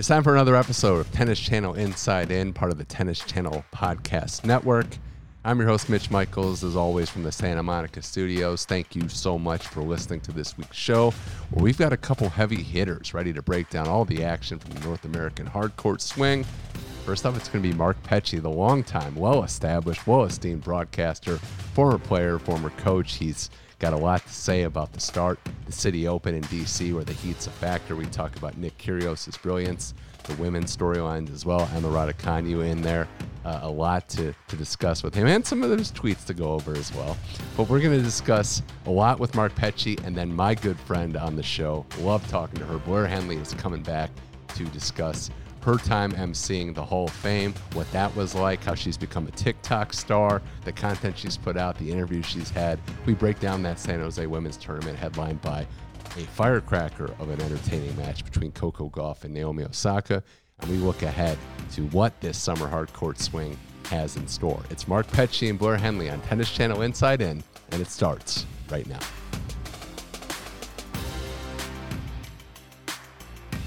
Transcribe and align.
It's 0.00 0.08
time 0.08 0.22
for 0.22 0.32
another 0.32 0.56
episode 0.56 0.96
of 0.96 1.12
Tennis 1.12 1.38
Channel 1.38 1.74
Inside 1.74 2.30
In, 2.30 2.54
part 2.54 2.72
of 2.72 2.78
the 2.78 2.84
Tennis 2.84 3.18
Channel 3.18 3.62
Podcast 3.70 4.46
Network. 4.46 4.86
I'm 5.44 5.58
your 5.58 5.68
host, 5.68 5.90
Mitch 5.90 6.10
Michaels, 6.10 6.64
as 6.64 6.74
always, 6.74 7.10
from 7.10 7.22
the 7.22 7.30
Santa 7.30 7.62
Monica 7.62 8.00
studios. 8.00 8.64
Thank 8.64 8.96
you 8.96 9.10
so 9.10 9.38
much 9.38 9.66
for 9.66 9.82
listening 9.82 10.22
to 10.22 10.32
this 10.32 10.56
week's 10.56 10.74
show, 10.74 11.10
where 11.50 11.62
we've 11.62 11.76
got 11.76 11.92
a 11.92 11.98
couple 11.98 12.30
heavy 12.30 12.62
hitters 12.62 13.12
ready 13.12 13.34
to 13.34 13.42
break 13.42 13.68
down 13.68 13.88
all 13.88 14.06
the 14.06 14.24
action 14.24 14.58
from 14.58 14.70
the 14.70 14.80
North 14.86 15.04
American 15.04 15.46
hardcourt 15.46 16.00
swing. 16.00 16.44
First 17.04 17.26
up, 17.26 17.36
it's 17.36 17.50
going 17.50 17.62
to 17.62 17.68
be 17.68 17.76
Mark 17.76 18.02
Petchey, 18.02 18.40
the 18.40 18.48
longtime, 18.48 19.14
well 19.14 19.44
established, 19.44 20.06
well 20.06 20.24
esteemed 20.24 20.64
broadcaster, 20.64 21.36
former 21.74 21.98
player, 21.98 22.38
former 22.38 22.70
coach. 22.70 23.16
He's 23.16 23.50
got 23.80 23.94
a 23.94 23.96
lot 23.96 24.24
to 24.24 24.32
say 24.32 24.62
about 24.64 24.92
the 24.92 25.00
start, 25.00 25.40
the 25.64 25.72
City 25.72 26.06
Open 26.06 26.34
in 26.34 26.42
DC, 26.44 26.94
where 26.94 27.02
the 27.02 27.14
heat's 27.14 27.46
a 27.46 27.50
factor. 27.50 27.96
We 27.96 28.04
talk 28.06 28.36
about 28.36 28.56
Nick 28.58 28.76
Kyrgios' 28.78 29.40
brilliance, 29.42 29.94
the 30.24 30.34
women's 30.34 30.76
storylines 30.76 31.32
as 31.32 31.46
well. 31.46 31.68
Emma 31.74 31.88
Raducanu 31.88 32.68
in 32.70 32.82
there. 32.82 33.08
Uh, 33.42 33.60
a 33.62 33.70
lot 33.70 34.06
to, 34.06 34.34
to 34.48 34.56
discuss 34.56 35.02
with 35.02 35.14
him 35.14 35.26
and 35.26 35.44
some 35.46 35.62
of 35.62 35.70
those 35.70 35.90
tweets 35.90 36.26
to 36.26 36.34
go 36.34 36.52
over 36.52 36.72
as 36.76 36.94
well. 36.94 37.16
But 37.56 37.70
we're 37.70 37.80
going 37.80 37.96
to 37.96 38.04
discuss 38.04 38.62
a 38.84 38.90
lot 38.90 39.18
with 39.18 39.34
Mark 39.34 39.54
Petchey 39.54 39.98
and 40.04 40.14
then 40.14 40.30
my 40.30 40.54
good 40.54 40.78
friend 40.80 41.16
on 41.16 41.36
the 41.36 41.42
show. 41.42 41.86
Love 42.00 42.28
talking 42.28 42.58
to 42.58 42.66
her. 42.66 42.76
Blair 42.76 43.06
Henley 43.06 43.36
is 43.36 43.54
coming 43.54 43.82
back 43.82 44.10
to 44.56 44.64
discuss 44.64 45.30
her 45.62 45.76
time 45.76 46.12
emceeing 46.12 46.74
the 46.74 46.84
Hall 46.84 47.06
of 47.06 47.12
Fame, 47.12 47.54
what 47.74 47.90
that 47.92 48.14
was 48.16 48.34
like, 48.34 48.62
how 48.64 48.74
she's 48.74 48.96
become 48.96 49.26
a 49.26 49.30
TikTok 49.30 49.92
star, 49.92 50.40
the 50.64 50.72
content 50.72 51.18
she's 51.18 51.36
put 51.36 51.56
out, 51.56 51.78
the 51.78 51.90
interviews 51.90 52.26
she's 52.26 52.50
had. 52.50 52.78
We 53.06 53.14
break 53.14 53.40
down 53.40 53.62
that 53.64 53.78
San 53.78 54.00
Jose 54.00 54.24
women's 54.26 54.56
tournament 54.56 54.98
headlined 54.98 55.42
by 55.42 55.66
a 56.16 56.20
firecracker 56.20 57.14
of 57.18 57.30
an 57.30 57.40
entertaining 57.40 57.96
match 57.96 58.24
between 58.24 58.52
Coco 58.52 58.88
Gauff 58.88 59.24
and 59.24 59.34
Naomi 59.34 59.64
Osaka. 59.64 60.22
And 60.60 60.70
we 60.70 60.76
look 60.76 61.02
ahead 61.02 61.38
to 61.72 61.86
what 61.88 62.18
this 62.20 62.36
summer 62.38 62.68
hardcourt 62.68 63.18
swing 63.18 63.56
has 63.84 64.16
in 64.16 64.26
store. 64.26 64.62
It's 64.70 64.88
Mark 64.88 65.06
Petchey 65.08 65.50
and 65.50 65.58
Blair 65.58 65.76
Henley 65.76 66.10
on 66.10 66.20
Tennis 66.22 66.50
Channel 66.50 66.82
Inside 66.82 67.20
In, 67.20 67.42
and 67.70 67.82
it 67.82 67.88
starts 67.88 68.46
right 68.70 68.86
now. 68.86 69.00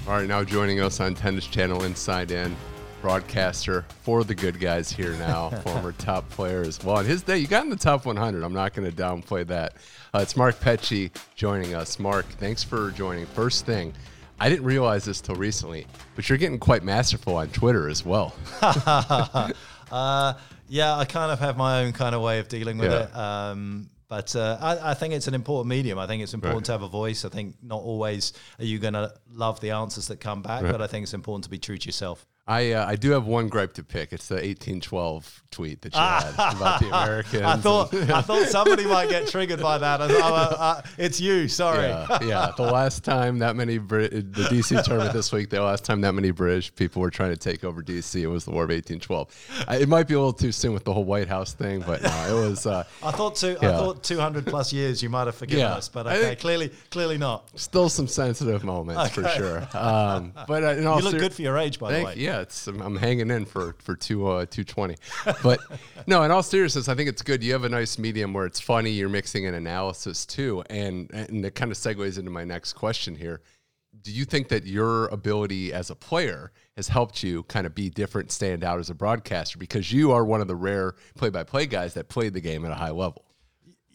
All 0.06 0.12
right, 0.18 0.28
now 0.28 0.44
joining 0.44 0.80
us 0.80 1.00
on 1.00 1.14
Tennis 1.14 1.46
Channel 1.46 1.84
Inside 1.84 2.30
In, 2.30 2.54
broadcaster 3.00 3.86
for 4.02 4.22
the 4.22 4.34
good 4.34 4.60
guys 4.60 4.92
here 4.92 5.12
now, 5.14 5.48
former 5.64 5.92
top 5.92 6.28
player 6.28 6.60
as 6.60 6.82
well. 6.84 6.98
In 6.98 7.06
his 7.06 7.22
day, 7.22 7.38
you 7.38 7.46
got 7.46 7.64
in 7.64 7.70
the 7.70 7.76
top 7.76 8.04
100. 8.04 8.42
I'm 8.42 8.52
not 8.52 8.74
going 8.74 8.90
to 8.90 8.94
downplay 8.94 9.46
that. 9.46 9.74
Uh, 10.12 10.18
it's 10.18 10.36
Mark 10.36 10.60
Petchey 10.60 11.10
joining 11.36 11.74
us. 11.74 11.98
Mark, 11.98 12.26
thanks 12.26 12.62
for 12.62 12.90
joining. 12.90 13.24
First 13.24 13.64
thing, 13.64 13.94
I 14.38 14.50
didn't 14.50 14.66
realize 14.66 15.06
this 15.06 15.22
till 15.22 15.36
recently, 15.36 15.86
but 16.16 16.28
you're 16.28 16.38
getting 16.38 16.58
quite 16.58 16.82
masterful 16.84 17.36
on 17.36 17.48
Twitter 17.48 17.88
as 17.88 18.04
well. 18.04 18.34
uh, 18.60 20.34
yeah, 20.68 20.96
I 20.98 21.04
kind 21.06 21.32
of 21.32 21.38
have 21.40 21.56
my 21.56 21.80
own 21.82 21.92
kind 21.92 22.14
of 22.14 22.20
way 22.20 22.40
of 22.40 22.48
dealing 22.48 22.76
with 22.76 22.92
Yeah. 22.92 23.04
it. 23.04 23.16
Um, 23.16 23.88
but 24.14 24.36
uh, 24.36 24.56
I, 24.60 24.90
I 24.92 24.94
think 24.94 25.12
it's 25.14 25.26
an 25.26 25.34
important 25.34 25.68
medium. 25.68 25.98
I 25.98 26.06
think 26.06 26.22
it's 26.22 26.34
important 26.34 26.60
Right. 26.60 26.66
to 26.66 26.72
have 26.72 26.82
a 26.82 26.88
voice. 26.88 27.24
I 27.24 27.28
think 27.30 27.56
not 27.62 27.82
always 27.82 28.32
are 28.60 28.64
you 28.64 28.78
going 28.78 28.94
to 28.94 29.12
love 29.32 29.58
the 29.60 29.70
answers 29.72 30.06
that 30.08 30.20
come 30.20 30.40
back, 30.42 30.62
but 30.62 30.80
I 30.80 30.86
think 30.86 31.02
it's 31.02 31.14
important 31.14 31.44
to 31.44 31.50
be 31.50 31.58
true 31.58 31.78
to 31.78 31.86
yourself. 31.86 32.24
I 32.46 32.72
uh, 32.72 32.86
I 32.86 32.96
do 32.96 33.12
have 33.12 33.24
one 33.24 33.48
gripe 33.48 33.72
to 33.74 33.82
pick. 33.82 34.12
It's 34.12 34.28
the 34.28 34.34
1812 34.34 35.42
tweet 35.50 35.80
that 35.82 35.94
you 35.94 35.98
had 36.00 36.30
about 36.56 36.80
the 36.80 36.86
Americans. 36.92 37.42
I 37.42 37.56
thought 37.56 37.94
I 37.94 38.20
thought 38.20 38.48
somebody 38.48 38.84
might 38.84 39.08
get 39.08 39.28
triggered 39.28 39.60
by 39.62 39.78
that. 39.78 40.02
I 40.02 40.04
uh, 40.06 40.56
uh, 40.58 40.82
it's 40.98 41.20
you. 41.20 41.48
Sorry. 41.48 41.88
Yeah, 41.88 42.18
yeah. 42.22 42.52
The 42.54 42.64
last 42.70 43.02
time 43.02 43.38
that 43.38 43.56
many 43.56 43.78
Brit- 43.78 44.10
the 44.34 44.42
DC 44.44 44.84
tournament 44.84 45.14
this 45.14 45.32
week, 45.32 45.48
the 45.48 45.62
last 45.62 45.86
time 45.86 46.02
that 46.02 46.12
many 46.12 46.32
British 46.32 46.74
people 46.74 47.00
were 47.00 47.10
trying 47.10 47.30
to 47.30 47.36
take 47.38 47.64
over 47.64 47.82
DC, 47.82 48.20
it 48.20 48.26
was 48.26 48.44
the 48.44 48.50
War 48.50 48.64
of 48.64 48.68
1812. 48.70 49.64
I, 49.66 49.76
it 49.78 49.88
might 49.88 50.06
be 50.06 50.12
a 50.12 50.18
little 50.18 50.32
too 50.34 50.52
soon 50.52 50.74
with 50.74 50.84
the 50.84 50.92
whole 50.92 51.04
White 51.04 51.28
House 51.28 51.54
thing, 51.54 51.80
but 51.86 52.02
no, 52.02 52.44
it 52.44 52.48
was 52.50 52.66
uh, 52.66 52.84
I 53.02 53.10
thought 53.12 53.36
two. 53.36 53.56
Yeah. 53.62 53.70
I 53.70 53.78
thought 53.78 54.02
200 54.04 54.46
plus 54.46 54.70
years. 54.70 55.02
You 55.02 55.08
might 55.08 55.24
have 55.26 55.34
forgiven 55.36 55.60
Yeah. 55.60 55.76
us, 55.76 55.88
but 55.88 56.06
okay, 56.06 56.36
clearly, 56.36 56.70
clearly 56.90 57.16
not. 57.16 57.48
still 57.58 57.88
some 57.88 58.06
sensitive 58.06 58.64
moments 58.64 59.12
for 59.14 59.26
sure. 59.30 59.66
Um, 59.72 60.32
but 60.46 60.62
uh, 60.62 60.70
You 60.72 60.90
look 60.96 61.12
ser- 61.12 61.18
good 61.18 61.32
for 61.32 61.40
your 61.40 61.56
age, 61.56 61.78
by 61.78 61.92
the 62.00 62.04
way. 62.04 62.14
yeah, 62.16 62.33
it's 62.40 62.66
I'm, 62.66 62.80
I'm 62.80 62.96
hanging 62.96 63.30
in 63.30 63.44
for 63.44 63.74
for 63.78 63.96
two 63.96 64.26
uh, 64.26 64.46
two 64.46 64.64
twenty, 64.64 64.96
but 65.42 65.60
no. 66.06 66.22
In 66.22 66.30
all 66.30 66.42
seriousness, 66.42 66.88
I 66.88 66.94
think 66.94 67.08
it's 67.08 67.22
good. 67.22 67.42
You 67.42 67.52
have 67.52 67.64
a 67.64 67.68
nice 67.68 67.98
medium 67.98 68.32
where 68.32 68.46
it's 68.46 68.60
funny. 68.60 68.90
You're 68.90 69.08
mixing 69.08 69.44
in 69.44 69.54
analysis 69.54 70.26
too, 70.26 70.62
and 70.70 71.10
and 71.12 71.44
it 71.44 71.54
kind 71.54 71.70
of 71.70 71.78
segues 71.78 72.18
into 72.18 72.30
my 72.30 72.44
next 72.44 72.74
question 72.74 73.14
here. 73.14 73.40
Do 74.02 74.10
you 74.10 74.24
think 74.24 74.48
that 74.48 74.66
your 74.66 75.06
ability 75.06 75.72
as 75.72 75.90
a 75.90 75.94
player 75.94 76.50
has 76.76 76.88
helped 76.88 77.22
you 77.22 77.44
kind 77.44 77.64
of 77.64 77.74
be 77.74 77.90
different, 77.90 78.32
stand 78.32 78.64
out 78.64 78.80
as 78.80 78.90
a 78.90 78.94
broadcaster 78.94 79.56
because 79.56 79.92
you 79.92 80.10
are 80.10 80.24
one 80.24 80.40
of 80.40 80.48
the 80.48 80.56
rare 80.56 80.96
play-by-play 81.14 81.66
guys 81.66 81.94
that 81.94 82.08
played 82.08 82.34
the 82.34 82.40
game 82.40 82.64
at 82.64 82.72
a 82.72 82.74
high 82.74 82.90
level? 82.90 83.24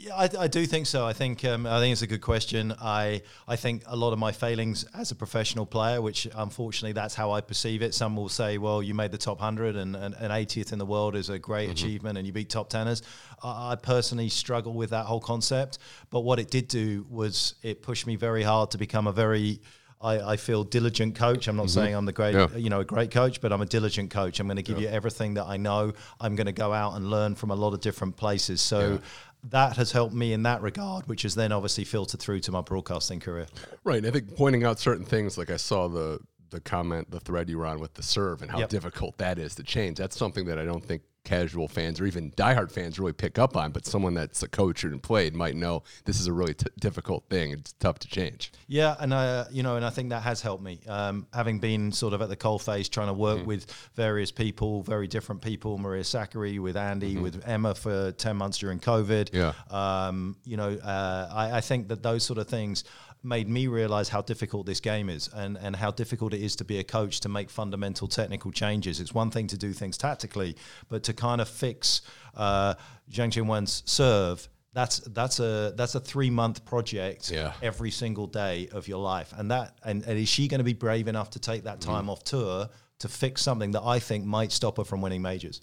Yeah, 0.02 0.16
I, 0.16 0.30
I 0.40 0.48
do 0.48 0.66
think 0.66 0.86
so. 0.88 1.06
I 1.06 1.12
think 1.12 1.44
um, 1.44 1.66
I 1.66 1.80
think 1.82 1.92
it's 1.92 2.02
a 2.04 2.08
good 2.08 2.22
question. 2.22 2.74
I 2.80 3.22
I 3.50 3.58
think 3.58 3.84
a 3.86 3.98
lot 3.98 4.14
of 4.14 4.18
my 4.20 4.32
failings 4.32 4.86
as 4.94 5.12
a 5.12 5.16
professional 5.16 5.66
player, 5.66 6.02
which 6.02 6.26
unfortunately 6.34 6.94
that's 6.94 7.16
how 7.16 7.32
I 7.32 7.42
perceive 7.42 7.82
it. 7.82 7.94
Some 7.94 8.16
will 8.16 8.30
say, 8.30 8.58
well, 8.58 8.82
you 8.82 8.94
made 8.94 9.12
the 9.12 9.18
top 9.18 9.42
hundred 9.42 9.76
and 9.76 9.98
and 9.98 10.16
an 10.16 10.32
80th 10.32 10.72
in 10.72 10.80
the 10.80 10.86
world 10.86 11.18
is 11.18 11.30
a 11.30 11.38
great 11.38 11.70
achievement, 11.70 12.18
and 12.18 12.26
you 12.26 12.32
beat 12.32 12.50
top 12.50 12.70
teners. 12.70 13.02
I, 13.44 13.74
I 13.74 13.76
personally 13.76 14.30
struggle 14.30 14.74
with 14.74 14.92
that 14.92 15.06
whole 15.06 15.20
concept. 15.20 15.80
But 16.12 16.22
what 16.22 16.40
it 16.40 16.50
did 16.50 16.70
do 16.70 17.06
was 17.09 17.56
it 17.62 17.82
pushed 17.82 18.08
me 18.08 18.16
very 18.16 18.44
hard 18.44 18.72
to 18.72 18.78
become 18.78 19.06
a 19.06 19.12
very 19.12 19.59
I, 20.02 20.20
I 20.34 20.38
feel 20.38 20.64
diligent 20.64 21.16
coach. 21.16 21.50
I'm 21.50 21.58
not 21.58 21.70
saying 21.70 21.94
I'm 21.94 22.06
the 22.06 22.14
great, 22.14 22.34
Yeah. 22.34 22.48
you 22.56 22.70
know, 22.70 22.80
a 22.80 22.86
great 22.86 23.12
coach, 23.12 23.42
but 23.42 23.52
I'm 23.52 23.59
a 23.62 23.66
diligent 23.66 24.12
coach. 24.12 24.40
I'm 24.40 24.48
going 24.48 24.56
to 24.56 24.64
give 24.64 24.80
you 24.80 24.88
everything 24.88 25.34
that 25.34 25.46
I 25.46 25.58
know. 25.58 25.92
I'm 26.22 26.38
going 26.38 26.48
to 26.48 26.54
go 26.54 26.72
out 26.72 26.96
and 26.96 27.09
learn 27.09 27.36
from 27.36 27.52
a 27.52 27.56
lot 27.56 27.74
of 27.74 27.82
different 27.82 28.16
places. 28.16 28.62
So 28.62 29.02
that 29.44 29.78
has 29.78 29.92
helped 29.92 30.14
me 30.14 30.34
in 30.34 30.44
that 30.44 30.62
regard, 30.62 31.08
which 31.08 31.22
has 31.24 31.36
then 31.36 31.52
obviously 31.52 31.84
filtered 31.86 32.20
through 32.20 32.40
to 32.42 32.52
my 32.52 32.62
broadcasting 32.62 33.20
career. 33.20 33.48
Right. 33.84 34.06
I 34.06 34.12
think 34.12 34.36
pointing 34.36 34.64
out 34.66 34.80
certain 34.80 35.06
things, 35.06 35.38
like 35.38 35.50
I 35.50 35.58
saw 35.58 35.88
the 35.88 36.20
the 36.52 36.60
comment, 36.60 37.12
the 37.12 37.20
thread 37.20 37.48
you 37.48 37.60
were 37.60 37.68
on 37.68 37.80
with 37.80 37.94
the 37.94 38.02
serve, 38.02 38.42
and 38.42 38.50
how 38.50 38.58
Yep. 38.60 38.70
difficult 38.70 39.18
that 39.20 39.38
is 39.38 39.54
to 39.56 39.64
change. 39.64 39.98
That's 40.00 40.18
something 40.18 40.46
that 40.46 40.58
I 40.58 40.66
don't 40.66 40.84
think 40.84 41.04
casual 41.29 41.67
fans 41.67 42.01
or 42.01 42.07
even 42.07 42.31
diehard 42.31 42.72
fans 42.72 42.97
really 43.00 43.13
pick 43.13 43.38
up 43.38 43.56
on. 43.56 43.72
But 43.72 43.85
someone 43.85 44.16
that's 44.16 44.41
a 44.41 44.47
coach 44.47 44.84
and 44.84 45.01
played 45.01 45.35
might 45.35 45.56
know 45.56 45.84
this 46.06 46.19
is 46.19 46.25
a 46.25 46.34
really 46.34 46.56
t- 46.56 46.66
difficult 46.79 47.23
thing. 47.29 47.51
It's 47.51 47.73
tough 47.73 48.00
to 48.00 48.07
change. 48.07 48.51
Yeah, 48.67 48.95
and 49.00 49.13
uh, 49.13 49.45
you 49.51 49.62
know, 49.62 49.75
and 49.75 49.85
I 49.85 49.91
think 49.91 50.09
that 50.09 50.23
has 50.23 50.41
helped 50.41 50.63
me. 50.63 50.79
Um, 50.88 51.28
having 51.31 51.59
been 51.59 51.91
sort 51.91 52.13
of 52.13 52.22
at 52.23 52.29
the 52.29 52.35
coalface, 52.35 52.90
trying 52.90 53.07
to 53.07 53.13
work 53.13 53.45
with 53.45 53.67
various 53.95 54.31
people, 54.31 54.81
very 54.81 55.07
different 55.07 55.41
people, 55.41 55.78
Maria 55.78 56.03
Sakkari, 56.03 56.59
with 56.59 56.75
Andy, 56.75 57.17
with 57.17 57.47
Emma 57.47 57.75
for 57.75 58.11
ten 58.13 58.35
months 58.35 58.57
during 58.57 58.79
COVID. 58.79 59.29
Yeah. 59.31 59.53
Um, 59.69 60.35
you 60.46 60.57
know, 60.57 60.72
uh, 60.72 61.29
I, 61.31 61.57
I 61.57 61.61
think 61.61 61.90
that 61.90 62.01
those 62.01 62.23
sort 62.23 62.40
of 62.40 62.47
things 62.47 62.84
made 63.22 63.50
me 63.50 63.68
realize 63.68 64.07
how 64.09 64.22
difficult 64.22 64.66
this 64.66 64.80
game 64.80 65.09
is 65.09 65.30
and, 65.34 65.57
and 65.57 65.75
how 65.75 65.91
difficult 65.91 66.34
it 66.34 66.41
is 66.41 66.56
to 66.56 66.63
be 66.63 66.80
a 66.80 66.84
coach 66.84 67.19
to 67.22 67.30
make 67.30 67.50
fundamental 67.50 68.07
technical 68.07 68.52
changes. 68.52 68.99
It's 68.99 69.14
one 69.14 69.29
thing 69.29 69.47
to 69.47 69.58
do 69.58 69.73
things 69.73 69.97
tactically, 69.97 70.55
but 70.88 71.03
to 71.03 71.14
kind 71.14 71.41
of 71.41 71.49
fix 71.49 72.02
uh, 72.35 72.76
Zheng 73.11 73.29
Qinwen's 73.32 73.84
serve. 73.85 74.47
That's 74.72 74.99
that's 74.99 75.40
a 75.40 75.73
that's 75.76 75.96
a 75.96 75.99
three 75.99 76.29
month 76.29 76.64
project 76.64 77.32
Yeah. 77.32 77.53
every 77.61 77.91
single 77.91 78.28
day 78.28 78.70
of 78.72 78.88
your 78.88 78.99
life. 78.99 79.34
And 79.35 79.49
that 79.52 79.78
and, 79.84 80.03
and 80.05 80.17
is 80.17 80.29
she 80.29 80.47
going 80.47 80.59
to 80.59 80.64
be 80.64 80.73
brave 80.73 81.08
enough 81.08 81.32
to 81.32 81.40
take 81.40 81.64
that 81.64 81.82
time 81.82 82.09
off 82.09 82.23
tour 82.23 82.70
to 82.99 83.08
fix 83.08 83.41
something 83.41 83.72
that 83.72 83.82
I 83.84 83.99
think 83.99 84.26
might 84.26 84.52
stop 84.52 84.78
her 84.78 84.84
from 84.84 85.02
winning 85.02 85.22
majors? 85.23 85.61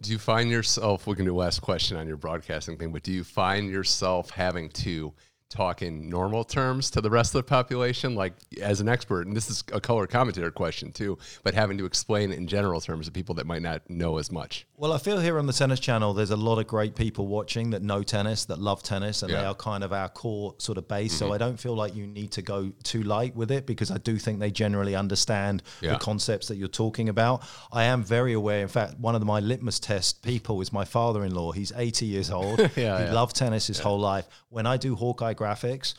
Do 0.00 0.10
you 0.10 0.18
find 0.18 0.50
yourself? 0.50 1.06
We 1.06 1.14
can 1.14 1.26
do 1.26 1.34
a 1.34 1.38
last 1.38 1.60
question 1.60 1.96
on 1.98 2.08
your 2.08 2.16
broadcasting 2.16 2.76
thing, 2.78 2.92
but 2.92 3.02
do 3.02 3.12
you 3.12 3.24
find 3.24 3.70
yourself 3.70 4.30
having 4.30 4.70
to 4.70 5.12
talk 5.48 5.82
in 5.82 6.08
normal 6.08 6.44
terms 6.44 6.90
to 6.90 7.00
the 7.00 7.10
rest 7.10 7.34
of 7.34 7.38
the 7.38 7.48
population, 7.48 8.14
like 8.14 8.34
as 8.60 8.80
an 8.80 8.88
expert, 8.88 9.26
and 9.26 9.36
this 9.36 9.48
is 9.48 9.62
a 9.72 9.80
color 9.80 10.06
commentator 10.06 10.50
question 10.50 10.90
too, 10.92 11.16
but 11.44 11.54
having 11.54 11.78
to 11.78 11.84
explain 11.84 12.32
it 12.32 12.38
in 12.38 12.46
general 12.46 12.80
terms 12.80 13.06
to 13.06 13.12
people 13.12 13.34
that 13.36 13.46
might 13.46 13.62
not 13.62 13.88
know 13.88 14.18
as 14.18 14.32
much. 14.32 14.66
Well, 14.76 14.92
I 14.92 14.98
feel 14.98 15.20
here 15.20 15.38
on 15.38 15.46
the 15.46 15.52
tennis 15.52 15.80
channel, 15.80 16.12
there's 16.14 16.30
a 16.32 16.36
lot 16.36 16.58
of 16.58 16.66
great 16.66 16.94
people 16.96 17.26
watching 17.28 17.70
that 17.70 17.82
know 17.82 18.02
tennis, 18.02 18.44
that 18.46 18.58
love 18.58 18.82
tennis, 18.82 19.22
and 19.22 19.30
Yeah. 19.30 19.40
they 19.40 19.46
are 19.46 19.54
kind 19.54 19.84
of 19.84 19.92
our 19.92 20.08
core 20.08 20.54
sort 20.58 20.78
of 20.78 20.88
base. 20.88 21.12
So 21.14 21.26
mm-hmm. 21.26 21.34
I 21.34 21.38
don't 21.38 21.58
feel 21.58 21.74
like 21.74 21.94
you 21.94 22.06
need 22.06 22.32
to 22.32 22.42
go 22.42 22.72
too 22.82 23.02
light 23.02 23.34
with 23.36 23.50
it 23.50 23.66
because 23.66 23.90
I 23.90 23.98
do 23.98 24.18
think 24.18 24.40
they 24.40 24.50
generally 24.50 24.94
understand 24.94 25.62
Yeah. 25.80 25.92
the 25.92 25.98
concepts 25.98 26.48
that 26.48 26.56
you're 26.56 26.68
talking 26.68 27.08
about. 27.08 27.42
I 27.72 27.84
am 27.84 28.02
very 28.02 28.32
aware. 28.32 28.60
In 28.62 28.68
fact, 28.68 28.98
one 28.98 29.14
of 29.14 29.24
my 29.24 29.40
litmus 29.40 29.78
test 29.78 30.22
people 30.22 30.60
is 30.60 30.72
my 30.72 30.84
father-in-law. 30.84 31.52
He's 31.52 31.72
80 31.74 32.06
years 32.06 32.30
old. 32.30 32.60
Yeah, 32.76 33.06
he 33.06 33.12
loved 33.12 33.36
tennis 33.36 33.68
his 33.68 33.78
whole 33.78 33.98
life. 33.98 34.26
When 34.50 34.66
I 34.66 34.76
do 34.76 34.94
Hawkeye 34.96 35.32
graphics, 35.36 35.94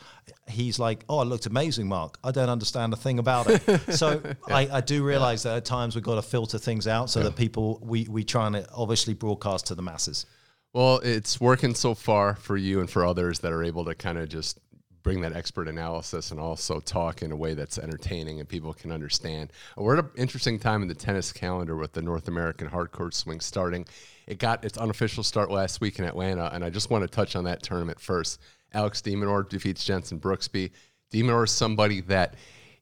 he's 0.48 0.78
like, 0.78 1.04
"Oh, 1.08 1.22
it 1.22 1.26
looked 1.26 1.46
amazing, 1.46 1.88
Mark. 1.88 2.18
I 2.22 2.30
don't 2.30 2.48
understand 2.48 2.92
a 2.92 2.96
thing 2.96 3.18
about 3.18 3.46
it." 3.48 3.62
so 3.94 4.22
I, 4.46 4.68
I 4.72 4.80
do 4.80 5.04
realize 5.04 5.42
that 5.44 5.56
at 5.56 5.64
times 5.64 5.94
we've 5.94 6.04
got 6.04 6.16
to 6.16 6.22
filter 6.22 6.58
things 6.58 6.86
out 6.86 7.10
so 7.10 7.22
that 7.22 7.36
people 7.36 7.80
we 7.82 8.06
we 8.08 8.24
try 8.24 8.46
and 8.46 8.66
obviously 8.74 9.14
broadcast 9.14 9.66
to 9.66 9.74
the 9.74 9.82
masses. 9.82 10.26
Well, 10.74 10.98
it's 10.98 11.40
working 11.40 11.74
so 11.74 11.94
far 11.94 12.34
for 12.34 12.56
you 12.56 12.80
and 12.80 12.90
for 12.90 13.04
others 13.04 13.38
that 13.40 13.52
are 13.52 13.64
able 13.64 13.86
to 13.86 13.94
kind 13.94 14.18
of 14.18 14.28
just 14.28 14.58
bring 15.02 15.22
that 15.22 15.32
expert 15.32 15.68
analysis 15.68 16.30
and 16.30 16.38
also 16.38 16.80
talk 16.80 17.22
in 17.22 17.32
a 17.32 17.36
way 17.36 17.54
that's 17.54 17.78
entertaining 17.78 18.40
and 18.40 18.48
people 18.48 18.74
can 18.74 18.92
understand. 18.92 19.52
We're 19.76 19.96
at 19.96 20.04
an 20.04 20.10
interesting 20.16 20.58
time 20.58 20.82
in 20.82 20.88
the 20.88 20.94
tennis 20.94 21.32
calendar 21.32 21.76
with 21.76 21.92
the 21.92 22.02
North 22.02 22.28
American 22.28 22.68
hardcourt 22.68 23.14
swing 23.14 23.40
starting. 23.40 23.86
It 24.26 24.38
got 24.38 24.66
its 24.66 24.76
unofficial 24.76 25.22
start 25.22 25.50
last 25.50 25.80
week 25.80 25.98
in 25.98 26.04
Atlanta, 26.04 26.50
and 26.52 26.62
I 26.62 26.68
just 26.68 26.90
want 26.90 27.02
to 27.02 27.08
touch 27.08 27.36
on 27.36 27.44
that 27.44 27.62
tournament 27.62 27.98
first. 27.98 28.38
Alex 28.72 29.00
de 29.00 29.14
Minaur 29.14 29.48
defeats 29.48 29.84
Jensen 29.84 30.18
Brooksby. 30.18 30.70
De 31.10 31.22
Minaur 31.22 31.44
is 31.44 31.50
somebody 31.50 32.00
that 32.02 32.34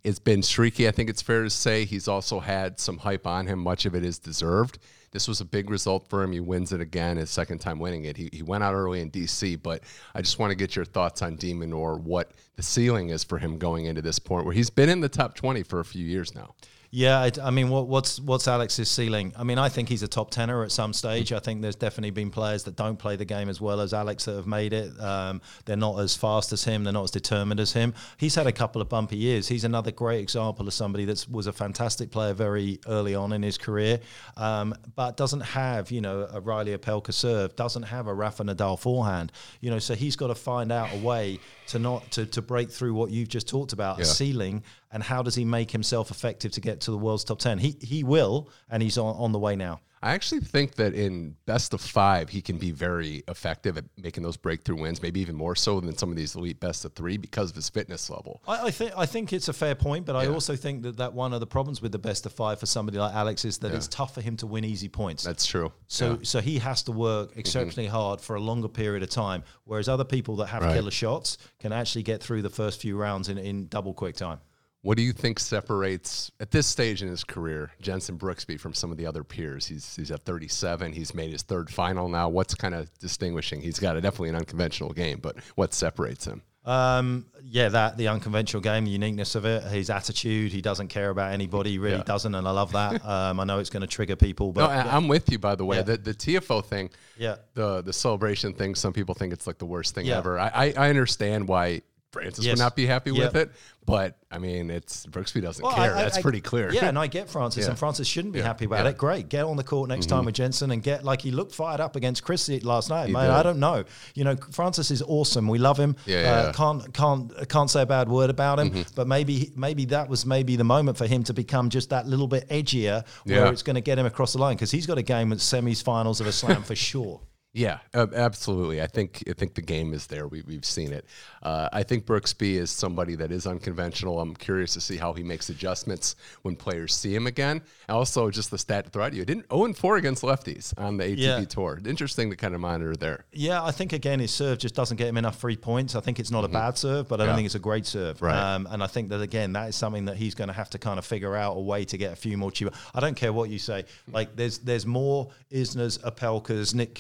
it's 0.03 0.19
been 0.19 0.43
streaky. 0.43 0.87
I 0.87 0.93
think 0.93 1.11
it's 1.11 1.23
fair 1.23 1.43
to 1.43 1.51
say 1.51 1.85
he's 1.85 2.09
also 2.09 2.39
had 2.39 2.79
some 2.79 2.99
hype 2.99 3.27
on 3.27 3.47
him. 3.47 3.59
Much 3.59 3.87
of 3.87 3.95
it 3.95 4.05
is 4.05 4.19
deserved. 4.19 4.79
This 5.11 5.27
was 5.29 5.41
a 5.41 5.45
big 5.45 5.71
result 5.71 6.09
for 6.09 6.23
him. 6.23 6.33
He 6.33 6.41
wins 6.41 6.73
it 6.73 6.81
again, 6.81 7.17
his 7.17 7.31
second 7.31 7.59
time 7.59 7.79
winning 7.79 8.05
it. 8.05 8.17
He, 8.17 8.29
he 8.33 8.43
went 8.43 8.63
out 8.63 8.75
early 8.75 9.01
in 9.01 9.11
DC, 9.11 9.63
but 9.63 9.83
I 10.15 10.21
just 10.21 10.39
want 10.39 10.51
to 10.51 10.57
get 10.57 10.77
your 10.77 10.85
thoughts 10.85 11.23
on 11.23 11.37
de 11.37 11.55
Minaur 11.55 11.99
what 12.01 12.33
the 12.57 12.63
ceiling 12.63 13.09
is 13.09 13.25
for 13.25 13.39
him 13.39 13.59
going 13.59 13.87
into 13.87 14.03
this 14.03 14.19
point 14.19 14.45
where 14.45 14.55
he's 14.55 14.71
been 14.71 14.89
in 14.89 15.01
the 15.01 15.09
top 15.09 15.35
20 15.35 15.63
for 15.63 15.81
a 15.81 15.85
few 15.85 16.05
years 16.05 16.35
now. 16.35 16.55
Yeah, 16.91 17.19
I, 17.21 17.31
I 17.43 17.51
mean, 17.51 17.69
what, 17.69 17.89
what's 17.89 18.21
what's 18.21 18.47
Alex's 18.49 18.89
ceiling? 18.89 19.33
I 19.37 19.45
mean, 19.45 19.59
I 19.59 19.69
think 19.69 19.89
he's 19.89 20.03
a 20.03 20.09
top 20.09 20.31
tenor 20.31 20.63
at 20.63 20.73
some 20.73 20.93
stage. 20.93 21.33
I 21.33 21.39
think 21.41 21.61
there's 21.63 21.77
definitely 21.77 22.11
been 22.11 22.31
players 22.31 22.65
that 22.65 22.77
don't 22.77 22.97
play 22.99 23.17
the 23.17 23.25
game 23.25 23.49
as 23.49 23.61
well 23.61 23.81
as 23.81 23.93
Alex 23.93 24.25
that 24.27 24.37
have 24.37 24.47
made 24.47 24.73
it. 24.73 24.99
Um, 25.01 25.41
they're 25.65 25.77
not 25.77 25.99
as 26.01 26.17
fast 26.17 26.53
as 26.53 26.65
him. 26.65 26.85
They're 26.85 26.93
not 26.93 27.05
as 27.05 27.11
determined 27.11 27.61
as 27.61 27.73
him. 27.73 27.93
He's 28.19 28.35
had 28.35 28.47
a 28.47 28.53
couple 28.53 28.81
of 28.81 28.89
bumpy 28.89 29.17
years. 29.17 29.49
He's 29.49 29.65
another 29.65 29.91
great 29.91 30.21
example 30.21 30.67
of 30.67 30.73
somebody 30.75 31.05
that 31.07 31.27
was 31.31 31.47
a 31.47 31.53
fantastic 31.53 32.11
player 32.11 32.33
very 32.33 32.79
early 32.87 33.15
on 33.15 33.33
in 33.33 33.43
his 33.43 33.59
career, 33.59 34.01
um, 34.37 34.75
but 34.95 35.17
doesn't 35.17 35.41
have 35.43 35.91
you 35.91 36.01
know 36.01 36.29
a 36.33 36.41
Reilly 36.41 36.77
Opelka 36.77 37.13
serve, 37.13 37.57
doesn't 37.57 37.83
have 37.85 38.07
a 38.07 38.15
Rafa 38.15 38.45
Nadal 38.45 38.79
forehand. 38.79 39.33
You 39.61 39.71
know, 39.71 39.79
so 39.79 39.95
he's 39.95 40.17
got 40.17 40.29
to 40.29 40.35
find 40.35 40.71
out 40.71 40.93
a 40.95 40.99
way 40.99 41.41
to 41.69 41.79
not 41.79 42.11
to, 42.13 42.27
to 42.27 42.43
break 42.43 42.71
through 42.71 42.95
what 42.95 43.11
you've 43.11 43.29
just 43.29 43.49
talked 43.49 43.73
about, 43.73 43.99
Yeah. 43.99 44.03
a 44.03 44.07
ceiling, 44.07 44.63
and 44.91 45.03
how 45.03 45.23
does 45.23 45.35
he 45.35 45.45
make 45.45 45.71
himself 45.71 46.11
effective 46.11 46.53
to 46.53 46.61
get 46.61 46.81
to 46.83 46.91
the 46.91 46.99
world's 46.99 47.25
top 47.25 47.39
ten? 47.39 47.59
He 47.59 47.77
he 47.81 48.05
will, 48.05 48.51
and 48.69 48.83
he's 48.83 48.99
on, 48.99 49.15
on 49.17 49.33
the 49.33 49.39
way 49.39 49.57
now. 49.57 49.81
I 50.03 50.13
actually 50.13 50.43
think 50.43 50.75
that 50.75 50.95
in 50.95 51.35
best 51.47 51.73
of 51.73 51.81
five, 51.81 52.29
he 52.29 52.43
can 52.43 52.59
be 52.59 52.71
very 52.71 53.25
effective 53.29 53.79
at 53.79 53.85
making 53.97 54.23
those 54.23 54.37
breakthrough 54.37 54.81
wins, 54.81 55.01
maybe 55.03 55.21
even 55.21 55.35
more 55.35 55.57
so 55.57 55.81
than 55.81 55.97
some 55.97 56.11
of 56.11 56.17
these 56.17 56.37
elite 56.37 56.61
best 56.61 56.85
of 56.85 56.93
three 56.93 57.17
because 57.17 57.51
of 57.51 57.57
his 57.57 57.71
fitness 57.71 58.11
level. 58.11 58.43
I, 58.47 58.67
I 58.67 58.71
think 58.71 58.93
I 58.97 59.07
think 59.07 59.33
it's 59.33 59.49
a 59.49 59.53
fair 59.53 59.75
point, 59.75 60.05
but 60.07 60.15
I 60.15 60.27
also 60.27 60.55
think 60.55 60.83
that, 60.83 60.99
that 60.99 61.15
one 61.15 61.33
of 61.33 61.41
the 61.41 61.47
problems 61.47 61.81
with 61.81 61.93
the 61.93 61.99
best 61.99 62.27
of 62.27 62.33
five 62.33 62.61
for 62.61 62.67
somebody 62.67 62.99
like 62.99 63.15
Alex 63.15 63.45
is 63.45 63.59
that 63.59 63.73
it's 63.73 63.89
tough 63.89 64.15
for 64.15 64.21
him 64.21 64.37
to 64.37 64.47
win 64.47 64.65
easy 64.65 64.89
points. 64.89 65.25
That's 65.25 65.47
true. 65.47 65.73
So 65.89 66.21
so 66.23 66.41
he 66.41 66.59
has 66.59 66.83
to 66.85 66.93
work 66.93 67.31
mm-hmm. 67.31 67.41
exceptionally 67.41 67.89
hard 67.89 68.21
for 68.21 68.37
a 68.37 68.41
longer 68.41 68.69
period 68.69 69.03
of 69.03 69.11
time, 69.11 69.45
whereas 69.65 69.89
other 69.89 70.05
people 70.05 70.37
that 70.37 70.47
have 70.49 70.63
Right. 70.63 70.75
killer 70.75 70.91
shots 70.91 71.39
can 71.61 71.73
actually 71.73 72.03
get 72.03 72.23
through 72.23 72.43
the 72.43 72.51
first 72.51 72.81
few 72.81 72.97
rounds 72.97 73.29
in, 73.29 73.39
in 73.39 73.69
double 73.69 73.95
quick 73.95 74.17
time. 74.17 74.41
What 74.87 74.97
do 74.97 75.03
you 75.03 75.13
think 75.13 75.41
separates 75.41 76.31
at 76.39 76.53
this 76.53 76.65
stage 76.65 77.03
in 77.03 77.09
his 77.09 77.25
career 77.25 77.73
Jensen 77.81 78.17
Brooksby 78.17 78.61
from 78.61 78.73
some 78.73 78.93
of 78.93 78.97
the 78.97 79.05
other 79.05 79.25
peers? 79.25 79.67
He's 79.67 79.97
he's 79.97 80.13
at 80.13 80.25
37. 80.25 80.93
He's 80.93 81.13
made 81.13 81.33
his 81.33 81.43
third 81.43 81.69
final 81.71 82.09
now. 82.09 82.29
What's 82.29 82.55
kind 82.55 82.73
of 82.73 82.89
distinguishing? 83.01 83.61
He's 83.61 83.81
got 83.81 83.97
a, 83.97 84.01
definitely 84.01 84.29
an 84.29 84.37
unconventional 84.37 84.93
game, 84.93 85.19
but 85.21 85.39
what 85.57 85.75
separates 85.75 86.25
him? 86.25 86.43
Um, 86.65 87.27
yeah, 87.43 87.69
that 87.71 87.97
the 87.97 88.07
unconventional 88.07 88.61
game, 88.61 88.85
the 88.85 88.93
uniqueness 88.93 89.35
of 89.35 89.45
it, 89.45 89.65
his 89.65 89.91
attitude. 89.91 90.53
He 90.53 90.63
doesn't 90.63 90.87
care 90.87 91.11
about 91.11 91.33
anybody. 91.33 91.71
He 91.73 91.79
really 91.79 91.97
Yeah. 91.97 92.03
doesn't, 92.05 92.35
and 92.37 92.47
I 92.47 92.53
love 92.53 92.71
that. 92.71 93.05
um, 93.09 93.41
I 93.41 93.45
know 93.45 93.59
it's 93.59 93.71
going 93.71 93.81
to 93.81 93.87
trigger 93.89 94.15
people, 94.15 94.49
No, 94.49 94.53
but 94.53 94.71
I, 94.71 94.97
I'm 94.97 95.09
with 95.09 95.33
you. 95.33 95.41
By 95.41 95.57
the 95.57 95.65
way, 95.65 95.79
Yeah. 95.79 95.83
the 95.83 95.97
the 95.97 96.15
TFO 96.15 96.65
thing, 96.65 96.91
Yeah. 97.19 97.37
the 97.55 97.83
the 97.83 97.93
celebration 97.93 98.53
thing. 98.53 98.77
Some 98.77 98.93
people 98.93 99.17
think 99.17 99.33
it's 99.33 99.49
like 99.49 99.59
the 99.59 99.67
worst 99.67 99.97
thing 99.97 100.07
Yeah. 100.07 100.19
ever. 100.19 100.39
I, 100.39 100.51
I 100.55 100.75
I 100.77 100.91
understand 100.91 101.49
why 101.49 101.83
Francis 102.23 102.45
Yes. 102.45 102.53
would 102.53 102.59
not 102.59 102.77
be 102.77 102.87
happy 102.87 103.11
with 103.13 103.37
it, 103.37 103.51
but 103.85 104.17
I 104.31 104.39
mean, 104.39 104.71
it's 104.71 105.07
Brooksby 105.07 105.41
doesn't 105.41 105.63
Well, 105.65 105.75
care. 105.75 105.95
I- 105.95 105.99
I- 106.01 106.03
That's 106.03 106.19
I- 106.19 106.23
pretty 106.23 106.41
clear. 106.41 106.73
Yeah, 106.73 106.87
and 106.87 106.99
I 106.99 107.07
get 107.07 107.31
Francis, 107.31 107.65
Yeah. 107.65 107.71
and 107.71 107.79
Francis 107.79 108.07
shouldn't 108.09 108.33
be 108.35 108.41
Yeah. 108.41 108.47
happy 108.47 108.65
about 108.65 108.77
Yeah. 108.77 108.81
Mm-hmm. 108.83 108.89
it. 108.91 108.99
Great, 108.99 109.29
get 109.29 109.45
on 109.45 109.57
the 109.57 109.63
court 109.65 109.89
next 109.89 110.07
time 110.07 110.25
with 110.25 110.35
Jensen 110.35 110.71
and 110.71 110.83
get 110.83 111.05
like 111.05 111.23
he 111.23 111.31
looked 111.31 111.55
fired 111.55 111.81
up 111.81 111.95
against 111.97 112.23
Chris 112.25 112.49
last 112.65 112.91
night. 112.91 113.07
He 113.07 113.13
Man, 113.13 113.25
did. 113.29 113.31
I 113.33 113.43
don't 113.43 113.59
know. 113.61 113.85
You 114.15 114.25
know, 114.25 114.37
Francis 114.51 114.91
is 114.91 115.03
awesome. 115.03 115.49
We 115.49 115.59
love 115.59 115.79
him. 115.79 115.97
Yeah, 116.07 116.17
Uh. 116.17 116.53
Mm-hmm. 116.53 116.81
can't 116.81 116.95
can't 116.95 117.49
can't 117.49 117.71
say 117.71 117.83
a 117.83 117.87
bad 117.87 118.09
word 118.09 118.31
about 118.31 118.59
him. 118.61 118.85
But 118.95 119.07
maybe 119.07 119.53
maybe 119.57 119.85
that 119.87 120.09
was 120.09 120.27
maybe 120.27 120.57
the 120.57 120.65
moment 120.65 120.99
for 120.99 121.07
him 121.07 121.23
to 121.25 121.33
become 121.35 121.71
just 121.71 121.91
that 121.91 122.07
little 122.07 122.27
bit 122.29 122.49
edgier, 122.49 123.05
where 123.25 123.47
it's 123.53 123.63
going 123.63 123.75
to 123.77 123.81
get 123.81 123.99
him 123.99 124.07
across 124.07 124.33
the 124.33 124.39
line 124.39 124.57
because 124.57 124.71
he's 124.71 124.87
got 124.87 124.99
a 124.99 125.03
game 125.03 125.33
at 125.33 125.39
semis, 125.39 125.83
finals 125.83 126.21
of 126.21 126.27
a 126.27 126.33
slam 126.33 126.63
for 126.63 126.75
sure. 126.75 127.21
Yeah, 127.59 127.79
absolutely. 127.95 128.83
I 128.83 128.87
think 128.87 129.25
I 129.29 129.33
think 129.33 129.55
the 129.55 129.63
game 129.63 129.95
is 129.95 130.07
there. 130.07 130.29
We, 130.29 130.43
we've 130.43 130.65
seen 130.65 130.93
it. 130.93 131.07
Uh, 131.43 131.69
I 131.73 131.85
think 131.85 132.05
Brooksby 132.05 132.57
is 132.57 132.71
somebody 132.71 133.15
that 133.17 133.33
is 133.33 133.47
unconventional. 133.47 134.21
I'm 134.21 134.35
curious 134.37 134.75
to 134.75 134.81
see 134.81 134.97
how 134.99 135.15
he 135.15 135.23
makes 135.23 135.49
adjustments 135.49 136.17
when 136.43 136.55
players 136.57 136.95
see 136.95 137.15
him 137.15 137.27
again. 137.27 137.63
Also, 137.89 138.31
just 138.31 138.51
the 138.51 138.59
stat 138.59 138.85
to 138.85 138.91
throw 138.91 139.05
at 139.05 139.15
you: 139.15 139.25
didn't 139.25 139.47
0 139.51 139.73
4 139.73 139.97
against 139.97 140.23
lefties 140.23 140.75
on 140.79 140.99
the 140.99 141.05
ATP 141.05 141.17
Yeah. 141.19 141.45
tour. 141.47 141.81
Interesting 141.87 142.29
to 142.31 142.37
kind 142.37 142.55
of 142.55 142.61
monitor 142.61 142.95
there. 142.95 143.25
Yeah, 143.33 143.65
I 143.65 143.71
think 143.71 143.93
again 143.95 144.21
his 144.21 144.33
serve 144.33 144.59
just 144.59 144.75
doesn't 144.75 144.99
get 144.99 145.09
him 145.09 145.17
enough 145.17 145.39
free 145.39 145.57
points. 145.57 145.95
I 145.95 146.01
think 146.01 146.21
it's 146.21 146.31
not 146.31 146.45
a 146.45 146.49
bad 146.49 146.77
serve, 146.77 147.09
but 147.09 147.21
I 147.21 147.25
don't 147.25 147.27
Mm-hmm. 147.27 147.31
Yeah. 147.33 147.37
think 147.37 147.47
it's 147.47 147.55
a 147.55 147.59
great 147.59 147.87
serve. 147.87 148.21
Right. 148.21 148.37
Um, 148.55 148.69
and 148.71 148.83
I 148.83 148.87
think 148.87 149.09
that 149.09 149.23
again 149.23 149.55
that 149.55 149.71
is 149.71 149.77
something 149.77 150.05
that 150.07 150.17
he's 150.17 150.35
going 150.35 150.49
to 150.49 150.55
have 150.55 150.69
to 150.71 150.79
kind 150.79 150.99
of 150.99 151.07
figure 151.07 151.35
out 151.35 151.57
a 151.57 151.61
way 151.61 151.85
to 151.87 151.97
get 151.97 152.13
a 152.13 152.17
few 152.17 152.37
more 152.37 152.51
cheaper. 152.51 152.73
I 152.95 153.01
don't 153.01 153.17
care 153.17 153.33
what 153.33 153.49
you 153.49 153.59
say. 153.59 153.85
Like 154.13 154.37
there's 154.37 154.59
there's 154.59 154.85
more 154.85 155.31
Isners, 155.51 155.99
Opelkas, 156.01 156.75
Nick 156.75 156.95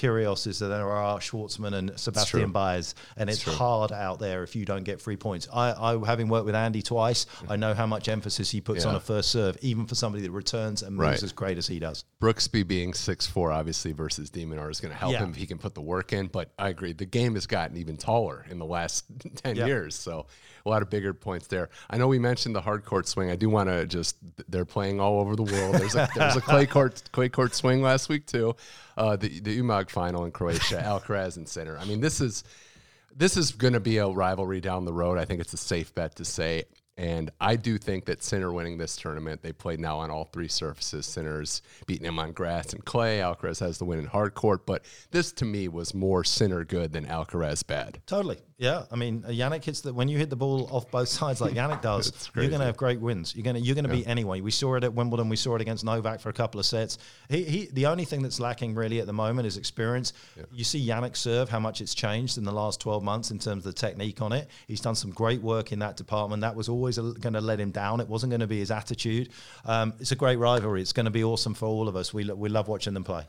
Kyrgioses 0.46 0.58
than 0.58 0.70
there 0.70 0.88
are 0.90 1.18
Schwartzman 1.18 1.74
and 1.74 1.98
Sebastian. 1.98 2.52
Baez, 2.52 2.94
and 3.16 3.28
it's 3.30 3.42
hard 3.42 3.92
out 3.92 4.18
there 4.18 4.42
if 4.42 4.56
you 4.56 4.64
don't 4.64 4.84
get 4.84 5.00
three 5.00 5.16
points. 5.16 5.48
I, 5.52 5.72
I 5.72 6.06
having 6.06 6.28
worked 6.28 6.46
with 6.46 6.54
Andy 6.54 6.82
twice, 6.82 7.26
I 7.48 7.56
know 7.56 7.74
how 7.74 7.86
much 7.86 8.08
emphasis 8.08 8.50
he 8.50 8.60
puts 8.60 8.84
Yeah. 8.84 8.90
on 8.90 8.96
a 8.96 9.00
first 9.00 9.30
serve, 9.30 9.56
even 9.60 9.86
for 9.86 9.94
somebody 9.94 10.22
that 10.24 10.30
returns 10.30 10.82
and 10.82 10.96
moves 10.96 11.06
Right. 11.06 11.22
as 11.22 11.32
great 11.32 11.58
as 11.58 11.66
he 11.66 11.78
does. 11.78 12.04
Brooksby 12.20 12.66
being 12.66 12.94
six 12.94 13.26
four, 13.26 13.52
obviously, 13.52 13.92
versus 13.92 14.30
de 14.30 14.44
Minaur 14.44 14.70
is 14.70 14.80
going 14.80 14.92
to 14.92 14.98
help 14.98 15.12
Yeah. 15.12 15.20
him 15.24 15.30
if 15.30 15.36
he 15.36 15.46
can 15.46 15.58
put 15.58 15.74
the 15.74 15.82
work 15.82 16.12
in. 16.12 16.26
But 16.28 16.52
I 16.58 16.68
agree, 16.68 16.92
the 16.92 17.06
game 17.06 17.34
has 17.34 17.46
gotten 17.46 17.76
even 17.76 17.96
taller 17.96 18.44
in 18.50 18.58
the 18.58 18.66
last 18.66 19.04
10 19.36 19.56
Yeah. 19.56 19.66
years. 19.66 19.94
So 19.94 20.26
a 20.66 20.68
lot 20.68 20.82
of 20.82 20.90
bigger 20.90 21.14
points 21.14 21.46
there. 21.46 21.70
I 21.88 21.96
know 21.96 22.08
we 22.08 22.18
mentioned 22.18 22.54
the 22.54 22.60
hard 22.60 22.84
court 22.84 23.08
swing. 23.08 23.30
I 23.30 23.36
do 23.36 23.48
want 23.48 23.68
to 23.68 23.86
just, 23.86 24.16
they're 24.48 24.64
playing 24.64 25.00
all 25.00 25.20
over 25.20 25.36
the 25.36 25.44
world. 25.44 25.76
There's 25.76 25.94
a, 25.94 26.08
there's 26.14 26.36
a 26.36 26.40
clay 26.40 26.66
court 26.66 27.02
clay 27.12 27.28
court 27.28 27.54
swing 27.54 27.82
last 27.82 28.08
week, 28.08 28.26
too. 28.26 28.56
Uh, 28.96 29.16
the, 29.16 29.40
the 29.40 29.60
UMAG 29.60 29.90
final 29.90 30.24
in 30.24 30.32
Croatia, 30.32 30.82
Alcaraz 30.84 31.36
and 31.36 31.48
Sinner. 31.48 31.78
I 31.78 31.84
mean, 31.84 32.00
this 32.00 32.20
is 32.20 32.44
this 33.14 33.36
is 33.36 33.52
going 33.52 33.72
to 33.72 33.80
be 33.80 33.98
a 33.98 34.06
rivalry 34.06 34.60
down 34.60 34.84
the 34.84 34.92
road. 34.92 35.18
I 35.18 35.24
think 35.24 35.40
it's 35.40 35.54
a 35.54 35.58
safe 35.58 35.94
bet 35.94 36.16
to 36.16 36.24
say. 36.24 36.64
And 36.98 37.30
I 37.40 37.56
do 37.56 37.76
think 37.76 38.06
that 38.06 38.22
Sinner 38.22 38.50
winning 38.52 38.78
this 38.78 38.96
tournament, 38.96 39.42
they 39.42 39.52
played 39.52 39.80
now 39.80 39.98
on 39.98 40.10
all 40.10 40.24
three 40.24 40.48
surfaces. 40.48 41.04
Sinner's 41.04 41.60
beating 41.86 42.06
him 42.06 42.18
on 42.18 42.32
grass 42.32 42.72
and 42.72 42.82
clay. 42.86 43.18
Alcaraz 43.18 43.60
has 43.60 43.76
the 43.76 43.84
win 43.84 43.98
in 43.98 44.06
hard 44.06 44.32
court. 44.32 44.64
But 44.64 44.84
this 45.10 45.30
to 45.32 45.44
me 45.44 45.68
was 45.68 45.92
more 45.92 46.24
Sinner 46.24 46.64
good 46.64 46.92
than 46.92 47.04
Alcaraz 47.04 47.66
bad. 47.66 48.00
Totally. 48.06 48.38
Yeah. 48.58 48.84
I 48.90 48.96
mean, 48.96 49.22
uh, 49.26 49.30
Jannik 49.30 49.62
hits 49.64 49.82
the 49.82 49.92
when 49.92 50.08
you 50.08 50.16
hit 50.16 50.30
the 50.30 50.36
ball 50.36 50.66
off 50.70 50.90
both 50.90 51.08
sides 51.08 51.40
like 51.42 51.52
Jannik 51.52 51.82
does, 51.90 52.30
you're 52.34 52.48
going 52.48 52.60
to 52.60 52.66
have 52.66 52.76
great 52.76 53.00
wins. 53.00 53.34
You're 53.36 53.44
going 53.44 53.56
to 53.56 53.60
you're 53.60 53.74
going 53.74 53.84
to 53.84 53.90
beat 53.90 54.06
anyone. 54.08 54.42
We 54.42 54.50
saw 54.50 54.76
it 54.76 54.84
at 54.84 54.94
Wimbledon. 54.94 55.28
We 55.28 55.36
saw 55.36 55.56
it 55.56 55.60
against 55.60 55.84
Novak 55.84 56.20
for 56.20 56.30
a 56.30 56.32
couple 56.32 56.58
of 56.58 56.64
sets. 56.64 56.96
He, 57.28 57.44
he 57.44 57.68
the 57.72 57.86
only 57.86 58.04
thing 58.06 58.22
that's 58.22 58.40
lacking 58.40 58.74
really 58.74 59.00
at 59.00 59.06
the 59.06 59.12
moment 59.12 59.46
is 59.46 59.58
experience. 59.58 60.14
You 60.52 60.64
see 60.64 60.86
Jannik 60.86 61.16
serve 61.16 61.50
how 61.50 61.60
much 61.60 61.80
it's 61.82 61.94
changed 61.94 62.38
in 62.38 62.44
the 62.44 62.52
last 62.52 62.80
12 62.80 63.02
months 63.02 63.30
in 63.30 63.38
terms 63.38 63.66
of 63.66 63.74
the 63.74 63.78
technique 63.78 64.22
on 64.22 64.32
it. 64.32 64.48
He's 64.66 64.80
done 64.80 64.94
some 64.94 65.10
great 65.10 65.42
work 65.42 65.72
in 65.72 65.78
that 65.80 65.96
department. 65.98 66.40
That 66.40 66.56
was 66.56 66.68
always 66.70 66.98
going 66.98 67.34
to 67.34 67.40
let 67.40 67.60
him 67.60 67.72
down. 67.72 68.00
It 68.00 68.08
wasn't 68.08 68.30
going 68.30 68.40
to 68.40 68.46
be 68.46 68.60
his 68.60 68.70
attitude. 68.70 69.28
Um, 69.66 69.92
it's 70.00 70.12
a 70.12 70.16
great 70.16 70.36
rivalry. 70.36 70.80
It's 70.80 70.94
going 70.94 71.04
to 71.04 71.10
be 71.10 71.24
awesome 71.24 71.52
for 71.52 71.66
all 71.66 71.88
of 71.88 71.96
us. 71.96 72.14
We 72.14 72.24
lo- 72.24 72.34
we 72.34 72.48
love 72.48 72.68
watching 72.68 72.94
them 72.94 73.04
play. 73.04 73.24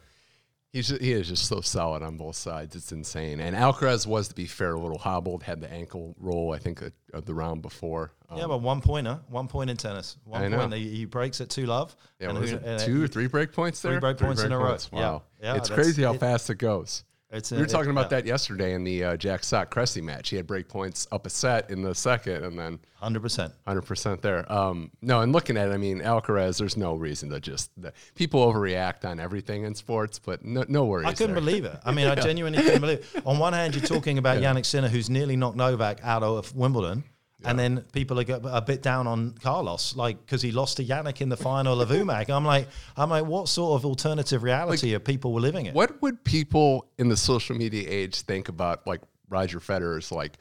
He's 0.77 0.89
just, 0.89 1.01
he 1.01 1.11
is 1.11 1.27
just 1.27 1.47
so 1.47 1.59
solid 1.59 2.03
on 2.03 2.17
both 2.17 2.35
sides. 2.35 2.75
It's 2.75 2.91
insane. 2.91 3.39
And 3.39 3.55
Alcaraz 3.55 4.05
was, 4.05 4.27
to 4.27 4.35
be 4.35 4.45
fair, 4.45 4.73
a 4.73 4.79
little 4.79 4.99
hobbled. 4.99 5.41
Had 5.41 5.59
the 5.59 5.71
ankle 5.71 6.15
roll, 6.19 6.53
I 6.53 6.59
think, 6.59 6.83
of 7.13 7.25
the 7.25 7.33
round 7.33 7.63
before. 7.63 8.11
Um, 8.29 8.37
yeah, 8.37 8.45
but 8.45 8.61
one 8.61 8.81
pointer, 8.81 9.19
one 9.27 9.47
point 9.47 9.71
in 9.71 9.77
tennis. 9.77 10.17
One 10.23 10.53
point. 10.53 10.73
He, 10.75 10.89
he, 10.89 11.05
breaks 11.05 11.41
at 11.41 11.49
two 11.49 11.65
love. 11.65 11.95
Yeah, 12.19 12.29
and 12.29 12.37
who, 12.37 12.57
uh, 12.57 12.77
two 12.77 13.03
or 13.03 13.07
three 13.07 13.25
break 13.25 13.53
points 13.53 13.81
there. 13.81 13.93
Three 13.93 13.99
break 14.01 14.19
three 14.19 14.27
points 14.27 14.41
break 14.41 14.51
in 14.51 14.55
a 14.55 14.59
row. 14.59 14.77
Wow, 14.91 15.23
yeah, 15.41 15.53
yeah 15.53 15.57
it's 15.57 15.69
crazy 15.69 16.03
how 16.03 16.13
it, 16.13 16.19
fast 16.19 16.47
it 16.51 16.59
goes. 16.59 17.03
It's 17.29 17.51
we 17.51 17.57
were 17.57 17.65
talking 17.65 17.89
it, 17.89 17.91
about 17.91 18.05
yeah. 18.05 18.21
that 18.21 18.25
yesterday 18.25 18.73
in 18.73 18.85
the 18.85 19.03
uh, 19.03 19.17
Jack 19.17 19.43
Sock 19.43 19.69
Cressy 19.69 19.99
match. 19.99 20.29
He 20.29 20.37
had 20.37 20.47
break 20.47 20.69
points 20.69 21.07
up 21.11 21.25
a 21.25 21.29
set 21.29 21.69
in 21.69 21.81
the 21.81 21.93
second, 21.93 22.45
and 22.45 22.57
then 22.57 22.79
hundred 22.95 23.21
percent, 23.21 23.53
hundred 23.67 23.81
percent 23.81 24.21
there. 24.21 24.49
Um, 24.51 24.91
no, 25.01 25.19
and 25.19 25.33
looking 25.33 25.57
at 25.57 25.67
it, 25.67 25.73
I 25.73 25.77
mean, 25.77 25.99
Alcaraz. 25.99 26.57
There's 26.57 26.77
no 26.77 26.95
reason 26.95 27.29
to 27.31 27.41
just 27.41 27.69
the, 27.81 27.91
people 28.15 28.45
overreact 28.49 29.03
on 29.03 29.19
everything 29.19 29.65
in 29.65 29.75
sports, 29.75 30.19
but 30.19 30.45
no, 30.45 30.63
no 30.69 30.85
worries. 30.85 31.07
I 31.07 31.11
couldn't 31.11 31.35
there. 31.35 31.43
believe 31.43 31.65
it. 31.65 31.77
I 31.83 31.91
mean, 31.93 32.05
yeah. 32.05 32.13
I 32.13 32.15
genuinely 32.15 32.63
couldn't 32.63 32.81
believe. 32.81 33.11
It. 33.13 33.25
On 33.25 33.37
one 33.37 33.51
hand, 33.51 33.75
you're 33.75 33.85
talking 33.85 34.17
about 34.17 34.41
yeah. 34.41 34.53
Jannik 34.53 34.65
Sinner, 34.65 34.87
who's 34.87 35.09
nearly 35.09 35.35
knocked 35.35 35.57
Novak 35.57 35.99
out 36.03 36.23
of 36.23 36.55
Wimbledon. 36.55 37.03
Yeah. 37.41 37.51
And 37.51 37.59
then 37.59 37.85
people 37.91 38.19
are 38.19 38.25
a 38.45 38.61
bit 38.61 38.81
down 38.81 39.05
on 39.05 39.33
Carlos, 39.43 39.95
like 39.95 40.19
because 40.25 40.41
he 40.41 40.51
lost 40.51 40.77
to 40.77 40.83
Jannik 40.83 41.21
in 41.21 41.29
the 41.29 41.37
final 41.37 41.81
of 41.81 41.89
Umag. 41.89 42.31
I'm 42.31 42.45
like, 42.45 42.67
I'm 42.95 43.11
like, 43.11 43.25
what 43.25 43.47
sort 43.47 43.79
of 43.79 43.85
alternative 43.85 44.41
reality 44.41 44.87
like, 44.87 44.95
are 44.95 45.03
people 45.03 45.33
living 45.33 45.67
in? 45.67 45.75
What 45.75 46.01
would 46.01 46.23
people 46.23 46.87
in 46.97 47.09
the 47.09 47.17
social 47.17 47.55
media 47.55 47.87
age 47.87 48.21
think 48.21 48.49
about 48.49 48.87
like 48.87 49.01
Roger 49.29 49.59
Federer's 49.59 50.11
like 50.11 50.37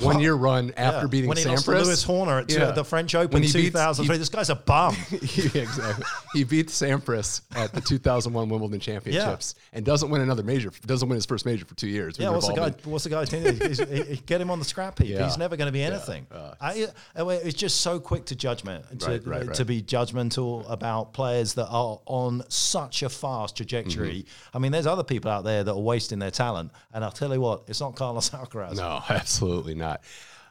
one 0.00 0.20
year 0.20 0.34
run 0.34 0.72
after 0.76 1.02
yeah. 1.02 1.06
beating 1.06 1.28
when 1.28 1.36
he 1.36 1.44
Sampras. 1.44 1.66
lost 1.68 1.86
Luis 1.86 2.04
Horna 2.04 2.42
at 2.42 2.50
yeah. 2.50 2.70
the 2.70 2.84
French 2.84 3.14
Open 3.14 3.42
in 3.42 3.48
2003. 3.48 4.16
this 4.18 4.28
guy's 4.28 4.50
a 4.50 4.54
bum. 4.54 4.96
yeah, 5.10 5.62
exactly. 5.62 6.04
he 6.32 6.44
beat 6.44 6.68
Sampras 6.68 7.42
at 7.54 7.72
the 7.72 7.80
2001 7.80 8.48
Wimbledon 8.48 8.80
Championships 8.80 9.54
and 9.72 9.84
doesn't 9.84 10.10
win 10.10 10.22
another 10.22 10.42
major. 10.42 10.70
Doesn't 10.84 11.08
win 11.08 11.16
his 11.16 11.26
first 11.26 11.46
major 11.46 11.64
for 11.64 11.74
two 11.74 11.88
years. 11.88 12.18
Yeah, 12.18 12.30
what's 12.30 12.48
the 12.48 12.54
guy? 12.54 12.74
What's 12.84 13.04
the 13.04 13.10
guy's 13.10 13.30
he, 13.30 14.16
get 14.26 14.40
him 14.40 14.50
on 14.50 14.58
the 14.58 14.64
scrap 14.64 14.98
heap. 14.98 15.18
He's 15.18 15.38
never 15.38 15.56
going 15.56 15.66
to 15.66 15.72
be 15.72 15.82
anything. 15.82 16.26
Uh, 16.30 16.54
I, 16.60 16.88
it's 17.16 17.54
just 17.54 17.80
so 17.80 18.00
quick 18.00 18.26
to 18.26 18.36
judgment 18.36 19.00
to, 19.00 19.10
right, 19.10 19.26
right, 19.26 19.46
right. 19.46 19.56
to 19.56 19.64
be 19.64 19.82
judgmental 19.82 20.70
about 20.70 21.12
players 21.12 21.54
that 21.54 21.68
are 21.68 22.00
on 22.06 22.42
such 22.48 23.02
a 23.02 23.08
fast 23.08 23.56
trajectory. 23.56 24.22
Mm-hmm. 24.22 24.56
I 24.56 24.60
mean, 24.60 24.72
there's 24.72 24.86
other 24.86 25.04
people 25.04 25.30
out 25.30 25.44
there 25.44 25.64
that 25.64 25.72
are 25.72 25.78
wasting 25.78 26.18
their 26.18 26.30
talent, 26.30 26.72
and 26.92 27.04
I'll 27.04 27.12
tell 27.12 27.32
you 27.32 27.40
what, 27.40 27.64
it's 27.66 27.80
not 27.80 27.94
Carlos 27.94 28.30
Alcaraz. 28.30 28.76
No, 28.76 29.02
absolutely 29.08 29.65
not. 29.74 30.02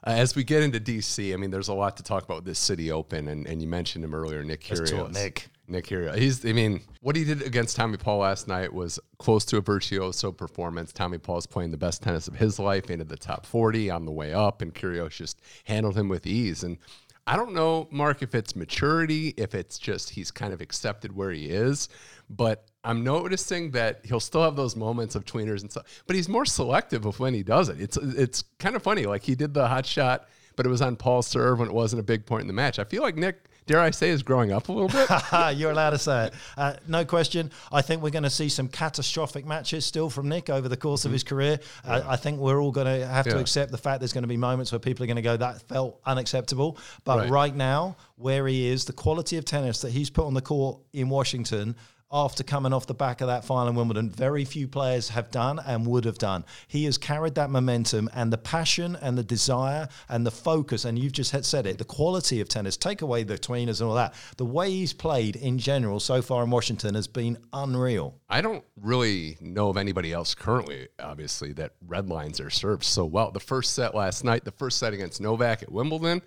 Uh, 0.05 0.11
as 0.11 0.35
we 0.35 0.43
get 0.43 0.61
into 0.61 0.79
DC, 0.79 1.33
I 1.33 1.37
mean, 1.37 1.49
there's 1.49 1.67
a 1.67 1.73
lot 1.73 1.97
to 1.97 2.03
talk 2.03 2.23
about 2.23 2.37
with 2.37 2.45
this 2.45 2.59
City 2.59 2.91
Open, 2.91 3.27
and, 3.27 3.47
and 3.47 3.61
you 3.61 3.67
mentioned 3.67 4.03
him 4.03 4.13
earlier, 4.13 4.43
Nick 4.43 4.61
Kyrgios. 4.61 5.13
Nick. 5.13 5.47
Nick 5.67 5.87
Kyrgios. 5.87 6.17
He's, 6.17 6.45
I 6.45 6.53
mean, 6.53 6.81
what 7.01 7.15
he 7.15 7.23
did 7.23 7.41
against 7.41 7.75
Tommy 7.75 7.97
Paul 7.97 8.19
last 8.19 8.47
night 8.47 8.71
was 8.71 8.99
close 9.17 9.45
to 9.45 9.57
a 9.57 9.61
virtuoso 9.61 10.31
performance. 10.31 10.93
Tommy 10.93 11.17
Paul's 11.17 11.47
playing 11.47 11.71
the 11.71 11.77
best 11.77 12.03
tennis 12.03 12.27
of 12.27 12.35
his 12.35 12.59
life, 12.59 12.91
into 12.91 13.05
the 13.05 13.17
top 13.17 13.47
40 13.47 13.89
on 13.89 14.05
the 14.05 14.11
way 14.11 14.31
up, 14.33 14.61
and 14.61 14.73
Kyrgios 14.73 15.15
just 15.15 15.41
handled 15.63 15.97
him 15.97 16.07
with 16.07 16.27
ease. 16.27 16.63
And 16.63 16.77
I 17.25 17.35
don't 17.35 17.53
know, 17.53 17.87
Mark, 17.89 18.21
if 18.21 18.35
it's 18.35 18.55
maturity, 18.55 19.33
if 19.37 19.55
it's 19.55 19.79
just 19.79 20.11
he's 20.11 20.29
kind 20.29 20.53
of 20.53 20.61
accepted 20.61 21.15
where 21.15 21.31
he 21.31 21.45
is, 21.45 21.89
but 22.29 22.65
I'm 22.85 23.03
noticing 23.03 23.71
that 23.71 24.01
he'll 24.03 24.19
still 24.19 24.43
have 24.43 24.55
those 24.55 24.75
moments 24.75 25.15
of 25.15 25.25
tweeners 25.25 25.61
and 25.61 25.71
stuff, 25.71 26.03
but 26.07 26.15
he's 26.15 26.29
more 26.29 26.45
selective 26.45 27.05
of 27.05 27.19
when 27.19 27.33
he 27.33 27.43
does 27.43 27.69
it. 27.69 27.81
It's 27.81 27.97
it's 27.97 28.43
kind 28.59 28.75
of 28.75 28.83
funny. 28.83 29.05
Like 29.05 29.23
he 29.23 29.35
did 29.35 29.53
the 29.53 29.67
hot 29.67 29.85
shot, 29.85 30.29
but 30.55 30.65
it 30.65 30.69
was 30.69 30.81
on 30.81 30.95
Paul's 30.95 31.27
serve 31.27 31.59
when 31.59 31.69
it 31.69 31.73
wasn't 31.73 31.99
a 31.99 32.03
big 32.03 32.25
point 32.25 32.41
in 32.41 32.47
the 32.47 32.53
match. 32.53 32.79
I 32.79 32.83
feel 32.83 33.01
like 33.01 33.15
Nick 33.15 33.49
dare 33.65 33.79
I 33.79 33.91
say, 33.91 34.09
is 34.09 34.23
growing 34.23 34.51
up 34.51 34.69
a 34.69 34.71
little 34.71 34.89
bit. 34.89 35.09
You're 35.57 35.71
allowed 35.71 35.91
to 35.91 35.97
say 35.97 36.27
it. 36.27 36.33
Uh, 36.57 36.73
no 36.87 37.03
question. 37.05 37.51
I 37.71 37.81
think 37.81 38.01
we're 38.01 38.11
going 38.11 38.23
to 38.23 38.29
see 38.29 38.49
some 38.49 38.67
catastrophic 38.67 39.45
matches 39.45 39.85
still 39.85 40.09
from 40.09 40.29
Nick 40.29 40.49
over 40.49 40.69
the 40.69 40.77
course 40.77 41.05
of 41.05 41.11
his 41.11 41.23
career. 41.23 41.59
Yeah. 41.83 41.91
Uh, 41.91 42.05
I 42.09 42.15
think 42.15 42.39
we're 42.39 42.61
all 42.61 42.71
going 42.71 42.87
to 42.87 43.07
have 43.07 43.25
yeah. 43.25 43.33
to 43.33 43.39
accept 43.39 43.71
the 43.71 43.77
fact 43.77 43.99
there's 43.99 44.13
going 44.13 44.23
to 44.23 44.27
be 44.27 44.37
moments 44.37 44.71
where 44.71 44.79
people 44.79 45.03
are 45.03 45.07
going 45.07 45.15
to 45.15 45.21
go, 45.21 45.37
that 45.37 45.61
felt 45.63 45.99
unacceptable. 46.05 46.77
But 47.03 47.21
right. 47.21 47.29
right 47.29 47.55
now, 47.55 47.97
where 48.17 48.47
he 48.47 48.67
is, 48.67 48.85
the 48.85 48.93
quality 48.93 49.37
of 49.37 49.45
tennis 49.45 49.81
that 49.81 49.91
he's 49.91 50.09
put 50.09 50.25
on 50.25 50.33
the 50.33 50.41
court 50.41 50.79
in 50.93 51.09
Washington– 51.09 51.75
after 52.15 52.43
coming 52.43 52.71
off 52.71 52.87
the 52.87 52.93
back 52.93 53.19
of 53.19 53.27
that 53.27 53.43
final 53.43 53.67
in 53.67 53.75
Wimbledon. 53.75 54.09
Very 54.09 54.45
few 54.45 54.69
players 54.69 55.09
have 55.09 55.29
done 55.31 55.59
and 55.59 55.85
would 55.85 56.05
have 56.05 56.17
done. 56.17 56.45
He 56.69 56.85
has 56.85 56.97
carried 56.97 57.35
that 57.35 57.49
momentum 57.49 58.09
and 58.13 58.31
the 58.31 58.37
passion 58.37 58.97
and 59.01 59.17
the 59.17 59.23
desire 59.23 59.89
and 60.07 60.25
the 60.25 60.31
focus. 60.31 60.85
And 60.85 60.97
you've 60.97 61.11
just 61.11 61.35
said 61.45 61.67
it 61.67 61.77
the 61.77 61.83
quality 61.83 62.39
of 62.39 62.47
tennis, 62.47 62.77
take 62.77 63.01
away 63.01 63.23
the 63.23 63.37
tweeners 63.37 63.81
and 63.81 63.89
all 63.89 63.95
that. 63.95 64.13
The 64.37 64.45
way 64.45 64.71
he's 64.71 64.93
played 64.93 65.35
in 65.35 65.57
general 65.57 65.99
so 65.99 66.21
far 66.21 66.41
in 66.45 66.49
Washington 66.49 66.95
has 66.95 67.07
been 67.07 67.37
unreal. 67.51 68.15
I 68.29 68.39
don't 68.39 68.63
really 68.81 69.37
know 69.41 69.67
of 69.67 69.75
anybody 69.75 70.13
else 70.13 70.33
currently, 70.33 70.87
obviously, 70.99 71.51
that 71.53 71.73
red 71.85 72.07
lines 72.07 72.37
their 72.37 72.49
serves 72.49 72.87
so 72.87 73.03
well. 73.03 73.31
The 73.31 73.41
first 73.41 73.73
set 73.73 73.93
last 73.93 74.23
night, 74.23 74.45
the 74.45 74.51
first 74.51 74.77
set 74.77 74.93
against 74.93 75.19
Novak 75.19 75.63
at 75.63 75.71
Wimbledon 75.71 76.21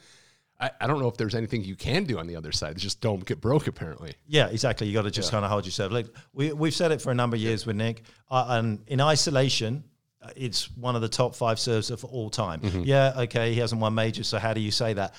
I, 0.61 0.71
I 0.81 0.87
don't 0.87 0.99
know 0.99 1.09
if 1.09 1.17
there's 1.17 1.35
anything 1.35 1.63
you 1.63 1.77
can 1.77 2.05
do 2.05 2.19
on 2.19 2.27
the 2.27 2.37
other 2.37 2.53
side. 2.53 2.73
It's 2.73 2.83
just 2.83 3.01
don't 3.01 3.25
get 3.25 3.41
broke, 3.41 3.67
apparently. 3.67 4.15
Yeah, 4.27 4.49
exactly. 4.49 4.87
You 4.89 4.95
got 4.95 5.03
to 5.03 5.11
just 5.11 5.29
yeah. 5.29 5.37
kind 5.37 5.45
of 5.45 5.51
hold 5.51 5.65
yourself. 5.65 5.93
Like 5.93 6.07
we 6.33 6.53
we've 6.53 6.75
said 6.75 6.93
it 6.93 7.01
for 7.01 7.11
a 7.11 7.15
number 7.15 7.37
of 7.37 7.43
years 7.43 7.67
with 7.67 7.77
Nick, 7.77 8.03
uh, 8.31 8.47
and 8.49 8.81
in 8.89 9.01
isolation, 9.01 9.85
uh, 10.21 10.31
it's 10.37 10.75
one 10.77 10.97
of 10.97 11.03
the 11.03 11.09
top 11.09 11.35
five 11.35 11.59
serves 11.61 11.91
of 11.91 12.05
all 12.05 12.31
time. 12.31 12.61
Mm-hmm. 12.61 12.83
Yeah, 12.83 13.13
okay, 13.19 13.55
he 13.55 13.61
hasn't 13.61 13.81
won 13.81 13.95
majors, 13.95 14.27
so 14.27 14.39
how 14.39 14.53
do 14.53 14.61
you 14.61 14.73
say 14.73 14.95
that? 14.95 15.15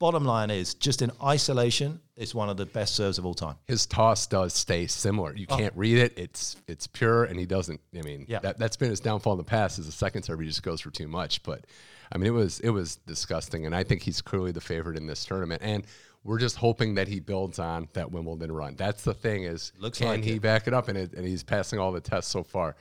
Bottom 0.00 0.24
line 0.24 0.50
is, 0.50 0.74
just 0.74 1.02
in 1.02 1.12
isolation, 1.22 2.00
it's 2.16 2.34
one 2.34 2.48
of 2.48 2.56
the 2.56 2.66
best 2.66 2.96
serves 2.96 3.18
of 3.18 3.24
all 3.24 3.32
time. 3.32 3.54
His 3.68 3.86
toss 3.86 4.26
does 4.26 4.52
stay 4.52 4.86
similar. 4.86 5.34
You 5.36 5.46
oh. 5.48 5.56
can't 5.56 5.72
read 5.76 5.98
it. 5.98 6.18
It's 6.18 6.56
it's 6.66 6.86
pure, 6.86 7.24
and 7.24 7.38
he 7.38 7.46
doesn't. 7.46 7.80
I 7.96 8.02
mean, 8.02 8.24
yeah. 8.28 8.38
that 8.40 8.58
that's 8.58 8.76
been 8.76 8.90
his 8.90 9.00
downfall 9.00 9.34
in 9.34 9.38
the 9.38 9.44
past. 9.44 9.78
Is 9.78 9.86
the 9.86 9.92
second 9.92 10.22
serve 10.22 10.40
he 10.40 10.46
just 10.46 10.62
goes 10.62 10.80
for 10.80 10.90
too 10.90 11.08
much, 11.08 11.42
but 11.42 11.66
I 12.12 12.18
mean, 12.18 12.26
it 12.26 12.34
was 12.34 12.60
it 12.60 12.70
was 12.70 12.96
disgusting, 12.96 13.66
and 13.66 13.74
I 13.74 13.84
think 13.84 14.02
he's 14.02 14.20
clearly 14.20 14.52
the 14.52 14.60
favorite 14.60 14.96
in 14.96 15.06
this 15.06 15.24
tournament. 15.24 15.62
And 15.64 15.86
we're 16.24 16.38
just 16.38 16.56
hoping 16.56 16.94
that 16.94 17.06
he 17.06 17.20
builds 17.20 17.58
on 17.58 17.88
that 17.92 18.10
Wimbledon 18.10 18.50
run. 18.50 18.76
That's 18.76 19.02
the 19.04 19.14
thing 19.14 19.44
is, 19.44 19.72
Looks 19.78 19.98
can 19.98 20.08
like 20.08 20.24
he 20.24 20.34
it. 20.36 20.42
back 20.42 20.66
it 20.66 20.72
up? 20.72 20.88
And, 20.88 20.96
it, 20.96 21.12
and 21.12 21.26
he's 21.26 21.42
passing 21.42 21.78
all 21.78 21.92
the 21.92 22.00
tests 22.00 22.30
so 22.30 22.42
far. 22.42 22.76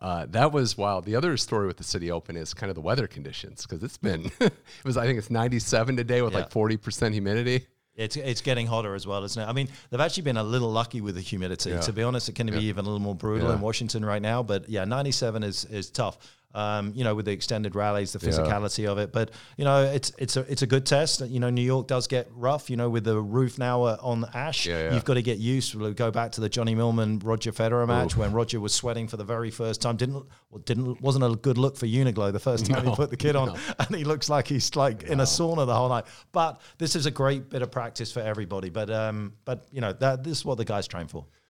Uh, 0.00 0.26
that 0.30 0.52
was 0.52 0.76
wild. 0.76 1.04
The 1.04 1.16
other 1.16 1.36
story 1.36 1.66
with 1.66 1.76
the 1.76 1.84
City 1.84 2.10
Open 2.10 2.36
is 2.36 2.54
kind 2.54 2.70
of 2.70 2.76
the 2.76 2.80
weather 2.80 3.06
conditions 3.06 3.62
because 3.62 3.82
it's 3.82 3.96
been 3.96 4.30
it 4.40 4.52
was 4.84 4.96
I 4.96 5.06
think 5.06 5.18
it's 5.18 5.30
97 5.30 5.96
today 5.96 6.22
with 6.22 6.32
yeah. 6.32 6.40
like 6.40 6.50
40 6.50 6.76
percent 6.76 7.14
humidity. 7.14 7.66
It's 7.96 8.14
it's 8.16 8.40
getting 8.40 8.68
hotter 8.68 8.94
as 8.94 9.08
well, 9.08 9.24
isn't 9.24 9.42
it? 9.42 9.46
I 9.46 9.52
mean, 9.52 9.68
they've 9.90 10.00
actually 10.00 10.22
been 10.22 10.36
a 10.36 10.42
little 10.44 10.70
lucky 10.70 11.00
with 11.00 11.16
the 11.16 11.20
humidity. 11.20 11.70
Yeah. 11.70 11.80
To 11.80 11.92
be 11.92 12.04
honest, 12.04 12.28
it 12.28 12.36
can 12.36 12.46
yeah. 12.46 12.58
be 12.58 12.64
even 12.66 12.84
a 12.84 12.88
little 12.88 13.00
more 13.00 13.16
brutal 13.16 13.50
in 13.50 13.60
Washington 13.60 14.04
right 14.04 14.22
now. 14.22 14.40
But 14.44 14.68
yeah, 14.68 14.84
97 14.84 15.42
is 15.42 15.64
is 15.64 15.90
tough 15.90 16.18
um, 16.54 16.92
you 16.94 17.04
know, 17.04 17.14
with 17.14 17.26
the 17.26 17.32
extended 17.32 17.74
rallies, 17.74 18.12
the 18.12 18.18
physicality 18.18 18.84
yeah. 18.84 18.90
of 18.90 18.98
it. 18.98 19.12
But 19.12 19.30
you 19.56 19.64
know, 19.64 19.82
it's 19.82 20.12
it's 20.18 20.36
a 20.36 20.40
it's 20.50 20.62
a 20.62 20.66
good 20.66 20.86
test. 20.86 21.20
You 21.20 21.40
know, 21.40 21.50
New 21.50 21.62
York 21.62 21.86
does 21.86 22.06
get 22.06 22.28
rough. 22.32 22.70
You 22.70 22.76
know, 22.76 22.88
with 22.88 23.04
the 23.04 23.20
roof 23.20 23.58
now 23.58 23.82
uh, 23.82 23.98
on 24.00 24.24
Ashe, 24.32 24.66
yeah, 24.66 24.84
yeah. 24.84 24.94
you've 24.94 25.04
got 25.04 25.14
to 25.14 25.22
get 25.22 25.38
used. 25.38 25.72
to 25.72 25.92
Go 25.94 26.10
back 26.10 26.32
to 26.32 26.40
the 26.40 26.48
Johnny 26.48 26.74
Millman 26.74 27.18
Roger 27.20 27.52
Federer 27.52 27.86
match 27.86 28.16
when 28.16 28.32
Roger 28.32 28.60
was 28.60 28.74
sweating 28.74 29.08
for 29.08 29.16
the 29.16 29.24
very 29.24 29.50
first 29.50 29.82
time. 29.82 29.96
Didn't 29.96 30.24
didn't 30.64 31.00
wasn't 31.00 31.24
a 31.24 31.36
good 31.36 31.58
look 31.58 31.76
for 31.76 31.86
Uniqlo 31.86 32.32
the 32.32 32.38
first 32.38 32.66
time 32.66 32.84
no, 32.84 32.90
he 32.90 32.96
put 32.96 33.10
the 33.10 33.16
kid 33.16 33.36
on, 33.36 33.48
no. 33.52 33.56
and 33.78 33.96
he 33.96 34.04
looks 34.04 34.30
like 34.30 34.48
he's 34.48 34.74
like 34.74 35.04
no. 35.04 35.12
in 35.12 35.20
a 35.20 35.24
sauna 35.24 35.66
the 35.66 35.74
whole 35.74 35.88
night. 35.88 36.06
But 36.32 36.60
this 36.78 36.96
is 36.96 37.06
a 37.06 37.10
great 37.10 37.50
bit 37.50 37.62
of 37.62 37.70
practice 37.70 38.10
for 38.10 38.20
everybody. 38.20 38.70
But 38.70 38.90
um, 38.90 39.34
but 39.44 39.66
you 39.70 39.80
know 39.80 39.92
that 39.94 40.24
this 40.24 40.38
is 40.38 40.44
what 40.44 40.56
the 40.56 40.64
guys 40.64 40.88
train 40.88 41.08
for. 41.08 41.26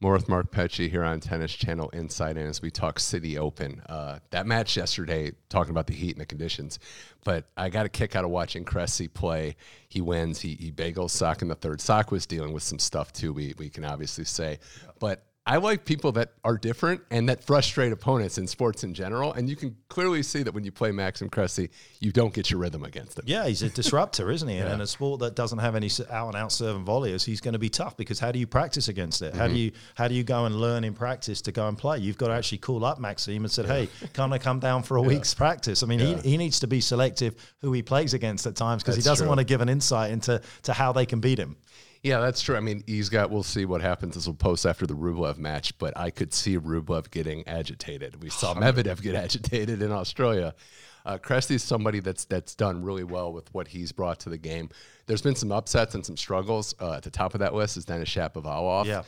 More 0.00 0.12
with 0.12 0.28
Mark 0.28 0.52
Petchey 0.52 0.88
here 0.88 1.02
on 1.02 1.18
Tennis 1.18 1.52
Channel 1.52 1.90
Inside 1.90 2.36
In 2.36 2.46
as 2.46 2.62
we 2.62 2.70
talk 2.70 3.00
City 3.00 3.36
Open. 3.36 3.82
Uh, 3.88 4.20
that 4.30 4.46
match 4.46 4.76
yesterday, 4.76 5.32
talking 5.48 5.72
about 5.72 5.88
the 5.88 5.92
heat 5.92 6.12
and 6.12 6.20
the 6.20 6.26
conditions, 6.26 6.78
but 7.24 7.46
I 7.56 7.68
got 7.68 7.84
a 7.84 7.88
kick 7.88 8.14
out 8.14 8.24
of 8.24 8.30
watching 8.30 8.64
Cressy 8.64 9.08
play. 9.08 9.56
He 9.88 10.00
wins. 10.00 10.40
He, 10.40 10.54
he 10.54 10.70
bagels 10.70 11.10
Sock 11.10 11.42
in 11.42 11.48
the 11.48 11.56
third. 11.56 11.80
Sock 11.80 12.12
was 12.12 12.26
dealing 12.26 12.52
with 12.52 12.62
some 12.62 12.78
stuff 12.78 13.12
too. 13.12 13.32
We 13.32 13.54
we 13.58 13.68
can 13.70 13.84
obviously 13.84 14.24
say, 14.24 14.60
but 15.00 15.24
I 15.48 15.56
like 15.56 15.86
people 15.86 16.12
that 16.12 16.32
are 16.44 16.58
different 16.58 17.00
and 17.10 17.26
that 17.30 17.42
frustrate 17.42 17.90
opponents 17.90 18.36
in 18.36 18.46
sports 18.46 18.84
in 18.84 18.92
general. 18.92 19.32
And 19.32 19.48
you 19.48 19.56
can 19.56 19.74
clearly 19.88 20.22
see 20.22 20.42
that 20.42 20.52
when 20.52 20.62
you 20.62 20.70
play 20.70 20.92
Maxime 20.92 21.30
Cressy, 21.30 21.70
you 22.00 22.12
don't 22.12 22.34
get 22.34 22.50
your 22.50 22.60
rhythm 22.60 22.84
against 22.84 23.18
him. 23.18 23.24
Yeah, 23.26 23.46
he's 23.46 23.62
a 23.62 23.70
disruptor, 23.70 24.30
isn't 24.30 24.46
he? 24.46 24.56
yeah. 24.58 24.64
And 24.64 24.74
in 24.74 24.80
a 24.82 24.86
sport 24.86 25.20
that 25.20 25.34
doesn't 25.34 25.58
have 25.58 25.74
any 25.74 25.88
out 26.10 26.28
and 26.28 26.36
out 26.36 26.52
serve 26.52 26.76
and 26.76 26.84
volleys, 26.84 27.24
he's 27.24 27.40
going 27.40 27.54
to 27.54 27.58
be 27.58 27.70
tough 27.70 27.96
because 27.96 28.20
how 28.20 28.30
do 28.30 28.38
you 28.38 28.46
practice 28.46 28.88
against 28.88 29.22
it? 29.22 29.34
How 29.34 29.46
mm-hmm. 29.46 29.54
do 29.54 29.60
you 29.60 29.72
how 29.94 30.06
do 30.06 30.14
you 30.14 30.22
go 30.22 30.44
and 30.44 30.54
learn 30.54 30.84
in 30.84 30.92
practice 30.92 31.40
to 31.42 31.52
go 31.52 31.66
and 31.66 31.78
play? 31.78 31.96
You've 31.96 32.18
got 32.18 32.28
to 32.28 32.34
actually 32.34 32.58
call 32.58 32.84
up 32.84 32.98
Maxime 32.98 33.44
and 33.44 33.50
said, 33.50 33.64
yeah. 33.64 33.86
"Hey, 33.86 33.88
can 34.12 34.30
I 34.30 34.36
come 34.36 34.58
down 34.58 34.82
for 34.82 34.98
a 34.98 35.02
yeah. 35.02 35.08
week's 35.08 35.32
practice?" 35.32 35.82
I 35.82 35.86
mean, 35.86 35.98
he, 35.98 36.14
he 36.16 36.36
needs 36.36 36.60
to 36.60 36.66
be 36.66 36.82
selective 36.82 37.54
who 37.62 37.72
he 37.72 37.82
plays 37.82 38.12
against 38.12 38.46
at 38.46 38.54
times 38.54 38.82
because 38.82 38.96
he 38.96 39.02
doesn't 39.02 39.24
true. 39.24 39.28
want 39.28 39.38
to 39.38 39.46
give 39.46 39.62
an 39.62 39.70
insight 39.70 40.10
into 40.10 40.42
to 40.64 40.74
how 40.74 40.92
they 40.92 41.06
can 41.06 41.20
beat 41.20 41.38
him. 41.38 41.56
Yeah, 42.02 42.20
that's 42.20 42.40
true. 42.40 42.56
I 42.56 42.60
mean, 42.60 42.84
he's 42.86 43.08
got. 43.08 43.30
We'll 43.30 43.42
see 43.42 43.64
what 43.64 43.80
happens. 43.80 44.14
This 44.14 44.26
will 44.26 44.34
post 44.34 44.66
after 44.66 44.86
the 44.86 44.94
Rublev 44.94 45.38
match, 45.38 45.76
but 45.78 45.96
I 45.96 46.10
could 46.10 46.32
see 46.32 46.56
Rublev 46.58 47.10
getting 47.10 47.46
agitated. 47.48 48.22
We 48.22 48.30
saw 48.30 48.54
Medvedev 48.54 49.02
get 49.02 49.14
agitated 49.14 49.82
in 49.82 49.90
Australia. 49.90 50.54
Uh, 51.06 51.18
is 51.48 51.62
somebody 51.62 52.00
that's 52.00 52.26
that's 52.26 52.54
done 52.54 52.82
really 52.82 53.04
well 53.04 53.32
with 53.32 53.52
what 53.54 53.66
he's 53.66 53.92
brought 53.92 54.20
to 54.20 54.28
the 54.28 54.36
game. 54.36 54.68
There's 55.06 55.22
been 55.22 55.34
some 55.34 55.50
upsets 55.50 55.94
and 55.94 56.04
some 56.04 56.16
struggles. 56.16 56.74
Uh, 56.80 56.94
at 56.94 57.02
the 57.02 57.10
top 57.10 57.34
of 57.34 57.40
that 57.40 57.54
list 57.54 57.76
is 57.76 57.84
Denis 57.84 58.10
Shapovalov. 58.10 58.84
Yeah. 58.84 59.02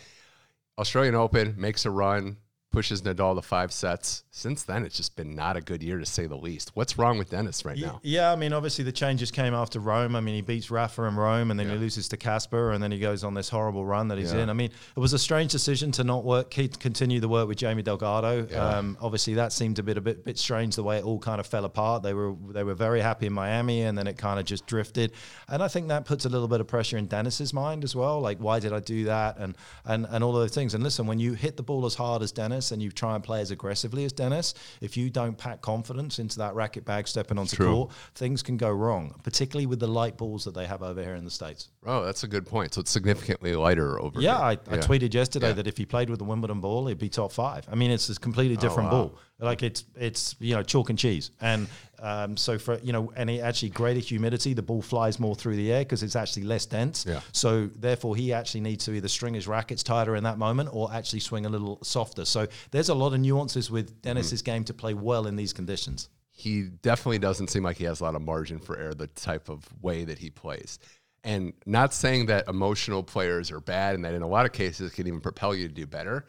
Australian 0.79 1.15
Open 1.15 1.55
makes 1.59 1.85
a 1.85 1.91
run, 1.91 2.39
pushes 2.71 3.03
Nadal 3.03 3.35
to 3.35 3.43
five 3.43 3.73
sets. 3.73 4.23
Since 4.31 4.63
then, 4.63 4.85
it's 4.85 4.97
just 4.97 5.17
been 5.17 5.35
not 5.35 5.57
a 5.57 5.61
good 5.61 5.83
year 5.83 5.99
to 5.99 6.07
say 6.07 6.27
the 6.27 6.37
least. 6.37 6.71
What's 6.75 6.97
wrong 6.97 7.19
with 7.19 7.31
Denis 7.31 7.65
right 7.65 7.77
now? 7.77 8.01
Yeah, 8.03 8.31
I 8.33 8.37
mean, 8.37 8.53
obviously 8.53 8.85
the 8.85 8.93
changes 8.93 9.31
came 9.31 9.55
after 9.55 9.81
Rome. 9.81 10.15
I 10.15 10.21
mean, 10.21 10.37
he 10.37 10.41
beats 10.41 10.71
Rafa 10.71 11.03
in 11.05 11.17
Rome, 11.17 11.51
and 11.51 11.59
then 11.59 11.67
yeah. 11.67 11.75
he 11.75 11.79
loses 11.79 12.09
to 12.11 12.17
Casper, 12.17 12.71
and 12.71 12.83
then 12.83 12.93
he 12.93 13.01
goes 13.01 13.25
on 13.25 13.35
this 13.35 13.49
horrible 13.49 13.85
run 13.85 14.09
that 14.09 14.19
he's 14.19 14.33
yeah. 14.33 14.43
in. 14.43 14.51
I 14.51 14.53
mean, 14.53 14.71
it 14.97 15.01
was 15.01 15.13
a 15.13 15.19
strange 15.19 15.51
decision 15.51 15.91
to 15.93 16.05
not 16.05 16.25
work, 16.25 16.51
keep, 16.51 16.79
continue 16.79 17.19
the 17.19 17.29
work 17.29 17.49
with 17.49 17.59
Jamie 17.59 17.83
Delgado. 17.83 18.47
Yeah. 18.49 18.65
Um, 18.65 18.97
obviously, 19.01 19.35
that 19.35 19.53
seemed 19.53 19.79
a 19.79 19.83
bit 19.83 19.97
a 19.97 20.01
bit 20.01 20.25
bit 20.25 20.39
strange 20.39 20.77
the 20.77 20.85
way 20.85 20.99
it 20.99 21.05
all 21.05 21.19
kind 21.19 21.41
of 21.41 21.47
fell 21.47 21.65
apart. 21.65 22.03
They 22.05 22.15
were 22.15 22.35
they 22.51 22.63
were 22.63 22.75
very 22.75 23.01
happy 23.01 23.27
in 23.27 23.33
Miami, 23.33 23.83
and 23.83 23.99
then 23.99 24.07
it 24.07 24.17
kind 24.17 24.39
of 24.39 24.47
just 24.47 24.67
drifted. 24.67 25.13
And 25.49 25.63
I 25.63 25.69
think 25.69 25.89
that 25.89 26.05
puts 26.05 26.25
a 26.25 26.29
little 26.29 26.49
bit 26.49 26.61
of 26.61 26.69
pressure 26.69 26.97
in 26.97 27.07
Denis's 27.07 27.53
mind 27.53 27.83
as 27.83 27.97
well. 27.97 28.21
Like, 28.21 28.39
why 28.39 28.61
did 28.61 28.73
I 28.73 28.81
do 28.81 29.05
that? 29.05 29.39
And 29.39 29.57
and 29.85 30.07
and 30.09 30.23
all 30.23 30.37
of 30.37 30.43
those 30.43 30.55
things. 30.55 30.75
And 30.75 30.85
listen, 30.85 31.07
when 31.07 31.19
you 31.19 31.33
hit 31.33 31.57
the 31.57 31.65
ball 31.65 31.85
as 31.85 31.97
hard 31.97 32.23
as 32.23 32.31
Denis, 32.61 32.73
and 32.73 32.83
you 32.83 32.91
try 32.91 33.15
and 33.15 33.25
play 33.25 33.41
as 33.41 33.51
aggressively 33.51 34.05
as 34.05 34.13
Denis, 34.13 34.55
if 34.81 34.97
you 34.97 35.11
don't 35.11 35.37
pack 35.37 35.63
confidence 35.63 36.19
into 36.19 36.39
that 36.39 36.55
racket 36.55 36.85
bag 36.85 37.09
stepping 37.09 37.39
onto 37.39 37.57
court, 37.57 37.91
things 38.15 38.43
can 38.43 38.57
go 38.57 38.71
wrong, 38.71 39.15
particularly 39.23 39.67
with 39.67 39.81
the 39.81 39.87
light 39.87 40.17
balls 40.17 40.45
that 40.45 40.55
they 40.55 40.67
have 40.67 40.83
over 40.83 41.03
here 41.03 41.15
in 41.15 41.25
the 41.25 41.31
States. 41.31 41.69
Oh, 41.87 42.05
that's 42.05 42.23
a 42.25 42.29
good 42.29 42.47
point. 42.47 42.75
So 42.75 42.83
it's 42.83 42.91
significantly 42.91 43.55
lighter 43.55 44.01
over 44.01 44.21
yeah, 44.21 44.37
here. 44.37 44.61
I, 44.71 44.75
I 44.75 44.79
tweeted 44.79 45.15
yesterday 45.15 45.49
yeah. 45.49 45.55
that 45.55 45.67
if 45.67 45.79
he 45.79 45.87
played 45.87 46.11
with 46.11 46.19
the 46.19 46.25
Wimbledon 46.25 46.61
ball, 46.61 46.87
he'd 46.87 46.99
be 46.99 47.09
top 47.09 47.33
five. 47.33 47.67
I 47.71 47.75
mean, 47.75 47.91
it's 47.91 48.09
a 48.09 48.15
completely 48.17 48.57
oh, 48.57 48.61
different 48.61 48.93
oh, 48.93 48.97
wow. 48.97 49.03
ball. 49.05 49.19
Like 49.41 49.63
it's 49.63 49.85
it's 49.97 50.37
you 50.39 50.55
know 50.55 50.63
chalk 50.63 50.91
and 50.91 50.99
cheese, 50.99 51.31
and 51.41 51.67
um, 52.01 52.37
so 52.37 52.59
for 52.59 52.79
you 52.81 52.93
know 52.93 53.13
any 53.17 53.41
actually 53.41 53.71
greater 53.71 54.01
humidity, 54.01 54.55
the 54.55 54.63
ball 54.63 54.83
flies 54.83 55.19
more 55.19 55.35
through 55.35 55.57
the 55.57 55.73
air 55.73 55.81
because 55.81 56.03
it's 56.03 56.17
actually 56.17 56.45
less 56.45 56.67
dense. 56.67 57.07
Yeah. 57.07 57.21
So 57.33 57.69
therefore, 57.77 58.17
he 58.17 58.33
actually 58.33 58.61
needs 58.61 58.85
to 58.87 58.93
either 58.93 59.09
string 59.09 59.35
his 59.35 59.49
rackets 59.49 59.83
tighter 59.83 60.17
in 60.17 60.25
that 60.25 60.39
moment 60.39 60.71
or 60.73 60.93
actually 60.93 61.21
swing 61.21 61.47
a 61.47 61.49
little 61.49 61.79
softer. 61.83 62.25
So 62.25 62.47
there's 62.71 62.89
a 62.89 62.95
lot 62.95 63.13
of 63.13 63.21
nuances 63.21 63.71
with 63.71 64.03
Denis's 64.03 64.43
mm. 64.43 64.47
game 64.47 64.65
to 64.65 64.75
play 64.75 64.95
well 64.95 65.27
in 65.27 65.37
these 65.37 65.53
conditions. 65.53 66.09
He 66.33 66.63
definitely 66.83 67.19
doesn't 67.19 67.49
seem 67.49 67.63
like 67.63 67.77
he 67.77 67.85
has 67.85 68.01
a 68.01 68.05
lot 68.05 68.15
of 68.15 68.23
margin 68.23 68.59
for 68.59 68.79
error. 68.79 68.95
The 68.95 69.09
type 69.09 69.49
of 69.49 69.67
way 69.83 70.05
that 70.05 70.19
he 70.19 70.31
plays. 70.31 70.79
And 71.23 71.53
not 71.67 71.93
saying 71.93 72.27
that 72.27 72.49
emotional 72.49 73.03
players 73.03 73.51
are 73.51 73.61
bad 73.61 73.95
and 73.95 74.05
that 74.05 74.15
in 74.15 74.23
a 74.23 74.29
lot 74.29 74.47
of 74.47 74.53
cases 74.53 74.91
can 74.93 75.07
even 75.07 75.21
propel 75.21 75.55
you 75.55 75.69
to 75.69 75.75
do 75.75 75.87
better, 75.87 76.25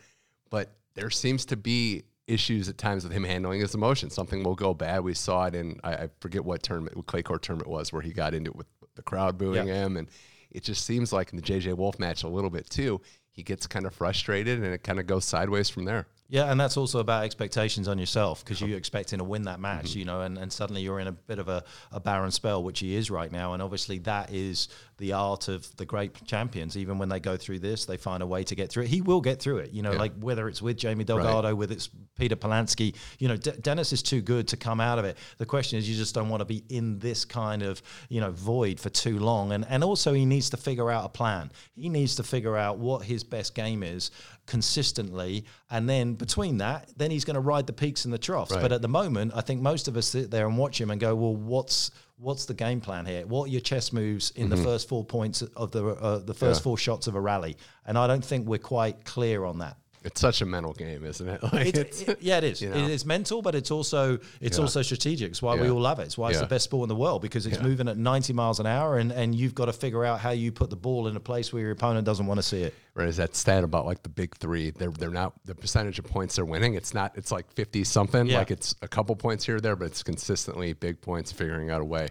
but 0.49 0.75
there 0.95 1.09
seems 1.09 1.45
to 1.45 1.55
be 1.55 2.03
issues 2.27 2.69
at 2.69 2.77
times 2.77 3.03
with 3.03 3.13
him 3.13 3.23
handling 3.23 3.61
his 3.61 3.75
emotions. 3.75 4.13
Something 4.13 4.43
will 4.43 4.55
go 4.55 4.73
bad. 4.73 5.03
We 5.03 5.13
saw 5.13 5.45
it 5.45 5.55
in 5.55 5.79
I, 5.83 5.93
I 5.93 6.09
forget 6.19 6.45
what 6.45 6.63
tournament, 6.63 6.95
what 6.95 7.07
clay 7.07 7.23
court 7.23 7.41
tournament 7.41 7.69
was, 7.69 7.91
where 7.91 8.01
he 8.01 8.13
got 8.13 8.33
into 8.33 8.51
it 8.51 8.55
with 8.55 8.67
the 8.95 9.01
crowd 9.01 9.37
booing 9.37 9.67
yeah. 9.67 9.85
him, 9.85 9.97
and 9.97 10.07
it 10.51 10.63
just 10.63 10.85
seems 10.85 11.13
like 11.13 11.31
in 11.31 11.37
the 11.37 11.43
JJ 11.43 11.75
Wolf 11.77 11.99
match 11.99 12.23
a 12.23 12.27
little 12.27 12.49
bit 12.49 12.69
too. 12.69 13.01
He 13.31 13.43
gets 13.43 13.65
kind 13.65 13.85
of 13.85 13.95
frustrated, 13.95 14.61
and 14.61 14.73
it 14.73 14.83
kind 14.83 14.99
of 14.99 15.07
goes 15.07 15.25
sideways 15.25 15.69
from 15.69 15.85
there. 15.85 16.07
Yeah, 16.31 16.49
and 16.49 16.57
that's 16.57 16.77
also 16.77 16.99
about 16.99 17.25
expectations 17.25 17.89
on 17.89 17.99
yourself 17.99 18.41
because 18.41 18.61
you're 18.61 18.77
expecting 18.77 19.19
to 19.19 19.25
win 19.25 19.43
that 19.43 19.59
match, 19.59 19.89
mm-hmm. 19.89 19.99
you 19.99 20.05
know, 20.05 20.21
and, 20.21 20.37
and 20.37 20.51
suddenly 20.51 20.81
you're 20.81 21.01
in 21.01 21.07
a 21.07 21.11
bit 21.11 21.39
of 21.39 21.49
a, 21.49 21.65
a 21.91 21.99
barren 21.99 22.31
spell, 22.31 22.63
which 22.63 22.79
he 22.79 22.95
is 22.95 23.11
right 23.11 23.29
now. 23.29 23.53
And 23.53 23.61
obviously, 23.61 23.99
that 23.99 24.31
is 24.31 24.69
the 25.01 25.13
art 25.13 25.47
of 25.47 25.75
the 25.77 25.85
great 25.85 26.13
champions. 26.25 26.77
Even 26.77 26.97
when 26.97 27.09
they 27.09 27.19
go 27.19 27.35
through 27.35 27.59
this, 27.59 27.85
they 27.85 27.97
find 27.97 28.21
a 28.21 28.27
way 28.27 28.43
to 28.43 28.55
get 28.55 28.69
through 28.69 28.83
it. 28.83 28.89
He 28.89 29.01
will 29.01 29.19
get 29.19 29.41
through 29.41 29.57
it, 29.57 29.71
you 29.71 29.81
know, 29.81 29.91
yeah. 29.91 29.99
like 29.99 30.13
whether 30.19 30.47
it's 30.47 30.61
with 30.61 30.77
Jamie 30.77 31.03
Delgado, 31.03 31.49
right. 31.49 31.53
with 31.53 31.71
it's 31.71 31.89
Peter 32.17 32.35
Polansky, 32.35 32.95
you 33.17 33.27
know, 33.27 33.35
D- 33.35 33.51
Denis 33.61 33.91
is 33.91 34.03
too 34.03 34.21
good 34.21 34.47
to 34.49 34.57
come 34.57 34.79
out 34.79 34.99
of 34.99 35.05
it. 35.05 35.17
The 35.39 35.45
question 35.45 35.79
is, 35.79 35.89
you 35.89 35.95
just 35.95 36.13
don't 36.13 36.29
want 36.29 36.41
to 36.41 36.45
be 36.45 36.63
in 36.69 36.99
this 36.99 37.25
kind 37.25 37.63
of, 37.63 37.81
you 38.09 38.21
know, 38.21 38.31
void 38.31 38.79
for 38.79 38.89
too 38.89 39.17
long. 39.19 39.51
And, 39.51 39.65
and 39.67 39.83
also, 39.83 40.13
he 40.13 40.23
needs 40.23 40.51
to 40.51 40.57
figure 40.57 40.91
out 40.91 41.03
a 41.03 41.09
plan. 41.09 41.51
He 41.75 41.89
needs 41.89 42.15
to 42.15 42.23
figure 42.23 42.55
out 42.55 42.77
what 42.77 43.03
his 43.03 43.23
best 43.23 43.55
game 43.55 43.81
is 43.81 44.11
consistently. 44.45 45.45
And 45.71 45.89
then 45.89 46.13
between 46.13 46.59
that, 46.59 46.91
then 46.95 47.09
he's 47.09 47.25
going 47.25 47.35
to 47.35 47.41
ride 47.41 47.65
the 47.65 47.73
peaks 47.73 48.05
and 48.05 48.13
the 48.13 48.19
troughs. 48.19 48.51
Right. 48.51 48.61
But 48.61 48.71
at 48.71 48.83
the 48.83 48.87
moment, 48.87 49.33
I 49.35 49.41
think 49.41 49.61
most 49.61 49.87
of 49.87 49.97
us 49.97 50.07
sit 50.07 50.29
there 50.29 50.45
and 50.45 50.57
watch 50.57 50.79
him 50.79 50.91
and 50.91 51.01
go, 51.01 51.15
well, 51.15 51.35
what's 51.35 51.89
what's 52.21 52.45
the 52.45 52.53
game 52.53 52.79
plan 52.79 53.05
here? 53.05 53.25
What 53.25 53.45
are 53.45 53.51
your 53.51 53.61
chess 53.61 53.91
moves 53.91 54.31
in 54.31 54.47
mm-hmm. 54.47 54.55
the 54.55 54.63
first 54.63 54.87
four 54.87 55.03
points 55.03 55.41
of 55.41 55.71
the 55.71 55.85
uh, 55.85 56.19
the 56.19 56.33
first 56.33 56.61
yeah. 56.61 56.63
four 56.63 56.77
shots 56.77 57.07
of 57.07 57.15
a 57.15 57.21
rally? 57.21 57.57
And 57.85 57.97
I 57.97 58.07
don't 58.07 58.23
think 58.23 58.47
we're 58.47 58.59
quite 58.59 59.03
clear 59.03 59.43
on 59.43 59.59
that. 59.59 59.77
It's 60.03 60.19
such 60.19 60.41
a 60.41 60.45
mental 60.45 60.73
game, 60.73 61.05
isn't 61.05 61.27
it? 61.27 61.41
Like 61.51 61.75
it, 61.75 62.07
it, 62.07 62.21
yeah, 62.21 62.37
it 62.37 62.43
is. 62.45 62.61
You 62.61 62.69
know? 62.69 62.77
It 62.77 62.89
is 62.89 63.05
mental, 63.05 63.41
but 63.41 63.55
it's 63.55 63.71
also 63.71 64.19
it's 64.39 64.57
yeah. 64.57 64.63
also 64.63 64.81
strategic. 64.81 65.31
It's 65.31 65.41
why 65.41 65.55
yeah. 65.55 65.63
we 65.63 65.69
all 65.69 65.81
love 65.81 65.99
it. 65.99 66.03
It's 66.03 66.17
why 66.17 66.29
it's 66.29 66.39
the 66.39 66.45
best 66.45 66.63
sport 66.65 66.85
in 66.85 66.89
the 66.89 66.95
world 66.95 67.21
because 67.21 67.45
it's 67.45 67.59
moving 67.59 67.87
at 67.87 67.97
90 67.97 68.33
miles 68.33 68.59
an 68.59 68.65
hour, 68.65 68.97
and, 68.97 69.11
and 69.11 69.35
you've 69.35 69.53
got 69.53 69.65
to 69.65 69.73
figure 69.73 70.05
out 70.05 70.19
how 70.19 70.31
you 70.31 70.51
put 70.51 70.69
the 70.69 70.75
ball 70.75 71.07
in 71.07 71.15
a 71.15 71.19
place 71.19 71.51
where 71.51 71.61
your 71.61 71.71
opponent 71.71 72.05
doesn't 72.05 72.25
want 72.25 72.37
to 72.37 72.43
see 72.43 72.63
it. 72.63 72.73
Right? 72.93 73.07
Is 73.07 73.17
that 73.17 73.35
stat 73.35 73.63
about 73.63 73.85
like 73.85 74.01
the 74.01 74.09
big 74.09 74.35
three? 74.37 74.71
They're 74.71 74.91
they're 74.91 75.09
not 75.09 75.33
the 75.45 75.55
percentage 75.55 75.99
of 75.99 76.05
points 76.05 76.37
they're 76.37 76.45
winning. 76.45 76.75
It's 76.75 76.93
not. 76.93 77.17
It's 77.17 77.31
like 77.31 77.51
50 77.51 77.83
something. 77.83 78.27
Like 78.27 78.49
it's 78.49 78.75
a 78.81 78.87
couple 78.87 79.15
points 79.15 79.45
here 79.45 79.57
or 79.57 79.61
there, 79.61 79.75
but 79.75 79.85
it's 79.85 80.03
consistently 80.03 80.73
big 80.73 81.01
points, 81.01 81.31
figuring 81.31 81.69
out 81.69 81.81
a 81.81 81.85
way. 81.85 82.07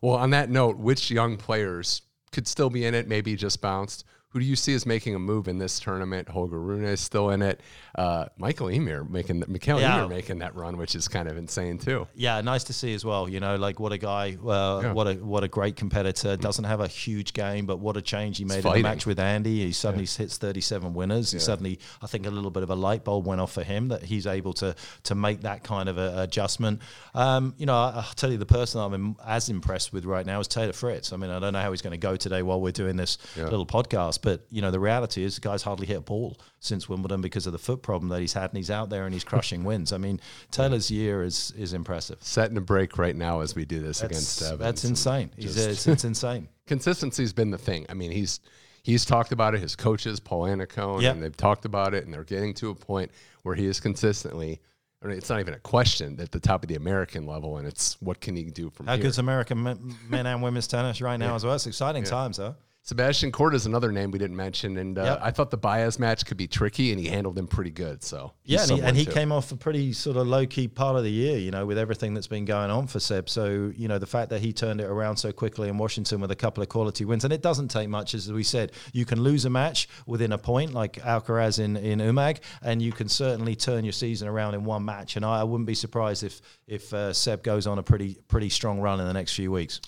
Well, 0.00 0.14
on 0.14 0.30
that 0.30 0.48
note, 0.48 0.78
which 0.78 1.10
young 1.10 1.36
players 1.36 2.02
could 2.32 2.46
still 2.46 2.70
be 2.70 2.84
in 2.84 2.94
it? 2.94 3.08
Maybe 3.08 3.36
just 3.36 3.60
bounced 3.60 4.04
who 4.38 4.44
do 4.44 4.48
you 4.48 4.54
see 4.54 4.72
as 4.72 4.86
making 4.86 5.16
a 5.16 5.18
move 5.18 5.48
in 5.48 5.58
this 5.58 5.80
tournament? 5.80 6.28
Holger 6.28 6.60
Rune 6.60 6.84
is 6.84 7.00
still 7.00 7.30
in 7.30 7.42
it. 7.42 7.60
Uh, 7.96 8.26
Mikael 8.38 8.68
Ymer 8.68 9.02
making 9.02 9.42
Mikael 9.48 9.80
yeah. 9.80 9.98
Ymer 9.98 10.08
making 10.08 10.38
that 10.38 10.54
run, 10.54 10.76
which 10.76 10.94
is 10.94 11.08
kind 11.08 11.28
of 11.28 11.36
insane 11.36 11.76
too. 11.76 12.06
Yeah, 12.14 12.40
nice 12.40 12.62
to 12.64 12.72
see 12.72 12.94
as 12.94 13.04
well. 13.04 13.28
You 13.28 13.40
know, 13.40 13.56
like 13.56 13.80
what 13.80 13.90
a 13.90 13.98
guy, 13.98 14.36
uh, 14.40 14.80
yeah. 14.80 14.92
what 14.92 15.08
a 15.08 15.14
what 15.14 15.42
a 15.42 15.48
great 15.48 15.74
competitor. 15.74 16.36
Doesn't 16.36 16.66
have 16.66 16.78
a 16.78 16.86
huge 16.86 17.32
game, 17.32 17.66
but 17.66 17.80
what 17.80 17.96
a 17.96 18.02
change 18.02 18.38
he 18.38 18.44
made 18.44 18.64
in 18.64 18.72
the 18.72 18.82
match 18.82 19.06
with 19.06 19.18
Andy. 19.18 19.64
He 19.64 19.72
suddenly 19.72 20.04
yeah. 20.04 20.18
hits 20.18 20.38
37 20.38 20.94
winners. 20.94 21.42
Suddenly, 21.42 21.80
I 22.00 22.06
think 22.06 22.24
a 22.24 22.30
little 22.30 22.52
bit 22.52 22.62
of 22.62 22.70
a 22.70 22.76
light 22.76 23.02
bulb 23.02 23.26
went 23.26 23.40
off 23.40 23.52
for 23.52 23.64
him 23.64 23.88
that 23.88 24.04
he's 24.04 24.28
able 24.28 24.52
to 24.54 24.76
to 25.02 25.14
make 25.16 25.40
that 25.40 25.64
kind 25.64 25.88
of 25.88 25.98
a, 25.98 26.22
adjustment. 26.22 26.80
Um, 27.12 27.54
you 27.58 27.66
know, 27.66 27.74
I, 27.74 27.96
will 27.96 28.02
tell 28.14 28.30
you 28.30 28.38
the 28.38 28.46
person 28.46 28.80
I'm 28.80 29.16
as 29.26 29.48
impressed 29.48 29.92
with 29.92 30.04
right 30.04 30.24
now 30.24 30.38
is 30.38 30.46
Taylor 30.46 30.72
Fritz. 30.72 31.12
I 31.12 31.16
mean, 31.16 31.30
I 31.30 31.40
don't 31.40 31.54
know 31.54 31.60
how 31.60 31.72
he's 31.72 31.82
going 31.82 31.90
to 31.90 31.98
go 31.98 32.14
today 32.14 32.42
while 32.42 32.60
we're 32.60 32.70
doing 32.70 32.96
this 32.96 33.18
little 33.36 33.66
podcast 33.66 34.18
but 34.22 34.27
you 34.50 34.62
know, 34.62 34.70
the 34.70 34.80
reality 34.80 35.24
is 35.24 35.36
the 35.36 35.40
guy's 35.40 35.62
hardly 35.62 35.86
hit 35.86 35.98
a 35.98 36.00
ball 36.00 36.38
since 36.60 36.88
Wimbledon 36.88 37.20
because 37.20 37.46
of 37.46 37.52
the 37.52 37.58
foot 37.58 37.82
problem 37.82 38.08
that 38.10 38.20
he's 38.20 38.32
had, 38.32 38.50
and 38.50 38.56
he's 38.56 38.70
out 38.70 38.90
there 38.90 39.04
and 39.04 39.14
he's 39.14 39.24
crushing 39.24 39.64
wins. 39.64 39.92
I 39.92 39.98
mean, 39.98 40.20
Taylor's 40.50 40.90
year 40.90 41.22
is 41.22 41.52
is 41.56 41.72
impressive. 41.72 42.18
Setting 42.20 42.56
a 42.56 42.60
break 42.60 42.98
right 42.98 43.16
now 43.16 43.40
as 43.40 43.54
we 43.54 43.64
do 43.64 43.80
this 43.80 44.00
that's, 44.00 44.12
against 44.12 44.42
Evans. 44.42 44.60
That's 44.60 44.84
insane. 44.84 45.30
Just 45.38 45.58
it's, 45.58 45.86
it's 45.86 46.04
insane. 46.04 46.48
Consistency's 46.66 47.32
been 47.32 47.50
the 47.50 47.58
thing. 47.58 47.86
I 47.88 47.94
mean, 47.94 48.10
he's 48.10 48.40
he's 48.82 49.04
talked 49.04 49.32
about 49.32 49.54
it. 49.54 49.60
His 49.60 49.76
coaches, 49.76 50.20
Paul 50.20 50.42
Annacone, 50.42 51.02
yep. 51.02 51.14
and 51.14 51.22
they've 51.22 51.36
talked 51.36 51.64
about 51.64 51.94
it, 51.94 52.04
and 52.04 52.12
they're 52.12 52.24
getting 52.24 52.54
to 52.54 52.70
a 52.70 52.74
point 52.74 53.10
where 53.42 53.54
he 53.54 53.66
is 53.66 53.80
consistently. 53.80 54.60
I 55.02 55.06
mean, 55.06 55.16
it's 55.16 55.30
not 55.30 55.38
even 55.38 55.54
a 55.54 55.60
question 55.60 56.18
at 56.20 56.32
the 56.32 56.40
top 56.40 56.64
of 56.64 56.68
the 56.68 56.74
American 56.74 57.24
level, 57.24 57.58
and 57.58 57.68
it's 57.68 58.00
what 58.02 58.20
can 58.20 58.34
he 58.34 58.44
do 58.44 58.68
from 58.70 58.86
How 58.86 58.94
here. 58.94 59.04
good's 59.04 59.18
American 59.18 59.62
men 59.62 60.26
and 60.26 60.42
women's 60.42 60.66
tennis 60.66 61.00
right 61.00 61.16
now 61.16 61.28
yeah. 61.28 61.34
as 61.36 61.44
well? 61.44 61.54
It's 61.54 61.68
exciting 61.68 62.02
yeah. 62.02 62.10
times, 62.10 62.38
though. 62.38 62.56
Sebastian 62.88 63.30
Korda 63.30 63.52
is 63.52 63.66
another 63.66 63.92
name 63.92 64.12
we 64.12 64.18
didn't 64.18 64.36
mention, 64.36 64.78
and 64.78 64.96
uh, 64.96 65.02
yep. 65.02 65.18
I 65.20 65.30
thought 65.30 65.50
the 65.50 65.58
Baez 65.58 65.98
match 65.98 66.24
could 66.24 66.38
be 66.38 66.48
tricky, 66.48 66.90
and 66.90 66.98
he 66.98 67.06
handled 67.06 67.36
him 67.36 67.46
pretty 67.46 67.70
good. 67.70 68.02
So 68.02 68.32
yeah, 68.46 68.62
and 68.62 68.70
he, 68.70 68.80
and 68.80 68.96
he 68.96 69.04
came 69.04 69.30
off 69.30 69.52
a 69.52 69.56
pretty 69.56 69.92
sort 69.92 70.16
of 70.16 70.26
low 70.26 70.46
key 70.46 70.68
part 70.68 70.96
of 70.96 71.04
the 71.04 71.10
year, 71.10 71.36
you 71.36 71.50
know, 71.50 71.66
with 71.66 71.76
everything 71.76 72.14
that's 72.14 72.28
been 72.28 72.46
going 72.46 72.70
on 72.70 72.86
for 72.86 72.98
Seb. 72.98 73.28
So 73.28 73.74
you 73.76 73.88
know, 73.88 73.98
the 73.98 74.06
fact 74.06 74.30
that 74.30 74.40
he 74.40 74.54
turned 74.54 74.80
it 74.80 74.86
around 74.86 75.18
so 75.18 75.32
quickly 75.32 75.68
in 75.68 75.76
Washington 75.76 76.18
with 76.22 76.30
a 76.30 76.34
couple 76.34 76.62
of 76.62 76.70
quality 76.70 77.04
wins, 77.04 77.24
and 77.24 77.32
it 77.34 77.42
doesn't 77.42 77.68
take 77.68 77.90
much, 77.90 78.14
as 78.14 78.32
we 78.32 78.42
said. 78.42 78.72
You 78.94 79.04
can 79.04 79.20
lose 79.20 79.44
a 79.44 79.50
match 79.50 79.86
within 80.06 80.32
a 80.32 80.38
point, 80.38 80.72
like 80.72 80.94
Alcaraz 80.94 81.62
in 81.62 81.76
in 81.76 81.98
Umag, 81.98 82.38
and 82.62 82.80
you 82.80 82.92
can 82.92 83.10
certainly 83.10 83.54
turn 83.54 83.84
your 83.84 83.92
season 83.92 84.28
around 84.28 84.54
in 84.54 84.64
one 84.64 84.86
match. 84.86 85.16
And 85.16 85.26
I, 85.26 85.40
I 85.40 85.44
wouldn't 85.44 85.66
be 85.66 85.74
surprised 85.74 86.24
if 86.24 86.40
if 86.66 86.94
uh, 86.94 87.12
Seb 87.12 87.42
goes 87.42 87.66
on 87.66 87.78
a 87.78 87.82
pretty 87.82 88.16
pretty 88.28 88.48
strong 88.48 88.80
run 88.80 88.98
in 88.98 89.06
the 89.06 89.12
next 89.12 89.34
few 89.34 89.52
weeks. 89.52 89.82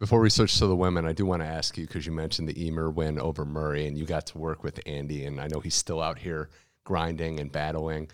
Before 0.00 0.20
we 0.20 0.28
switch 0.28 0.58
to 0.58 0.66
the 0.66 0.74
women, 0.74 1.06
I 1.06 1.12
do 1.12 1.24
want 1.24 1.42
to 1.42 1.48
ask 1.48 1.78
you 1.78 1.86
because 1.86 2.04
you 2.04 2.10
mentioned 2.10 2.48
the 2.48 2.66
Ymer 2.66 2.90
win 2.90 3.18
over 3.20 3.44
Murray, 3.44 3.86
and 3.86 3.96
you 3.96 4.04
got 4.04 4.26
to 4.26 4.38
work 4.38 4.64
with 4.64 4.80
Andy, 4.86 5.24
and 5.24 5.40
I 5.40 5.46
know 5.46 5.60
he's 5.60 5.76
still 5.76 6.00
out 6.00 6.18
here 6.18 6.50
grinding 6.82 7.38
and 7.38 7.50
battling. 7.52 8.10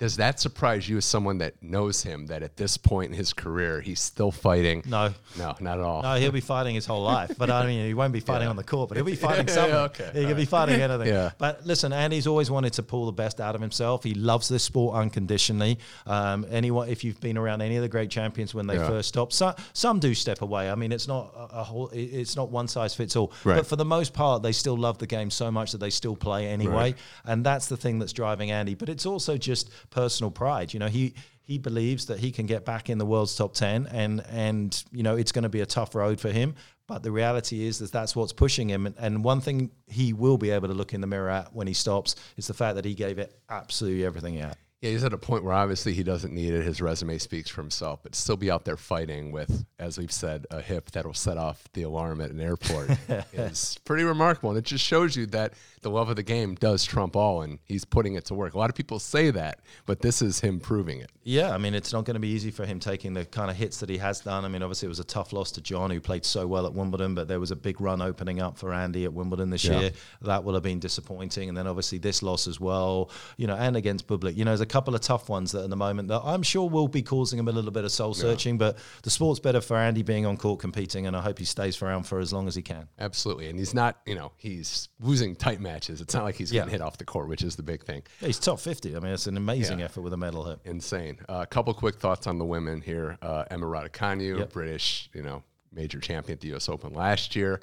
Does 0.00 0.16
that 0.16 0.40
surprise 0.40 0.88
you 0.88 0.96
as 0.96 1.04
someone 1.04 1.38
that 1.38 1.62
knows 1.62 2.02
him 2.02 2.26
that 2.26 2.42
at 2.42 2.56
this 2.56 2.78
point 2.78 3.10
in 3.12 3.16
his 3.16 3.34
career 3.34 3.82
he's 3.82 4.00
still 4.00 4.30
fighting? 4.30 4.82
No, 4.86 5.12
no, 5.38 5.54
not 5.60 5.78
at 5.78 5.84
all. 5.84 6.02
No, 6.02 6.14
he'll 6.14 6.32
be 6.32 6.40
fighting 6.40 6.74
his 6.74 6.86
whole 6.86 7.02
life. 7.02 7.32
But 7.36 7.50
I 7.50 7.66
mean, 7.66 7.84
he 7.84 7.92
won't 7.92 8.12
be 8.14 8.20
fighting 8.20 8.46
Yeah. 8.46 8.50
on 8.50 8.56
the 8.56 8.64
court, 8.64 8.88
but 8.88 8.96
he'll 8.96 9.04
be 9.04 9.14
fighting 9.28 9.46
Yeah, 9.46 9.54
something. 9.54 9.74
okay, 9.74 10.10
He 10.14 10.20
all 10.22 10.28
could 10.28 10.36
be 10.38 10.44
fighting 10.46 10.80
anything. 10.80 11.06
Yeah. 11.06 11.32
But 11.36 11.66
listen, 11.66 11.92
Andy's 11.92 12.26
always 12.26 12.50
wanted 12.50 12.72
to 12.72 12.82
pull 12.82 13.04
the 13.06 13.12
best 13.12 13.42
out 13.42 13.54
of 13.54 13.60
himself. 13.60 14.02
He 14.02 14.14
loves 14.14 14.48
this 14.48 14.64
sport 14.64 14.96
unconditionally. 14.96 15.78
Um, 16.06 16.46
anyone, 16.50 16.88
if 16.88 17.04
you've 17.04 17.20
been 17.20 17.36
around 17.36 17.60
any 17.60 17.76
of 17.76 17.82
the 17.82 17.88
great 17.88 18.08
champions 18.10 18.54
when 18.54 18.66
they 18.66 18.76
Yeah. 18.76 18.88
first 18.88 19.10
stop, 19.10 19.34
some, 19.34 19.54
some 19.74 20.00
do 20.00 20.14
step 20.14 20.40
away. 20.40 20.70
I 20.70 20.76
mean, 20.76 20.92
it's 20.92 21.08
not 21.08 21.34
a, 21.36 21.58
a 21.58 21.62
whole. 21.62 21.90
It's 21.92 22.36
not 22.36 22.50
one 22.50 22.68
size 22.68 22.94
fits 22.94 23.16
all. 23.16 23.32
Right. 23.44 23.56
But 23.56 23.66
for 23.66 23.76
the 23.76 23.84
most 23.84 24.14
part, 24.14 24.42
they 24.42 24.52
still 24.52 24.78
love 24.78 24.96
the 24.96 25.06
game 25.06 25.30
so 25.30 25.50
much 25.50 25.72
that 25.72 25.78
they 25.78 25.90
still 25.90 26.16
play 26.16 26.46
anyway. 26.46 26.72
Right. 26.74 26.98
And 27.26 27.44
that's 27.44 27.66
the 27.66 27.76
thing 27.76 27.98
that's 27.98 28.14
driving 28.14 28.50
Andy. 28.50 28.74
But 28.74 28.88
it's 28.88 29.04
also 29.04 29.36
just 29.36 29.68
personal 29.90 30.30
pride. 30.30 30.72
You 30.72 30.80
know, 30.80 30.88
he 30.88 31.14
he 31.42 31.58
believes 31.58 32.06
that 32.06 32.20
he 32.20 32.30
can 32.30 32.46
get 32.46 32.64
back 32.64 32.88
in 32.88 32.98
the 32.98 33.06
world's 33.06 33.34
top 33.34 33.54
10 33.54 33.88
and 33.90 34.24
and 34.30 34.84
you 34.92 35.02
know 35.02 35.16
it's 35.16 35.32
going 35.32 35.42
to 35.42 35.48
be 35.48 35.60
a 35.60 35.66
tough 35.66 35.94
road 35.94 36.20
for 36.20 36.30
him. 36.30 36.54
But 36.86 37.02
the 37.02 37.12
reality 37.12 37.66
is 37.66 37.78
that 37.78 37.92
that's 37.92 38.16
what's 38.16 38.32
pushing 38.32 38.68
him. 38.68 38.86
And, 38.86 38.96
and 38.98 39.22
one 39.22 39.40
thing 39.40 39.70
he 39.86 40.12
will 40.12 40.38
be 40.38 40.50
able 40.50 40.66
to 40.68 40.74
look 40.74 40.92
in 40.92 41.00
the 41.00 41.06
mirror 41.06 41.30
at 41.30 41.54
when 41.54 41.68
he 41.68 41.72
stops 41.72 42.16
is 42.36 42.48
the 42.48 42.54
fact 42.54 42.74
that 42.76 42.84
he 42.84 42.94
gave 42.94 43.20
it 43.20 43.38
absolutely 43.48 44.04
everything 44.04 44.34
he 44.34 44.40
had 44.40 44.56
Yeah, 44.80 44.92
he's 44.92 45.04
at 45.04 45.12
a 45.12 45.18
point 45.18 45.44
where 45.44 45.52
obviously 45.52 45.92
he 45.92 46.02
doesn't 46.02 46.32
need 46.32 46.54
it. 46.54 46.64
His 46.64 46.80
resume 46.80 47.18
speaks 47.18 47.50
for 47.50 47.60
himself, 47.60 48.00
but 48.02 48.14
still 48.14 48.38
be 48.38 48.50
out 48.50 48.64
there 48.64 48.78
fighting 48.78 49.30
with, 49.30 49.66
as 49.78 49.98
we've 49.98 50.10
said, 50.10 50.46
a 50.50 50.62
hip 50.62 50.90
that'll 50.92 51.12
set 51.12 51.36
off 51.36 51.64
the 51.74 51.82
alarm 51.82 52.22
at 52.22 52.30
an 52.30 52.40
airport 52.40 52.88
is 53.34 53.76
pretty 53.84 54.04
remarkable. 54.04 54.48
And 54.50 54.58
it 54.58 54.64
just 54.64 54.82
shows 54.82 55.16
you 55.16 55.26
that 55.26 55.52
the 55.82 55.90
love 55.90 56.08
of 56.08 56.16
the 56.16 56.22
game 56.22 56.54
does 56.54 56.84
trump 56.84 57.14
all, 57.14 57.42
and 57.42 57.58
he's 57.66 57.84
putting 57.84 58.14
it 58.14 58.24
to 58.26 58.34
work. 58.34 58.54
A 58.54 58.58
lot 58.58 58.70
of 58.70 58.76
people 58.76 58.98
say 58.98 59.30
that, 59.30 59.60
but 59.84 60.00
this 60.00 60.22
is 60.22 60.40
him 60.40 60.58
proving 60.60 61.00
it. 61.00 61.10
Yeah, 61.24 61.50
I 61.54 61.58
mean, 61.58 61.74
it's 61.74 61.92
not 61.92 62.06
going 62.06 62.14
to 62.14 62.20
be 62.20 62.28
easy 62.28 62.50
for 62.50 62.64
him 62.64 62.80
taking 62.80 63.12
the 63.12 63.26
kind 63.26 63.50
of 63.50 63.56
hits 63.56 63.80
that 63.80 63.90
he 63.90 63.98
has 63.98 64.20
done. 64.20 64.46
I 64.46 64.48
mean, 64.48 64.62
obviously, 64.62 64.86
it 64.86 64.88
was 64.88 64.98
a 65.00 65.04
tough 65.04 65.34
loss 65.34 65.50
to 65.52 65.60
John, 65.60 65.90
who 65.90 66.00
played 66.00 66.24
so 66.24 66.46
well 66.46 66.64
at 66.64 66.72
Wimbledon, 66.72 67.14
but 67.14 67.28
there 67.28 67.38
was 67.38 67.50
a 67.50 67.56
big 67.56 67.82
run 67.82 68.00
opening 68.00 68.40
up 68.40 68.56
for 68.56 68.72
Andy 68.72 69.04
at 69.04 69.12
Wimbledon 69.12 69.50
this 69.50 69.64
Yeah. 69.66 69.80
year. 69.80 69.90
That 70.22 70.42
will 70.44 70.54
have 70.54 70.62
been 70.62 70.80
disappointing. 70.80 71.50
And 71.50 71.56
then 71.58 71.66
obviously 71.66 71.98
this 71.98 72.22
loss 72.22 72.46
as 72.48 72.58
well, 72.58 73.10
you 73.36 73.46
know, 73.46 73.56
and 73.56 73.76
against 73.76 74.06
Bublik. 74.06 74.36
You 74.36 74.46
know, 74.46 74.50
there's 74.52 74.60
a 74.62 74.69
couple 74.70 74.94
of 74.94 75.00
tough 75.02 75.28
ones 75.28 75.52
that 75.52 75.64
at 75.64 75.70
the 75.70 75.76
moment 75.76 76.08
that 76.08 76.20
I'm 76.24 76.42
sure 76.42 76.68
will 76.68 76.88
be 76.88 77.02
causing 77.02 77.38
him 77.38 77.48
a 77.48 77.52
little 77.52 77.70
bit 77.70 77.84
of 77.84 77.92
soul 77.92 78.14
searching, 78.14 78.56
but 78.56 78.78
the 79.02 79.10
sport's 79.10 79.40
better 79.40 79.60
for 79.60 79.76
Andy 79.76 80.02
being 80.02 80.24
on 80.24 80.36
court 80.36 80.60
competing, 80.60 81.06
and 81.06 81.16
I 81.16 81.20
hope 81.20 81.38
he 81.38 81.44
stays 81.44 81.82
around 81.82 82.04
for 82.04 82.18
as 82.20 82.32
long 82.32 82.48
as 82.48 82.54
he 82.54 82.62
can. 82.62 82.88
Absolutely. 82.98 83.48
And 83.48 83.58
he's 83.58 83.74
not, 83.74 83.98
you 84.06 84.14
know, 84.14 84.32
he's 84.36 84.88
losing 85.00 85.34
tight 85.36 85.60
matches. 85.60 86.00
It's 86.00 86.14
not 86.14 86.24
like 86.24 86.36
he's 86.36 86.50
getting 86.52 86.68
Yeah. 86.68 86.72
hit 86.78 86.80
off 86.80 86.96
the 86.98 87.04
court, 87.04 87.28
which 87.28 87.42
is 87.42 87.56
the 87.56 87.62
big 87.62 87.84
thing. 87.84 88.02
Yeah, 88.20 88.28
he's 88.28 88.38
top 88.38 88.60
50. 88.60 88.96
I 88.96 89.00
mean, 89.00 89.12
it's 89.12 89.26
an 89.26 89.36
amazing 89.36 89.80
Yeah. 89.80 89.86
effort 89.86 90.02
with 90.02 90.12
a 90.12 90.16
medal 90.16 90.44
here. 90.46 90.56
insane. 90.64 91.18
A 91.28 91.46
couple 91.46 91.74
quick 91.74 91.96
thoughts 91.96 92.26
on 92.26 92.38
the 92.38 92.44
women 92.44 92.80
here. 92.80 93.18
Uh, 93.20 93.44
Emma 93.50 93.66
Raducanu, 93.66 94.38
Yep. 94.38 94.52
British, 94.52 95.10
you 95.12 95.22
know, 95.22 95.42
major 95.72 96.00
champion 96.00 96.34
at 96.36 96.40
the 96.40 96.48
U.S. 96.48 96.68
Open 96.68 96.92
last 96.94 97.34
year, 97.36 97.60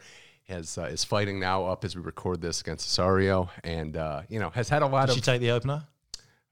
has 0.49 0.77
uh, 0.77 0.83
is 0.83 1.03
fighting 1.03 1.39
now 1.39 1.65
up 1.65 1.83
as 1.83 1.95
we 1.95 2.01
record 2.01 2.39
this 2.41 2.61
against 2.61 2.87
Cesario, 2.87 3.49
and 3.65 3.97
uh, 3.97 4.21
you 4.29 4.39
know 4.39 4.49
has 4.51 4.69
had 4.69 4.81
a 4.81 4.85
lot 4.87 5.07
Did 5.07 5.11
of. 5.11 5.15
she 5.15 5.21
take 5.21 5.41
the 5.41 5.51
opener? 5.51 5.83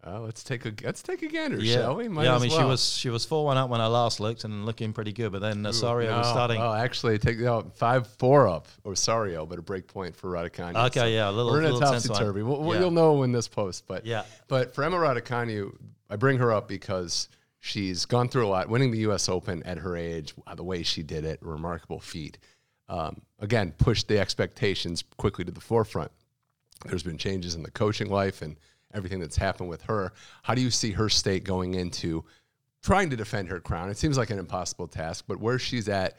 Uh, 0.08 0.20
let's 0.20 0.44
take 0.44 0.66
a 0.68 0.74
let's 0.84 1.02
take 1.02 1.24
a 1.24 1.28
gander, 1.28 1.58
Yeah, 1.58 1.74
shall 1.78 1.96
we? 1.96 2.08
Might 2.08 2.26
yeah. 2.26 2.36
I 2.36 2.40
mean, 2.40 2.52
she 2.52 2.58
was 2.64 2.94
she 2.96 3.10
was 3.10 3.26
four 3.26 3.44
one 3.44 3.58
up 3.58 3.72
when 3.72 3.82
I 3.82 3.88
last 3.88 4.20
looked 4.20 4.44
and 4.44 4.64
looking 4.64 4.94
pretty 4.94 5.12
good, 5.12 5.32
but 5.32 5.42
then 5.42 5.64
Nasario 5.64 6.16
was 6.16 6.28
starting. 6.30 6.62
Oh, 6.62 6.74
actually, 6.74 7.18
take 7.18 7.40
no, 7.40 7.72
five 7.76 8.06
four 8.06 8.48
up 8.48 8.68
Osorio, 8.86 9.48
but 9.48 9.58
a 9.58 9.64
break 9.64 9.88
point 9.88 10.16
for 10.16 10.30
Raducanu. 10.30 10.88
Okay, 10.88 11.16
yeah, 11.16 11.28
a 11.28 11.32
little- 11.32 11.52
We're 11.52 11.62
in 11.64 11.74
a 11.76 11.80
topsy 11.80 12.10
turvy. 12.14 12.44
We'll, 12.44 12.62
we'll- 12.62 12.76
Yeah. 12.76 12.82
You'll 12.82 12.92
know 12.92 13.14
when 13.14 13.32
this 13.32 13.48
post, 13.48 13.86
but 13.88 14.06
Yeah. 14.06 14.26
But 14.48 14.76
for 14.76 14.84
Emma 14.84 14.98
Raducanu, 14.98 15.76
I 16.08 16.18
bring 16.18 16.38
her 16.38 16.52
up 16.54 16.68
because 16.68 17.28
she's 17.60 18.06
gone 18.06 18.30
through 18.30 18.46
a 18.46 18.50
lot. 18.50 18.70
Winning 18.70 18.92
the 18.92 19.00
U.S. 19.00 19.28
Open 19.28 19.64
at 19.64 19.80
her 19.80 19.98
age, 19.98 20.36
uh, 20.46 20.54
the 20.54 20.64
way 20.64 20.84
she 20.84 21.02
did 21.02 21.26
it, 21.26 21.40
remarkable 21.42 22.00
feat. 22.00 22.38
Um, 22.88 23.24
again, 23.40 23.74
pushed 23.80 24.08
the 24.08 24.20
expectations 24.20 25.04
quickly 25.18 25.44
to 25.46 25.52
the 25.52 25.62
forefront. 25.62 26.12
There's 26.86 27.02
been 27.02 27.18
changes 27.18 27.56
in 27.56 27.64
the 27.64 27.72
coaching 27.72 28.12
life 28.12 28.44
and 28.44 28.56
everything 28.96 29.20
that's 29.20 29.38
happened 29.38 29.70
with 29.70 29.84
her. 29.84 30.14
How 30.44 30.56
do 30.56 30.62
you 30.62 30.72
see 30.72 30.92
her 30.92 31.10
state 31.10 31.44
going 31.44 31.74
into 31.74 32.24
trying 32.84 33.10
to 33.10 33.16
defend 33.16 33.50
her 33.50 33.60
crown? 33.60 33.90
It 33.90 33.98
seems 33.98 34.18
like 34.18 34.30
an 34.30 34.40
impossible 34.40 34.88
task, 34.88 35.26
but 35.28 35.40
where 35.40 35.60
she's 35.60 35.90
at 35.90 36.18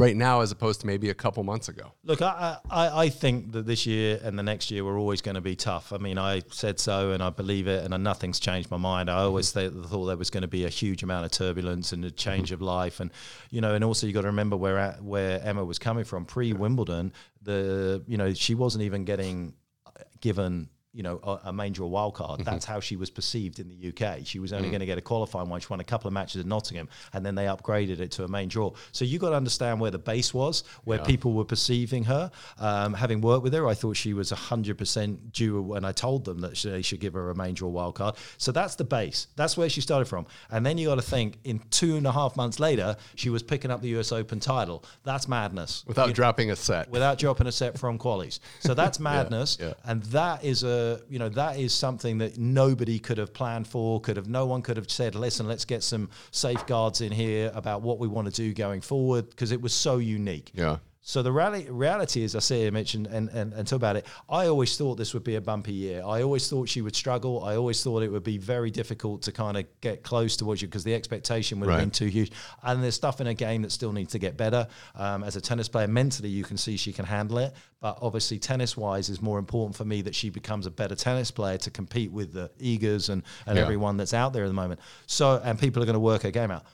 right 0.00 0.16
now, 0.16 0.40
as 0.40 0.50
opposed 0.50 0.80
to 0.80 0.86
maybe 0.86 1.10
a 1.10 1.14
couple 1.14 1.42
months 1.44 1.68
ago. 1.68 1.92
Look, 2.04 2.22
I, 2.22 2.56
I, 2.70 3.02
I 3.04 3.08
think 3.10 3.52
that 3.52 3.66
this 3.66 3.86
year 3.86 4.18
and 4.22 4.38
the 4.38 4.42
next 4.42 4.70
year 4.70 4.84
we're 4.84 4.98
always 4.98 5.20
going 5.20 5.34
to 5.34 5.40
be 5.40 5.54
tough. 5.54 5.92
I 5.92 5.98
mean, 5.98 6.18
I 6.18 6.42
said 6.50 6.80
so 6.80 7.12
and 7.12 7.22
I 7.22 7.30
believe 7.30 7.68
it, 7.68 7.84
and 7.84 8.02
nothing's 8.02 8.40
changed 8.40 8.70
my 8.70 8.78
mind. 8.78 9.10
I 9.10 9.18
always 9.18 9.52
mm-hmm. 9.52 9.78
th- 9.78 9.90
thought 9.90 10.06
there 10.06 10.16
was 10.16 10.30
going 10.30 10.42
to 10.42 10.48
be 10.48 10.64
a 10.64 10.68
huge 10.68 11.02
amount 11.02 11.26
of 11.26 11.32
turbulence 11.32 11.92
and 11.92 12.04
a 12.04 12.10
change 12.10 12.46
mm-hmm. 12.48 12.54
of 12.54 12.62
life, 12.62 13.00
and 13.00 13.10
you 13.50 13.60
know, 13.60 13.74
and 13.74 13.84
also 13.84 14.06
you 14.06 14.12
got 14.12 14.22
to 14.22 14.28
remember 14.28 14.56
where 14.56 14.78
at, 14.78 15.02
where 15.02 15.40
Emma 15.42 15.64
was 15.64 15.78
coming 15.78 16.04
from 16.04 16.24
pre 16.24 16.52
Wimbledon. 16.52 17.12
The 17.42 18.02
you 18.06 18.16
know 18.16 18.32
she 18.32 18.54
wasn't 18.54 18.82
even 18.84 19.04
getting 19.04 19.54
uh, 19.86 19.90
given 20.20 20.68
you 20.92 21.02
know 21.04 21.20
a, 21.22 21.48
a 21.48 21.52
major 21.52 21.84
wild 21.86 22.14
card. 22.14 22.44
That's 22.44 22.64
how 22.64 22.80
she 22.80 22.96
was 22.96 23.10
perceived 23.10 23.60
in 23.60 23.68
the 23.68 23.88
UK. 23.88 24.20
She 24.24 24.38
was 24.38 24.52
only 24.52 24.68
going 24.70 24.80
to 24.80 24.86
get 24.86 24.98
a 24.98 25.02
qualifying 25.02 25.48
one. 25.48 25.60
She 25.60 25.68
won 25.68 25.80
a 25.80 25.84
couple 25.84 26.08
of 26.08 26.14
matches 26.14 26.40
at 26.40 26.46
Nottingham, 26.46 26.88
and 27.12 27.24
then 27.24 27.34
they 27.34 27.44
upgraded 27.44 28.00
it 28.00 28.10
to 28.12 28.24
a 28.24 28.28
main 28.28 28.48
draw. 28.48 28.72
So 28.92 29.04
you 29.04 29.18
got 29.18 29.30
to 29.30 29.36
understand 29.36 29.80
where 29.80 29.90
the 29.90 29.98
base 29.98 30.34
was, 30.34 30.64
where 30.84 30.98
people 30.98 31.32
were 31.32 31.44
perceiving 31.44 32.04
her. 32.04 32.30
Um, 32.58 32.94
having 32.94 33.20
worked 33.20 33.44
with 33.44 33.54
her, 33.54 33.68
I 33.68 33.74
thought 33.74 33.96
she 33.96 34.14
was 34.14 34.30
hundred 34.30 34.78
percent 34.78 35.32
due 35.32 35.62
when 35.62 35.84
I 35.84 35.92
told 35.92 36.24
them 36.24 36.40
that 36.40 36.56
they 36.56 36.82
should 36.82 37.00
give 37.00 37.14
her 37.14 37.30
a 37.30 37.36
main 37.36 37.54
draw 37.54 37.68
wild 37.68 37.94
card. 37.94 38.16
So 38.36 38.50
that's 38.50 38.74
the 38.74 38.84
base. 38.84 39.28
That's 39.36 39.56
where 39.56 39.68
she 39.68 39.80
started 39.80 40.06
from. 40.06 40.26
And 40.50 40.66
then 40.66 40.76
you 40.76 40.88
got 40.88 40.96
to 40.96 41.02
think 41.02 41.38
in 41.44 41.60
two 41.70 41.96
and 41.96 42.06
a 42.06 42.12
half 42.12 42.36
months 42.36 42.58
later, 42.58 42.96
she 43.14 43.30
was 43.30 43.42
picking 43.42 43.70
up 43.70 43.80
the 43.80 43.98
US 43.98 44.10
Open 44.12 44.40
title. 44.40 44.84
That's 45.04 45.28
madness 45.28 45.84
Without 45.86 46.12
dropping 46.14 46.50
a 46.50 46.56
set. 46.56 46.90
without 46.90 47.18
dropping 47.18 47.46
a 47.46 47.52
set 47.52 47.78
from 47.78 47.98
qualies. 47.98 48.40
So 48.60 48.74
that's 48.74 48.98
madness, 49.10 49.56
yeah. 49.60 49.74
and 49.84 50.02
that 50.04 50.42
is 50.44 50.64
a 50.64 50.79
you 51.08 51.18
know 51.18 51.28
that 51.30 51.58
is 51.58 51.72
something 51.72 52.18
that 52.18 52.38
nobody 52.38 52.98
could 52.98 53.18
have 53.18 53.32
planned 53.32 53.66
for. 53.66 54.00
Could 54.00 54.16
have 54.16 54.28
no 54.28 54.46
one 54.46 54.62
could 54.62 54.76
have 54.76 54.90
said, 54.90 55.14
listen, 55.14 55.46
let's 55.46 55.64
get 55.64 55.82
some 55.82 56.10
safeguards 56.30 57.00
in 57.00 57.12
here 57.12 57.50
about 57.54 57.82
what 57.82 57.98
we 57.98 58.08
want 58.08 58.26
to 58.26 58.32
do 58.32 58.52
going 58.54 58.80
forward 58.80 59.30
because 59.30 59.52
it 59.52 59.60
was 59.60 59.72
so 59.72 59.98
unique. 59.98 60.50
Yeah. 60.54 60.78
So 61.02 61.22
the 61.22 61.32
reality, 61.32 61.70
reality 61.70 62.22
is, 62.22 62.36
I 62.36 62.40
see 62.40 62.66
I 62.66 62.70
mentioned 62.70 63.06
and, 63.06 63.30
and, 63.30 63.54
and 63.54 63.66
talk 63.66 63.78
about 63.78 63.96
it. 63.96 64.06
I 64.28 64.48
always 64.48 64.76
thought 64.76 64.96
this 64.96 65.14
would 65.14 65.24
be 65.24 65.36
a 65.36 65.40
bumpy 65.40 65.72
year. 65.72 66.02
I 66.04 66.20
always 66.22 66.46
thought 66.48 66.68
she 66.68 66.82
would 66.82 66.94
struggle. 66.94 67.42
I 67.42 67.56
always 67.56 67.82
thought 67.82 68.02
it 68.02 68.12
would 68.12 68.22
be 68.22 68.36
very 68.36 68.70
difficult 68.70 69.22
to 69.22 69.32
kind 69.32 69.56
of 69.56 69.64
get 69.80 70.02
close 70.02 70.36
towards 70.36 70.60
you 70.60 70.68
because 70.68 70.84
the 70.84 70.94
expectation 70.94 71.58
would 71.58 71.70
have 71.70 71.80
been 71.80 71.90
too 71.90 72.06
huge. 72.06 72.32
And 72.62 72.82
there's 72.84 72.96
stuff 72.96 73.18
in 73.22 73.26
her 73.26 73.32
game 73.32 73.62
that 73.62 73.72
still 73.72 73.92
needs 73.92 74.12
to 74.12 74.18
get 74.18 74.36
better. 74.36 74.68
Um, 74.94 75.24
as 75.24 75.36
a 75.36 75.40
tennis 75.40 75.70
player, 75.70 75.88
mentally, 75.88 76.28
you 76.28 76.44
can 76.44 76.58
see 76.58 76.76
she 76.76 76.92
can 76.92 77.06
handle 77.06 77.38
it. 77.38 77.54
But 77.80 77.98
obviously, 78.02 78.38
tennis 78.38 78.76
wise, 78.76 79.08
is 79.08 79.22
more 79.22 79.38
important 79.38 79.76
for 79.76 79.86
me 79.86 80.02
that 80.02 80.14
she 80.14 80.28
becomes 80.28 80.66
a 80.66 80.70
better 80.70 80.94
tennis 80.94 81.30
player 81.30 81.56
to 81.58 81.70
compete 81.70 82.12
with 82.12 82.34
the 82.34 82.50
Igas 82.60 83.08
and, 83.08 83.22
and 83.46 83.56
Yeah. 83.56 83.62
everyone 83.62 83.96
that's 83.96 84.12
out 84.12 84.34
there 84.34 84.44
at 84.44 84.48
the 84.48 84.52
moment. 84.54 84.80
So, 85.06 85.40
and 85.42 85.58
people 85.58 85.82
are 85.82 85.86
going 85.86 85.94
to 85.94 85.98
work 86.00 86.24
her 86.24 86.30
game 86.30 86.50
out. 86.50 86.66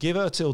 Give 0.00 0.16
her 0.16 0.28
till 0.30 0.52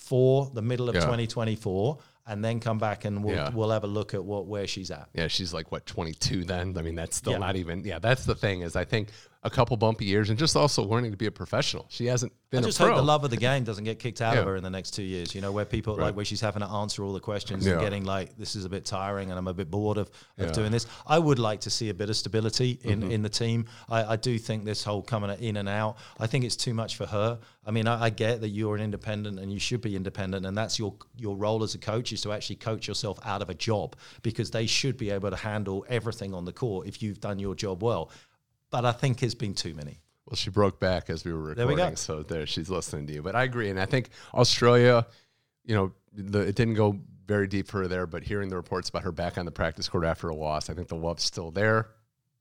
2024, 0.00 0.50
the 0.54 0.62
middle 0.62 0.88
of 0.88 0.94
Yeah. 0.94 1.00
2024, 1.02 1.98
and 2.26 2.44
then 2.44 2.60
come 2.60 2.78
back 2.78 3.04
and 3.04 3.24
we'll, 3.24 3.34
Yeah. 3.34 3.50
we'll 3.50 3.70
have 3.70 3.84
a 3.84 3.88
look 3.88 4.14
at 4.14 4.24
what 4.24 4.46
where 4.46 4.66
she's 4.66 4.90
at. 4.90 5.08
Yeah, 5.14 5.28
she's 5.28 5.52
like 5.52 5.72
what 5.72 5.86
22 5.86 6.44
then. 6.44 6.76
I 6.78 6.82
mean, 6.82 6.94
that's 6.94 7.16
still 7.16 7.32
Yeah. 7.32 7.38
not 7.38 7.56
even. 7.56 7.84
Yeah, 7.84 7.98
that's 7.98 8.24
the 8.24 8.34
thing 8.34 8.62
is 8.62 8.76
I 8.76 8.84
think 8.84 9.08
a 9.42 9.48
couple 9.48 9.74
bumpy 9.76 10.04
years 10.04 10.28
and 10.28 10.38
just 10.38 10.54
also 10.54 10.82
learning 10.82 11.10
to 11.12 11.16
be 11.16 11.24
a 11.24 11.30
professional. 11.30 11.86
She 11.88 12.04
hasn't 12.06 12.30
been 12.50 12.58
I 12.58 12.62
a 12.62 12.66
just 12.66 12.76
hope 12.78 12.94
the 12.94 13.00
love 13.02 13.24
of 13.24 13.30
the 13.30 13.38
game 13.38 13.64
doesn't 13.64 13.84
get 13.84 13.98
kicked 13.98 14.20
out 14.20 14.36
of 14.36 14.44
her 14.44 14.54
in 14.56 14.62
the 14.62 14.68
next 14.68 14.90
two 14.90 15.02
years. 15.02 15.34
You 15.34 15.40
know, 15.40 15.50
where 15.50 15.64
people 15.64 15.96
Right. 15.96 16.06
like 16.06 16.16
where 16.16 16.26
she's 16.26 16.42
having 16.42 16.60
to 16.60 16.68
answer 16.68 17.02
all 17.04 17.14
the 17.14 17.20
questions 17.20 17.64
Yeah. 17.64 17.72
and 17.74 17.80
getting 17.80 18.04
like, 18.04 18.36
this 18.36 18.54
is 18.54 18.66
a 18.66 18.68
bit 18.68 18.84
tiring 18.84 19.30
and 19.30 19.38
I'm 19.38 19.48
a 19.48 19.54
bit 19.54 19.70
bored 19.70 19.96
of, 19.96 20.08
of 20.08 20.12
Yeah. 20.36 20.44
Mm-hmm. 20.44 20.52
doing 20.54 20.72
this. 20.72 20.86
I 21.06 21.18
would 21.18 21.38
like 21.38 21.60
to 21.62 21.70
see 21.70 21.88
a 21.88 21.94
bit 21.94 22.10
of 22.10 22.16
stability 22.16 22.78
in, 22.82 23.02
in 23.10 23.22
the 23.22 23.30
team. 23.30 23.64
I, 23.88 24.12
I 24.12 24.16
do 24.16 24.38
think 24.38 24.66
this 24.66 24.84
whole 24.84 25.00
coming 25.00 25.30
in 25.40 25.56
and 25.56 25.70
out, 25.70 25.96
I 26.18 26.26
think 26.26 26.44
it's 26.44 26.56
too 26.56 26.74
much 26.74 26.96
for 26.96 27.06
her. 27.06 27.38
I 27.64 27.70
mean, 27.70 27.86
I, 27.88 28.04
I 28.04 28.10
get 28.10 28.42
that 28.42 28.48
you're 28.50 28.74
an 28.74 28.82
independent 28.82 29.38
and 29.38 29.50
you 29.52 29.58
should 29.58 29.80
be 29.80 29.94
independent, 29.96 30.44
and 30.46 30.56
that's 30.56 30.78
your 30.78 30.94
your 31.16 31.36
role 31.36 31.62
as 31.62 31.74
a 31.74 31.78
coach 31.78 32.10
is 32.12 32.22
to 32.22 32.32
actually 32.32 32.56
coach 32.56 32.88
yourself 32.88 33.18
out 33.24 33.42
of 33.42 33.50
a 33.50 33.54
job 33.54 33.96
because 34.22 34.50
they 34.50 34.66
should 34.66 34.96
be 34.96 35.10
able 35.10 35.28
to 35.30 35.36
handle 35.36 35.84
everything 35.88 36.32
on 36.34 36.44
the 36.46 36.52
court 36.52 36.86
if 36.86 37.02
you've 37.02 37.20
done 37.20 37.38
your 37.38 37.54
job 37.54 37.82
well. 37.82 38.10
But 38.70 38.84
I 38.84 38.92
think 38.92 39.22
it's 39.22 39.34
been 39.34 39.54
too 39.54 39.74
many. 39.74 39.98
Well, 40.26 40.36
she 40.36 40.50
broke 40.50 40.78
back 40.78 41.10
as 41.10 41.24
we 41.24 41.32
were 41.32 41.54
There 41.54 41.66
we 41.66 41.74
recording, 41.74 41.96
so 41.96 42.22
there 42.22 42.46
she's 42.46 42.70
listening 42.70 43.06
to 43.08 43.12
you. 43.12 43.22
But 43.22 43.34
I 43.34 43.42
agree, 43.44 43.68
and 43.70 43.80
I 43.80 43.86
think 43.86 44.10
Australia, 44.32 45.06
you 45.64 45.74
know, 45.74 45.92
the, 46.12 46.40
it 46.40 46.54
didn't 46.54 46.74
go 46.74 46.98
very 47.26 47.46
deep 47.48 47.66
for 47.68 47.78
her 47.80 47.88
there. 47.88 48.06
But 48.06 48.22
hearing 48.22 48.48
the 48.48 48.56
reports 48.56 48.88
about 48.88 49.02
her 49.02 49.12
back 49.12 49.38
on 49.38 49.44
the 49.44 49.50
practice 49.50 49.88
court 49.88 50.04
after 50.04 50.28
a 50.28 50.34
loss, 50.34 50.70
I 50.70 50.74
think 50.74 50.88
the 50.88 50.94
love's 50.96 51.24
still 51.24 51.50
there. 51.50 51.88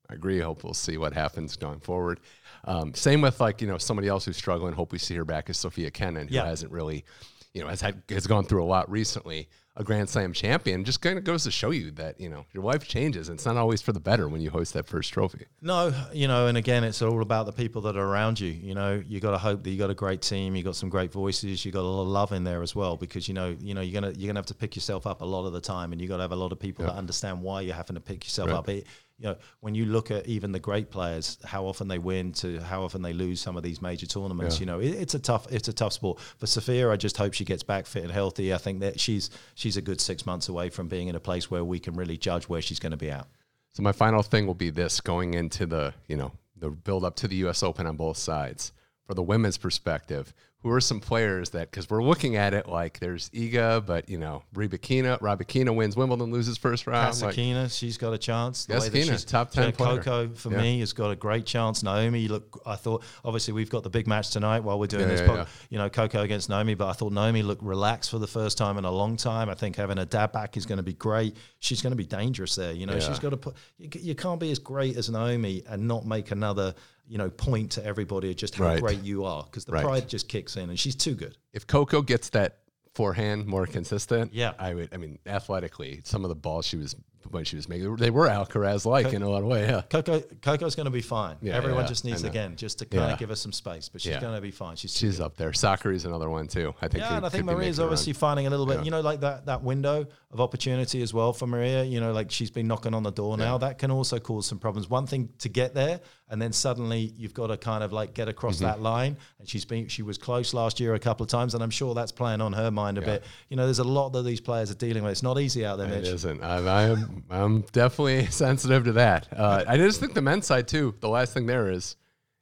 I 0.10 0.14
agree. 0.16 0.42
I 0.42 0.46
hope 0.46 0.64
we'll 0.64 0.74
see 0.74 0.98
what 0.98 1.14
happens 1.14 1.56
going 1.56 1.80
forward. 1.80 2.20
Um, 2.66 2.94
same 2.94 3.22
with 3.22 3.40
like 3.40 3.62
you 3.62 3.68
know 3.68 3.78
somebody 3.78 4.08
else 4.08 4.26
who's 4.26 4.38
struggling. 4.38 4.74
Hope 4.74 4.92
we 4.92 5.00
see 5.00 5.16
her 5.16 5.26
back 5.26 5.50
is 5.50 5.58
Sofia 5.58 5.90
Kenin, 5.90 6.28
who 6.28 6.36
Yeah. 6.36 6.46
hasn't 6.46 6.72
really, 6.72 7.06
you 7.54 7.62
know, 7.62 7.68
has 7.70 7.82
had 7.82 8.04
has 8.10 8.28
gone 8.28 8.46
through 8.46 8.64
a 8.64 8.66
lot 8.66 8.90
recently, 8.92 9.50
a 9.76 9.84
Grand 9.84 10.10
Slam 10.10 10.34
champion, 10.34 10.84
just 10.84 11.02
kind 11.02 11.18
of 11.18 11.24
goes 11.24 11.44
to 11.46 11.52
show 11.52 11.70
you 11.72 11.92
that 11.92 12.20
you 12.20 12.28
know 12.30 12.46
your 12.54 12.64
life 12.64 12.88
changes. 12.88 13.30
And 13.30 13.38
it's 13.38 13.46
not 13.46 13.56
always 13.56 13.82
for 13.82 13.94
the 13.94 14.00
better 14.00 14.28
when 14.28 14.42
you 14.42 14.50
host 14.50 14.74
that 14.74 14.86
first 14.86 15.14
trophy. 15.14 15.46
No, 15.62 15.94
you 16.12 16.28
know, 16.28 16.48
and 16.48 16.58
again, 16.58 16.84
it's 16.84 17.02
all 17.02 17.22
about 17.22 17.46
the 17.46 17.54
people 17.54 17.82
that 17.84 17.96
are 17.96 18.06
around 18.06 18.40
you. 18.40 18.50
You 18.50 18.76
know, 18.76 19.02
you 19.08 19.20
got 19.20 19.32
to 19.32 19.38
hope 19.38 19.64
that 19.64 19.70
you 19.70 19.78
got 19.78 19.90
a 19.90 19.96
great 19.96 20.22
team, 20.22 20.56
you 20.56 20.64
got 20.64 20.76
some 20.76 20.90
great 20.90 21.14
voices, 21.14 21.64
you 21.64 21.72
got 21.72 21.82
a 21.82 21.88
lot 21.88 22.02
of 22.02 22.08
love 22.10 22.32
in 22.34 22.44
there 22.44 22.62
as 22.62 22.76
well, 22.76 22.98
because 22.98 23.28
you 23.28 23.34
know, 23.34 23.56
you 23.62 23.74
know, 23.74 23.82
you're 23.82 24.02
gonna 24.02 24.14
you're 24.18 24.28
gonna 24.28 24.40
have 24.40 24.46
to 24.48 24.56
pick 24.56 24.76
yourself 24.76 25.08
up 25.08 25.22
a 25.22 25.26
lot 25.26 25.46
of 25.46 25.54
the 25.54 25.62
time, 25.62 25.94
and 25.94 26.02
you 26.02 26.08
got 26.08 26.18
to 26.18 26.24
have 26.24 26.34
a 26.34 26.36
lot 26.36 26.52
of 26.52 26.60
people 26.60 26.84
that 26.86 26.96
understand 26.96 27.42
why 27.42 27.62
you're 27.62 27.76
having 27.76 27.96
to 27.96 28.02
pick 28.02 28.26
yourself 28.26 28.50
Right. 28.50 28.58
up. 28.58 28.70
It, 28.70 28.88
you 29.20 29.28
know, 29.28 29.36
when 29.60 29.76
you 29.76 29.86
look 29.86 30.12
at 30.12 30.26
even 30.28 30.54
the 30.54 30.60
great 30.60 30.90
players, 30.90 31.38
how 31.44 31.66
often 31.66 31.90
they 31.90 32.00
win 32.00 32.32
to 32.34 32.60
how 32.62 32.84
often 32.84 33.02
they 33.02 33.12
lose 33.12 33.42
some 33.42 33.58
of 33.58 33.64
these 33.64 33.82
major 33.82 34.06
tournaments. 34.06 34.56
Yeah. 34.56 34.60
You 34.60 34.66
know, 34.66 34.80
it, 34.80 34.96
it's 34.96 35.14
a 35.14 35.20
tough, 35.20 35.46
it's 35.52 35.68
a 35.68 35.74
tough 35.74 35.92
sport. 35.92 36.20
For 36.38 36.48
Sofia, 36.48 36.90
I 36.90 36.96
just 36.96 37.18
hope 37.18 37.34
she 37.34 37.44
gets 37.44 37.62
back 37.62 37.86
fit 37.86 38.04
and 38.04 38.12
healthy. 38.12 38.54
I 38.54 38.58
think 38.58 38.80
that 38.80 39.00
she's 39.00 39.30
she's 39.56 39.76
a 39.76 39.82
good 39.82 40.00
six 40.00 40.26
months 40.26 40.48
away 40.48 40.70
from 40.70 40.88
being 40.88 41.10
in 41.10 41.16
a 41.16 41.20
place 41.20 41.52
where 41.52 41.66
we 41.66 41.80
can 41.80 41.96
really 41.96 42.18
judge 42.18 42.48
where 42.48 42.62
she's 42.62 42.80
going 42.80 42.92
to 42.92 42.98
be 42.98 43.12
at. 43.12 43.28
So 43.74 43.84
my 43.84 43.92
final 43.92 44.24
thing 44.24 44.48
will 44.48 44.54
be 44.54 44.70
this: 44.70 45.02
going 45.02 45.34
into 45.34 45.66
the 45.66 45.94
you 46.08 46.16
know 46.16 46.32
the 46.56 46.70
build 46.70 47.04
up 47.04 47.18
to 47.18 47.28
the 47.28 47.36
U.S. 47.38 47.62
Open 47.62 47.86
on 47.86 47.98
both 47.98 48.18
sides. 48.18 48.72
For 49.06 49.16
the 49.16 49.24
women's 49.24 49.58
perspective, 49.58 50.34
who 50.62 50.70
are 50.72 50.82
some 50.82 51.00
players 51.00 51.52
that 51.52 51.72
because 51.72 51.90
we're 51.90 52.04
looking 52.04 52.36
at 52.36 52.54
it 52.54 52.68
like 52.68 53.00
there's 53.00 53.30
Iga, 53.30 53.86
but 53.86 54.10
you 54.10 54.18
know 54.18 54.44
Rybakina, 54.54 55.18
Rybakina 55.22 55.74
wins 55.74 55.96
Wimbledon, 55.96 56.32
loses 56.34 56.58
first 56.58 56.86
round. 56.86 57.22
Like, 57.22 57.70
she's 57.72 57.98
got 57.98 58.12
a 58.14 58.18
chance. 58.18 58.66
The 58.66 58.74
way 58.78 58.90
that 58.90 59.06
she's- 59.06 59.24
top 59.24 59.52
10 59.52 59.72
player. 59.72 59.98
Coco 60.02 60.30
for 60.36 60.52
Yeah. 60.52 60.62
me 60.62 60.80
has 60.82 60.92
got 60.92 61.12
a 61.12 61.16
great 61.16 61.46
chance. 61.46 61.82
Naomi, 61.82 62.28
look, 62.28 62.62
I 62.66 62.76
thought 62.76 63.04
obviously 63.24 63.54
we've 63.54 63.70
got 63.70 63.84
the 63.84 63.90
big 63.90 64.06
match 64.06 64.32
tonight 64.32 64.60
while 64.60 64.78
we're 64.78 64.88
doing 64.88 65.04
Yeah, 65.04 65.08
this. 65.16 65.22
yeah, 65.22 65.28
pod-. 65.28 65.48
You 65.70 65.78
know, 65.78 65.90
Coco 65.90 66.22
against 66.22 66.50
Naomi, 66.50 66.74
but 66.76 66.88
I 66.90 66.94
thought 66.94 67.14
Naomi 67.14 67.42
looked 67.42 67.64
relaxed 67.64 68.10
for 68.12 68.20
the 68.20 68.28
first 68.28 68.58
time 68.58 68.78
in 68.78 68.84
a 68.84 68.92
long 68.92 69.16
time. 69.16 69.50
I 69.50 69.54
think 69.56 69.78
having 69.78 69.98
a 69.98 70.06
dad 70.06 70.34
back 70.34 70.58
is 70.58 70.66
going 70.66 70.78
to 70.78 70.84
be 70.84 70.94
great. 70.94 71.38
She's 71.60 71.82
going 71.82 71.92
to 71.92 71.98
be 71.98 72.06
dangerous 72.06 72.56
there. 72.56 72.74
You 72.74 72.86
know, 72.86 73.00
she's 73.00 73.20
got 73.20 73.30
to 73.30 73.38
put. 73.38 73.56
You, 73.78 73.90
you 73.94 74.16
can't 74.16 74.40
be 74.42 74.52
as 74.52 74.60
great 74.60 74.98
as 74.98 75.10
Naomi 75.10 75.64
and 75.70 75.88
not 75.88 76.06
make 76.06 76.32
another. 76.32 76.74
You 77.12 77.18
know, 77.18 77.32
point 77.32 77.72
to 77.72 77.84
everybody 77.84 78.30
of 78.30 78.36
just 78.36 78.54
how 78.54 78.66
Right. 78.66 78.80
great 78.80 79.02
you 79.02 79.26
are 79.26 79.42
because 79.44 79.66
the 79.66 79.72
Right. 79.72 79.84
pride 79.84 80.08
just 80.08 80.28
kicks 80.28 80.49
in, 80.58 80.70
and 80.70 80.80
she's 80.80 80.96
too 80.96 81.16
good. 81.16 81.38
if 81.54 81.66
Coco 81.68 82.02
gets 82.02 82.30
that 82.30 82.60
forehand 82.96 83.46
more 83.46 83.66
consistent, 83.66 84.34
Yeah. 84.34 84.54
I 84.60 84.74
would. 84.74 84.90
I 84.94 84.98
mean, 84.98 85.20
athletically, 85.26 86.02
some 86.04 86.26
of 86.26 86.30
the 86.30 86.36
balls 86.36 86.66
she 86.66 86.76
was 86.78 86.96
when 87.32 87.44
she 87.44 87.56
was 87.56 87.68
making, 87.70 87.96
they 87.98 88.10
were 88.10 88.28
Alcaraz 88.28 88.86
like 88.86 89.14
in 89.14 89.22
a 89.22 89.30
lot 89.30 89.42
of 89.42 89.48
ways. 89.48 89.70
Yeah, 89.70 89.82
Coco, 89.90 90.20
Coco's 90.42 90.76
going 90.76 90.86
to 90.86 90.92
be 90.92 91.02
fine. 91.02 91.36
Yeah, 91.42 91.56
Everyone 91.58 91.82
yeah, 91.84 91.88
just 91.88 92.06
needs 92.06 92.24
again 92.24 92.56
just 92.56 92.80
to 92.80 92.86
kind 92.86 93.04
Yeah. 93.08 93.14
of 93.14 93.20
give 93.20 93.30
her 93.30 93.36
some 93.36 93.52
space, 93.52 93.90
but 93.90 94.02
she's 94.02 94.18
going 94.18 94.36
to 94.36 94.42
be 94.42 94.52
fine. 94.52 94.76
She's 94.76 94.96
she's 94.96 95.20
up 95.20 95.36
there. 95.38 95.52
Sakkari's 95.52 96.06
another 96.06 96.30
one 96.30 96.48
too. 96.48 96.74
I 96.82 96.88
think. 96.88 97.04
Yeah, 97.04 97.18
and 97.18 97.26
I 97.26 97.30
think 97.30 97.46
Maria's 97.46 97.78
making 97.78 97.80
a 97.80 97.84
run. 97.84 97.94
obviously 97.94 98.14
finding 98.14 98.48
a 98.48 98.50
little 98.50 98.66
bit, 98.66 98.84
you 98.86 98.92
know, 98.92 99.02
like 99.02 99.20
that 99.22 99.46
that 99.48 99.64
window 99.64 100.06
of 100.32 100.40
opportunity 100.42 101.02
as 101.02 101.14
well 101.14 101.34
for 101.34 101.48
Maria. 101.48 101.84
You 101.84 102.00
know, 102.00 102.12
like 102.14 102.32
she's 102.32 102.52
been 102.52 102.68
knocking 102.68 102.94
on 102.94 103.04
the 103.04 103.12
door 103.12 103.38
now. 103.38 103.58
That 103.58 103.78
can 103.80 103.92
also 103.92 104.20
cause 104.20 104.46
some 104.48 104.60
problems. 104.60 104.90
One 104.90 105.08
thing 105.08 105.30
to 105.40 105.50
get 105.50 105.74
there, 105.74 106.00
and 106.30 106.42
then 106.42 106.52
suddenly 106.54 107.14
you've 107.18 107.34
got 107.34 107.48
to 107.48 107.58
kind 107.58 107.84
of 107.84 107.92
like 107.94 108.14
get 108.14 108.28
across 108.28 108.50
Mm-hmm. 108.58 108.66
that 108.66 108.82
line. 108.82 109.18
And 109.40 109.48
she's 109.48 109.64
been 109.66 109.88
she 109.88 110.02
was 110.02 110.18
close 110.18 110.54
last 110.54 110.80
year 110.80 110.94
a 110.96 111.00
couple 111.00 111.24
of 111.24 111.30
times, 111.30 111.54
and 111.54 111.64
I'm 111.64 111.70
sure 111.70 111.94
that's 111.94 112.12
playing 112.12 112.42
on 112.42 112.54
her 112.54 112.72
mind 112.72 112.98
a 112.98 113.02
bit. 113.02 113.24
You 113.50 113.56
know, 113.58 113.66
there's 113.66 113.80
a 113.80 113.84
lot 113.84 114.10
that 114.10 114.24
these 114.24 114.42
players 114.42 114.70
are 114.72 114.76
dealing 114.76 115.04
with. 115.04 115.12
It's 115.12 115.24
not 115.24 115.40
easy 115.40 115.66
out 115.66 115.78
there, 115.78 115.88
It 115.88 116.02
Mitch. 116.04 116.08
isn't. 116.14 116.44
I'm, 116.44 116.68
I'm, 116.68 117.09
I'm 117.30 117.62
definitely 117.72 118.26
sensitive 118.32 118.86
to 118.86 118.92
that. 118.94 119.28
Uh, 119.36 119.64
I 119.68 119.78
just 119.78 120.00
think 120.00 120.14
the 120.14 120.22
men's 120.22 120.46
side 120.46 120.68
too. 120.68 120.96
The 121.00 121.10
last 121.10 121.34
thing 121.34 121.46
there 121.46 121.70
is, 121.70 121.96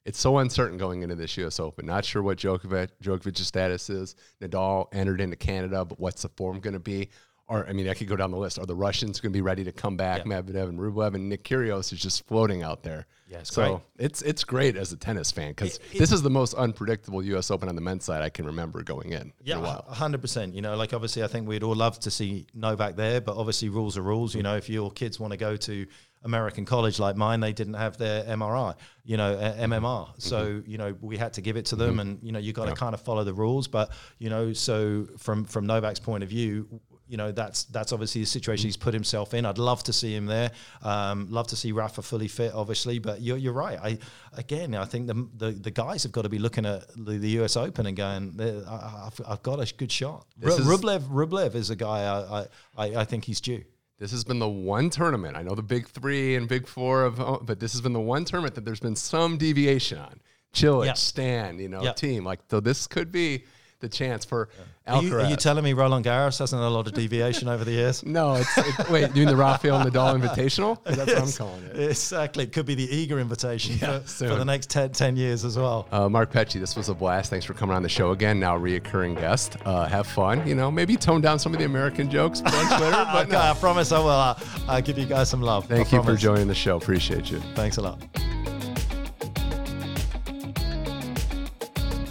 it's 0.05 0.19
so 0.19 0.37
uncertain 0.37 0.77
going 0.77 1.03
into 1.03 1.15
this 1.15 1.35
U.S. 1.37 1.59
Open. 1.59 1.85
Not 1.85 2.05
sure 2.05 2.23
what 2.23 2.37
Djokovic 2.37 2.89
Djokovic's 3.03 3.45
status 3.45 3.89
is. 3.89 4.15
Nadal 4.41 4.87
entered 4.93 5.19
into 5.19 5.35
Canada, 5.35 5.83
but 5.83 5.99
what's 5.99 6.21
the 6.21 6.29
form 6.29 6.59
going 6.59 6.73
to 6.75 6.79
be? 6.79 7.09
Or 7.49 7.67
I 7.67 7.73
mean, 7.73 7.89
I 7.89 7.93
could 7.93 8.07
go 8.07 8.15
down 8.15 8.31
the 8.31 8.37
list. 8.37 8.59
Are 8.59 8.65
the 8.65 8.75
Russians 8.75 9.19
going 9.19 9.31
to 9.31 9.37
be 9.37 9.41
ready 9.41 9.63
to 9.65 9.71
come 9.71 9.97
back? 9.97 10.19
Yeah. 10.19 10.31
Medvedev 10.31 10.69
and 10.69 10.79
Rublev 10.79 11.15
and 11.15 11.29
Nick 11.29 11.43
Kyrgios 11.43 11.91
is 11.91 11.99
just 11.99 12.25
floating 12.25 12.63
out 12.63 12.83
there. 12.83 13.05
Yeah, 13.29 13.39
it's 13.39 13.53
so 13.53 13.81
great. 13.97 14.05
it's 14.05 14.21
it's 14.21 14.43
great 14.43 14.77
as 14.77 14.93
a 14.93 14.97
tennis 14.97 15.31
fan 15.31 15.49
because 15.49 15.79
this 15.97 16.11
is 16.11 16.21
the 16.21 16.29
most 16.29 16.53
unpredictable 16.53 17.21
U.S. 17.23 17.51
Open 17.51 17.67
on 17.67 17.75
the 17.75 17.81
men's 17.81 18.05
side 18.05 18.21
I 18.21 18.29
can 18.29 18.45
remember 18.45 18.81
going 18.83 19.11
in. 19.11 19.33
Yeah, 19.43 19.81
hundred 19.89 20.21
percent. 20.21 20.55
You 20.55 20.61
know, 20.61 20.75
like 20.75 20.93
obviously, 20.93 21.23
I 21.23 21.27
think 21.27 21.47
we'd 21.47 21.63
all 21.63 21.75
love 21.75 21.99
to 22.01 22.11
see 22.11 22.47
Novak 22.53 22.95
there, 22.95 23.19
but 23.19 23.35
obviously, 23.35 23.69
rules 23.69 23.97
are 23.97 24.01
rules. 24.01 24.33
You 24.33 24.43
know, 24.43 24.55
if 24.55 24.69
your 24.69 24.91
kids 24.91 25.19
want 25.19 25.31
to 25.31 25.37
go 25.37 25.57
to 25.57 25.85
American 26.23 26.65
college 26.65 26.99
like 26.99 27.15
mine, 27.15 27.39
they 27.41 27.53
didn't 27.53 27.75
have 27.75 27.97
their 27.97 28.23
MRI, 28.23 28.75
you 29.03 29.17
know, 29.17 29.33
uh, 29.33 29.55
MMR. 29.57 30.09
So 30.17 30.61
you 30.65 30.77
know, 30.77 30.95
we 31.01 31.17
had 31.17 31.33
to 31.33 31.41
give 31.41 31.57
it 31.57 31.65
to 31.67 31.75
them, 31.75 31.99
and 31.99 32.19
you 32.23 32.31
know, 32.31 32.39
you 32.39 32.53
got 32.53 32.67
to 32.67 32.75
kind 32.75 32.93
of 32.93 33.01
follow 33.01 33.23
the 33.25 33.33
rules. 33.33 33.67
But 33.67 33.91
you 34.19 34.29
know, 34.29 34.53
so 34.53 35.07
from 35.17 35.43
from 35.43 35.65
Novak's 35.65 35.99
point 35.99 36.23
of 36.23 36.29
view. 36.29 36.79
You 37.07 37.17
know 37.17 37.31
that's 37.31 37.63
that's 37.65 37.93
obviously 37.93 38.21
the 38.21 38.27
situation 38.27 38.65
he's 38.67 38.77
put 38.77 38.93
himself 38.93 39.33
in. 39.33 39.45
I'd 39.45 39.57
love 39.57 39.83
to 39.83 39.93
see 39.93 40.13
him 40.13 40.25
there. 40.25 40.51
Um, 40.81 41.27
love 41.29 41.47
to 41.47 41.55
see 41.55 41.71
Rafa 41.71 42.01
fully 42.01 42.27
fit, 42.27 42.53
obviously. 42.53 42.99
But 42.99 43.21
you're, 43.21 43.37
you're 43.37 43.53
right. 43.53 43.79
I 43.81 43.97
again, 44.37 44.75
I 44.75 44.85
think 44.85 45.07
the, 45.07 45.27
the 45.37 45.51
the 45.51 45.71
guys 45.71 46.03
have 46.03 46.11
got 46.11 46.23
to 46.23 46.29
be 46.29 46.39
looking 46.39 46.65
at 46.65 46.87
the, 46.95 47.17
the 47.17 47.29
U.S. 47.39 47.55
Open 47.55 47.85
and 47.85 47.95
going, 47.95 48.35
"Eh, 48.39 48.61
I, 48.69 49.07
I've, 49.07 49.21
I've 49.27 49.43
got 49.43 49.59
a 49.59 49.73
good 49.75 49.91
shot. 49.91 50.25
This 50.37 50.59
is- 50.59 50.65
Rublev, 50.67 51.01
Rublev 51.09 51.55
is 51.55 51.69
a 51.69 51.75
guy 51.75 52.03
I, 52.03 52.45
I, 52.77 53.01
I, 53.01 53.05
think 53.05 53.23
he's 53.25 53.39
due. 53.41 53.63
This 53.99 54.11
has 54.11 54.23
been 54.23 54.39
the 54.39 54.47
one 54.49 54.89
tournament. 54.89 55.35
I 55.35 55.41
know 55.43 55.55
the 55.55 55.63
big 55.63 55.87
three 55.87 56.35
and 56.35 56.47
big 56.47 56.67
four 56.67 57.03
of, 57.03 57.19
oh, 57.19 57.41
but 57.43 57.59
this 57.59 57.71
has 57.71 57.81
been 57.81 57.93
the 57.93 57.99
one 57.99 58.25
tournament 58.25 58.53
that 58.55 58.65
there's 58.65 58.79
been 58.79 58.95
some 58.95 59.37
deviation 59.37 59.97
on. 59.97 60.19
Cilic, 60.53 60.85
Yeah. 60.85 60.93
Stan, 60.93 61.59
you 61.59 61.69
know, 61.69 61.83
Yeah. 61.83 61.93
team. 61.93 62.23
Like, 62.23 62.39
so 62.49 62.59
this 62.59 62.85
could 62.87 63.11
be 63.11 63.43
the 63.79 63.89
chance 63.89 64.25
for 64.25 64.49
Are 64.87 65.03
you, 65.03 65.15
are 65.15 65.29
you 65.29 65.35
telling 65.35 65.63
me 65.63 65.73
Roland 65.73 66.03
Garros 66.05 66.39
hasn't 66.39 66.59
had 66.61 66.67
a 66.67 66.69
lot 66.69 66.87
of 66.87 66.93
deviation 66.93 67.47
over 67.47 67.63
the 67.63 67.71
years? 67.71 68.03
no, 68.05 68.35
it's, 68.35 68.57
it, 68.57 68.89
wait, 68.89 69.13
doing 69.13 69.27
the 69.27 69.35
Rafael 69.35 69.79
Nadal 69.85 70.19
Invitational? 70.19 70.81
That's 70.85 71.13
what 71.13 71.21
I'm 71.21 71.31
calling 71.31 71.63
it. 71.65 71.89
Exactly. 71.89 72.45
It 72.45 72.53
could 72.53 72.65
be 72.65 72.75
the 72.75 72.87
Iga 72.87 73.19
invitation 73.21 73.77
Yeah, 73.79 73.99
for, 73.99 74.29
for 74.29 74.35
the 74.35 74.45
next 74.45 74.69
10, 74.69 74.91
10 74.91 75.15
years 75.15 75.45
as 75.45 75.57
well. 75.57 75.87
Uh, 75.91 76.09
Mark 76.09 76.31
Petchey, 76.31 76.59
this 76.59 76.75
was 76.75 76.89
a 76.89 76.93
blast. 76.95 77.29
Thanks 77.29 77.45
for 77.45 77.53
coming 77.53 77.75
on 77.75 77.83
the 77.83 77.89
show 77.89 78.11
again. 78.11 78.39
Now 78.39 78.57
reoccurring 78.57 79.19
guest. 79.19 79.57
Uh, 79.65 79.85
have 79.85 80.07
fun. 80.07 80.47
You 80.47 80.55
know, 80.55 80.71
maybe 80.71 80.95
tone 80.95 81.21
down 81.21 81.37
some 81.37 81.53
of 81.53 81.59
the 81.59 81.65
American 81.65 82.09
jokes 82.09 82.41
on 82.41 82.51
Twitter. 82.79 83.05
But 83.17 83.27
Okay, 83.27 83.31
no. 83.33 83.39
I 83.39 83.53
promise 83.53 83.91
I 83.91 83.99
will. 83.99 84.09
Uh, 84.09 84.39
I'll 84.67 84.81
give 84.81 84.97
you 84.97 85.05
guys 85.05 85.29
some 85.29 85.41
love. 85.41 85.65
Thank 85.65 85.93
I 85.93 85.97
you 85.97 86.03
for 86.03 86.15
joining 86.15 86.47
the 86.47 86.55
show. 86.55 86.77
Appreciate 86.77 87.29
you. 87.31 87.39
Thanks 87.55 87.77
a 87.77 87.81
lot. 87.81 88.01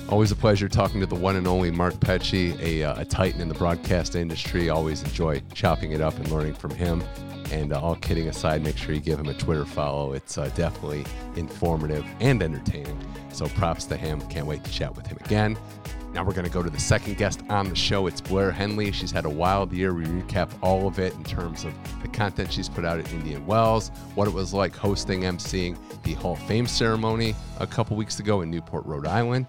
Always 0.08 0.30
a 0.30 0.36
pleasure 0.36 0.68
talking 0.68 1.00
to 1.00 1.06
the 1.06 1.16
one 1.16 1.34
and 1.34 1.48
only 1.48 1.68
Mark 1.72 1.94
Petchey, 1.94 2.56
a, 2.60 2.84
uh, 2.84 3.00
a 3.00 3.04
titan 3.04 3.40
in 3.40 3.48
the 3.48 3.54
broadcast 3.54 4.14
industry. 4.14 4.70
Always 4.70 5.02
enjoy 5.02 5.42
chopping 5.52 5.90
it 5.90 6.00
up 6.00 6.16
and 6.16 6.30
learning 6.30 6.54
from 6.54 6.70
him. 6.70 7.02
And 7.50 7.72
uh, 7.72 7.80
all 7.80 7.96
kidding 7.96 8.28
aside, 8.28 8.62
make 8.62 8.76
sure 8.76 8.94
you 8.94 9.00
give 9.00 9.18
him 9.18 9.26
a 9.26 9.34
Twitter 9.34 9.64
follow. 9.64 10.12
It's 10.12 10.38
uh, 10.38 10.48
definitely 10.54 11.04
informative 11.34 12.06
and 12.20 12.40
entertaining. 12.40 12.96
So 13.32 13.48
props 13.48 13.84
to 13.86 13.96
him. 13.96 14.20
Can't 14.28 14.46
wait 14.46 14.62
to 14.62 14.70
chat 14.70 14.94
with 14.94 15.08
him 15.08 15.18
again. 15.24 15.58
Now 16.12 16.22
we're 16.22 16.34
going 16.34 16.46
to 16.46 16.52
go 16.52 16.62
to 16.62 16.70
the 16.70 16.80
second 16.80 17.18
guest 17.18 17.42
on 17.50 17.68
the 17.68 17.74
show. 17.74 18.06
It's 18.06 18.20
Blair 18.20 18.52
Henley. 18.52 18.92
She's 18.92 19.10
had 19.10 19.24
a 19.24 19.30
wild 19.30 19.72
year. 19.72 19.92
We 19.92 20.04
recap 20.04 20.50
all 20.62 20.86
of 20.86 21.00
it 21.00 21.14
in 21.14 21.24
terms 21.24 21.64
of 21.64 21.74
the 22.02 22.08
content 22.08 22.52
she's 22.52 22.68
put 22.68 22.84
out 22.84 23.00
at 23.00 23.12
Indian 23.12 23.44
Wells, 23.44 23.88
what 24.14 24.28
it 24.28 24.34
was 24.34 24.54
like 24.54 24.74
hosting, 24.74 25.22
emceeing 25.22 25.76
the 26.04 26.12
Hall 26.14 26.34
of 26.34 26.42
Fame 26.44 26.68
ceremony 26.68 27.34
a 27.58 27.66
couple 27.66 27.96
weeks 27.96 28.20
ago 28.20 28.42
in 28.42 28.52
Newport, 28.52 28.86
Rhode 28.86 29.08
Island. 29.08 29.46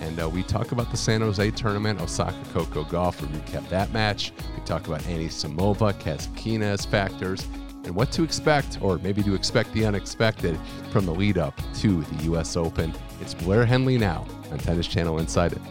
And 0.00 0.20
uh, 0.20 0.28
we 0.28 0.42
talk 0.42 0.72
about 0.72 0.90
the 0.90 0.96
San 0.96 1.20
Jose 1.20 1.50
tournament, 1.52 2.00
Osaka 2.00 2.42
Coco 2.52 2.84
Gauff. 2.84 3.20
We 3.20 3.28
recap 3.38 3.68
that 3.68 3.92
match. 3.92 4.32
We 4.56 4.64
talk 4.64 4.86
about 4.86 5.00
Anisimova, 5.02 5.92
Kasatkina 5.94 6.62
as 6.62 6.84
factors, 6.84 7.46
and 7.84 7.94
what 7.94 8.10
to 8.12 8.22
expect, 8.22 8.78
or 8.80 8.98
maybe 8.98 9.22
to 9.22 9.34
expect 9.34 9.72
the 9.72 9.84
unexpected, 9.84 10.58
from 10.90 11.06
the 11.06 11.12
lead 11.14 11.38
up 11.38 11.60
to 11.76 12.02
the 12.02 12.24
U.S. 12.24 12.56
Open. 12.56 12.94
It's 13.20 13.34
Blair 13.34 13.66
Henley 13.66 13.98
now 13.98 14.26
on 14.50 14.58
Tennis 14.58 14.86
Channel 14.86 15.18
Inside 15.18 15.52
It. 15.52 15.62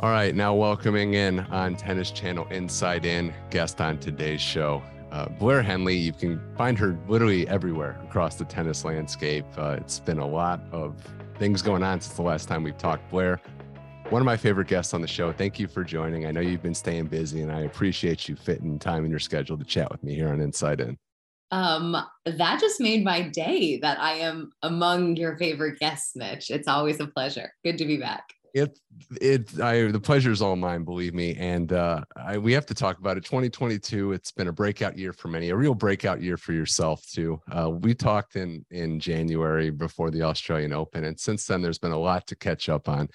All 0.00 0.10
right, 0.10 0.34
now 0.34 0.54
welcoming 0.54 1.14
in 1.14 1.40
on 1.40 1.74
Tennis 1.74 2.10
Channel 2.10 2.46
Inside 2.48 3.06
In, 3.06 3.32
guest 3.50 3.80
on 3.80 3.98
today's 3.98 4.42
show, 4.42 4.82
uh, 5.16 5.28
Blair 5.38 5.62
Henley. 5.62 5.96
You 5.96 6.12
can 6.12 6.40
find 6.56 6.78
her 6.78 6.98
literally 7.08 7.48
everywhere 7.48 7.98
across 8.04 8.34
the 8.36 8.44
tennis 8.44 8.84
landscape. 8.84 9.46
Uh, 9.56 9.76
it's 9.80 9.98
been 9.98 10.18
a 10.18 10.26
lot 10.26 10.60
of 10.72 10.94
things 11.38 11.62
going 11.62 11.82
on 11.82 12.00
since 12.00 12.14
the 12.14 12.22
last 12.22 12.48
time 12.48 12.62
we've 12.62 12.76
talked. 12.76 13.10
Blair, 13.10 13.40
one 14.10 14.20
of 14.20 14.26
my 14.26 14.36
favorite 14.36 14.68
guests 14.68 14.92
on 14.92 15.00
the 15.00 15.08
show. 15.08 15.32
Thank 15.32 15.58
you 15.58 15.68
for 15.68 15.84
joining. 15.84 16.26
I 16.26 16.32
know 16.32 16.40
you've 16.40 16.62
been 16.62 16.74
staying 16.74 17.06
busy, 17.06 17.40
and 17.40 17.50
I 17.50 17.60
appreciate 17.60 18.28
you 18.28 18.36
fitting 18.36 18.78
time 18.78 19.04
in 19.04 19.10
your 19.10 19.20
schedule 19.20 19.56
to 19.56 19.64
chat 19.64 19.90
with 19.90 20.02
me 20.04 20.14
here 20.14 20.28
on 20.28 20.40
Inside 20.40 20.80
In. 20.80 20.98
Um, 21.50 21.96
that 22.24 22.60
just 22.60 22.80
made 22.80 23.04
my 23.04 23.22
day 23.22 23.78
that 23.78 23.98
I 24.00 24.14
am 24.14 24.50
among 24.62 25.16
your 25.16 25.38
favorite 25.38 25.78
guests, 25.78 26.14
Mitch. 26.14 26.50
It's 26.50 26.68
always 26.68 27.00
a 27.00 27.06
pleasure. 27.06 27.52
Good 27.64 27.78
to 27.78 27.86
be 27.86 27.96
back. 27.96 28.24
It 28.54 28.78
it 29.20 29.60
I 29.60 29.86
the 29.86 30.00
pleasure 30.00 30.30
is 30.30 30.42
all 30.42 30.56
mine, 30.56 30.84
believe 30.84 31.14
me. 31.14 31.34
And 31.36 31.72
uh, 31.72 32.02
I, 32.16 32.38
we 32.38 32.52
have 32.52 32.66
to 32.66 32.74
talk 32.74 32.98
about 32.98 33.16
it. 33.16 33.24
2022. 33.24 34.12
It's 34.12 34.32
been 34.32 34.48
a 34.48 34.52
breakout 34.52 34.96
year 34.96 35.12
for 35.12 35.28
many, 35.28 35.50
a 35.50 35.56
real 35.56 35.74
breakout 35.74 36.22
year 36.22 36.36
for 36.36 36.52
yourself 36.52 37.04
too. 37.10 37.40
Uh, 37.50 37.70
we 37.70 37.94
talked 37.94 38.36
in 38.36 38.64
in 38.70 38.98
January 38.98 39.70
before 39.70 40.10
the 40.10 40.22
Australian 40.22 40.72
Open, 40.72 41.04
and 41.04 41.18
since 41.18 41.46
then 41.46 41.62
there's 41.62 41.78
been 41.78 41.92
a 41.92 41.98
lot 41.98 42.26
to 42.28 42.36
catch 42.36 42.68
up 42.68 42.88
on. 42.88 43.08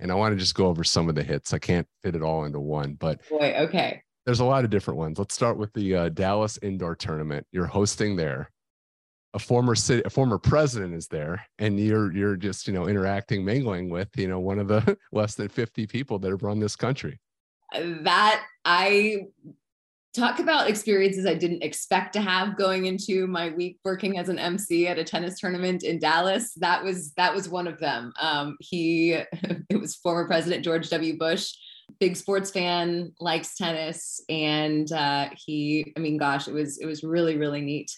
And 0.00 0.10
I 0.10 0.14
want 0.14 0.32
to 0.32 0.38
just 0.38 0.54
go 0.54 0.66
over 0.66 0.82
some 0.82 1.08
of 1.08 1.14
the 1.14 1.22
hits. 1.22 1.52
I 1.52 1.58
can't 1.58 1.86
fit 2.02 2.16
it 2.16 2.22
all 2.22 2.44
into 2.44 2.60
one, 2.60 2.94
but 2.94 3.20
boy, 3.28 3.54
okay. 3.58 4.02
There's 4.26 4.40
a 4.40 4.44
lot 4.44 4.64
of 4.64 4.70
different 4.70 4.98
ones. 4.98 5.18
Let's 5.18 5.34
start 5.34 5.58
with 5.58 5.72
the 5.74 5.94
uh, 5.94 6.08
Dallas 6.08 6.58
Indoor 6.62 6.96
Tournament. 6.96 7.46
You're 7.52 7.66
hosting 7.66 8.16
there 8.16 8.50
a 9.34 9.38
former 9.38 9.74
city 9.74 10.02
a 10.04 10.10
former 10.10 10.38
president 10.38 10.94
is 10.94 11.08
there 11.08 11.44
and 11.58 11.78
you're 11.78 12.12
you're 12.12 12.36
just 12.36 12.66
you 12.66 12.72
know 12.72 12.86
interacting 12.86 13.44
mingling 13.44 13.90
with 13.90 14.08
you 14.16 14.28
know 14.28 14.38
one 14.38 14.58
of 14.58 14.68
the 14.68 14.96
less 15.12 15.34
than 15.34 15.48
50 15.48 15.86
people 15.86 16.18
that 16.20 16.30
have 16.30 16.42
run 16.42 16.60
this 16.60 16.76
country. 16.76 17.20
That 17.74 18.44
i 18.64 19.26
talk 20.14 20.38
about 20.38 20.70
experiences 20.70 21.26
i 21.26 21.34
didn't 21.34 21.64
expect 21.64 22.12
to 22.12 22.20
have 22.20 22.56
going 22.56 22.86
into 22.86 23.26
my 23.26 23.50
week 23.50 23.78
working 23.84 24.16
as 24.16 24.28
an 24.28 24.38
mc 24.38 24.86
at 24.86 24.98
a 24.98 25.04
tennis 25.04 25.40
tournament 25.40 25.82
in 25.82 25.98
dallas. 25.98 26.54
That 26.54 26.82
was 26.84 27.12
that 27.14 27.34
was 27.34 27.48
one 27.48 27.66
of 27.66 27.80
them. 27.80 28.12
Um, 28.20 28.56
he 28.60 29.12
it 29.68 29.80
was 29.80 29.96
former 29.96 30.26
president 30.26 30.64
george 30.64 30.88
w. 30.90 31.18
Bush. 31.18 31.52
Big 32.00 32.16
sports 32.16 32.50
fan 32.50 33.12
likes 33.20 33.56
tennis 33.56 34.20
and 34.28 34.90
uh, 34.92 35.28
he 35.36 35.92
i 35.96 36.00
mean 36.00 36.16
gosh 36.16 36.46
it 36.46 36.54
was 36.54 36.78
it 36.78 36.86
was 36.86 37.02
really 37.02 37.36
really 37.36 37.60
neat 37.60 37.90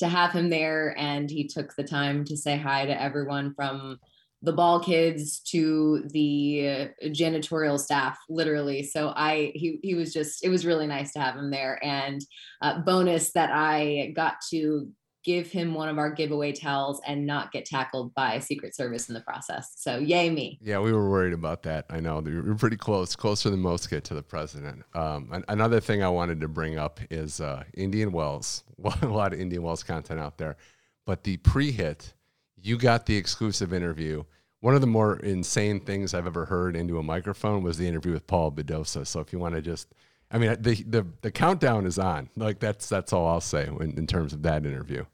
to 0.00 0.08
have 0.08 0.32
him 0.32 0.50
there 0.50 0.94
and 0.98 1.30
he 1.30 1.46
took 1.46 1.74
the 1.76 1.84
time 1.84 2.24
to 2.24 2.36
say 2.36 2.56
hi 2.56 2.84
to 2.86 3.00
everyone 3.00 3.54
from 3.54 3.98
the 4.42 4.52
ball 4.52 4.80
kids 4.80 5.40
to 5.40 6.02
the 6.12 6.88
janitorial 7.04 7.78
staff 7.78 8.18
literally. 8.28 8.82
So 8.82 9.12
i 9.14 9.52
he, 9.54 9.78
he 9.82 9.94
was 9.94 10.12
just 10.12 10.42
it 10.42 10.48
was 10.48 10.64
really 10.64 10.86
nice 10.86 11.12
to 11.12 11.20
have 11.20 11.36
him 11.36 11.50
there. 11.50 11.78
And 11.84 12.22
uh, 12.62 12.80
bonus 12.80 13.32
that 13.32 13.50
i 13.52 14.12
got 14.16 14.36
to 14.50 14.90
give 15.22 15.50
him 15.50 15.74
one 15.74 15.88
of 15.88 15.98
our 15.98 16.10
giveaway 16.10 16.52
towels 16.52 17.00
and 17.06 17.26
not 17.26 17.52
get 17.52 17.66
tackled 17.66 18.14
by 18.14 18.38
Secret 18.38 18.74
Service 18.74 19.08
in 19.08 19.14
the 19.14 19.20
process. 19.20 19.74
So 19.76 19.98
yay 19.98 20.30
me. 20.30 20.58
Yeah, 20.62 20.78
we 20.80 20.92
were 20.92 21.10
worried 21.10 21.34
about 21.34 21.62
that. 21.64 21.86
I 21.90 22.00
know 22.00 22.20
we 22.20 22.40
were 22.40 22.54
pretty 22.54 22.76
close, 22.76 23.14
closer 23.14 23.50
than 23.50 23.60
most 23.60 23.90
get 23.90 24.04
to 24.04 24.14
the 24.14 24.22
president. 24.22 24.82
Um, 24.94 25.44
another 25.48 25.80
thing 25.80 26.02
I 26.02 26.08
wanted 26.08 26.40
to 26.40 26.48
bring 26.48 26.78
up 26.78 27.00
is 27.10 27.40
uh, 27.40 27.64
Indian 27.74 28.12
Wells. 28.12 28.64
a 29.02 29.06
lot 29.06 29.32
of 29.32 29.40
Indian 29.40 29.62
Wells 29.62 29.82
content 29.82 30.20
out 30.20 30.38
there, 30.38 30.56
but 31.04 31.24
the 31.24 31.36
pre-hit, 31.38 32.14
you 32.56 32.78
got 32.78 33.06
the 33.06 33.16
exclusive 33.16 33.74
interview. 33.74 34.24
One 34.60 34.74
of 34.74 34.80
the 34.80 34.86
more 34.86 35.16
insane 35.16 35.80
things 35.80 36.14
I've 36.14 36.26
ever 36.26 36.46
heard 36.46 36.76
into 36.76 36.98
a 36.98 37.02
microphone 37.02 37.62
was 37.62 37.78
the 37.78 37.88
interview 37.88 38.12
with 38.12 38.26
Paul 38.26 38.52
Badosa. 38.52 39.06
So 39.06 39.20
if 39.20 39.32
you 39.32 39.38
want 39.38 39.54
to 39.54 39.62
just 39.62 39.94
I 40.30 40.38
mean, 40.38 40.56
the, 40.60 40.82
the 40.84 41.06
the 41.22 41.30
countdown 41.30 41.86
is 41.86 41.98
on. 41.98 42.28
Like 42.36 42.60
that's 42.60 42.88
that's 42.88 43.12
all 43.12 43.26
I'll 43.26 43.40
say 43.40 43.66
in, 43.66 43.98
in 43.98 44.06
terms 44.06 44.32
of 44.32 44.42
that 44.42 44.64
interview. 44.64 45.04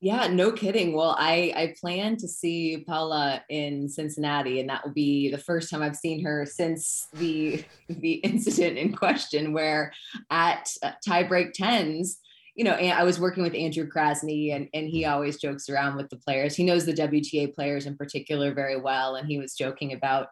Yeah, 0.00 0.28
no 0.28 0.52
kidding. 0.52 0.92
Well, 0.92 1.16
I 1.18 1.52
I 1.56 1.74
plan 1.80 2.16
to 2.18 2.28
see 2.28 2.84
Paula 2.86 3.42
in 3.48 3.88
Cincinnati, 3.88 4.60
and 4.60 4.68
that 4.68 4.84
will 4.84 4.92
be 4.92 5.30
the 5.30 5.38
first 5.38 5.70
time 5.70 5.82
I've 5.82 5.96
seen 5.96 6.22
her 6.22 6.46
since 6.46 7.08
the 7.14 7.64
the 7.88 8.12
incident 8.12 8.78
in 8.78 8.92
question, 8.92 9.52
where 9.52 9.92
at 10.30 10.68
uh, 10.82 10.92
tiebreak 11.06 11.52
tens, 11.52 12.20
you 12.54 12.62
know, 12.62 12.72
I 12.72 13.02
was 13.02 13.18
working 13.18 13.42
with 13.42 13.54
Andrew 13.54 13.88
Krasny, 13.88 14.54
and 14.54 14.68
and 14.72 14.86
he 14.86 15.04
always 15.04 15.40
jokes 15.40 15.68
around 15.68 15.96
with 15.96 16.10
the 16.10 16.16
players. 16.16 16.54
He 16.54 16.64
knows 16.64 16.84
the 16.84 16.92
WTA 16.92 17.54
players 17.54 17.86
in 17.86 17.96
particular 17.96 18.52
very 18.52 18.80
well, 18.80 19.16
and 19.16 19.26
he 19.26 19.38
was 19.38 19.54
joking 19.54 19.94
about 19.94 20.28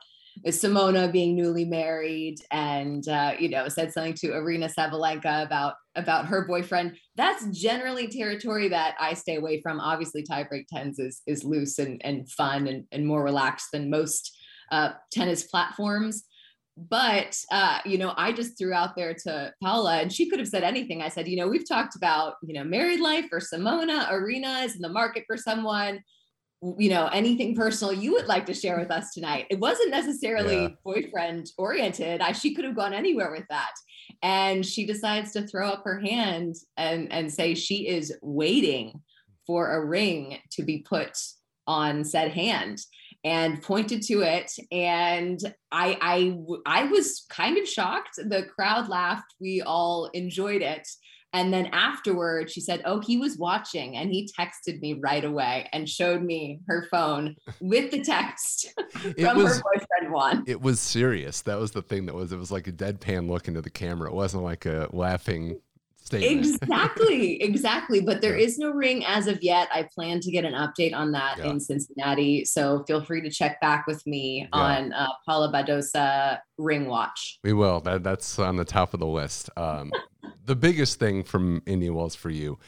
Simona 0.46 1.10
being 1.10 1.34
newly 1.34 1.64
married 1.64 2.36
and 2.50 3.06
uh, 3.08 3.34
you 3.38 3.48
know 3.48 3.68
said 3.68 3.92
something 3.92 4.14
to 4.14 4.28
Aryna 4.28 4.72
Sabalenka 4.72 5.44
about 5.44 5.74
about 5.94 6.26
her 6.26 6.46
boyfriend. 6.46 6.96
That's 7.16 7.46
generally 7.46 8.08
territory 8.08 8.68
that 8.68 8.94
I 9.00 9.14
stay 9.14 9.36
away 9.36 9.60
from. 9.60 9.80
Obviously, 9.80 10.22
tiebreak 10.22 10.66
tens 10.72 10.98
is 10.98 11.22
is 11.26 11.44
loose 11.44 11.78
and 11.78 12.00
and 12.04 12.30
fun 12.30 12.66
and, 12.66 12.84
and 12.92 13.06
more 13.06 13.22
relaxed 13.22 13.68
than 13.72 13.90
most 13.90 14.36
uh, 14.70 14.90
tennis 15.10 15.44
platforms. 15.44 16.24
But 16.76 17.38
uh, 17.50 17.78
you 17.84 17.96
know, 17.96 18.12
I 18.16 18.32
just 18.32 18.58
threw 18.58 18.72
out 18.72 18.96
there 18.96 19.14
to 19.24 19.52
Paula, 19.62 20.00
and 20.00 20.12
she 20.12 20.28
could 20.28 20.38
have 20.38 20.48
said 20.48 20.62
anything. 20.62 21.02
I 21.02 21.08
said, 21.08 21.26
you 21.26 21.36
know, 21.36 21.48
we've 21.48 21.68
talked 21.68 21.96
about 21.96 22.34
you 22.42 22.54
know 22.54 22.64
married 22.64 23.00
life 23.00 23.26
for 23.30 23.40
Simona, 23.40 24.08
Aryna 24.10 24.66
is 24.66 24.76
in 24.76 24.82
the 24.82 24.88
market 24.88 25.24
for 25.26 25.36
someone 25.36 26.00
you 26.62 26.88
know 26.88 27.06
anything 27.08 27.54
personal 27.54 27.92
you 27.92 28.12
would 28.12 28.26
like 28.26 28.46
to 28.46 28.54
share 28.54 28.78
with 28.78 28.90
us 28.90 29.12
tonight. 29.12 29.46
It 29.50 29.58
wasn't 29.58 29.90
necessarily 29.90 30.62
yeah. 30.62 30.68
boyfriend 30.84 31.50
oriented. 31.58 32.20
I, 32.20 32.32
she 32.32 32.54
could 32.54 32.64
have 32.64 32.76
gone 32.76 32.94
anywhere 32.94 33.30
with 33.30 33.44
that. 33.50 33.72
And 34.22 34.64
she 34.64 34.86
decides 34.86 35.32
to 35.32 35.46
throw 35.46 35.68
up 35.68 35.82
her 35.84 36.00
hand 36.00 36.56
and 36.76 37.12
and 37.12 37.32
say 37.32 37.54
she 37.54 37.88
is 37.88 38.16
waiting 38.22 39.02
for 39.46 39.76
a 39.76 39.84
ring 39.84 40.38
to 40.52 40.62
be 40.62 40.78
put 40.78 41.16
on 41.66 42.04
said 42.04 42.32
hand 42.32 42.80
and 43.24 43.62
pointed 43.62 44.02
to 44.02 44.22
it. 44.22 44.52
And 44.70 45.38
I, 45.72 45.98
I 46.00 46.38
i 46.64 46.84
was 46.84 47.26
kind 47.28 47.58
of 47.58 47.68
shocked. 47.68 48.16
The 48.16 48.44
crowd 48.44 48.88
laughed. 48.88 49.34
We 49.40 49.62
all 49.62 50.06
enjoyed 50.14 50.62
it 50.62 50.88
and 51.36 51.52
then 51.52 51.66
afterward, 51.66 52.50
she 52.50 52.62
said, 52.62 52.80
Oh, 52.86 52.98
he 52.98 53.18
was 53.18 53.36
watching 53.36 53.98
and 53.98 54.10
he 54.10 54.26
texted 54.38 54.80
me 54.80 54.94
right 54.94 55.22
away 55.22 55.68
and 55.74 55.86
showed 55.86 56.22
me 56.22 56.60
her 56.66 56.86
phone 56.90 57.36
with 57.60 57.90
the 57.90 58.02
text 58.02 58.72
from 58.90 59.36
was, 59.36 59.58
her 59.58 59.62
boyfriend 59.62 60.14
Juan. 60.14 60.44
It 60.46 60.62
was 60.62 60.80
serious. 60.80 61.42
That 61.42 61.58
was 61.58 61.72
the 61.72 61.82
thing 61.82 62.06
that 62.06 62.14
was, 62.14 62.32
it 62.32 62.38
was 62.38 62.50
like 62.50 62.68
a 62.68 62.72
deadpan 62.72 63.28
look 63.28 63.48
into 63.48 63.60
the 63.60 63.68
camera. 63.68 64.08
It 64.08 64.14
wasn't 64.14 64.44
like 64.44 64.64
a 64.64 64.88
laughing 64.92 65.60
statement. 66.06 66.46
Exactly, 66.62 67.42
exactly. 67.42 68.00
But 68.00 68.20
there 68.20 68.36
is 68.36 68.58
no 68.58 68.70
ring 68.70 69.04
as 69.04 69.26
of 69.26 69.42
yet. 69.42 69.68
I 69.72 69.88
plan 69.94 70.20
to 70.20 70.30
get 70.30 70.44
an 70.44 70.54
update 70.54 70.94
on 70.94 71.12
that 71.12 71.38
yeah. 71.38 71.50
in 71.50 71.60
Cincinnati. 71.60 72.44
So 72.44 72.84
feel 72.86 73.04
free 73.04 73.20
to 73.22 73.30
check 73.30 73.60
back 73.60 73.86
with 73.86 74.06
me 74.06 74.48
yeah. 74.52 74.58
on 74.58 74.92
uh, 74.92 75.08
Paula 75.26 75.52
Badosa 75.52 76.38
ring 76.58 76.86
watch. 76.86 77.38
We 77.44 77.52
will. 77.52 77.80
That, 77.80 78.02
that's 78.02 78.38
on 78.38 78.56
the 78.56 78.64
top 78.64 78.94
of 78.94 79.00
the 79.00 79.06
list. 79.06 79.50
Um, 79.56 79.92
the 80.44 80.56
biggest 80.56 80.98
thing 80.98 81.24
from 81.24 81.62
Indian 81.66 81.94
Wells 81.94 82.14
for 82.14 82.30
you. 82.30 82.58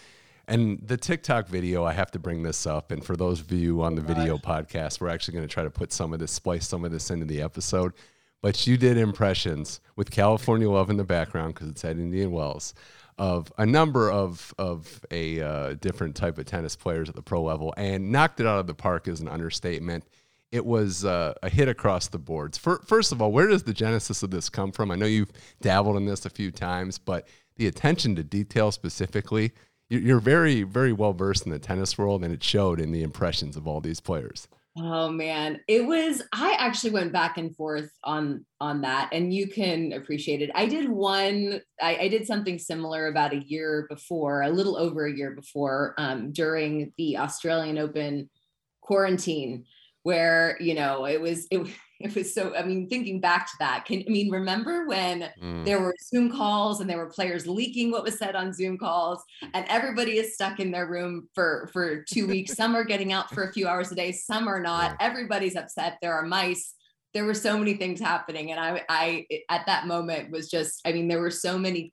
And 0.48 0.80
the 0.82 0.96
TikTok 0.96 1.46
video, 1.46 1.84
I 1.84 1.92
have 1.92 2.10
to 2.12 2.18
bring 2.18 2.42
this 2.42 2.66
up. 2.66 2.90
And 2.90 3.04
for 3.04 3.16
those 3.16 3.40
of 3.40 3.52
you 3.52 3.82
on 3.82 3.94
the 3.94 4.00
video 4.00 4.38
podcast, 4.38 4.98
we're 4.98 5.10
actually 5.10 5.34
going 5.34 5.46
to 5.46 5.52
try 5.52 5.62
to 5.62 5.70
put 5.70 5.92
some 5.92 6.14
of 6.14 6.20
this, 6.20 6.32
splice 6.32 6.66
some 6.66 6.86
of 6.86 6.90
this 6.90 7.10
into 7.10 7.26
the 7.26 7.42
episode. 7.42 7.92
But 8.40 8.66
you 8.66 8.78
did 8.78 8.96
impressions 8.96 9.80
with 9.94 10.10
California 10.10 10.70
Love 10.70 10.88
in 10.88 10.96
the 10.96 11.04
background 11.04 11.54
because 11.54 11.68
it's 11.68 11.84
at 11.84 11.98
Indian 11.98 12.30
Wells 12.30 12.72
of 13.18 13.52
a 13.58 13.66
number 13.66 14.10
of 14.10 14.54
of 14.58 15.04
a 15.10 15.40
uh, 15.40 15.74
different 15.74 16.14
type 16.14 16.38
of 16.38 16.46
tennis 16.46 16.76
players 16.76 17.08
at 17.08 17.14
the 17.14 17.22
pro 17.22 17.42
level 17.42 17.74
and 17.76 18.10
knocked 18.12 18.40
it 18.40 18.46
out 18.46 18.60
of 18.60 18.66
the 18.66 18.74
park 18.74 19.08
is 19.08 19.20
an 19.20 19.28
understatement. 19.28 20.04
It 20.50 20.64
was 20.64 21.04
uh, 21.04 21.34
a 21.42 21.50
hit 21.50 21.68
across 21.68 22.08
the 22.08 22.18
boards. 22.18 22.56
For, 22.56 22.80
first 22.86 23.12
of 23.12 23.20
all, 23.20 23.32
where 23.32 23.48
does 23.48 23.64
the 23.64 23.74
genesis 23.74 24.22
of 24.22 24.30
this 24.30 24.48
come 24.48 24.72
from? 24.72 24.90
I 24.90 24.94
know 24.94 25.04
you've 25.04 25.32
dabbled 25.60 25.96
in 25.96 26.06
this 26.06 26.24
a 26.24 26.30
few 26.30 26.50
times, 26.50 26.98
but 26.98 27.28
the 27.56 27.66
attention 27.66 28.16
to 28.16 28.22
detail 28.22 28.72
specifically, 28.72 29.52
you're 29.90 30.20
very, 30.20 30.62
very 30.62 30.92
well 30.94 31.12
versed 31.12 31.44
in 31.44 31.52
the 31.52 31.58
tennis 31.58 31.98
world, 31.98 32.24
and 32.24 32.32
it 32.32 32.42
showed 32.42 32.80
in 32.80 32.92
the 32.92 33.02
impressions 33.02 33.56
of 33.56 33.66
all 33.66 33.82
these 33.82 34.00
players. 34.00 34.48
Oh 34.80 35.08
man, 35.10 35.60
it 35.66 35.84
was. 35.86 36.22
I 36.32 36.54
actually 36.58 36.90
went 36.90 37.12
back 37.12 37.36
and 37.36 37.54
forth 37.56 37.90
on 38.04 38.44
on 38.60 38.82
that, 38.82 39.08
and 39.12 39.32
you 39.32 39.48
can 39.48 39.92
appreciate 39.92 40.40
it. 40.40 40.50
I 40.54 40.66
did 40.66 40.88
one. 40.88 41.60
I, 41.80 41.96
I 41.96 42.08
did 42.08 42.26
something 42.26 42.58
similar 42.58 43.08
about 43.08 43.32
a 43.32 43.42
year 43.44 43.86
before, 43.88 44.42
a 44.42 44.50
little 44.50 44.76
over 44.76 45.06
a 45.06 45.12
year 45.12 45.32
before, 45.32 45.94
um, 45.98 46.32
during 46.32 46.92
the 46.96 47.16
Australian 47.16 47.78
Open 47.78 48.30
quarantine, 48.80 49.64
where 50.02 50.56
you 50.60 50.74
know 50.74 51.06
it 51.06 51.20
was 51.20 51.46
it 51.50 51.66
it 52.00 52.14
was 52.14 52.32
so 52.32 52.54
i 52.54 52.62
mean 52.62 52.88
thinking 52.88 53.20
back 53.20 53.46
to 53.46 53.52
that 53.58 53.84
can 53.84 54.04
i 54.06 54.10
mean 54.10 54.30
remember 54.30 54.86
when 54.86 55.28
mm. 55.42 55.64
there 55.64 55.80
were 55.80 55.94
zoom 56.00 56.30
calls 56.30 56.80
and 56.80 56.88
there 56.88 56.96
were 56.96 57.10
players 57.10 57.46
leaking 57.46 57.90
what 57.90 58.04
was 58.04 58.16
said 58.16 58.36
on 58.36 58.52
zoom 58.52 58.78
calls 58.78 59.22
and 59.52 59.66
everybody 59.68 60.12
is 60.12 60.34
stuck 60.34 60.60
in 60.60 60.70
their 60.70 60.86
room 60.86 61.28
for 61.34 61.68
for 61.72 62.04
two 62.04 62.28
weeks 62.28 62.54
some 62.54 62.76
are 62.76 62.84
getting 62.84 63.12
out 63.12 63.28
for 63.34 63.44
a 63.44 63.52
few 63.52 63.66
hours 63.66 63.90
a 63.90 63.96
day 63.96 64.12
some 64.12 64.46
are 64.46 64.60
not 64.60 64.92
yeah. 64.92 65.06
everybody's 65.06 65.56
upset 65.56 65.98
there 66.00 66.14
are 66.14 66.24
mice 66.24 66.74
there 67.14 67.24
were 67.24 67.34
so 67.34 67.58
many 67.58 67.74
things 67.74 67.98
happening 67.98 68.52
and 68.52 68.60
i 68.60 68.80
i 68.88 69.26
at 69.48 69.66
that 69.66 69.88
moment 69.88 70.30
was 70.30 70.48
just 70.48 70.80
i 70.84 70.92
mean 70.92 71.08
there 71.08 71.20
were 71.20 71.32
so 71.32 71.58
many 71.58 71.92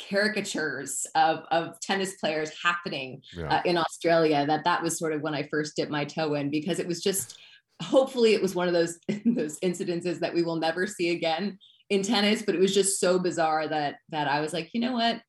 caricatures 0.00 1.06
of, 1.14 1.44
of 1.50 1.78
tennis 1.80 2.14
players 2.14 2.50
happening 2.62 3.22
yeah. 3.36 3.46
uh, 3.56 3.62
in 3.64 3.76
australia 3.76 4.44
that 4.46 4.64
that 4.64 4.82
was 4.82 4.98
sort 4.98 5.12
of 5.12 5.22
when 5.22 5.34
i 5.34 5.42
first 5.50 5.76
dipped 5.76 5.90
my 5.90 6.04
toe 6.04 6.34
in 6.34 6.50
because 6.50 6.80
it 6.80 6.86
was 6.86 7.00
just 7.02 7.38
hopefully 7.82 8.34
it 8.34 8.42
was 8.42 8.54
one 8.54 8.66
of 8.66 8.74
those 8.74 8.98
those 9.24 9.58
incidences 9.60 10.18
that 10.18 10.34
we 10.34 10.42
will 10.42 10.56
never 10.56 10.86
see 10.86 11.10
again 11.10 11.58
in 11.90 12.02
tennis 12.02 12.42
but 12.42 12.54
it 12.54 12.60
was 12.60 12.74
just 12.74 12.98
so 12.98 13.18
bizarre 13.18 13.68
that 13.68 13.96
that 14.08 14.26
i 14.26 14.40
was 14.40 14.52
like 14.52 14.70
you 14.72 14.80
know 14.80 14.92
what? 14.92 15.20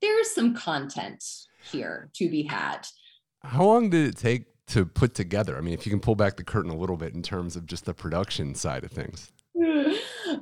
There's 0.00 0.30
some 0.30 0.54
content 0.54 1.24
here 1.70 2.10
to 2.16 2.28
be 2.28 2.42
had. 2.42 2.86
How 3.42 3.64
long 3.64 3.90
did 3.90 4.06
it 4.08 4.16
take 4.16 4.46
to 4.68 4.84
put 4.84 5.14
together? 5.14 5.56
I 5.56 5.60
mean 5.60 5.74
if 5.74 5.86
you 5.86 5.90
can 5.90 6.00
pull 6.00 6.14
back 6.14 6.36
the 6.36 6.44
curtain 6.44 6.70
a 6.70 6.76
little 6.76 6.96
bit 6.96 7.14
in 7.14 7.22
terms 7.22 7.56
of 7.56 7.66
just 7.66 7.84
the 7.84 7.94
production 7.94 8.54
side 8.54 8.84
of 8.84 8.90
things 8.90 9.30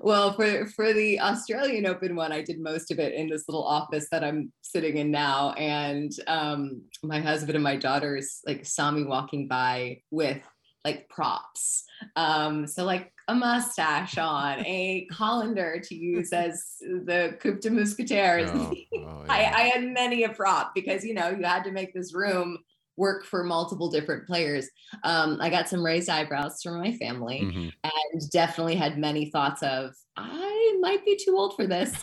well, 0.01 0.33
for 0.33 0.67
for 0.67 0.93
the 0.93 1.21
Australian 1.21 1.87
Open 1.87 2.17
one, 2.17 2.33
I 2.33 2.43
did 2.43 2.61
most 2.61 2.91
of 2.91 2.99
it 2.99 3.15
in 3.15 3.29
this 3.29 3.45
little 3.49 3.65
office 3.65 4.09
that 4.11 4.25
I'm 4.25 4.53
sitting 4.63 4.97
in 4.97 5.11
now, 5.11 5.53
and 5.53 6.11
um, 6.27 6.83
my 7.03 7.21
husband 7.21 7.55
and 7.55 7.65
my 7.65 7.77
daughters 7.77 8.41
like 8.47 8.65
saw 8.65 8.91
me 8.91 9.05
walking 9.05 9.49
by 9.49 10.03
with 10.11 10.43
like 10.85 11.09
props. 11.09 11.85
Um, 12.17 12.67
so 12.67 12.85
like 12.85 13.13
a 13.29 13.35
mustache 13.35 14.19
on, 14.19 14.61
a 14.67 15.07
colander 15.13 15.81
to 15.81 15.95
use 15.95 16.33
as 16.33 16.77
the 16.81 17.37
Coupe 17.41 17.61
des 17.61 17.71
Mousquetaires. 17.71 18.51
Oh, 18.53 18.73
oh, 18.73 18.77
yeah. 18.93 19.25
I, 19.29 19.39
I 19.39 19.63
had 19.69 19.85
many 19.85 20.25
a 20.25 20.31
prop 20.31 20.75
because 20.75 21.05
you 21.05 21.15
know 21.15 21.31
you 21.31 21.45
had 21.45 21.65
to 21.65 21.73
make 21.73 21.95
this 21.95 22.15
room 22.15 22.59
work 22.97 23.25
for 23.25 23.43
multiple 23.43 23.91
different 23.91 24.27
players. 24.27 24.69
Um, 25.05 25.39
I 25.41 25.51
got 25.51 25.69
some 25.69 25.85
raised 25.85 26.09
eyebrows 26.09 26.61
from 26.63 26.79
my 26.79 26.93
family 26.97 27.41
mm-hmm. 27.43 27.69
and 27.85 28.31
definitely 28.31 28.77
had 28.77 28.99
many 28.99 29.31
thoughts 29.31 29.63
of, 29.63 29.95
I 30.17 30.79
might 30.81 31.05
be 31.05 31.19
too 31.23 31.37
old 31.37 31.57
for 31.57 31.67
this. 31.67 31.95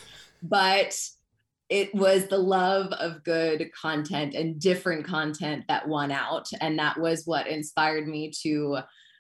But 0.41 0.97
it 1.69 1.93
was 1.93 2.25
the 2.25 2.37
love 2.37 2.91
of 2.93 3.23
good 3.23 3.69
content 3.79 4.33
and 4.33 4.59
different 4.59 5.05
content 5.05 5.65
that 5.67 5.87
won 5.87 6.11
out. 6.11 6.47
And 6.61 6.79
that 6.79 6.99
was 6.99 7.25
what 7.25 7.47
inspired 7.47 8.07
me 8.07 8.31
to 8.41 8.79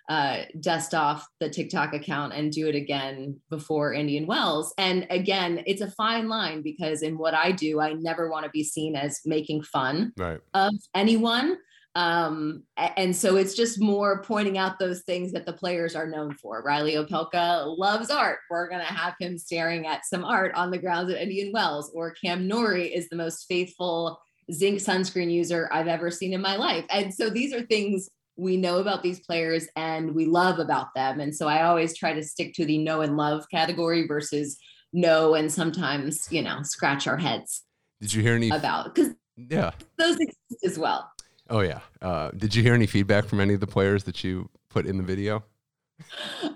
uh, 0.09 0.41
dust 0.59 0.95
off 0.95 1.27
the 1.39 1.49
TikTok 1.49 1.93
account 1.93 2.33
and 2.33 2.51
do 2.51 2.67
it 2.67 2.73
again 2.73 3.39
before 3.51 3.93
Indian 3.93 4.25
Wells. 4.25 4.73
And 4.79 5.05
again, 5.11 5.63
it's 5.67 5.81
a 5.81 5.91
fine 5.91 6.27
line 6.27 6.63
because 6.63 7.03
in 7.03 7.17
what 7.17 7.35
I 7.35 7.51
do, 7.51 7.79
I 7.79 7.93
never 7.93 8.29
want 8.29 8.43
to 8.45 8.49
be 8.49 8.63
seen 8.63 8.95
as 8.95 9.19
making 9.23 9.61
fun 9.61 10.11
right. 10.17 10.39
of 10.55 10.73
anyone. 10.95 11.57
Um, 11.93 12.63
and 12.77 13.15
so 13.15 13.35
it's 13.35 13.53
just 13.53 13.79
more 13.79 14.23
pointing 14.23 14.57
out 14.57 14.79
those 14.79 15.01
things 15.03 15.31
that 15.33 15.45
the 15.45 15.53
players 15.53 15.95
are 15.95 16.07
known 16.07 16.33
for. 16.33 16.63
Reilly 16.65 16.93
Opelka 16.93 17.77
loves 17.77 18.09
art. 18.09 18.39
We're 18.49 18.69
going 18.69 18.81
to 18.81 18.93
have 18.93 19.13
him 19.19 19.37
staring 19.37 19.85
at 19.85 20.05
some 20.05 20.23
art 20.23 20.55
on 20.55 20.71
the 20.71 20.77
grounds 20.79 21.11
at 21.11 21.21
Indian 21.21 21.51
Wells. 21.51 21.91
Or 21.93 22.15
Cam 22.23 22.47
Norrie 22.47 22.87
is 22.87 23.09
the 23.09 23.15
most 23.15 23.45
faithful 23.47 24.19
zinc 24.51 24.79
sunscreen 24.79 25.31
user 25.31 25.69
I've 25.71 25.87
ever 25.87 26.09
seen 26.09 26.33
in 26.33 26.41
my 26.41 26.55
life. 26.55 26.85
And 26.89 27.13
so 27.13 27.29
these 27.29 27.53
are 27.53 27.61
things 27.61 28.09
we 28.39 28.57
know 28.57 28.77
about 28.77 29.03
these 29.03 29.19
players 29.19 29.67
and 29.75 30.15
we 30.15 30.25
love 30.25 30.59
about 30.59 30.93
them. 30.95 31.19
And 31.19 31.35
so 31.35 31.47
I 31.47 31.63
always 31.63 31.97
try 31.97 32.13
to 32.13 32.23
stick 32.23 32.53
to 32.55 32.65
the 32.65 32.77
know 32.77 33.01
and 33.01 33.17
love 33.17 33.45
category 33.51 34.07
versus 34.07 34.57
know 34.93 35.35
and 35.35 35.51
sometimes, 35.51 36.27
you 36.31 36.41
know, 36.41 36.63
scratch 36.63 37.05
our 37.05 37.17
heads. 37.17 37.63
Did 38.01 38.13
you 38.13 38.21
hear 38.21 38.35
any 38.35 38.49
about 38.49 38.95
because 38.95 39.13
yeah, 39.35 39.71
those 39.97 40.15
exist 40.15 40.65
as 40.65 40.79
well. 40.79 41.11
Oh 41.49 41.59
yeah. 41.59 41.79
Uh, 42.01 42.31
did 42.31 42.55
you 42.55 42.63
hear 42.63 42.73
any 42.73 42.87
feedback 42.87 43.25
from 43.25 43.41
any 43.41 43.53
of 43.53 43.59
the 43.59 43.67
players 43.67 44.05
that 44.05 44.23
you 44.23 44.49
put 44.69 44.85
in 44.85 44.97
the 44.97 45.03
video? 45.03 45.43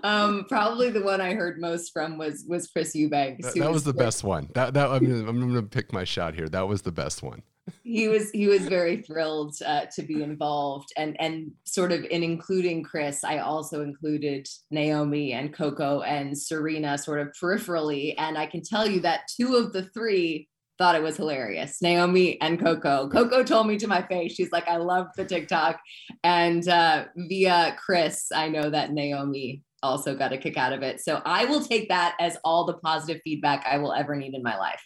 um, 0.02 0.46
probably 0.48 0.90
the 0.90 1.02
one 1.02 1.20
I 1.20 1.34
heard 1.34 1.60
most 1.60 1.92
from 1.92 2.16
was 2.16 2.46
was 2.48 2.66
Chris 2.68 2.94
Eubanks. 2.94 3.44
That, 3.44 3.54
that 3.56 3.66
was, 3.66 3.74
was, 3.74 3.84
the 3.84 3.92
best 3.92 4.24
one. 4.24 4.48
That 4.54 4.72
that 4.72 4.88
I'm 4.88 5.04
gonna, 5.04 5.28
I'm 5.28 5.40
gonna 5.40 5.62
pick 5.62 5.92
my 5.92 6.04
shot 6.04 6.34
here. 6.34 6.48
That 6.48 6.66
was 6.66 6.80
the 6.80 6.92
best 6.92 7.22
one 7.22 7.42
he 7.82 8.08
was 8.08 8.30
he 8.30 8.46
was 8.46 8.66
very 8.66 8.98
thrilled 8.98 9.54
uh, 9.64 9.86
to 9.94 10.02
be 10.02 10.22
involved 10.22 10.88
and 10.96 11.16
and 11.20 11.50
sort 11.64 11.92
of 11.92 12.04
in 12.04 12.22
including 12.22 12.82
chris 12.82 13.24
i 13.24 13.38
also 13.38 13.82
included 13.82 14.46
naomi 14.70 15.32
and 15.32 15.54
coco 15.54 16.02
and 16.02 16.36
serena 16.36 16.98
sort 16.98 17.20
of 17.20 17.28
peripherally. 17.40 18.14
And 18.18 18.36
i 18.36 18.46
can 18.46 18.62
tell 18.62 18.88
you 18.88 19.00
that 19.00 19.28
two 19.34 19.56
of 19.56 19.72
the 19.72 19.84
three 19.84 20.48
thought 20.76 20.96
it 20.96 21.02
was 21.02 21.16
hilarious 21.16 21.80
naomi 21.80 22.40
and 22.40 22.60
coco. 22.60 23.08
Coco 23.08 23.42
told 23.44 23.68
me 23.68 23.78
to 23.78 23.86
my 23.86 24.02
face. 24.02 24.34
She's 24.34 24.52
like 24.52 24.68
i 24.68 24.76
love 24.76 25.06
the 25.16 25.24
tiktok. 25.24 25.80
And 26.22 26.66
uh, 26.68 27.06
via 27.16 27.76
chris 27.78 28.28
i 28.34 28.48
know 28.48 28.68
that 28.70 28.92
naomi 28.92 29.62
also 29.82 30.14
got 30.14 30.32
a 30.32 30.38
kick 30.38 30.56
out 30.56 30.72
of 30.72 30.82
it. 30.82 31.00
So 31.00 31.22
i 31.24 31.44
will 31.46 31.62
take 31.62 31.88
that 31.88 32.16
as 32.20 32.36
all 32.44 32.64
the 32.66 32.74
positive 32.74 33.22
feedback 33.24 33.64
i 33.66 33.78
will 33.78 33.92
ever 33.92 34.16
need 34.16 34.34
in 34.34 34.42
my 34.42 34.58
life 34.58 34.82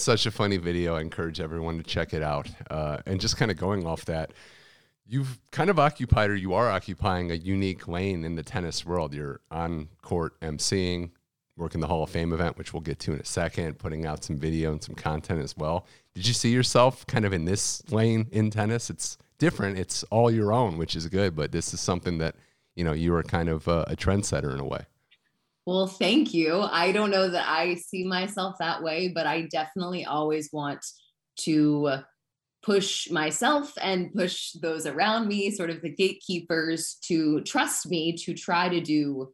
such 0.00 0.26
a 0.26 0.30
funny 0.30 0.56
video. 0.56 0.96
I 0.96 1.00
encourage 1.00 1.40
everyone 1.40 1.76
to 1.78 1.82
check 1.82 2.14
it 2.14 2.22
out. 2.22 2.48
Uh, 2.70 2.98
and 3.06 3.20
just 3.20 3.36
kind 3.36 3.50
of 3.50 3.56
going 3.56 3.86
off 3.86 4.04
that, 4.06 4.32
you've 5.06 5.38
kind 5.50 5.68
of 5.68 5.78
occupied 5.78 6.30
or 6.30 6.36
you 6.36 6.54
are 6.54 6.70
occupying 6.70 7.30
a 7.30 7.34
unique 7.34 7.88
lane 7.88 8.24
in 8.24 8.34
the 8.34 8.42
tennis 8.42 8.86
world. 8.86 9.14
You're 9.14 9.40
on 9.50 9.88
court 10.00 10.40
emceeing, 10.40 11.10
working 11.56 11.80
the 11.80 11.86
Hall 11.86 12.02
of 12.02 12.10
Fame 12.10 12.32
event, 12.32 12.56
which 12.56 12.72
we'll 12.72 12.80
get 12.80 12.98
to 13.00 13.12
in 13.12 13.20
a 13.20 13.24
second, 13.24 13.78
putting 13.78 14.06
out 14.06 14.24
some 14.24 14.38
video 14.38 14.72
and 14.72 14.82
some 14.82 14.94
content 14.94 15.42
as 15.42 15.56
well. 15.56 15.86
Did 16.14 16.26
you 16.26 16.34
see 16.34 16.50
yourself 16.50 17.06
kind 17.06 17.24
of 17.24 17.32
in 17.32 17.44
this 17.44 17.82
lane 17.90 18.28
in 18.32 18.50
tennis? 18.50 18.90
It's 18.90 19.18
different. 19.38 19.78
It's 19.78 20.02
all 20.04 20.30
your 20.30 20.52
own, 20.52 20.78
which 20.78 20.96
is 20.96 21.06
good, 21.08 21.36
but 21.36 21.52
this 21.52 21.74
is 21.74 21.80
something 21.80 22.18
that, 22.18 22.36
you 22.74 22.84
know, 22.84 22.92
you 22.92 23.14
are 23.14 23.22
kind 23.22 23.48
of 23.48 23.68
a, 23.68 23.84
a 23.88 23.96
trendsetter 23.96 24.52
in 24.54 24.60
a 24.60 24.64
way. 24.64 24.86
Well, 25.64 25.86
thank 25.86 26.34
you. 26.34 26.60
I 26.60 26.90
don't 26.90 27.10
know 27.10 27.28
that 27.28 27.48
I 27.48 27.74
see 27.74 28.04
myself 28.04 28.56
that 28.58 28.82
way, 28.82 29.08
but 29.08 29.26
I 29.26 29.42
definitely 29.42 30.04
always 30.04 30.50
want 30.52 30.84
to 31.40 32.02
push 32.62 33.10
myself 33.10 33.72
and 33.80 34.12
push 34.14 34.52
those 34.52 34.86
around 34.86 35.28
me, 35.28 35.50
sort 35.50 35.70
of 35.70 35.82
the 35.82 35.90
gatekeepers, 35.90 36.96
to 37.02 37.40
trust 37.42 37.88
me 37.88 38.16
to 38.16 38.34
try 38.34 38.68
to 38.68 38.80
do 38.80 39.32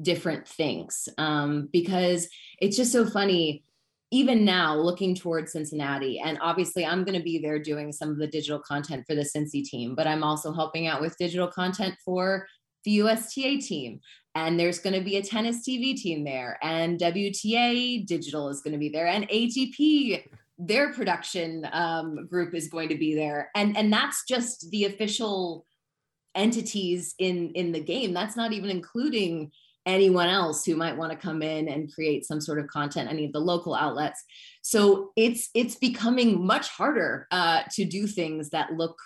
different 0.00 0.46
things. 0.48 1.08
Um, 1.18 1.68
because 1.72 2.28
it's 2.60 2.76
just 2.76 2.92
so 2.92 3.06
funny. 3.06 3.64
Even 4.10 4.42
now, 4.42 4.74
looking 4.74 5.14
towards 5.14 5.52
Cincinnati, 5.52 6.18
and 6.18 6.38
obviously, 6.40 6.86
I'm 6.86 7.04
going 7.04 7.18
to 7.18 7.22
be 7.22 7.38
there 7.38 7.58
doing 7.58 7.92
some 7.92 8.08
of 8.08 8.16
the 8.16 8.26
digital 8.26 8.58
content 8.58 9.04
for 9.06 9.14
the 9.14 9.20
Cincy 9.20 9.62
team, 9.62 9.94
but 9.94 10.06
I'm 10.06 10.24
also 10.24 10.50
helping 10.50 10.86
out 10.86 11.02
with 11.02 11.18
digital 11.18 11.46
content 11.46 11.94
for 12.02 12.46
the 12.84 13.00
USTA 13.00 13.60
team 13.60 14.00
and 14.34 14.58
there's 14.58 14.78
going 14.78 14.94
to 14.94 15.04
be 15.04 15.16
a 15.16 15.22
tennis 15.22 15.66
TV 15.68 15.96
team 15.96 16.24
there, 16.24 16.58
and 16.62 16.98
WTA 16.98 18.06
Digital 18.06 18.48
is 18.48 18.60
going 18.60 18.72
to 18.72 18.78
be 18.78 18.88
there, 18.88 19.06
and 19.06 19.28
ATP 19.28 20.24
their 20.60 20.92
production 20.92 21.68
um, 21.72 22.26
group 22.26 22.52
is 22.52 22.68
going 22.68 22.88
to 22.88 22.98
be 22.98 23.14
there, 23.14 23.50
and 23.54 23.76
and 23.76 23.92
that's 23.92 24.24
just 24.28 24.70
the 24.70 24.84
official 24.84 25.66
entities 26.34 27.14
in 27.18 27.50
in 27.52 27.72
the 27.72 27.80
game. 27.80 28.12
That's 28.12 28.36
not 28.36 28.52
even 28.52 28.70
including 28.70 29.50
anyone 29.86 30.28
else 30.28 30.64
who 30.64 30.76
might 30.76 30.96
want 30.96 31.10
to 31.10 31.16
come 31.16 31.40
in 31.40 31.66
and 31.68 31.92
create 31.92 32.26
some 32.26 32.42
sort 32.42 32.58
of 32.58 32.66
content 32.68 33.08
any 33.08 33.24
of 33.24 33.32
the 33.32 33.40
local 33.40 33.74
outlets 33.74 34.22
so 34.60 35.12
it's 35.16 35.48
it's 35.54 35.76
becoming 35.76 36.44
much 36.44 36.68
harder 36.68 37.26
uh, 37.30 37.62
to 37.70 37.86
do 37.86 38.06
things 38.06 38.50
that 38.50 38.74
look 38.74 38.98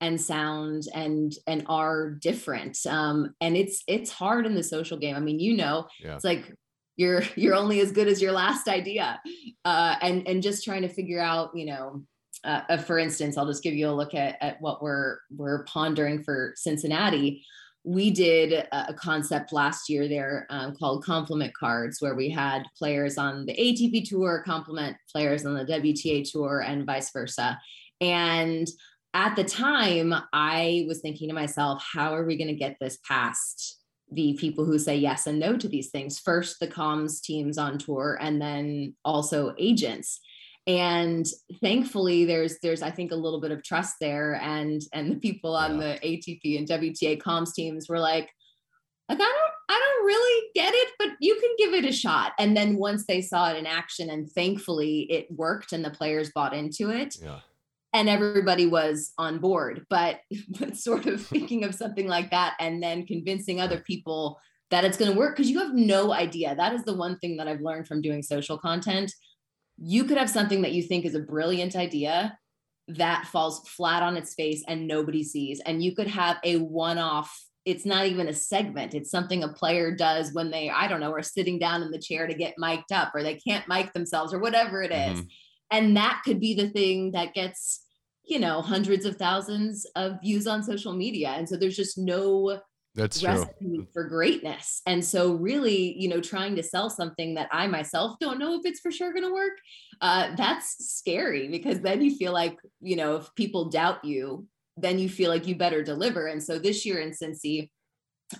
and 0.00 0.20
sound 0.20 0.84
and 0.94 1.34
and 1.46 1.64
are 1.66 2.10
different. 2.10 2.78
Um 2.86 3.34
and 3.40 3.56
it's 3.56 3.82
it's 3.86 4.10
hard 4.10 4.46
in 4.46 4.54
the 4.54 4.62
social 4.62 4.98
game. 4.98 5.16
I 5.16 5.20
mean 5.20 5.40
you 5.40 5.56
know 5.56 5.86
yeah. 6.02 6.14
it's 6.14 6.24
like 6.24 6.52
you're 6.96 7.22
you're 7.36 7.54
only 7.54 7.80
as 7.80 7.92
good 7.92 8.08
as 8.08 8.20
your 8.20 8.32
last 8.32 8.68
idea. 8.68 9.20
Uh 9.64 9.96
and 10.00 10.26
and 10.26 10.42
just 10.42 10.64
trying 10.64 10.82
to 10.82 10.88
figure 10.88 11.20
out 11.20 11.50
you 11.54 11.66
know 11.66 12.02
uh, 12.44 12.62
uh, 12.70 12.76
for 12.78 12.98
instance 12.98 13.36
i'll 13.36 13.46
just 13.46 13.62
give 13.62 13.74
you 13.74 13.88
a 13.88 13.92
look 13.92 14.14
at, 14.14 14.36
at 14.40 14.60
what 14.60 14.82
we're 14.82 15.18
we're 15.36 15.64
pondering 15.64 16.22
for 16.22 16.54
cincinnati. 16.56 17.44
We 17.82 18.10
did 18.10 18.66
a, 18.72 18.92
concept 18.92 19.54
last 19.54 19.88
year 19.88 20.06
there 20.06 20.46
um, 20.50 20.76
called 20.76 21.02
compliment 21.02 21.54
cards 21.54 22.00
where 22.00 22.14
we 22.14 22.28
had 22.28 22.64
players 22.76 23.16
on 23.16 23.46
the 23.46 23.54
atp 23.54 24.06
tour 24.06 24.42
compliment 24.44 24.98
players 25.10 25.46
on 25.46 25.54
the 25.54 25.64
wta 25.64 26.30
tour 26.30 26.60
and 26.60 26.84
vice 26.84 27.10
versa. 27.10 27.58
And 28.02 28.68
at 29.12 29.34
the 29.34 29.44
time, 29.44 30.14
I 30.32 30.84
was 30.86 31.00
thinking 31.00 31.28
to 31.28 31.34
myself, 31.34 31.84
how 31.92 32.14
are 32.14 32.24
we 32.24 32.36
going 32.36 32.48
to 32.48 32.54
get 32.54 32.76
this 32.80 32.98
past 33.06 33.78
the 34.12 34.34
people 34.34 34.64
who 34.64 34.78
say 34.78 34.96
yes 34.96 35.26
and 35.26 35.38
no 35.38 35.56
to 35.56 35.68
these 35.68 35.90
things? 35.90 36.18
First, 36.18 36.60
the 36.60 36.68
comms 36.68 37.20
teams 37.20 37.58
on 37.58 37.78
tour, 37.78 38.18
and 38.20 38.40
then 38.40 38.94
also 39.04 39.54
agents. 39.58 40.20
And 40.66 41.26
thankfully, 41.60 42.24
there's 42.24 42.58
there's 42.62 42.82
I 42.82 42.90
think 42.90 43.10
a 43.10 43.16
little 43.16 43.40
bit 43.40 43.50
of 43.50 43.64
trust 43.64 43.96
there, 44.00 44.34
and 44.36 44.80
and 44.92 45.10
the 45.10 45.16
people 45.16 45.56
on 45.56 45.80
yeah. 45.80 45.98
the 46.00 46.06
ATP 46.06 46.58
and 46.58 46.68
WTA 46.68 47.20
comms 47.20 47.52
teams 47.52 47.88
were 47.88 47.98
like, 47.98 48.30
like 49.08 49.20
I 49.20 49.24
don't 49.24 49.52
I 49.68 49.78
don't 49.78 50.06
really 50.06 50.50
get 50.54 50.72
it, 50.72 50.88
but 51.00 51.08
you 51.18 51.34
can 51.40 51.50
give 51.58 51.74
it 51.74 51.88
a 51.88 51.92
shot. 51.92 52.32
And 52.38 52.56
then 52.56 52.76
once 52.76 53.06
they 53.06 53.22
saw 53.22 53.50
it 53.50 53.56
in 53.56 53.66
action, 53.66 54.08
and 54.08 54.30
thankfully 54.30 55.00
it 55.10 55.26
worked, 55.32 55.72
and 55.72 55.84
the 55.84 55.90
players 55.90 56.30
bought 56.32 56.54
into 56.54 56.90
it. 56.90 57.16
Yeah 57.20 57.40
and 57.92 58.08
everybody 58.08 58.66
was 58.66 59.12
on 59.18 59.38
board. 59.38 59.86
But 59.90 60.20
but 60.58 60.76
sort 60.76 61.06
of 61.06 61.24
thinking 61.24 61.64
of 61.64 61.74
something 61.74 62.06
like 62.06 62.30
that 62.30 62.54
and 62.60 62.82
then 62.82 63.06
convincing 63.06 63.60
other 63.60 63.80
people 63.80 64.38
that 64.70 64.84
it's 64.84 64.96
going 64.96 65.10
to 65.10 65.18
work 65.18 65.36
because 65.36 65.50
you 65.50 65.58
have 65.58 65.74
no 65.74 66.12
idea. 66.12 66.54
That 66.54 66.74
is 66.74 66.84
the 66.84 66.94
one 66.94 67.18
thing 67.18 67.36
that 67.36 67.48
i've 67.48 67.60
learned 67.60 67.88
from 67.88 68.02
doing 68.02 68.22
social 68.22 68.58
content. 68.58 69.12
You 69.78 70.04
could 70.04 70.18
have 70.18 70.30
something 70.30 70.62
that 70.62 70.72
you 70.72 70.82
think 70.82 71.04
is 71.04 71.14
a 71.14 71.20
brilliant 71.20 71.74
idea 71.74 72.38
that 72.86 73.26
falls 73.26 73.68
flat 73.68 74.02
on 74.02 74.16
its 74.16 74.34
face 74.34 74.64
and 74.66 74.88
nobody 74.88 75.22
sees 75.22 75.60
and 75.60 75.82
you 75.82 75.94
could 75.94 76.08
have 76.08 76.38
a 76.42 76.56
one-off 76.56 77.46
it's 77.64 77.86
not 77.86 78.06
even 78.06 78.26
a 78.26 78.32
segment 78.32 78.94
it's 78.94 79.12
something 79.12 79.44
a 79.44 79.48
player 79.48 79.94
does 79.94 80.32
when 80.32 80.50
they 80.50 80.68
i 80.70 80.88
don't 80.88 80.98
know 80.98 81.12
are 81.12 81.22
sitting 81.22 81.56
down 81.56 81.82
in 81.82 81.92
the 81.92 82.00
chair 82.00 82.26
to 82.26 82.34
get 82.34 82.58
mic'd 82.58 82.90
up 82.90 83.12
or 83.14 83.22
they 83.22 83.36
can't 83.36 83.68
mic 83.68 83.92
themselves 83.92 84.34
or 84.34 84.40
whatever 84.40 84.82
it 84.82 84.90
is. 84.90 85.20
Mm-hmm 85.20 85.28
and 85.70 85.96
that 85.96 86.22
could 86.24 86.40
be 86.40 86.54
the 86.54 86.68
thing 86.68 87.12
that 87.12 87.34
gets 87.34 87.84
you 88.24 88.38
know 88.38 88.60
hundreds 88.62 89.04
of 89.04 89.16
thousands 89.16 89.86
of 89.96 90.20
views 90.22 90.46
on 90.46 90.62
social 90.62 90.92
media 90.92 91.30
and 91.36 91.48
so 91.48 91.56
there's 91.56 91.76
just 91.76 91.98
no 91.98 92.60
That's 92.94 93.22
recipe 93.22 93.76
true. 93.76 93.86
for 93.92 94.04
greatness. 94.08 94.82
And 94.84 95.04
so, 95.04 95.34
really, 95.34 95.96
you 95.96 96.08
know, 96.08 96.20
trying 96.20 96.56
to 96.56 96.62
sell 96.62 96.90
something 96.90 97.34
that 97.34 97.48
I 97.52 97.68
myself 97.68 98.18
don't 98.20 98.40
know 98.40 98.54
if 98.58 98.62
it's 98.64 98.80
for 98.80 98.90
sure 98.90 99.12
going 99.12 99.24
to 99.24 99.32
work, 99.32 99.52
uh, 100.00 100.34
that's 100.34 100.76
scary 100.98 101.46
because 101.46 101.80
then 101.80 102.02
you 102.02 102.16
feel 102.16 102.32
like, 102.32 102.58
you 102.80 102.96
know, 102.96 103.16
if 103.16 103.32
people 103.36 103.70
doubt 103.70 104.04
you, 104.04 104.46
then 104.76 104.98
you 104.98 105.08
feel 105.08 105.30
like 105.30 105.46
you 105.46 105.54
better 105.54 105.84
deliver. 105.84 106.26
And 106.26 106.42
so 106.42 106.58
this 106.58 106.84
year 106.84 106.98
in 106.98 107.12
Cincy, 107.12 107.70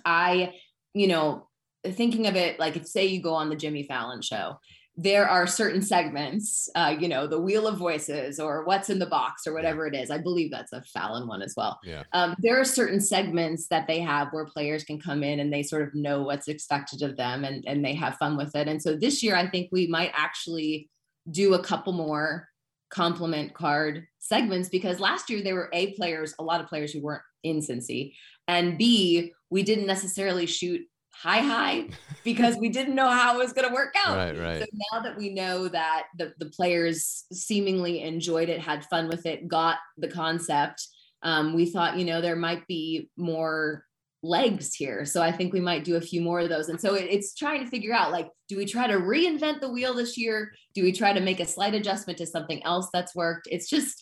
I, 0.03 0.53
you 0.93 1.07
know, 1.07 1.47
thinking 1.83 2.27
of 2.27 2.35
it 2.35 2.59
like 2.59 2.75
if 2.75 2.85
say 2.87 3.05
you 3.07 3.21
go 3.21 3.33
on 3.33 3.49
the 3.49 3.55
Jimmy 3.55 3.83
Fallon 3.83 4.21
show 4.21 4.59
there 4.97 5.27
are 5.27 5.47
certain 5.47 5.81
segments, 5.81 6.69
uh, 6.75 6.93
you 6.99 7.07
know, 7.07 7.25
the 7.25 7.39
Wheel 7.39 7.65
of 7.65 7.77
Voices 7.77 8.39
or 8.39 8.65
What's 8.65 8.89
in 8.89 8.99
the 8.99 9.05
Box 9.05 9.47
or 9.47 9.53
whatever 9.53 9.87
it 9.87 9.95
is. 9.95 10.11
I 10.11 10.17
believe 10.17 10.51
that's 10.51 10.73
a 10.73 10.81
Fallon 10.83 11.27
one 11.27 11.41
as 11.41 11.53
well. 11.55 11.79
Yeah. 11.83 12.03
Um, 12.11 12.35
there 12.39 12.59
are 12.59 12.65
certain 12.65 12.99
segments 12.99 13.67
that 13.69 13.87
they 13.87 14.01
have 14.01 14.27
where 14.31 14.45
players 14.45 14.83
can 14.83 14.99
come 14.99 15.23
in 15.23 15.39
and 15.39 15.51
they 15.51 15.63
sort 15.63 15.83
of 15.83 15.95
know 15.95 16.23
what's 16.23 16.49
expected 16.49 17.01
of 17.03 17.15
them 17.15 17.45
and, 17.45 17.63
and 17.65 17.83
they 17.83 17.93
have 17.93 18.17
fun 18.17 18.35
with 18.35 18.53
it. 18.55 18.67
And 18.67 18.81
so 18.81 18.95
this 18.95 19.23
year, 19.23 19.35
I 19.35 19.49
think 19.49 19.69
we 19.71 19.87
might 19.87 20.11
actually 20.13 20.89
do 21.29 21.53
a 21.53 21.63
couple 21.63 21.93
more 21.93 22.49
compliment 22.89 23.53
card 23.53 24.05
segments 24.19 24.67
because 24.67 24.99
last 24.99 25.29
year 25.29 25.41
there 25.41 25.55
were 25.55 25.69
A 25.71 25.93
players, 25.93 26.35
a 26.37 26.43
lot 26.43 26.59
of 26.59 26.67
players 26.67 26.91
who 26.91 27.01
weren't 27.01 27.23
in 27.43 27.59
Cincy, 27.59 28.13
and 28.47 28.77
B, 28.77 29.31
we 29.49 29.63
didn't 29.63 29.87
necessarily 29.87 30.45
shoot 30.45 30.81
high 31.21 31.41
high 31.41 31.87
because 32.23 32.57
we 32.57 32.69
didn't 32.69 32.95
know 32.95 33.09
how 33.09 33.35
it 33.35 33.43
was 33.43 33.53
going 33.53 33.67
to 33.67 33.73
work 33.73 33.93
out. 34.05 34.17
Right, 34.17 34.39
right. 34.39 34.59
So 34.59 34.65
now 34.91 35.01
that 35.01 35.17
we 35.17 35.33
know 35.33 35.67
that 35.67 36.05
the, 36.17 36.33
the 36.39 36.47
players 36.47 37.25
seemingly 37.31 38.01
enjoyed 38.01 38.49
it, 38.49 38.59
had 38.59 38.85
fun 38.85 39.07
with 39.07 39.25
it, 39.25 39.47
got 39.47 39.77
the 39.97 40.07
concept, 40.07 40.87
um, 41.21 41.53
we 41.53 41.67
thought, 41.67 41.97
you 41.97 42.05
know, 42.05 42.21
there 42.21 42.35
might 42.35 42.65
be 42.65 43.09
more 43.17 43.85
legs 44.23 44.73
here. 44.73 45.05
So 45.05 45.21
I 45.21 45.31
think 45.31 45.53
we 45.53 45.59
might 45.59 45.83
do 45.83 45.95
a 45.95 46.01
few 46.01 46.21
more 46.21 46.39
of 46.39 46.49
those. 46.49 46.69
And 46.69 46.81
so 46.81 46.95
it, 46.95 47.07
it's 47.09 47.35
trying 47.35 47.63
to 47.63 47.69
figure 47.69 47.93
out 47.93 48.11
like, 48.11 48.29
do 48.49 48.57
we 48.57 48.65
try 48.65 48.87
to 48.87 48.97
reinvent 48.97 49.61
the 49.61 49.71
wheel 49.71 49.93
this 49.93 50.17
year? 50.17 50.51
Do 50.73 50.83
we 50.83 50.91
try 50.91 51.13
to 51.13 51.19
make 51.19 51.39
a 51.39 51.45
slight 51.45 51.75
adjustment 51.75 52.17
to 52.17 52.25
something 52.25 52.63
else 52.63 52.89
that's 52.91 53.15
worked? 53.15 53.47
It's 53.51 53.69
just, 53.69 54.01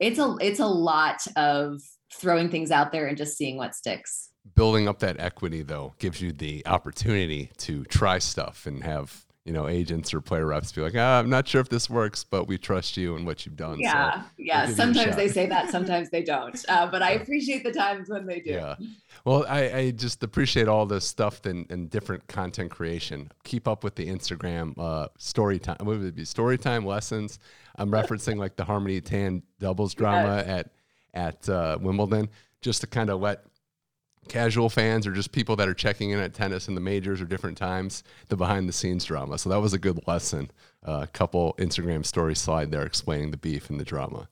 it's 0.00 0.18
a, 0.18 0.36
it's 0.40 0.60
a 0.60 0.66
lot 0.66 1.20
of 1.36 1.80
throwing 2.12 2.50
things 2.50 2.70
out 2.70 2.90
there 2.90 3.06
and 3.06 3.16
just 3.16 3.36
seeing 3.36 3.56
what 3.56 3.74
sticks 3.74 4.30
building 4.54 4.88
up 4.88 4.98
that 5.00 5.18
equity 5.18 5.62
though 5.62 5.94
gives 5.98 6.20
you 6.20 6.32
the 6.32 6.66
opportunity 6.66 7.50
to 7.58 7.84
try 7.84 8.18
stuff 8.18 8.66
and 8.66 8.84
have 8.84 9.24
you 9.48 9.54
know 9.54 9.66
agents 9.66 10.12
or 10.12 10.20
player 10.20 10.44
reps 10.44 10.72
be 10.72 10.82
like 10.82 10.94
ah, 10.94 11.18
i'm 11.18 11.30
not 11.30 11.48
sure 11.48 11.58
if 11.60 11.70
this 11.70 11.88
works 11.88 12.22
but 12.22 12.46
we 12.46 12.58
trust 12.58 12.98
you 12.98 13.16
and 13.16 13.24
what 13.24 13.46
you've 13.46 13.56
done 13.56 13.78
yeah 13.80 14.20
so 14.20 14.28
yeah. 14.36 14.66
sometimes 14.66 15.16
they 15.16 15.26
say 15.26 15.46
that 15.46 15.70
sometimes 15.70 16.10
they 16.10 16.22
don't. 16.22 16.38
Uh, 16.68 16.86
but 16.86 17.02
i 17.02 17.12
appreciate 17.12 17.64
the 17.64 17.72
times 17.72 18.08
when 18.10 18.26
they 18.26 18.40
do. 18.40 18.50
Yeah. 18.50 18.74
Well 19.24 19.46
i, 19.48 19.72
I 19.72 19.90
just 19.90 20.22
appreciate 20.22 20.68
all 20.68 20.84
this 20.84 21.06
stuff 21.06 21.46
and, 21.46 21.70
and 21.70 21.88
different 21.88 22.26
content 22.26 22.70
creation. 22.70 23.32
Keep 23.44 23.66
up 23.66 23.84
with 23.84 23.94
the 23.94 24.06
instagram 24.06 24.74
uh, 24.78 25.08
story 25.16 25.58
time 25.58 25.78
what 25.80 25.98
would 25.98 26.06
it 26.06 26.14
be 26.14 26.26
story 26.26 26.58
time 26.58 26.84
lessons? 26.84 27.38
I'm 27.76 27.90
referencing 27.90 28.36
like 28.36 28.56
the 28.56 28.64
harmony 28.64 29.00
tan 29.00 29.42
doubles 29.60 29.94
drama 30.00 30.44
yes. 30.46 30.46
at 30.46 30.70
at 31.14 31.48
uh, 31.48 31.78
wimbledon. 31.80 32.28
Just 32.60 32.80
to 32.82 32.86
kind 32.86 33.08
of 33.08 33.20
let 33.20 33.44
casual 34.28 34.68
fans 34.68 35.06
or 35.06 35.12
just 35.12 35.32
people 35.32 35.56
that 35.56 35.68
are 35.68 35.74
checking 35.74 36.10
in 36.10 36.18
at 36.18 36.34
tennis 36.34 36.68
in 36.68 36.74
the 36.74 36.80
majors 36.80 37.20
or 37.20 37.24
different 37.24 37.56
times, 37.56 38.02
the 38.28 38.36
behind 38.36 38.68
the 38.68 38.72
scenes 38.72 39.04
drama. 39.04 39.38
So 39.38 39.48
that 39.50 39.60
was 39.60 39.72
a 39.72 39.78
good 39.78 40.06
lesson. 40.06 40.50
A 40.84 40.90
uh, 40.90 41.06
couple 41.06 41.54
Instagram 41.58 42.04
story 42.04 42.34
slide 42.34 42.70
there 42.70 42.84
explaining 42.84 43.30
the 43.30 43.36
beef 43.36 43.70
and 43.70 43.80
the 43.80 43.84
drama. 43.84 44.28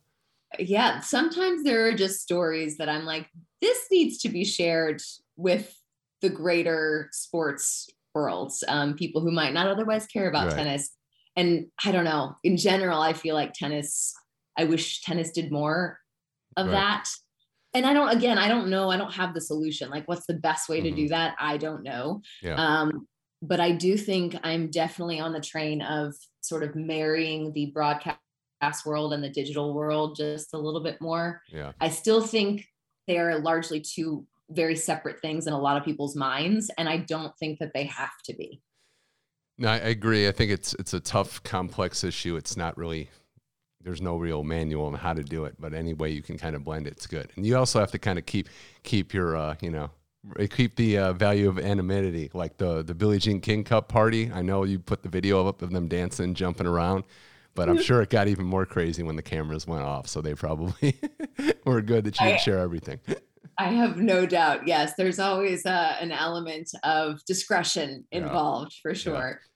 Yeah, 0.59 1.01
sometimes 1.01 1.65
there 1.65 1.87
are 1.87 1.93
just 1.93 2.21
stories 2.21 2.79
that 2.79 2.89
I'm 2.89 3.05
like, 3.05 3.29
this 3.61 3.79
needs 3.91 4.19
to 4.19 4.29
be 4.29 4.45
shared 4.45 5.03
with 5.37 5.75
the 6.23 6.31
greater 6.31 7.09
sports 7.13 7.89
world, 8.15 8.53
um, 8.69 8.95
people 8.95 9.21
who 9.21 9.31
might 9.31 9.53
not 9.53 9.67
otherwise 9.67 10.07
care 10.07 10.29
about 10.29 10.49
right. 10.49 10.57
tennis. 10.57 10.91
And 11.37 11.67
I 11.85 11.93
don't 11.93 12.05
know, 12.05 12.37
in 12.43 12.57
general, 12.57 13.03
I 13.03 13.13
feel 13.13 13.35
like 13.35 13.53
tennis, 13.53 14.15
I 14.57 14.65
wish 14.65 15.03
tennis 15.03 15.31
did 15.33 15.53
more 15.53 15.99
of 16.57 16.67
right. 16.67 16.73
that 16.73 17.09
and 17.77 17.87
I 17.87 17.93
don't, 17.93 18.09
again, 18.09 18.39
I 18.39 18.49
don't 18.49 18.69
know. 18.69 18.91
I 18.91 18.97
don't 18.97 19.13
have 19.13 19.35
the 19.35 19.41
solution. 19.41 19.91
Like, 19.91 20.09
what's 20.09 20.27
the 20.27 20.35
best 20.35 20.69
way 20.69 20.79
mm-hmm. 20.79 20.85
to 20.85 20.91
do 20.93 21.03
mm-hmm. 21.03 21.11
that? 21.11 21.37
I 21.39 21.57
don't 21.57 21.83
know. 21.83 22.23
Yeah. 22.43 22.55
Um, 22.55 23.07
but 23.43 23.61
I 23.61 23.73
do 23.73 23.97
think 23.97 24.37
I'm 24.43 24.71
definitely 24.71 25.21
on 25.21 25.33
the 25.33 25.41
train 25.41 25.83
of 25.83 26.15
sort 26.41 26.63
of 26.63 26.75
marrying 26.75 27.53
the 27.53 27.67
broadcast 27.67 28.87
world 28.87 29.13
and 29.13 29.23
the 29.23 29.29
digital 29.29 29.75
world 29.75 30.17
just 30.17 30.55
a 30.55 30.59
little 30.59 30.83
bit 30.83 31.01
more. 31.01 31.43
Yeah. 31.53 31.73
I 31.81 31.91
still 31.91 32.23
think 32.23 32.67
they 33.07 33.19
are 33.19 33.39
largely 33.39 33.81
two 33.81 34.27
very 34.51 34.77
separate 34.77 35.21
things 35.21 35.47
in 35.47 35.53
a 35.53 35.61
lot 35.61 35.77
of 35.77 35.85
people's 35.85 36.17
minds. 36.17 36.71
And 36.79 36.89
I 36.89 36.99
don't 36.99 37.37
think 37.39 37.59
that 37.59 37.73
they 37.75 37.85
have 37.85 38.23
to 38.25 38.35
be. 38.35 38.63
No, 39.59 39.69
I 39.69 39.77
agree. 39.77 40.29
I 40.29 40.33
think 40.33 40.51
it's 40.51 40.75
it's 40.75 40.93
a 40.93 41.01
tough, 41.01 41.43
complex 41.43 42.05
issue. 42.05 42.37
It's 42.37 42.57
not 42.57 42.77
really 42.77 43.11
there's 43.87 44.03
no 44.03 44.17
real 44.17 44.43
manual 44.43 44.87
on 44.87 44.95
how 44.95 45.15
to 45.15 45.23
do 45.23 45.45
it, 45.45 45.55
but 45.61 45.73
any 45.73 45.95
way 45.95 46.11
you 46.11 46.21
can 46.21 46.37
kind 46.37 46.57
of 46.57 46.65
blend 46.65 46.89
it's 46.89 47.07
good. 47.07 47.31
And 47.37 47.47
you 47.47 47.57
also 47.57 47.79
have 47.79 47.93
to 47.93 48.01
kind 48.01 48.19
of 48.19 48.27
keep 48.27 48.49
keep 48.83 49.15
your 49.15 49.37
uh, 49.37 49.55
you 49.61 49.71
know 49.71 49.91
keep 50.51 50.75
the 50.75 50.99
uh, 50.99 51.13
value 51.13 51.49
of 51.49 51.61
anonymity, 51.61 52.29
like 52.35 52.57
the 52.57 52.83
the 52.83 52.95
Billie 52.95 53.21
Jean 53.21 53.41
King 53.41 53.63
Cup 53.63 53.89
party. 53.89 54.31
I 54.35 54.43
know 54.43 54.65
you 54.65 54.81
put 54.81 55.05
the 55.05 55.09
video 55.09 55.47
up 55.47 55.63
of 55.63 55.71
them 55.71 55.87
dancing, 55.87 56.35
jumping 56.35 56.67
around, 56.67 57.05
but 57.55 57.69
I'm 57.69 57.81
sure 57.81 58.03
it 58.03 58.11
got 58.11 58.27
even 58.27 58.45
more 58.45 58.67
crazy 58.67 59.05
when 59.05 59.15
the 59.15 59.23
cameras 59.23 59.69
went 59.69 59.85
off. 59.85 60.09
So 60.09 60.21
they 60.21 60.35
probably 60.35 60.99
were 61.65 61.81
good 61.81 62.05
that 62.07 62.19
you 62.19 62.27
would 62.27 62.41
share 62.41 62.59
everything. 62.59 62.99
I 63.59 63.69
have 63.69 63.99
no 63.99 64.27
doubt. 64.27 64.67
Yes, 64.67 64.95
there's 64.99 65.21
always 65.21 65.65
uh, 65.65 65.97
an 66.01 66.11
element 66.11 66.71
of 66.83 67.25
discretion 67.25 68.05
involved 68.11 68.73
yeah. 68.75 68.83
for 68.83 68.95
sure. 68.97 69.41
Yeah. 69.41 69.56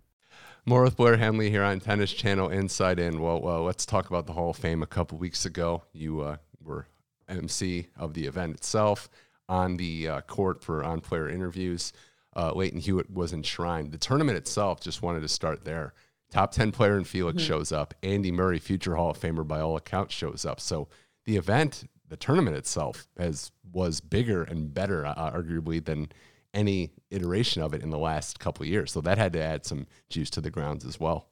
More 0.63 0.83
with 0.83 0.95
Blair 0.95 1.17
Henley 1.17 1.49
here 1.49 1.63
on 1.63 1.79
Tennis 1.79 2.13
Channel 2.13 2.49
Inside 2.49 2.99
In. 2.99 3.19
Well, 3.19 3.41
well, 3.41 3.63
let's 3.63 3.83
talk 3.83 4.07
about 4.09 4.27
the 4.27 4.33
Hall 4.33 4.51
of 4.51 4.57
Fame. 4.57 4.83
A 4.83 4.87
couple 4.87 5.17
weeks 5.17 5.43
ago, 5.43 5.81
you 5.91 6.21
uh, 6.21 6.37
were 6.63 6.85
MC 7.27 7.87
of 7.97 8.13
the 8.13 8.27
event 8.27 8.53
itself 8.57 9.09
on 9.49 9.77
the 9.77 10.07
uh, 10.07 10.21
court 10.21 10.63
for 10.63 10.83
on 10.83 11.01
player 11.01 11.27
interviews. 11.27 11.93
Uh, 12.35 12.51
Lleyton 12.53 12.79
Hewitt 12.79 13.09
was 13.09 13.33
enshrined. 13.33 13.91
The 13.91 13.97
tournament 13.97 14.37
itself, 14.37 14.79
just 14.79 15.01
wanted 15.01 15.21
to 15.21 15.27
start 15.27 15.65
there. 15.65 15.95
Top 16.29 16.51
10 16.51 16.71
player 16.71 16.95
in 16.95 17.05
Felix 17.05 17.41
mm-hmm. 17.41 17.47
shows 17.47 17.71
up. 17.71 17.95
Andy 18.03 18.31
Murray, 18.31 18.59
future 18.59 18.95
Hall 18.95 19.09
of 19.09 19.19
Famer 19.19 19.45
by 19.45 19.59
all 19.61 19.75
accounts, 19.75 20.13
shows 20.13 20.45
up. 20.45 20.59
So 20.59 20.87
the 21.25 21.37
event, 21.37 21.85
the 22.07 22.17
tournament 22.17 22.55
itself, 22.55 23.07
has 23.17 23.51
was 23.73 23.99
bigger 23.99 24.43
and 24.43 24.71
better, 24.71 25.07
uh, 25.07 25.15
arguably, 25.15 25.83
than 25.83 26.11
any 26.53 26.91
iteration 27.09 27.61
of 27.61 27.73
it 27.73 27.81
in 27.81 27.89
the 27.89 27.97
last 27.97 28.39
couple 28.39 28.65
years. 28.65 28.91
So 28.91 29.01
that 29.01 29.17
had 29.17 29.33
to 29.33 29.41
add 29.41 29.65
some 29.65 29.87
juice 30.09 30.29
to 30.31 30.41
the 30.41 30.51
grounds 30.51 30.85
as 30.85 30.99
well. 30.99 31.27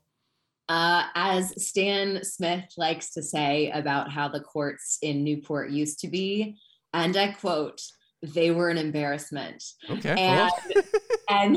Uh, 0.67 1.05
as 1.15 1.51
Stan 1.65 2.23
Smith 2.23 2.65
likes 2.77 3.11
to 3.13 3.23
say 3.23 3.71
about 3.71 4.11
how 4.11 4.27
the 4.27 4.39
courts 4.39 4.99
in 5.01 5.23
Newport 5.23 5.71
used 5.71 5.99
to 6.01 6.07
be, 6.07 6.57
and 6.93 7.17
I 7.17 7.31
quote, 7.31 7.81
they 8.21 8.51
were 8.51 8.69
an 8.69 8.77
embarrassment. 8.77 9.63
Okay. 9.89 10.09
And 10.09 10.51
well. 10.75 10.83
and, 11.29 11.55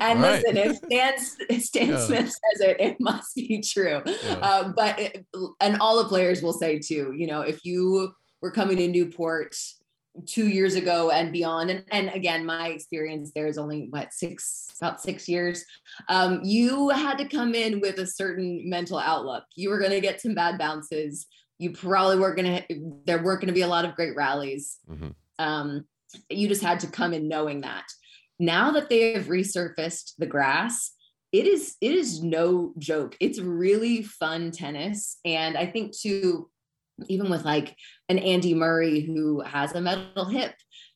and 0.00 0.20
listen, 0.20 0.56
right. 0.56 0.66
if 0.66 0.76
Stan, 0.76 1.60
Stan 1.60 1.88
yeah. 1.88 1.98
Smith 1.98 2.26
says 2.26 2.60
it, 2.60 2.76
it 2.80 2.96
must 3.00 3.34
be 3.34 3.60
true. 3.60 4.02
Yeah. 4.06 4.34
Um, 4.34 4.74
but 4.76 4.98
it, 5.00 5.26
and 5.60 5.78
all 5.80 6.02
the 6.02 6.08
players 6.08 6.42
will 6.42 6.52
say 6.52 6.78
too. 6.78 7.12
You 7.16 7.26
know, 7.26 7.40
if 7.40 7.64
you 7.64 8.12
were 8.40 8.50
coming 8.50 8.76
to 8.76 8.88
Newport 8.88 9.56
two 10.26 10.48
years 10.48 10.74
ago 10.74 11.10
and 11.10 11.32
beyond. 11.32 11.70
And, 11.70 11.84
and 11.90 12.08
again 12.10 12.46
my 12.46 12.68
experience 12.68 13.32
there 13.34 13.46
is 13.46 13.58
only 13.58 13.88
what 13.90 14.12
six 14.12 14.68
about 14.80 15.00
six 15.00 15.28
years. 15.28 15.64
Um, 16.08 16.40
you 16.42 16.90
had 16.90 17.18
to 17.18 17.28
come 17.28 17.54
in 17.54 17.80
with 17.80 17.98
a 17.98 18.06
certain 18.06 18.68
mental 18.68 18.98
outlook. 18.98 19.44
You 19.54 19.70
were 19.70 19.78
going 19.78 19.90
to 19.90 20.00
get 20.00 20.20
some 20.20 20.34
bad 20.34 20.58
bounces. 20.58 21.26
You 21.58 21.72
probably 21.72 22.18
weren't 22.18 22.36
going 22.36 22.62
to 22.62 22.92
there 23.06 23.22
weren't 23.22 23.40
going 23.40 23.48
to 23.48 23.54
be 23.54 23.62
a 23.62 23.68
lot 23.68 23.84
of 23.84 23.94
great 23.94 24.16
rallies. 24.16 24.78
Mm-hmm. 24.88 25.10
um, 25.38 25.84
you 26.28 26.46
just 26.46 26.62
had 26.62 26.80
to 26.80 26.86
come 26.86 27.12
in 27.12 27.28
knowing 27.28 27.62
that. 27.62 27.84
Now 28.38 28.70
that 28.72 28.88
they 28.88 29.14
have 29.14 29.26
resurfaced 29.26 30.12
the 30.18 30.26
grass 30.26 30.92
it 31.32 31.46
is 31.46 31.74
it 31.80 31.90
is 31.90 32.22
no 32.22 32.72
joke. 32.78 33.16
It's 33.18 33.40
really 33.40 34.04
fun 34.04 34.52
tennis. 34.52 35.18
And 35.24 35.56
i 35.56 35.66
think 35.66 35.96
too 35.96 36.48
even 37.08 37.30
with 37.30 37.44
like 37.44 37.76
an 38.08 38.18
Andy 38.18 38.54
Murray 38.54 39.00
who 39.00 39.40
has 39.40 39.72
a 39.72 39.80
metal 39.80 40.26
hip, 40.26 40.54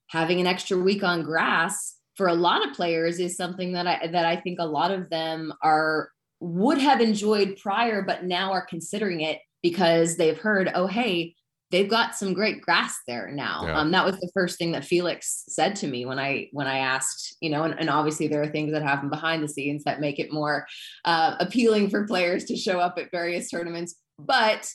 having 0.09 0.40
an 0.40 0.46
extra 0.46 0.76
week 0.76 1.03
on 1.03 1.22
grass 1.22 1.96
for 2.16 2.26
a 2.26 2.34
lot 2.34 2.66
of 2.66 2.74
players 2.74 3.20
is 3.20 3.36
something 3.36 3.72
that 3.72 3.86
I 3.86 4.09
that 4.09 4.26
I 4.26 4.36
think 4.36 4.59
a 4.59 4.66
lot 4.66 4.90
of 4.90 5.09
them 5.11 5.53
are 5.62 6.11
would 6.40 6.78
have 6.78 7.01
enjoyed 7.01 7.59
prior, 7.61 8.03
but 8.03 8.24
now 8.24 8.53
are 8.53 8.66
considering 8.66 9.20
it 9.20 9.40
because 9.62 10.16
they've 10.16 10.38
heard, 10.38 10.70
oh 10.74 10.86
hey, 10.86 11.34
they've 11.70 11.88
got 11.88 12.14
some 12.14 12.32
great 12.32 12.62
grass 12.62 12.99
there 13.07 13.30
now. 13.30 13.62
Yeah. 13.64 13.78
Um, 13.78 13.90
that 13.92 14.05
was 14.05 14.18
the 14.18 14.30
first 14.32 14.59
thing 14.59 14.72
that 14.72 14.84
Felix 14.84 15.44
said 15.49 15.76
to 15.76 15.86
me 15.86 16.07
when 16.07 16.18
I 16.18 16.49
when 16.53 16.66
I 16.66 16.78
asked, 16.78 17.36
you 17.40 17.51
know, 17.51 17.64
and, 17.64 17.78
and 17.78 17.90
obviously 17.90 18.28
there 18.28 18.42
are 18.42 18.49
things 18.49 18.72
that 18.72 18.82
happen 18.82 19.11
behind 19.11 19.42
the 19.42 19.49
scenes 19.49 19.84
that 19.84 20.01
make 20.01 20.18
it 20.18 20.32
more 20.32 20.66
uh, 21.05 21.36
appealing 21.40 21.90
for 21.90 22.07
players 22.07 22.44
to 22.46 22.57
show 22.57 22.78
up 22.78 22.99
at 22.99 23.11
various 23.11 23.51
tournaments, 23.51 23.96
but 24.18 24.68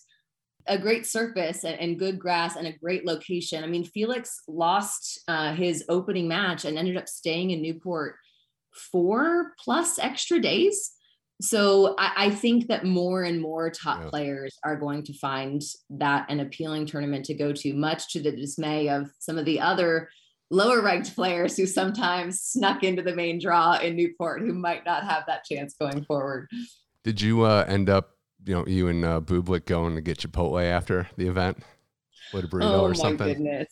a 0.67 0.77
great 0.77 1.05
surface 1.05 1.63
and, 1.63 1.79
and, 1.79 1.99
good 1.99 2.19
grass 2.19 2.55
and 2.55 2.67
a 2.67 2.77
great 2.77 3.05
location. 3.05 3.63
I 3.63 3.67
mean, 3.67 3.83
Felix 3.83 4.41
lost 4.47 5.21
uh, 5.27 5.53
his 5.53 5.83
opening 5.89 6.27
match 6.27 6.65
and 6.65 6.77
ended 6.77 6.97
up 6.97 7.07
staying 7.07 7.51
in 7.51 7.61
Newport 7.61 8.15
four 8.91 9.53
plus 9.59 9.99
extra 9.99 10.39
days. 10.39 10.91
So 11.41 11.95
I, 11.97 12.11
I 12.17 12.29
think 12.29 12.67
that 12.67 12.85
more 12.85 13.23
and 13.23 13.41
more 13.41 13.69
top 13.69 13.99
yeah. 14.01 14.09
players 14.09 14.57
are 14.63 14.77
going 14.77 15.03
to 15.03 15.13
find 15.13 15.61
that 15.89 16.25
an 16.29 16.39
appealing 16.39 16.85
tournament 16.85 17.25
to 17.25 17.33
go 17.33 17.51
to, 17.51 17.73
much 17.73 18.11
to 18.13 18.21
the 18.21 18.31
dismay 18.31 18.89
of 18.89 19.09
some 19.19 19.37
of 19.37 19.45
the 19.45 19.59
other 19.59 20.09
lower 20.49 20.81
ranked 20.81 21.15
players 21.15 21.57
who 21.57 21.65
sometimes 21.65 22.41
snuck 22.41 22.83
into 22.83 23.01
the 23.01 23.15
main 23.15 23.39
draw 23.39 23.77
in 23.79 23.95
Newport 23.95 24.41
who 24.41 24.53
might 24.53 24.85
not 24.85 25.03
have 25.03 25.23
that 25.27 25.43
chance 25.43 25.75
going 25.79 26.05
forward. 26.05 26.47
Did 27.03 27.19
you 27.19 27.41
uh, 27.41 27.65
end 27.67 27.89
up 27.89 28.12
you 28.45 28.53
know, 28.53 28.65
you 28.67 28.87
and 28.87 29.03
uh, 29.05 29.21
Bublik 29.21 29.65
going 29.65 29.95
to 29.95 30.01
get 30.01 30.19
Chipotle 30.19 30.63
after 30.63 31.09
the 31.17 31.27
event? 31.27 31.63
What 32.31 32.43
a 32.43 32.47
burrito 32.47 32.63
oh, 32.63 32.81
or 32.81 32.93
something. 32.93 33.27
my 33.27 33.33
goodness. 33.33 33.67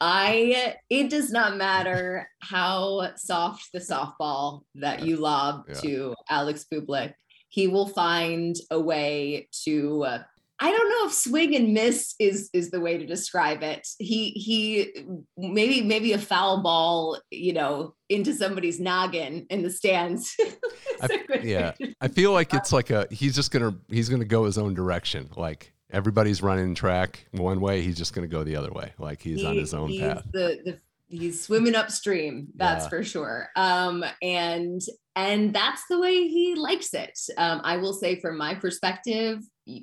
I 0.00 0.74
it 0.90 1.08
does 1.08 1.30
not 1.30 1.56
matter 1.56 2.28
how 2.40 3.14
soft 3.16 3.70
the 3.72 3.78
softball 3.78 4.62
that 4.74 5.06
you 5.06 5.16
lob 5.16 5.64
yeah. 5.68 5.74
to 5.74 6.14
Alex 6.28 6.66
Bublik. 6.72 7.14
He 7.48 7.68
will 7.68 7.88
find 7.88 8.56
a 8.70 8.78
way 8.78 9.48
to 9.64 10.04
uh, 10.04 10.22
I 10.64 10.70
don't 10.70 10.88
know 10.88 11.06
if 11.08 11.12
swing 11.12 11.54
and 11.54 11.74
miss 11.74 12.14
is 12.18 12.48
is 12.54 12.70
the 12.70 12.80
way 12.80 12.96
to 12.96 13.04
describe 13.04 13.62
it. 13.62 13.86
He 13.98 14.30
he 14.30 15.04
maybe 15.36 15.82
maybe 15.82 16.14
a 16.14 16.18
foul 16.18 16.62
ball, 16.62 17.20
you 17.30 17.52
know, 17.52 17.94
into 18.08 18.32
somebody's 18.32 18.80
noggin 18.80 19.44
in 19.50 19.62
the 19.62 19.68
stands. 19.68 20.34
I, 21.02 21.38
yeah, 21.42 21.72
I 22.00 22.08
feel 22.08 22.32
like 22.32 22.54
it's 22.54 22.72
like 22.72 22.88
a 22.88 23.06
he's 23.10 23.34
just 23.34 23.50
gonna 23.50 23.76
he's 23.90 24.08
gonna 24.08 24.24
go 24.24 24.46
his 24.46 24.56
own 24.56 24.72
direction. 24.72 25.28
Like 25.36 25.74
everybody's 25.90 26.42
running 26.42 26.74
track 26.74 27.26
one 27.32 27.60
way, 27.60 27.82
he's 27.82 27.98
just 27.98 28.14
gonna 28.14 28.26
go 28.26 28.42
the 28.42 28.56
other 28.56 28.72
way. 28.72 28.94
Like 28.98 29.20
he's 29.20 29.40
he, 29.40 29.46
on 29.46 29.56
his 29.56 29.74
own 29.74 29.98
path. 29.98 30.24
The, 30.32 30.60
the 30.64 30.78
he's 31.18 31.42
swimming 31.42 31.74
upstream 31.74 32.48
that's 32.56 32.84
yeah. 32.84 32.88
for 32.88 33.02
sure 33.02 33.48
um 33.56 34.04
and 34.22 34.80
and 35.16 35.54
that's 35.54 35.82
the 35.88 35.98
way 35.98 36.26
he 36.28 36.54
likes 36.54 36.92
it 36.94 37.18
um 37.38 37.60
i 37.64 37.76
will 37.76 37.92
say 37.92 38.20
from 38.20 38.36
my 38.36 38.54
perspective 38.54 39.40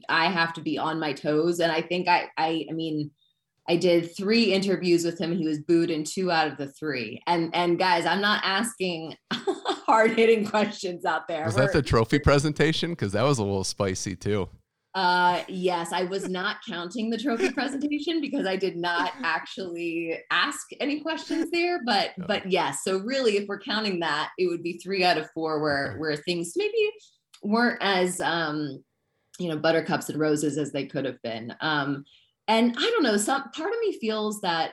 I 0.09 0.29
have 0.29 0.53
to 0.53 0.61
be 0.61 0.77
on 0.77 0.99
my 0.99 1.13
toes. 1.13 1.59
And 1.59 1.71
I 1.71 1.81
think 1.81 2.07
I, 2.07 2.27
I, 2.37 2.65
I 2.69 2.73
mean, 2.73 3.11
I 3.67 3.77
did 3.77 4.15
three 4.15 4.53
interviews 4.53 5.05
with 5.05 5.19
him. 5.19 5.35
He 5.35 5.47
was 5.47 5.59
booed 5.59 5.91
in 5.91 6.03
two 6.03 6.31
out 6.31 6.47
of 6.47 6.57
the 6.57 6.67
three. 6.67 7.21
And 7.27 7.53
and 7.55 7.79
guys, 7.79 8.05
I'm 8.05 8.21
not 8.21 8.41
asking 8.43 9.15
hard 9.31 10.11
hitting 10.11 10.45
questions 10.45 11.05
out 11.05 11.27
there. 11.27 11.45
Was 11.45 11.55
We're, 11.55 11.67
that 11.67 11.73
the 11.73 11.81
trophy 11.81 12.19
presentation? 12.19 12.91
Because 12.91 13.11
that 13.13 13.23
was 13.23 13.37
a 13.37 13.43
little 13.43 13.63
spicy 13.63 14.15
too. 14.15 14.49
Uh 14.93 15.43
yes, 15.47 15.93
I 15.93 16.03
was 16.03 16.27
not 16.27 16.57
counting 16.67 17.09
the 17.09 17.17
trophy 17.17 17.51
presentation 17.51 18.19
because 18.19 18.45
I 18.45 18.57
did 18.57 18.75
not 18.75 19.13
actually 19.23 20.19
ask 20.31 20.67
any 20.79 20.99
questions 20.99 21.49
there. 21.51 21.79
But 21.85 22.11
no. 22.17 22.25
but 22.27 22.51
yes, 22.51 22.83
so 22.83 22.99
really 22.99 23.37
if 23.37 23.47
we're 23.47 23.61
counting 23.61 23.99
that, 24.01 24.31
it 24.37 24.47
would 24.47 24.63
be 24.63 24.79
three 24.79 25.03
out 25.03 25.17
of 25.17 25.29
four 25.33 25.61
where 25.61 25.95
where 25.97 26.17
things 26.17 26.53
maybe 26.57 26.91
weren't 27.43 27.81
as 27.81 28.21
um 28.21 28.83
you 29.39 29.49
know 29.49 29.57
buttercups 29.57 30.09
and 30.09 30.19
roses 30.19 30.57
as 30.57 30.71
they 30.71 30.85
could 30.85 31.05
have 31.05 31.21
been 31.23 31.55
um 31.61 32.03
and 32.47 32.75
i 32.77 32.81
don't 32.81 33.03
know 33.03 33.17
some 33.17 33.49
part 33.51 33.73
of 33.73 33.79
me 33.79 33.97
feels 33.99 34.41
that 34.41 34.71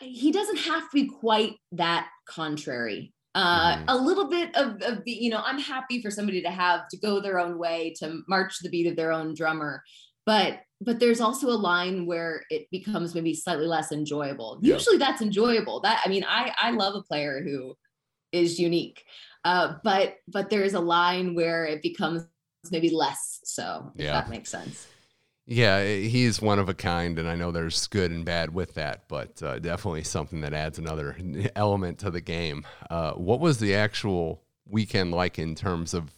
he 0.00 0.32
doesn't 0.32 0.58
have 0.58 0.82
to 0.82 0.88
be 0.94 1.06
quite 1.06 1.54
that 1.72 2.08
contrary 2.28 3.13
uh, 3.34 3.76
mm-hmm. 3.76 3.84
a 3.88 3.96
little 3.96 4.28
bit 4.28 4.54
of, 4.56 4.80
of 4.82 5.04
the 5.04 5.12
you 5.12 5.30
know 5.30 5.42
i'm 5.44 5.58
happy 5.58 6.00
for 6.00 6.10
somebody 6.10 6.42
to 6.42 6.50
have 6.50 6.88
to 6.88 6.96
go 6.96 7.20
their 7.20 7.38
own 7.38 7.58
way 7.58 7.94
to 7.98 8.20
march 8.28 8.58
the 8.60 8.68
beat 8.68 8.86
of 8.86 8.96
their 8.96 9.12
own 9.12 9.34
drummer 9.34 9.82
but 10.26 10.60
but 10.80 11.00
there's 11.00 11.20
also 11.20 11.48
a 11.48 11.56
line 11.56 12.06
where 12.06 12.42
it 12.50 12.68
becomes 12.70 13.14
maybe 13.14 13.34
slightly 13.34 13.66
less 13.66 13.92
enjoyable 13.92 14.58
yep. 14.62 14.78
usually 14.78 14.98
that's 14.98 15.22
enjoyable 15.22 15.80
that 15.80 16.00
i 16.04 16.08
mean 16.08 16.24
i 16.28 16.52
i 16.60 16.70
love 16.70 16.94
a 16.94 17.02
player 17.02 17.42
who 17.42 17.74
is 18.32 18.58
unique 18.58 19.04
uh, 19.44 19.74
but 19.84 20.16
but 20.26 20.48
there 20.48 20.62
is 20.62 20.72
a 20.72 20.80
line 20.80 21.34
where 21.34 21.66
it 21.66 21.82
becomes 21.82 22.26
maybe 22.70 22.88
less 22.88 23.40
so 23.44 23.92
if 23.96 24.04
yeah. 24.04 24.12
that 24.12 24.30
makes 24.30 24.48
sense 24.48 24.88
yeah 25.46 25.84
he's 25.84 26.40
one 26.40 26.58
of 26.58 26.68
a 26.68 26.74
kind 26.74 27.18
and 27.18 27.28
i 27.28 27.34
know 27.34 27.50
there's 27.50 27.86
good 27.88 28.10
and 28.10 28.24
bad 28.24 28.54
with 28.54 28.74
that 28.74 29.04
but 29.08 29.42
uh, 29.42 29.58
definitely 29.58 30.02
something 30.04 30.40
that 30.40 30.52
adds 30.52 30.78
another 30.78 31.16
element 31.56 31.98
to 31.98 32.10
the 32.10 32.20
game. 32.20 32.64
Uh, 32.90 33.12
what 33.12 33.40
was 33.40 33.58
the 33.58 33.74
actual 33.74 34.42
weekend 34.66 35.12
like 35.12 35.38
in 35.38 35.54
terms 35.54 35.94
of 35.94 36.10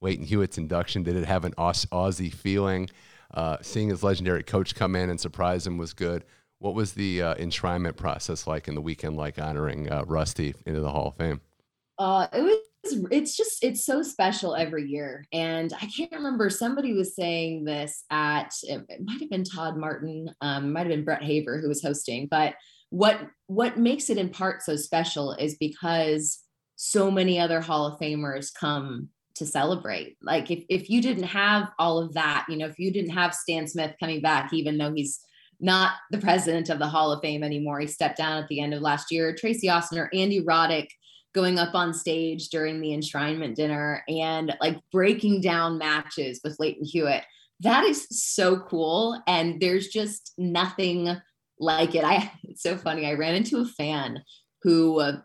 Lleyton 0.00 0.26
Hewitt's 0.26 0.58
induction? 0.58 1.02
Did 1.02 1.16
it 1.16 1.24
have 1.24 1.44
an 1.44 1.52
aussie 1.52 2.32
feeling? 2.32 2.90
Uh, 3.32 3.56
seeing 3.62 3.88
his 3.88 4.02
legendary 4.02 4.42
coach 4.42 4.74
come 4.74 4.94
in 4.94 5.10
and 5.10 5.18
surprise 5.18 5.66
him 5.66 5.78
was 5.78 5.92
good. 5.92 6.24
What 6.58 6.74
was 6.74 6.92
the 6.92 7.22
uh, 7.22 7.34
enshrinement 7.36 7.96
process 7.96 8.46
like 8.46 8.68
in 8.68 8.74
the 8.74 8.80
weekend 8.80 9.16
like 9.16 9.38
honoring 9.38 9.90
uh, 9.90 10.04
rusty 10.06 10.54
into 10.66 10.80
the 10.80 10.90
hall 10.90 11.08
of 11.08 11.16
fame? 11.16 11.40
Uh, 11.98 12.26
it 12.32 12.42
was 12.42 12.56
it's 13.10 13.36
just 13.36 13.62
it's 13.62 13.84
so 13.84 14.02
special 14.02 14.54
every 14.54 14.88
year. 14.88 15.24
And 15.32 15.72
i 15.80 15.86
can't 15.86 16.12
remember 16.12 16.50
somebody 16.50 16.92
was 16.92 17.14
saying 17.14 17.64
this 17.64 18.04
at 18.10 18.52
it, 18.62 18.84
might 19.02 19.20
have 19.20 19.30
been 19.30 19.44
todd 19.44 19.76
martin 19.76 20.30
um, 20.40 20.72
might 20.72 20.80
have 20.80 20.88
been 20.88 21.04
brett 21.04 21.22
haber 21.22 21.60
who 21.60 21.68
was 21.68 21.82
hosting 21.82 22.26
but 22.30 22.54
what 22.90 23.20
what 23.46 23.78
makes 23.78 24.10
it 24.10 24.18
in 24.18 24.28
part 24.28 24.62
so 24.62 24.76
special 24.76 25.32
is 25.32 25.56
because 25.56 26.40
so 26.76 27.10
many 27.10 27.40
other 27.40 27.60
hall 27.60 27.86
of 27.86 27.98
famers 27.98 28.52
come 28.54 29.08
to 29.36 29.46
celebrate. 29.46 30.16
Like 30.22 30.50
if, 30.50 30.64
if 30.68 30.88
you 30.88 31.02
didn't 31.02 31.24
have 31.24 31.70
all 31.78 31.98
of 31.98 32.14
that 32.14 32.46
you 32.48 32.56
know 32.56 32.66
if 32.66 32.78
you 32.78 32.92
didn't 32.92 33.10
have 33.10 33.34
stan 33.34 33.66
smith 33.66 33.94
coming 33.98 34.20
back 34.20 34.52
even 34.52 34.78
though 34.78 34.92
he's 34.92 35.20
not 35.60 35.92
the 36.10 36.18
president 36.18 36.68
of 36.68 36.78
the 36.78 36.86
hall 36.86 37.12
of 37.12 37.20
fame 37.22 37.42
anymore 37.42 37.80
he 37.80 37.86
stepped 37.86 38.18
down 38.18 38.42
at 38.42 38.48
the 38.48 38.60
end 38.60 38.74
of 38.74 38.82
last 38.82 39.10
year. 39.10 39.34
Tracy 39.34 39.68
austin 39.68 39.98
or 39.98 40.10
andy 40.12 40.40
roddick 40.40 40.88
going 41.34 41.58
up 41.58 41.74
on 41.74 41.92
stage 41.92 42.48
during 42.48 42.80
the 42.80 42.90
enshrinement 42.90 43.54
dinner 43.54 44.02
and 44.08 44.56
like 44.60 44.78
breaking 44.92 45.40
down 45.40 45.78
matches 45.78 46.40
with 46.44 46.58
Lleyton 46.58 46.84
Hewitt. 46.84 47.24
That 47.60 47.84
is 47.84 48.06
so 48.10 48.60
cool. 48.60 49.20
And 49.26 49.60
there's 49.60 49.88
just 49.88 50.32
nothing 50.38 51.16
like 51.58 51.94
it. 51.94 52.04
I 52.04 52.32
it's 52.44 52.62
so 52.62 52.76
funny. 52.76 53.06
I 53.06 53.14
ran 53.14 53.34
into 53.34 53.60
a 53.60 53.66
fan 53.66 54.22
who 54.62 55.00
uh, 55.00 55.18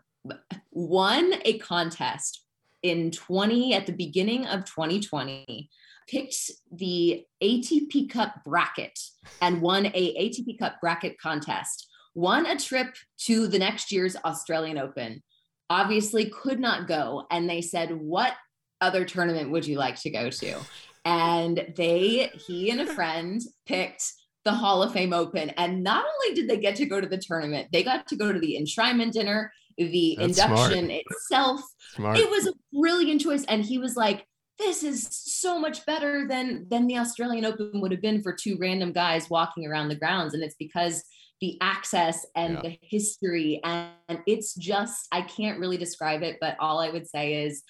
won 0.70 1.34
a 1.44 1.58
contest 1.58 2.44
in 2.82 3.10
20 3.10 3.74
at 3.74 3.86
the 3.86 3.92
beginning 3.92 4.46
of 4.46 4.64
2020 4.64 5.70
picked 6.08 6.50
the 6.72 7.24
ATP 7.42 8.10
Cup 8.10 8.42
bracket 8.44 8.98
and 9.40 9.62
won 9.62 9.86
a 9.86 10.28
ATP 10.28 10.58
Cup 10.58 10.80
bracket 10.80 11.18
contest 11.20 11.86
won 12.14 12.46
a 12.46 12.58
trip 12.58 12.96
to 13.18 13.46
the 13.46 13.58
next 13.58 13.92
year's 13.92 14.16
Australian 14.24 14.78
Open 14.78 15.22
obviously 15.70 16.28
could 16.28 16.60
not 16.60 16.88
go. 16.88 17.26
And 17.30 17.48
they 17.48 17.62
said, 17.62 17.92
What 17.92 18.34
other 18.80 19.04
tournament 19.04 19.50
would 19.50 19.66
you 19.66 19.78
like 19.78 19.98
to 20.02 20.10
go 20.10 20.28
to? 20.28 20.58
And 21.04 21.72
they, 21.76 22.30
he 22.46 22.70
and 22.70 22.80
a 22.80 22.86
friend 22.94 23.40
picked 23.66 24.04
the 24.44 24.52
Hall 24.52 24.82
of 24.82 24.92
Fame 24.92 25.12
Open. 25.12 25.50
And 25.50 25.82
not 25.82 26.04
only 26.04 26.34
did 26.34 26.48
they 26.48 26.58
get 26.58 26.76
to 26.76 26.86
go 26.86 27.00
to 27.00 27.06
the 27.06 27.18
tournament, 27.18 27.68
they 27.72 27.82
got 27.82 28.06
to 28.08 28.16
go 28.16 28.32
to 28.32 28.38
the 28.38 28.58
enshrinement 28.60 29.12
dinner, 29.12 29.52
the 29.78 30.16
That's 30.18 30.38
induction 30.38 30.86
smart. 30.86 31.02
itself. 31.08 31.60
Smart. 31.94 32.18
It 32.18 32.30
was 32.30 32.48
a 32.48 32.52
brilliant 32.72 33.20
choice. 33.20 33.44
And 33.44 33.64
he 33.64 33.78
was 33.78 33.96
like, 33.96 34.26
this 34.58 34.82
is 34.82 35.08
so 35.10 35.58
much 35.58 35.86
better 35.86 36.28
than 36.28 36.66
than 36.68 36.86
the 36.86 36.98
Australian 36.98 37.46
Open 37.46 37.80
would 37.80 37.92
have 37.92 38.02
been 38.02 38.22
for 38.22 38.34
two 38.34 38.58
random 38.60 38.92
guys 38.92 39.30
walking 39.30 39.66
around 39.66 39.88
the 39.88 39.94
grounds. 39.94 40.34
And 40.34 40.42
it's 40.42 40.56
because 40.58 41.02
the 41.40 41.58
access 41.60 42.26
and 42.36 42.54
yeah. 42.54 42.60
the 42.62 42.78
history 42.82 43.60
and 43.64 43.90
it's 44.26 44.54
just 44.54 45.06
i 45.12 45.22
can't 45.22 45.58
really 45.58 45.76
describe 45.76 46.22
it 46.22 46.36
but 46.40 46.56
all 46.60 46.78
i 46.78 46.90
would 46.90 47.08
say 47.08 47.44
is 47.44 47.62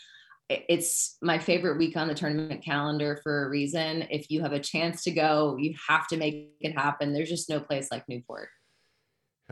it's 0.49 1.17
my 1.23 1.39
favorite 1.39 1.79
week 1.79 1.97
on 1.97 2.09
the 2.09 2.15
tournament 2.15 2.65
calendar 2.65 3.21
for 3.23 3.47
a 3.47 3.49
reason 3.49 4.05
if 4.11 4.31
you 4.31 4.41
have 4.41 4.53
a 4.53 4.59
chance 4.59 5.03
to 5.05 5.11
go 5.11 5.57
you 5.59 5.75
have 5.89 6.07
to 6.09 6.17
make 6.17 6.51
it 6.61 6.77
happen 6.77 7.13
there's 7.13 7.29
just 7.29 7.49
no 7.49 7.61
place 7.61 7.89
like 7.91 8.09
newport 8.09 8.49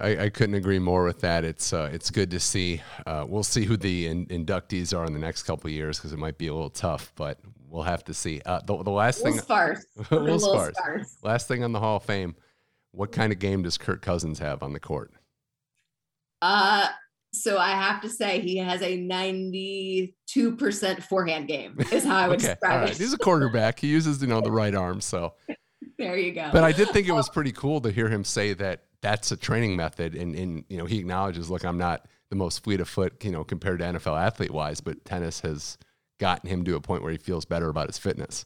I, 0.01 0.25
I 0.25 0.29
couldn't 0.29 0.55
agree 0.55 0.79
more 0.79 1.03
with 1.03 1.21
that. 1.23 1.45
It's 1.45 1.73
uh, 1.73 1.91
it's 1.93 2.11
good 2.11 2.31
to 2.31 2.39
see. 2.39 2.81
Uh, 3.05 3.25
we'll 3.27 3.43
see 3.43 3.64
who 3.64 3.77
the 3.77 4.07
in, 4.07 4.27
inductees 4.27 4.97
are 4.97 5.05
in 5.05 5.12
the 5.12 5.19
next 5.19 5.43
couple 5.43 5.69
years 5.71 5.99
because 5.99 6.12
it 6.12 6.21
might 6.21 6.39
be 6.39 6.47
a 6.47 6.55
little 6.55 6.71
tough, 6.71 7.12
but 7.16 7.41
we'll 7.69 7.83
have 7.83 8.05
to 8.05 8.14
see. 8.14 8.41
Uh, 8.47 8.61
the, 8.64 8.81
the 8.85 8.91
last 8.91 9.23
thing, 9.23 9.39
sparse. 9.39 9.85
we'll 10.12 10.39
sparse. 10.39 10.77
Last 11.25 11.49
thing 11.49 11.64
on 11.64 11.73
the 11.73 11.81
Hall 11.81 11.97
of 11.97 12.05
Fame 12.05 12.37
what 12.93 13.12
kind 13.12 13.32
of 13.32 13.39
game 13.39 13.62
does 13.62 13.78
Kirk 13.78 14.03
Cousins 14.03 14.39
have 14.39 14.62
on 14.62 14.72
the 14.72 14.80
court? 14.80 15.12
Uh, 16.41 16.89
so 17.32 17.59
I 17.59 17.70
have 17.70 18.01
to 18.03 18.09
say 18.09 18.41
he 18.41 18.59
has 18.59 18.80
a 18.82 18.99
92% 18.99 21.03
forehand 21.03 21.49
game 21.49 21.76
is 21.93 22.05
how 22.05 22.16
I 22.16 22.28
would 22.28 22.39
okay, 22.41 22.53
describe 22.53 22.82
right. 22.82 22.91
it. 22.91 22.97
He's 22.97 23.12
a 23.12 23.18
quarterback. 23.18 23.80
He 23.80 23.89
uses, 23.89 24.22
you 24.22 24.28
know, 24.28 24.41
the 24.41 24.51
right 24.51 24.74
arm. 24.74 25.01
So, 25.01 25.34
there 25.99 26.16
you 26.16 26.32
go. 26.32 26.51
but 26.53 26.64
I 26.64 26.72
did 26.72 26.89
think 26.91 27.09
it 27.09 27.12
was 27.12 27.28
pretty 27.28 27.53
cool 27.53 27.80
to 27.82 27.91
hear 27.91 28.09
him 28.09 28.24
say 28.24 28.55
that 28.55 28.84
that's 29.03 29.30
a 29.30 29.36
training 29.36 29.76
method. 29.76 30.14
And, 30.14 30.34
and 30.34 30.64
you 30.68 30.78
know, 30.78 30.86
he 30.86 30.99
acknowledges, 30.99 31.51
look, 31.51 31.64
I'm 31.64 31.78
not 31.78 32.07
the 32.30 32.36
most 32.36 32.64
fleet 32.64 32.80
of 32.80 32.89
foot, 32.89 33.24
you 33.24 33.30
know, 33.30 33.45
compared 33.45 33.80
to 33.80 33.84
NFL 33.84 34.20
athlete 34.20 34.51
wise, 34.51 34.80
but 34.80 35.05
tennis 35.05 35.41
has 35.41 35.78
gotten 36.18 36.49
him 36.49 36.64
to 36.64 36.76
a 36.76 36.80
point 36.80 37.03
where 37.03 37.12
he 37.12 37.18
feels 37.18 37.45
better 37.45 37.68
about 37.68 37.86
his 37.86 37.99
fitness. 37.99 38.45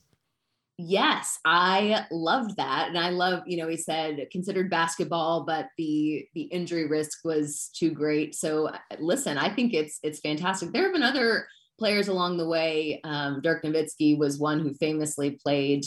Yes, 0.78 1.38
I 1.44 2.06
loved 2.10 2.56
that. 2.56 2.88
And 2.88 2.98
I 2.98 3.10
love, 3.10 3.42
you 3.46 3.58
know, 3.58 3.68
he 3.68 3.76
said 3.76 4.26
considered 4.32 4.70
basketball, 4.70 5.44
but 5.44 5.68
the 5.76 6.26
the 6.34 6.42
injury 6.42 6.86
risk 6.86 7.18
was 7.24 7.70
too 7.76 7.90
great. 7.90 8.34
So 8.34 8.70
listen, 8.98 9.38
I 9.38 9.54
think 9.54 9.74
it's 9.74 9.98
it's 10.02 10.20
fantastic. 10.20 10.72
There 10.72 10.84
have 10.84 10.92
been 10.92 11.02
other 11.02 11.46
players 11.78 12.08
along 12.08 12.38
the 12.38 12.48
way. 12.48 13.00
Um, 13.04 13.40
Dirk 13.42 13.62
Nowitzki 13.62 14.16
was 14.16 14.38
one 14.38 14.60
who 14.60 14.74
famously 14.74 15.38
played 15.42 15.84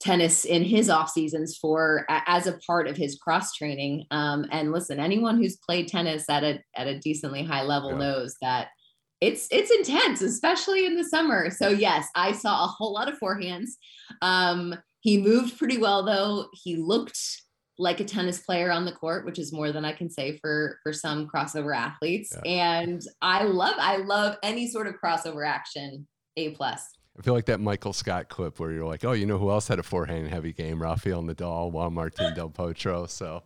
tennis 0.00 0.44
in 0.44 0.62
his 0.62 0.90
off 0.90 1.08
seasons 1.08 1.56
for 1.56 2.04
as 2.08 2.46
a 2.46 2.58
part 2.66 2.88
of 2.88 2.96
his 2.96 3.16
cross 3.16 3.54
training. 3.54 4.06
Um, 4.10 4.46
and 4.50 4.72
listen, 4.72 5.00
anyone 5.00 5.36
who's 5.36 5.56
played 5.56 5.88
tennis 5.88 6.28
at 6.28 6.42
a 6.42 6.60
at 6.74 6.88
a 6.88 6.98
decently 6.98 7.44
high 7.44 7.62
level 7.62 7.92
yeah. 7.92 7.98
knows 7.98 8.34
that 8.42 8.68
it's 9.20 9.48
it's 9.50 9.70
intense, 9.70 10.20
especially 10.22 10.86
in 10.86 10.96
the 10.96 11.04
summer. 11.04 11.50
So 11.50 11.68
yes, 11.68 12.06
I 12.14 12.32
saw 12.32 12.64
a 12.64 12.68
whole 12.68 12.92
lot 12.92 13.08
of 13.10 13.18
forehands. 13.18 13.70
Um, 14.22 14.74
he 15.00 15.18
moved 15.18 15.58
pretty 15.58 15.78
well 15.78 16.04
though. 16.04 16.48
He 16.52 16.76
looked 16.76 17.18
like 17.78 18.00
a 18.00 18.04
tennis 18.04 18.40
player 18.40 18.70
on 18.70 18.84
the 18.84 18.92
court, 18.92 19.24
which 19.26 19.38
is 19.38 19.52
more 19.52 19.72
than 19.72 19.84
I 19.84 19.92
can 19.92 20.10
say 20.10 20.38
for 20.38 20.78
for 20.82 20.92
some 20.92 21.28
crossover 21.28 21.74
athletes. 21.74 22.32
Yeah. 22.44 22.74
And 22.82 23.02
I 23.22 23.44
love 23.44 23.76
I 23.78 23.96
love 23.98 24.36
any 24.42 24.68
sort 24.68 24.86
of 24.86 24.94
crossover 25.02 25.46
action. 25.46 26.06
A 26.36 26.50
plus. 26.50 26.82
I 27.18 27.22
feel 27.22 27.32
like 27.32 27.46
that 27.46 27.60
Michael 27.60 27.94
Scott 27.94 28.28
clip 28.28 28.60
where 28.60 28.72
you're 28.72 28.84
like, 28.84 29.02
oh, 29.02 29.12
you 29.12 29.24
know 29.24 29.38
who 29.38 29.50
else 29.50 29.68
had 29.68 29.78
a 29.78 29.82
forehand 29.82 30.28
heavy 30.28 30.52
game? 30.52 30.82
Rafael 30.82 31.22
Nadal, 31.22 31.72
Juan 31.72 31.94
Martin 31.94 32.34
Del 32.34 32.50
Potro. 32.50 33.08
So 33.08 33.42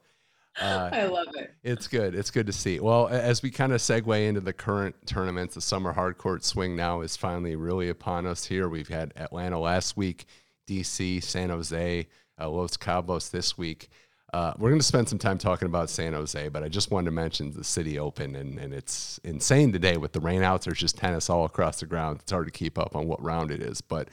uh, 0.61 0.90
I 0.92 1.07
love 1.07 1.28
it. 1.36 1.55
It's 1.62 1.88
good. 1.88 2.14
It's 2.14 2.30
good 2.30 2.46
to 2.46 2.53
see. 2.53 2.80
Well, 2.80 3.09
as 3.09 3.42
we 3.42 3.51
kind 3.51 3.72
of 3.72 3.80
segue 3.80 4.26
into 4.26 4.40
the 4.40 4.53
current 4.53 4.94
tournaments, 5.07 5.55
the 5.55 5.61
summer 5.61 5.94
hardcourt 5.94 6.42
swing 6.42 6.76
now 6.76 7.03
is 7.03 7.16
finally 7.16 7.57
really 7.57 7.88
upon 7.88 8.26
us 8.26 8.46
here. 8.46 8.68
We've 8.68 8.88
had 8.88 9.12
Atlanta 9.16 9.59
last 9.59 9.96
week, 9.96 10.26
DC, 10.66 11.22
San 11.22 11.51
Jose, 11.51 12.07
uh, 12.40 12.48
Los 12.48 12.76
Cabos 12.76 13.30
this 13.30 13.57
week. 13.57 13.88
Uh, 14.32 14.55
we're 14.59 14.70
going 14.70 14.80
to 14.80 14.86
spend 14.86 15.09
some 15.09 15.18
time 15.18 15.38
talking 15.38 15.66
about 15.66 15.90
San 15.90 16.12
Jose, 16.12 16.48
but 16.48 16.62
I 16.62 16.68
just 16.68 16.90
wanted 16.90 17.07
to 17.07 17.11
mention 17.11 17.51
the 17.51 17.64
City 17.64 17.98
Open, 17.98 18.36
and, 18.36 18.59
and 18.59 18.72
it's 18.72 19.18
insane 19.24 19.72
today 19.72 19.96
with 19.96 20.12
the 20.12 20.20
rainouts. 20.20 20.64
There's 20.64 20.78
just 20.78 20.96
tennis 20.96 21.28
all 21.28 21.44
across 21.44 21.80
the 21.80 21.86
ground. 21.86 22.20
It's 22.22 22.30
hard 22.30 22.46
to 22.46 22.53
keep 22.53 22.78
up 22.78 22.94
on 22.94 23.09
what 23.09 23.20
round 23.22 23.51
it 23.51 23.61
is, 23.61 23.80
but 23.80 24.09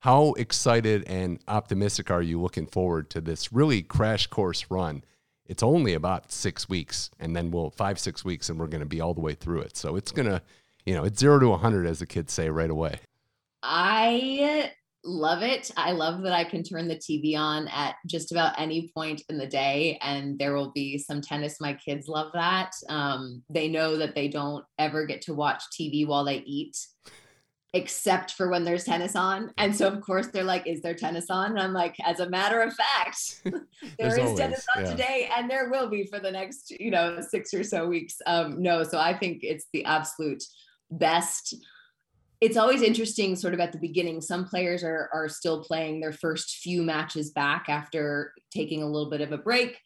how 0.00 0.32
excited 0.32 1.04
and 1.06 1.38
optimistic 1.46 2.10
are 2.10 2.22
you 2.22 2.40
looking 2.40 2.66
forward 2.66 3.08
to 3.10 3.20
this 3.20 3.52
really 3.52 3.82
crash 3.82 4.26
course 4.26 4.66
run? 4.68 5.04
It's 5.46 5.62
only 5.62 5.94
about 5.94 6.32
six 6.32 6.68
weeks 6.68 7.10
and 7.18 7.34
then 7.34 7.50
we'll 7.50 7.70
five 7.70 7.98
six 7.98 8.24
weeks 8.24 8.48
and 8.48 8.58
we're 8.58 8.66
going 8.66 8.80
to 8.80 8.86
be 8.86 9.00
all 9.00 9.14
the 9.14 9.20
way 9.20 9.34
through 9.34 9.60
it. 9.60 9.76
So 9.76 9.96
it's 9.96 10.12
going 10.12 10.28
to 10.28 10.42
you 10.86 10.94
know 10.94 11.04
it's 11.04 11.20
zero 11.20 11.38
to 11.38 11.48
100 11.48 11.86
as 11.86 11.98
the 11.98 12.06
kids 12.06 12.32
say 12.32 12.48
right 12.48 12.70
away. 12.70 12.98
I 13.62 14.72
love 15.04 15.42
it. 15.42 15.70
I 15.76 15.92
love 15.92 16.22
that 16.22 16.32
i 16.32 16.44
can 16.44 16.62
turn 16.62 16.86
the 16.86 16.94
tv 16.94 17.36
on 17.36 17.66
at 17.68 17.96
just 18.06 18.30
about 18.30 18.58
any 18.58 18.92
point 18.94 19.22
in 19.28 19.36
the 19.36 19.48
day 19.48 19.98
and 20.00 20.38
there 20.38 20.54
will 20.54 20.70
be 20.70 20.96
some 20.98 21.20
tennis. 21.20 21.60
My 21.60 21.74
kids 21.74 22.06
love 22.06 22.30
that. 22.34 22.70
Um, 22.88 23.42
they 23.50 23.68
know 23.68 23.96
that 23.96 24.14
they 24.14 24.28
don't 24.28 24.64
ever 24.78 25.04
get 25.06 25.22
to 25.22 25.34
watch 25.34 25.62
tv 25.72 26.06
while 26.06 26.24
they 26.24 26.38
eat 26.38 26.76
except 27.74 28.32
for 28.32 28.48
when 28.48 28.64
there's 28.64 28.84
tennis 28.84 29.16
on. 29.16 29.50
And 29.56 29.74
so, 29.74 29.88
of 29.88 30.00
course, 30.02 30.26
they're 30.26 30.44
like, 30.44 30.66
Is 30.66 30.82
there 30.82 30.94
tennis 30.94 31.30
on? 31.30 31.52
And 31.52 31.60
I'm 31.60 31.72
like, 31.72 31.96
As 32.04 32.20
a 32.20 32.28
matter 32.28 32.60
of 32.60 32.74
fact, 32.74 33.42
there 33.98 34.08
is 34.08 34.18
always, 34.18 34.38
tennis 34.38 34.66
on 34.76 34.84
yeah. 34.84 34.90
today, 34.90 35.30
and 35.36 35.50
there 35.50 35.70
will 35.70 35.88
be 35.88 36.04
for 36.04 36.18
the 36.18 36.30
next, 36.30 36.70
you 36.70 36.90
know, 36.90 37.20
six 37.20 37.54
or 37.54 37.64
so 37.64 37.86
weeks. 37.86 38.16
Um, 38.26 38.62
no, 38.62 38.82
so 38.82 38.98
I 38.98 39.16
think 39.16 39.40
it's 39.42 39.66
the 39.72 39.84
absolute 39.84 40.42
best. 40.90 41.54
It's 42.40 42.56
always 42.56 42.82
interesting, 42.82 43.36
sort 43.36 43.54
of 43.54 43.60
at 43.60 43.72
the 43.72 43.78
beginning. 43.78 44.20
Some 44.20 44.44
players 44.44 44.82
are, 44.82 45.08
are 45.14 45.28
still 45.28 45.62
playing 45.62 46.00
their 46.00 46.12
first 46.12 46.56
few 46.56 46.82
matches 46.82 47.30
back 47.30 47.66
after 47.68 48.34
taking 48.50 48.82
a 48.82 48.86
little 48.86 49.08
bit 49.08 49.20
of 49.20 49.32
a 49.32 49.38
break. 49.38 49.78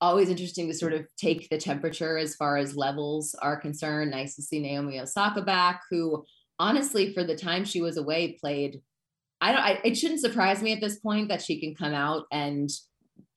Always 0.00 0.30
interesting 0.30 0.68
to 0.68 0.74
sort 0.74 0.94
of 0.94 1.06
take 1.16 1.48
the 1.50 1.58
temperature 1.58 2.16
as 2.16 2.34
far 2.34 2.56
as 2.56 2.76
levels 2.76 3.34
are 3.42 3.60
concerned. 3.60 4.10
Nice 4.10 4.36
to 4.36 4.42
see 4.42 4.58
Naomi 4.58 4.98
Osaka 4.98 5.42
back, 5.42 5.82
who 5.90 6.24
honestly, 6.58 7.12
for 7.12 7.24
the 7.24 7.36
time 7.36 7.64
she 7.64 7.80
was 7.80 7.96
away, 7.96 8.38
played. 8.40 8.80
I 9.40 9.52
don't. 9.52 9.60
I, 9.60 9.80
it 9.84 9.96
shouldn't 9.96 10.20
surprise 10.20 10.62
me 10.62 10.72
at 10.72 10.80
this 10.80 10.98
point 10.98 11.28
that 11.28 11.42
she 11.42 11.60
can 11.60 11.74
come 11.74 11.94
out 11.94 12.24
and 12.32 12.68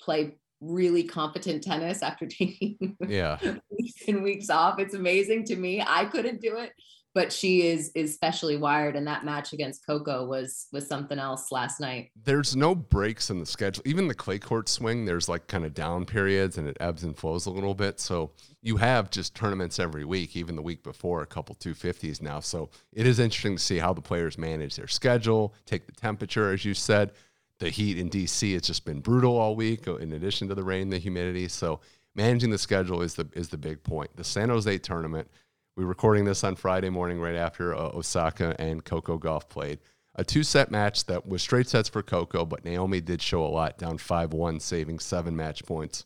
play 0.01 0.35
really 0.59 1.03
competent 1.03 1.63
tennis 1.63 2.03
after 2.03 2.27
taking 2.27 2.95
yeah 3.07 3.37
weeks 3.69 4.07
and 4.07 4.23
weeks 4.23 4.49
off. 4.49 4.79
It's 4.79 4.95
amazing 4.95 5.45
to 5.45 5.55
me. 5.55 5.83
I 5.85 6.05
couldn't 6.05 6.41
do 6.41 6.57
it 6.57 6.71
but 7.13 7.31
she 7.31 7.67
is 7.67 7.91
is 7.93 8.13
specially 8.13 8.55
wired 8.55 8.95
and 8.95 9.05
that 9.05 9.25
match 9.25 9.53
against 9.53 9.85
coco 9.85 10.25
was 10.25 10.67
was 10.71 10.87
something 10.87 11.19
else 11.19 11.51
last 11.51 11.79
night. 11.79 12.11
There's 12.23 12.55
no 12.55 12.73
breaks 12.73 13.29
in 13.29 13.39
the 13.39 13.45
schedule. 13.45 13.83
Even 13.85 14.07
the 14.07 14.15
clay 14.15 14.39
court 14.39 14.69
swing 14.69 15.05
there's 15.05 15.27
like 15.27 15.47
kind 15.47 15.65
of 15.65 15.73
down 15.73 16.05
periods 16.05 16.57
and 16.57 16.67
it 16.67 16.77
ebbs 16.79 17.03
and 17.03 17.15
flows 17.15 17.45
a 17.45 17.51
little 17.51 17.73
bit. 17.73 17.99
So 17.99 18.31
you 18.61 18.77
have 18.77 19.09
just 19.09 19.35
tournaments 19.35 19.79
every 19.79 20.05
week 20.05 20.35
even 20.35 20.55
the 20.55 20.61
week 20.61 20.83
before 20.83 21.21
a 21.21 21.27
couple 21.27 21.55
250s 21.55 22.21
now. 22.21 22.39
So 22.39 22.69
it 22.93 23.05
is 23.05 23.19
interesting 23.19 23.57
to 23.57 23.63
see 23.63 23.77
how 23.77 23.93
the 23.93 24.01
players 24.01 24.37
manage 24.37 24.75
their 24.75 24.87
schedule 24.87 25.53
take 25.65 25.85
the 25.85 25.93
temperature 25.93 26.51
as 26.51 26.63
you 26.63 26.73
said. 26.73 27.11
The 27.59 27.69
heat 27.69 27.99
in 27.99 28.09
dc 28.09 28.53
has 28.53 28.63
just 28.63 28.85
been 28.85 29.01
brutal 29.01 29.37
all 29.37 29.55
week 29.55 29.87
uh, 29.87 29.95
in 29.97 30.13
addition 30.13 30.47
to 30.47 30.55
the 30.55 30.63
rain 30.63 30.89
the 30.89 30.97
humidity. 30.97 31.47
So 31.47 31.81
managing 32.15 32.51
the 32.51 32.57
schedule 32.57 33.01
is 33.01 33.15
the 33.15 33.27
is 33.33 33.49
the 33.49 33.57
big 33.57 33.83
point. 33.83 34.15
The 34.15 34.23
san 34.23 34.49
jose 34.49 34.77
tournament 34.77 35.27
we're 35.75 35.85
recording 35.85 36.25
this 36.25 36.43
on 36.43 36.55
Friday 36.55 36.89
morning, 36.89 37.19
right 37.19 37.35
after 37.35 37.73
uh, 37.73 37.89
Osaka 37.93 38.55
and 38.59 38.83
Coco 38.83 39.17
Gauff 39.17 39.47
played. 39.47 39.79
A 40.15 40.23
two 40.23 40.43
set 40.43 40.69
match 40.69 41.05
that 41.05 41.25
was 41.25 41.41
straight 41.41 41.69
sets 41.69 41.87
for 41.87 42.03
Coco, 42.03 42.45
but 42.45 42.65
Naomi 42.65 42.99
did 42.99 43.21
show 43.21 43.45
a 43.45 43.47
lot, 43.47 43.77
down 43.77 43.97
5 43.97 44.33
1, 44.33 44.59
saving 44.59 44.99
seven 44.99 45.35
match 45.35 45.65
points. 45.65 46.05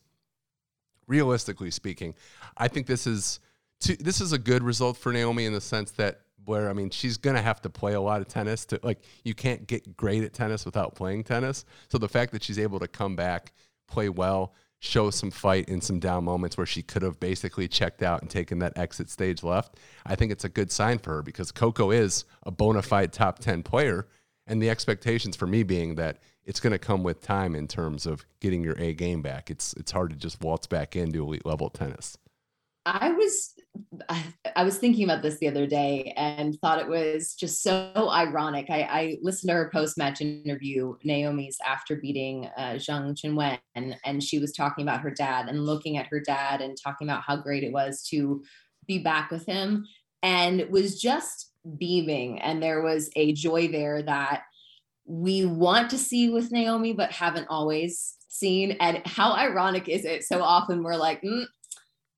Realistically 1.07 1.72
speaking, 1.72 2.13
I 2.57 2.68
think 2.68 2.86
this 2.86 3.07
is 3.07 3.39
this 3.82 4.22
is 4.22 4.32
a 4.32 4.38
good 4.38 4.63
result 4.63 4.97
for 4.97 5.11
Naomi 5.11 5.45
in 5.45 5.53
the 5.53 5.61
sense 5.61 5.91
that 5.91 6.22
where 6.45 6.70
I 6.70 6.74
mean 6.74 6.91
she's 6.91 7.18
gonna 7.18 7.41
have 7.41 7.61
to 7.61 7.70
play 7.70 7.93
a 7.93 8.01
lot 8.01 8.22
of 8.22 8.28
tennis 8.28 8.66
to 8.68 8.80
like 8.84 8.99
you 9.24 9.34
can't 9.34 9.68
get 9.68 9.97
great 9.97 10.24
at 10.24 10.34
tennis 10.34 10.66
without 10.66 10.93
playing 10.95 11.24
tennis. 11.24 11.66
So 11.89 11.97
the 11.97 12.07
fact 12.07 12.32
that 12.34 12.43
she's 12.43 12.59
able 12.59 12.80
to 12.80 12.88
come 12.88 13.16
back, 13.16 13.53
play 13.88 14.09
well, 14.09 14.53
show 14.80 15.09
some 15.09 15.32
fight 15.32 15.67
in 15.69 15.82
some 15.82 15.99
down 15.99 16.23
moments 16.23 16.57
where 16.57 16.65
she 16.65 16.82
could 16.82 17.01
have 17.01 17.19
basically 17.19 17.67
checked 17.67 18.03
out 18.03 18.21
and 18.21 18.30
taken 18.30 18.59
that 18.59 18.78
exit 18.78 19.09
stage 19.09 19.43
left, 19.43 19.78
I 20.05 20.15
think 20.15 20.32
it's 20.32 20.43
a 20.43 20.49
good 20.49 20.71
sign 20.71 20.99
for 20.99 21.15
her 21.15 21.21
because 21.21 21.51
Coco 21.51 21.91
is 21.91 22.26
a 22.43 22.51
bona 22.51 22.82
fide 22.82 23.13
top 23.13 23.39
10 23.39 23.63
player. 23.63 24.07
And 24.47 24.61
the 24.61 24.69
expectations 24.69 25.36
for 25.36 25.47
me 25.47 25.63
being 25.63 25.95
that 25.95 26.19
it's 26.43 26.59
going 26.59 26.71
to 26.71 26.80
come 26.80 27.01
with 27.01 27.21
time 27.21 27.55
in 27.55 27.67
terms 27.67 28.05
of 28.05 28.26
getting 28.39 28.63
your 28.63 28.78
A 28.78 28.93
game 28.93 29.23
back. 29.23 29.49
It's, 29.49 29.73
it's 29.73 29.91
hard 29.91 30.11
to 30.11 30.15
just 30.15 30.41
waltz 30.41 30.67
back 30.67 30.95
into 30.95 31.23
elite 31.23 31.45
level 31.45 31.71
tennis. 31.71 32.17
I 32.86 33.11
was 33.11 33.54
I 34.55 34.63
was 34.63 34.78
thinking 34.78 35.03
about 35.03 35.21
this 35.21 35.38
the 35.39 35.47
other 35.47 35.67
day 35.67 36.13
and 36.15 36.57
thought 36.59 36.80
it 36.80 36.88
was 36.88 37.34
just 37.34 37.61
so 37.63 38.09
ironic. 38.11 38.67
I, 38.69 38.82
I 38.82 39.17
listened 39.21 39.49
to 39.49 39.55
her 39.55 39.69
post 39.73 39.97
match 39.97 40.21
interview, 40.21 40.95
Naomi's 41.03 41.57
after 41.65 41.95
beating 41.95 42.49
uh, 42.57 42.76
Zheng 42.76 43.15
Qinwen, 43.19 43.59
and, 43.76 43.97
and 44.05 44.23
she 44.23 44.39
was 44.39 44.51
talking 44.51 44.84
about 44.84 45.01
her 45.01 45.11
dad 45.11 45.47
and 45.49 45.65
looking 45.65 45.97
at 45.97 46.07
her 46.07 46.19
dad 46.19 46.61
and 46.61 46.78
talking 46.82 47.07
about 47.07 47.23
how 47.23 47.36
great 47.36 47.63
it 47.63 47.73
was 47.73 48.03
to 48.09 48.43
be 48.88 48.99
back 48.99 49.32
with 49.32 49.45
him, 49.45 49.86
and 50.23 50.69
was 50.69 51.01
just 51.01 51.51
beaming. 51.78 52.39
And 52.41 52.61
there 52.61 52.82
was 52.82 53.09
a 53.15 53.34
joy 53.34 53.67
there 53.67 54.03
that 54.03 54.43
we 55.05 55.45
want 55.45 55.89
to 55.89 55.97
see 55.97 56.30
with 56.30 56.51
Naomi, 56.51 56.93
but 56.93 57.11
haven't 57.11 57.47
always 57.49 58.15
seen. 58.28 58.71
And 58.80 59.01
how 59.05 59.34
ironic 59.34 59.88
is 59.88 60.05
it? 60.05 60.23
So 60.23 60.43
often 60.43 60.84
we're 60.84 60.95
like, 60.95 61.21
mm, 61.21 61.45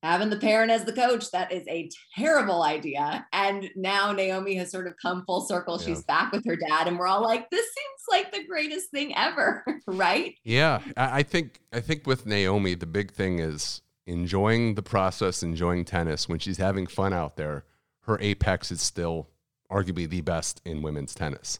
having 0.03 0.29
the 0.29 0.37
parent 0.37 0.71
as 0.71 0.85
the 0.85 0.93
coach 0.93 1.31
that 1.31 1.51
is 1.51 1.67
a 1.67 1.89
terrible 2.17 2.63
idea. 2.63 3.25
And 3.33 3.69
now 3.75 4.11
naomi 4.11 4.55
has 4.55 4.71
sort 4.71 4.87
of 4.87 4.93
come 5.01 5.23
full 5.25 5.41
circle. 5.41 5.77
Yeah. 5.79 5.85
she's 5.87 6.03
back 6.03 6.31
with 6.31 6.45
her 6.45 6.55
dad 6.55 6.87
and 6.87 6.97
we're 6.97 7.07
all 7.07 7.21
like 7.21 7.49
this 7.49 7.65
seems 7.65 8.23
like 8.23 8.31
the 8.31 8.45
greatest 8.47 8.91
thing 8.91 9.15
ever 9.15 9.63
right? 9.87 10.35
Yeah 10.43 10.81
i 10.95 11.23
think 11.23 11.59
i 11.73 11.79
think 11.79 12.07
with 12.07 12.25
naomi 12.25 12.75
the 12.75 12.85
big 12.85 13.11
thing 13.11 13.39
is 13.39 13.81
enjoying 14.05 14.75
the 14.75 14.83
process 14.83 15.43
enjoying 15.43 15.83
tennis. 15.85 16.29
When 16.29 16.39
she's 16.39 16.57
having 16.57 16.87
fun 16.87 17.13
out 17.13 17.35
there 17.37 17.65
her 18.01 18.17
apex 18.21 18.71
is 18.71 18.81
still 18.81 19.29
arguably 19.71 20.07
the 20.07 20.21
best 20.21 20.61
in 20.65 20.81
women's 20.81 21.13
tennis 21.13 21.59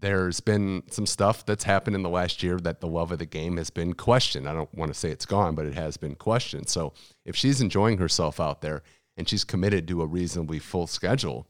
there's 0.00 0.40
been 0.40 0.82
some 0.90 1.06
stuff 1.06 1.44
that's 1.44 1.64
happened 1.64 1.94
in 1.96 2.02
the 2.02 2.08
last 2.08 2.42
year 2.42 2.58
that 2.58 2.80
the 2.80 2.86
love 2.86 3.12
of 3.12 3.18
the 3.18 3.26
game 3.26 3.56
has 3.56 3.70
been 3.70 3.92
questioned. 3.92 4.48
I 4.48 4.52
don't 4.52 4.74
want 4.74 4.92
to 4.92 4.98
say 4.98 5.10
it's 5.10 5.26
gone, 5.26 5.54
but 5.54 5.66
it 5.66 5.74
has 5.74 5.96
been 5.96 6.14
questioned. 6.14 6.68
So 6.68 6.92
if 7.24 7.36
she's 7.36 7.60
enjoying 7.60 7.98
herself 7.98 8.40
out 8.40 8.62
there 8.62 8.82
and 9.16 9.28
she's 9.28 9.44
committed 9.44 9.86
to 9.88 10.02
a 10.02 10.06
reasonably 10.06 10.58
full 10.58 10.86
schedule, 10.86 11.46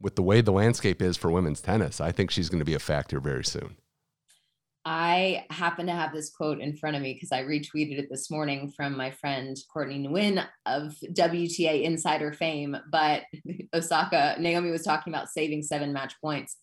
with 0.00 0.14
the 0.14 0.22
way 0.22 0.40
the 0.40 0.52
landscape 0.52 1.00
is 1.00 1.16
for 1.16 1.30
women's 1.30 1.60
tennis, 1.60 2.00
I 2.00 2.12
think 2.12 2.30
she's 2.30 2.48
going 2.48 2.58
to 2.58 2.64
be 2.64 2.74
a 2.74 2.78
factor 2.78 3.18
very 3.18 3.44
soon. 3.44 3.76
I 4.88 5.44
happen 5.50 5.86
to 5.86 5.92
have 5.92 6.12
this 6.12 6.30
quote 6.30 6.60
in 6.60 6.76
front 6.76 6.94
of 6.94 7.02
me 7.02 7.14
because 7.14 7.32
I 7.32 7.42
retweeted 7.42 7.98
it 7.98 8.08
this 8.08 8.30
morning 8.30 8.72
from 8.76 8.96
my 8.96 9.10
friend 9.10 9.56
Courtney 9.72 10.06
Nguyen 10.06 10.46
of 10.64 10.94
WTA 11.12 11.82
insider 11.82 12.32
fame. 12.32 12.76
But 12.92 13.22
Osaka, 13.74 14.36
Naomi 14.38 14.70
was 14.70 14.84
talking 14.84 15.12
about 15.12 15.28
saving 15.28 15.64
seven 15.64 15.92
match 15.92 16.14
points. 16.20 16.56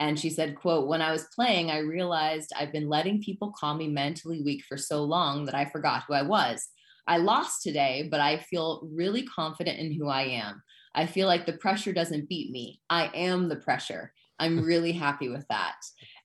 And 0.00 0.18
she 0.18 0.30
said, 0.30 0.56
quote, 0.56 0.88
when 0.88 1.02
I 1.02 1.12
was 1.12 1.28
playing, 1.34 1.70
I 1.70 1.78
realized 1.78 2.52
I've 2.58 2.72
been 2.72 2.88
letting 2.88 3.22
people 3.22 3.52
call 3.56 3.74
me 3.74 3.86
mentally 3.86 4.42
weak 4.42 4.64
for 4.66 4.78
so 4.78 5.04
long 5.04 5.44
that 5.44 5.54
I 5.54 5.66
forgot 5.66 6.04
who 6.08 6.14
I 6.14 6.22
was. 6.22 6.66
I 7.06 7.18
lost 7.18 7.62
today, 7.62 8.08
but 8.10 8.18
I 8.18 8.38
feel 8.38 8.88
really 8.92 9.24
confident 9.24 9.78
in 9.78 9.92
who 9.92 10.08
I 10.08 10.22
am. 10.22 10.62
I 10.94 11.06
feel 11.06 11.26
like 11.26 11.44
the 11.44 11.52
pressure 11.52 11.92
doesn't 11.92 12.28
beat 12.28 12.50
me. 12.50 12.80
I 12.88 13.10
am 13.14 13.48
the 13.48 13.56
pressure. 13.56 14.12
I'm 14.38 14.64
really 14.64 14.92
happy 14.92 15.28
with 15.28 15.46
that. 15.48 15.76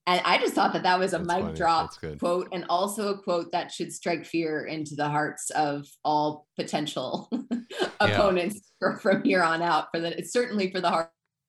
And 0.08 0.22
I 0.24 0.38
just 0.38 0.54
thought 0.54 0.72
that 0.74 0.84
that 0.84 1.00
was 1.00 1.14
a 1.14 1.18
That's 1.18 1.28
mic 1.28 1.44
funny. 1.44 1.56
drop 1.56 1.92
quote 2.20 2.48
and 2.52 2.64
also 2.70 3.10
a 3.10 3.18
quote 3.18 3.52
that 3.52 3.72
should 3.72 3.92
strike 3.92 4.26
fear 4.26 4.66
into 4.66 4.96
the 4.96 5.10
hearts 5.10 5.50
of 5.50 5.88
all 6.04 6.48
potential 6.56 7.28
opponents 8.00 8.72
for, 8.80 8.98
from 9.02 9.24
here 9.24 9.42
on 9.42 9.64
out 9.64 9.88
for 9.92 10.00
the 10.00 10.24
certainly 10.24 10.72
for 10.72 10.80
the 10.80 10.92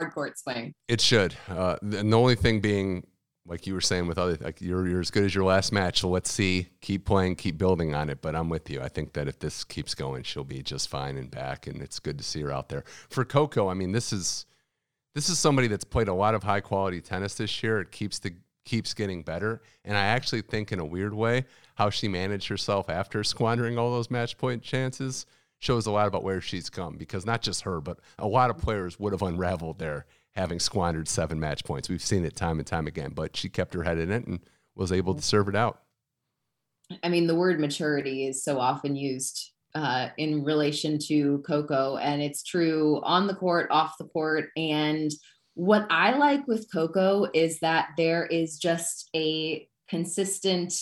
hard, 0.01 0.09
hard 0.09 0.15
court 0.15 0.39
swing. 0.39 0.75
It 0.89 1.01
should. 1.01 1.35
Uh, 1.49 1.77
and 1.83 2.13
the 2.13 2.19
only 2.19 2.35
thing 2.35 2.61
being 2.61 3.07
like 3.47 3.67
you 3.67 3.75
were 3.75 3.81
saying 3.81 4.07
with 4.07 4.19
other 4.19 4.37
like 4.41 4.61
you're 4.61 4.89
you're 4.89 5.01
as 5.01 5.11
good 5.11 5.25
as 5.25 5.35
your 5.35 5.45
last 5.45 5.73
match. 5.73 6.01
So 6.01 6.09
let's 6.09 6.31
see, 6.31 6.69
keep 6.81 7.05
playing, 7.05 7.37
keep 7.37 7.59
building 7.59 7.95
on 7.95 8.11
it. 8.11 8.21
But 8.21 8.35
I'm 8.35 8.49
with 8.49 8.69
you. 8.69 8.81
I 8.81 8.89
think 8.89 9.13
that 9.15 9.29
if 9.29 9.39
this 9.39 9.65
keeps 9.65 9.95
going, 9.95 10.23
she'll 10.25 10.45
be 10.45 10.63
just 10.63 10.89
fine 10.89 11.17
and 11.17 11.31
back, 11.31 11.67
and 11.67 11.81
it's 11.81 11.99
good 11.99 12.19
to 12.19 12.25
see 12.25 12.41
her 12.43 12.53
out 12.53 12.69
there. 12.69 12.85
For 13.09 13.25
Coco, 13.25 13.69
I 13.69 13.75
mean, 13.75 13.93
this 13.93 14.13
is 14.13 14.47
this 15.15 15.29
is 15.29 15.39
somebody 15.39 15.69
that's 15.69 15.85
played 15.85 16.09
a 16.09 16.15
lot 16.15 16.35
of 16.35 16.43
high 16.43 16.61
quality 16.61 17.01
tennis 17.01 17.35
this 17.35 17.63
year. 17.63 17.81
It 17.81 17.93
keeps 17.93 18.19
the 18.19 18.35
keeps 18.65 18.95
getting 18.95 19.23
better, 19.23 19.63
and 19.85 19.97
I 19.97 20.07
actually 20.07 20.43
think 20.43 20.73
in 20.73 20.81
a 20.81 20.85
weird 20.85 21.15
way 21.15 21.45
how 21.77 21.91
she 21.91 22.09
managed 22.09 22.49
herself 22.49 22.91
after 22.91 23.23
squandering 23.23 23.79
all 23.79 23.93
those 23.93 24.11
match 24.11 24.39
point 24.39 24.63
chances 24.63 25.27
shows 25.67 25.87
a 25.87 25.91
lot 25.91 26.07
about 26.07 26.23
where 26.23 26.41
she's 26.41 26.71
come 26.71 26.97
because 26.97 27.27
not 27.27 27.43
just 27.43 27.63
her, 27.63 27.81
but 27.81 27.99
a 28.19 28.27
lot 28.27 28.51
of 28.51 28.57
players 28.57 28.99
would 28.99 29.13
have 29.13 29.23
unraveled 29.23 29.79
there 29.79 30.07
having 30.37 30.61
squandered 30.61 31.09
seven 31.09 31.41
match 31.41 31.65
points. 31.65 31.89
We've 31.89 32.01
seen 32.01 32.25
it 32.25 32.37
time 32.37 32.59
and 32.59 32.67
time 32.67 32.87
again, 32.87 33.11
but 33.15 33.37
she 33.37 33.49
kept 33.49 33.75
her 33.75 33.83
head 33.83 33.99
in 33.99 34.13
it 34.13 34.27
and 34.27 34.41
was 34.77 34.93
able 34.93 35.15
to 35.15 35.23
serve 35.23 35.49
it 35.49 35.57
out. 35.57 35.81
I 37.03 37.09
mean, 37.09 37.27
the 37.27 37.35
word 37.35 37.59
maturity 37.59 38.27
is 38.27 38.45
so 38.45 38.61
often 38.61 38.95
used 38.95 39.51
uh, 39.75 40.11
in 40.17 40.45
relation 40.45 40.99
to 41.09 41.43
Coco, 41.47 41.97
and 41.97 42.23
it's 42.23 42.45
true 42.45 43.01
on 43.03 43.27
the 43.27 43.35
court, 43.35 43.69
off 43.71 43.99
the 43.99 44.05
court. 44.05 44.51
And 44.57 45.11
what 45.55 45.87
I 45.91 46.17
like 46.17 46.47
with 46.47 46.71
Coco 46.73 47.27
is 47.35 47.59
that 47.61 47.89
there 47.97 48.27
is 48.27 48.59
just 48.59 49.11
a 49.17 49.69
consistent 49.89 50.75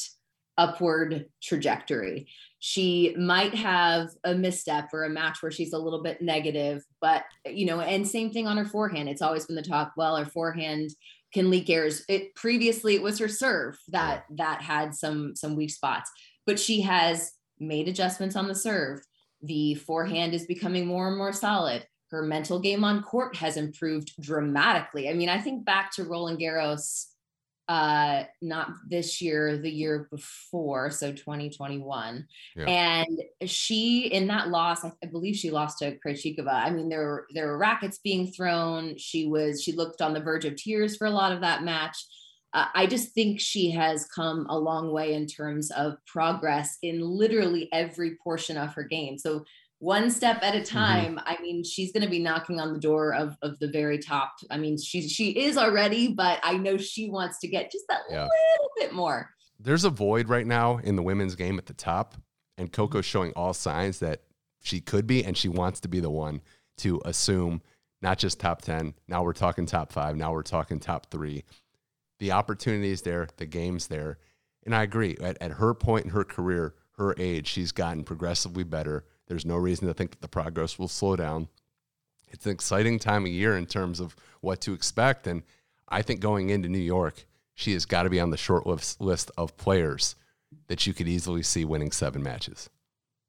upward 0.59 1.27
trajectory 1.43 2.29
she 2.67 3.15
might 3.19 3.55
have 3.55 4.09
a 4.25 4.35
misstep 4.35 4.89
or 4.95 5.05
a 5.05 5.11
match 5.11 5.43
where 5.43 5.53
she's 5.53 5.75
a 5.75 5.79
little 5.79 6.03
bit 6.03 6.23
negative 6.23 6.83
but 6.99 7.23
you 7.45 7.67
know 7.67 7.79
and 7.83 8.09
same 8.09 8.31
thing 8.31 8.47
on 8.47 8.57
her 8.57 8.65
forehand. 8.65 9.07
It's 9.07 9.21
always 9.21 9.45
been 9.45 9.55
the 9.55 9.61
talk 9.61 9.93
well 9.99 10.17
her 10.17 10.25
forehand 10.25 10.89
can 11.35 11.51
leak 11.51 11.69
errors 11.69 12.07
it 12.09 12.35
previously 12.35 12.95
it 12.95 13.03
was 13.03 13.19
her 13.19 13.29
serve 13.29 13.77
that 13.89 14.25
that 14.31 14.63
had 14.63 14.95
some 14.95 15.37
some 15.37 15.57
weak 15.57 15.69
spots 15.69 16.11
but 16.47 16.59
she 16.59 16.81
has 16.81 17.33
made 17.61 17.87
adjustments 17.87 18.35
on 18.35 18.49
the 18.49 18.55
serve. 18.55 19.01
The 19.43 19.75
forehand 19.75 20.33
is 20.33 20.47
becoming 20.47 20.87
more 20.87 21.09
and 21.09 21.19
more 21.19 21.35
solid. 21.35 21.87
Her 22.13 22.23
mental 22.23 22.61
game 22.61 22.83
on 22.83 23.03
court 23.03 23.37
has 23.37 23.59
improved 23.59 24.15
dramatically. 24.23 25.11
I 25.11 25.13
mean 25.13 25.29
i 25.29 25.39
think 25.39 25.67
back 25.67 25.93
to 25.97 26.05
roland 26.05 26.39
garros 26.39 27.09
uh 27.69 28.25
not 28.43 28.69
this 28.91 29.23
year 29.23 29.57
the 29.57 29.71
year 29.71 30.07
before 30.11 30.91
so 30.91 31.11
2021 31.11 32.27
yeah. 32.57 32.65
and 32.65 33.23
she 33.47 34.07
in 34.09 34.27
that 34.27 34.51
loss 34.51 34.85
I, 34.85 34.93
I, 35.03 35.07
believe 35.07 35.35
she 35.35 35.51
lost 35.51 35.79
to 35.79 35.97
Krejcikova. 36.07 36.53
I 36.53 36.69
mean 36.69 36.91
there 36.91 37.07
were 37.07 37.27
there 37.33 37.47
were 37.47 37.57
rackets 37.57 37.99
being 37.99 38.31
thrown. 38.31 38.99
She 38.99 39.27
was 39.27 39.63
she 39.63 39.73
looked 39.73 40.03
on 40.03 40.13
the 40.13 40.21
verge 40.21 40.45
of 40.45 40.57
tears 40.57 40.97
for 40.97 41.07
a 41.07 41.11
lot 41.11 41.33
of 41.33 41.41
that 41.41 41.63
match. 41.63 41.97
Uh, 42.53 42.67
I 42.75 42.87
just 42.87 43.13
think 43.13 43.41
she 43.41 43.71
has 43.73 44.07
come 44.15 44.47
a 44.49 44.59
long 44.59 44.93
way 44.93 45.15
in 45.15 45.27
terms 45.27 45.71
of 45.73 45.95
progress 46.07 46.79
in 46.83 47.01
literally 47.01 47.69
every 47.73 48.17
portion 48.23 48.57
of 48.57 48.73
her 48.75 48.85
game. 48.85 49.19
So 49.19 49.45
one 49.85 50.11
step 50.11 50.43
at 50.43 50.55
a 50.55 50.59
mm-hmm. 50.59 50.77
time. 50.77 51.17
Mm-hmm. 51.17 51.29
I 51.29 51.43
mean, 51.43 51.63
she's 51.63 51.93
going 51.93 52.03
to 52.03 52.09
be 52.09 52.19
knocking 52.19 52.59
on 52.59 52.73
the 52.73 52.81
door 52.81 53.15
of, 53.15 53.37
of 53.43 53.59
the 53.59 53.69
very 53.69 53.99
top. 53.99 54.33
I 54.51 54.57
mean, 54.57 54.79
she 54.79 55.07
she 55.09 55.31
is 55.31 55.59
already, 55.59 56.09
but 56.09 56.41
I 56.43 56.57
know 56.57 56.79
she 56.79 57.11
wants 57.11 57.39
to 57.41 57.49
get 57.49 57.71
just 57.71 57.85
that 57.89 58.01
yeah. 58.09 58.23
little 58.23 58.71
bit 58.79 58.93
more. 58.93 59.31
There's 59.61 59.85
a 59.85 59.91
void 59.91 60.29
right 60.29 60.47
now 60.47 60.79
in 60.79 60.97
the 60.97 61.03
women's 61.03 61.37
game 61.37 61.59
at 61.59 61.67
the 61.67 61.75
top, 61.75 62.15
and 62.57 62.73
Coco's 62.73 63.05
showing 63.05 63.33
all 63.33 63.53
signs 63.53 63.99
that 64.01 64.23
she 64.63 64.81
could 64.81 65.07
be, 65.07 65.23
and 65.23 65.37
she 65.37 65.49
wants 65.49 65.81
to 65.81 65.89
be 65.89 66.01
the 66.01 66.11
one 66.11 66.41
to 66.79 67.01
assume 67.05 67.61
not 68.01 68.19
just 68.19 68.41
top 68.41 68.63
10. 68.63 68.95
Now 69.07 69.23
we're 69.23 69.33
talking 69.33 69.67
top 69.67 69.93
five. 69.93 70.17
Now 70.17 70.33
we're 70.33 70.43
talking 70.43 70.81
top 70.81 71.11
three. 71.11 71.45
The 72.19 72.33
opportunity 72.33 72.91
is 72.91 73.03
there, 73.03 73.29
the 73.37 73.47
game's 73.47 73.87
there. 73.87 74.19
And 74.65 74.75
I 74.75 74.83
agree. 74.83 75.17
At, 75.21 75.41
at 75.41 75.53
her 75.53 75.75
point 75.75 76.07
in 76.07 76.11
her 76.11 76.25
career, 76.25 76.75
her 76.97 77.15
age, 77.19 77.47
she's 77.47 77.73
gotten 77.73 78.03
progressively 78.03 78.65
better 78.65 79.05
there's 79.27 79.47
no 79.47 79.57
reason 79.57 79.89
to 79.89 79.95
think 79.95 80.11
that 80.11 80.21
the 80.21 80.29
progress 80.29 80.79
will 80.79 80.89
slow 80.89 81.17
down. 81.17 81.49
It's 82.29 82.47
an 82.47 82.53
exciting 82.53 82.99
time 82.99 83.25
of 83.25 83.31
year 83.31 83.57
in 83.57 83.67
terms 83.67 84.01
of 84.01 84.17
what 84.41 84.61
to 84.63 84.73
expect. 84.73 85.27
And 85.27 85.43
I 85.89 86.03
think 86.03 86.21
going 86.21 86.51
into 86.51 86.69
New 86.69 86.79
York, 86.79 87.27
she 87.55 87.73
has 87.73 87.87
got 87.87 88.03
to 88.03 88.11
be 88.11 88.21
on 88.21 88.31
the 88.31 88.37
short 88.37 88.67
list 88.67 89.31
of 89.37 89.57
players 89.57 90.17
that 90.69 90.87
you 90.87 90.93
could 90.93 91.09
easily 91.09 91.43
see 91.43 91.65
winning 91.65 91.93
seven 91.93 92.23
matches. 92.23 92.69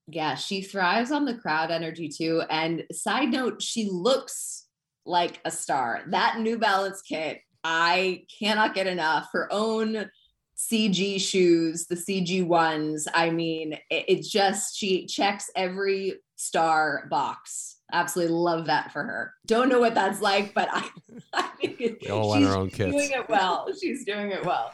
Yeah, 0.07 0.35
she 0.35 0.61
thrives 0.61 1.11
on 1.11 1.25
the 1.25 1.35
crowd 1.35 1.71
energy 1.71 2.09
too. 2.09 2.43
And 2.49 2.83
side 2.91 3.29
note, 3.29 3.61
she 3.61 3.89
looks 3.91 4.67
like 5.05 5.39
a 5.45 5.51
star. 5.51 6.03
That 6.07 6.39
New 6.39 6.57
Balance 6.57 7.01
kit, 7.01 7.41
I 7.63 8.25
cannot 8.39 8.75
get 8.75 8.87
enough. 8.87 9.29
Her 9.31 9.47
own 9.51 10.09
CG 10.57 11.19
shoes, 11.19 11.85
the 11.85 11.95
CG 11.95 12.45
ones. 12.45 13.07
I 13.13 13.29
mean, 13.29 13.73
it, 13.89 14.05
it, 14.07 14.23
just, 14.23 14.77
she 14.77 15.05
checks 15.05 15.49
every 15.55 16.15
star 16.35 17.07
box. 17.09 17.77
Absolutely 17.91 18.35
love 18.35 18.65
that 18.67 18.91
for 18.91 19.03
her. 19.03 19.33
Don't 19.45 19.69
know 19.69 19.79
what 19.79 19.95
that's 19.95 20.21
like, 20.21 20.53
but 20.53 20.69
I, 20.71 20.89
I 21.33 21.49
think 21.61 21.79
we 22.01 22.09
all 22.09 22.29
want 22.29 22.45
our 22.45 22.57
own 22.57 22.69
kids. 22.69 22.91
doing 22.91 23.11
it 23.11 23.29
well. 23.29 23.67
She's 23.79 24.05
doing 24.05 24.31
it 24.31 24.45
well. 24.45 24.73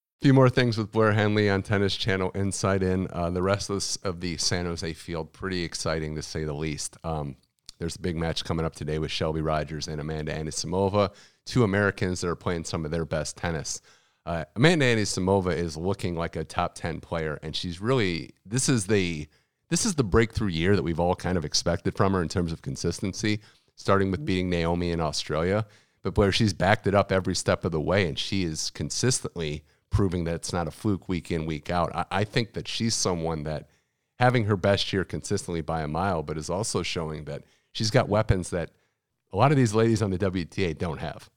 few 0.21 0.33
more 0.35 0.49
things 0.49 0.77
with 0.77 0.91
Blair 0.91 1.13
Henley 1.13 1.49
on 1.49 1.63
Tennis 1.63 1.95
Channel 1.95 2.29
Inside 2.35 2.83
In. 2.83 3.07
Uh, 3.11 3.31
the 3.31 3.41
rest 3.41 3.71
of, 3.71 3.77
this, 3.77 3.95
of 3.97 4.19
the 4.19 4.37
San 4.37 4.65
Jose 4.65 4.93
field, 4.93 5.33
pretty 5.33 5.63
exciting 5.63 6.13
to 6.13 6.21
say 6.21 6.43
the 6.43 6.53
least. 6.53 6.95
Um, 7.03 7.35
there's 7.79 7.95
a 7.95 8.01
big 8.01 8.15
match 8.15 8.43
coming 8.43 8.63
up 8.63 8.75
today 8.75 8.99
with 8.99 9.09
Shelby 9.09 9.41
Rogers 9.41 9.87
and 9.87 9.99
Amanda 9.99 10.31
Anisimova, 10.31 11.11
two 11.47 11.63
Americans 11.63 12.21
that 12.21 12.27
are 12.27 12.35
playing 12.35 12.65
some 12.65 12.85
of 12.85 12.91
their 12.91 13.03
best 13.03 13.35
tennis. 13.35 13.81
Uh, 14.27 14.45
Amanda 14.55 14.85
Anisimova 14.85 15.57
is 15.57 15.75
looking 15.75 16.15
like 16.15 16.35
a 16.35 16.43
top 16.43 16.75
10 16.75 16.99
player, 16.99 17.39
and 17.41 17.55
she's 17.55 17.81
really, 17.81 18.29
this 18.45 18.69
is 18.69 18.85
the, 18.85 19.27
this 19.69 19.87
is 19.87 19.95
the 19.95 20.03
breakthrough 20.03 20.49
year 20.49 20.75
that 20.75 20.83
we've 20.83 20.99
all 20.99 21.15
kind 21.15 21.35
of 21.35 21.45
expected 21.45 21.97
from 21.97 22.13
her 22.13 22.21
in 22.21 22.29
terms 22.29 22.51
of 22.51 22.61
consistency, 22.61 23.39
starting 23.75 24.11
with 24.11 24.23
beating 24.23 24.51
Naomi 24.51 24.91
in 24.91 25.01
Australia. 25.01 25.65
But 26.03 26.13
Blair, 26.13 26.31
she's 26.31 26.53
backed 26.53 26.85
it 26.85 26.93
up 26.93 27.11
every 27.11 27.33
step 27.33 27.65
of 27.65 27.71
the 27.71 27.81
way, 27.81 28.07
and 28.07 28.19
she 28.19 28.43
is 28.43 28.69
consistently 28.69 29.63
proving 29.91 30.23
that 30.23 30.35
it's 30.35 30.53
not 30.53 30.67
a 30.67 30.71
fluke 30.71 31.07
week 31.07 31.29
in, 31.31 31.45
week 31.45 31.69
out. 31.69 31.95
I, 31.95 32.05
I 32.11 32.23
think 32.23 32.53
that 32.53 32.67
she's 32.67 32.95
someone 32.95 33.43
that 33.43 33.69
having 34.19 34.45
her 34.45 34.57
best 34.57 34.91
year 34.93 35.03
consistently 35.03 35.61
by 35.61 35.81
a 35.81 35.87
mile, 35.87 36.23
but 36.23 36.37
is 36.37 36.49
also 36.49 36.81
showing 36.81 37.25
that 37.25 37.43
she's 37.73 37.91
got 37.91 38.09
weapons 38.09 38.49
that 38.51 38.71
a 39.33 39.37
lot 39.37 39.51
of 39.51 39.57
these 39.57 39.73
ladies 39.73 40.01
on 40.01 40.11
the 40.11 40.17
WTA 40.17 40.77
don't 40.77 40.99
have. 40.99 41.29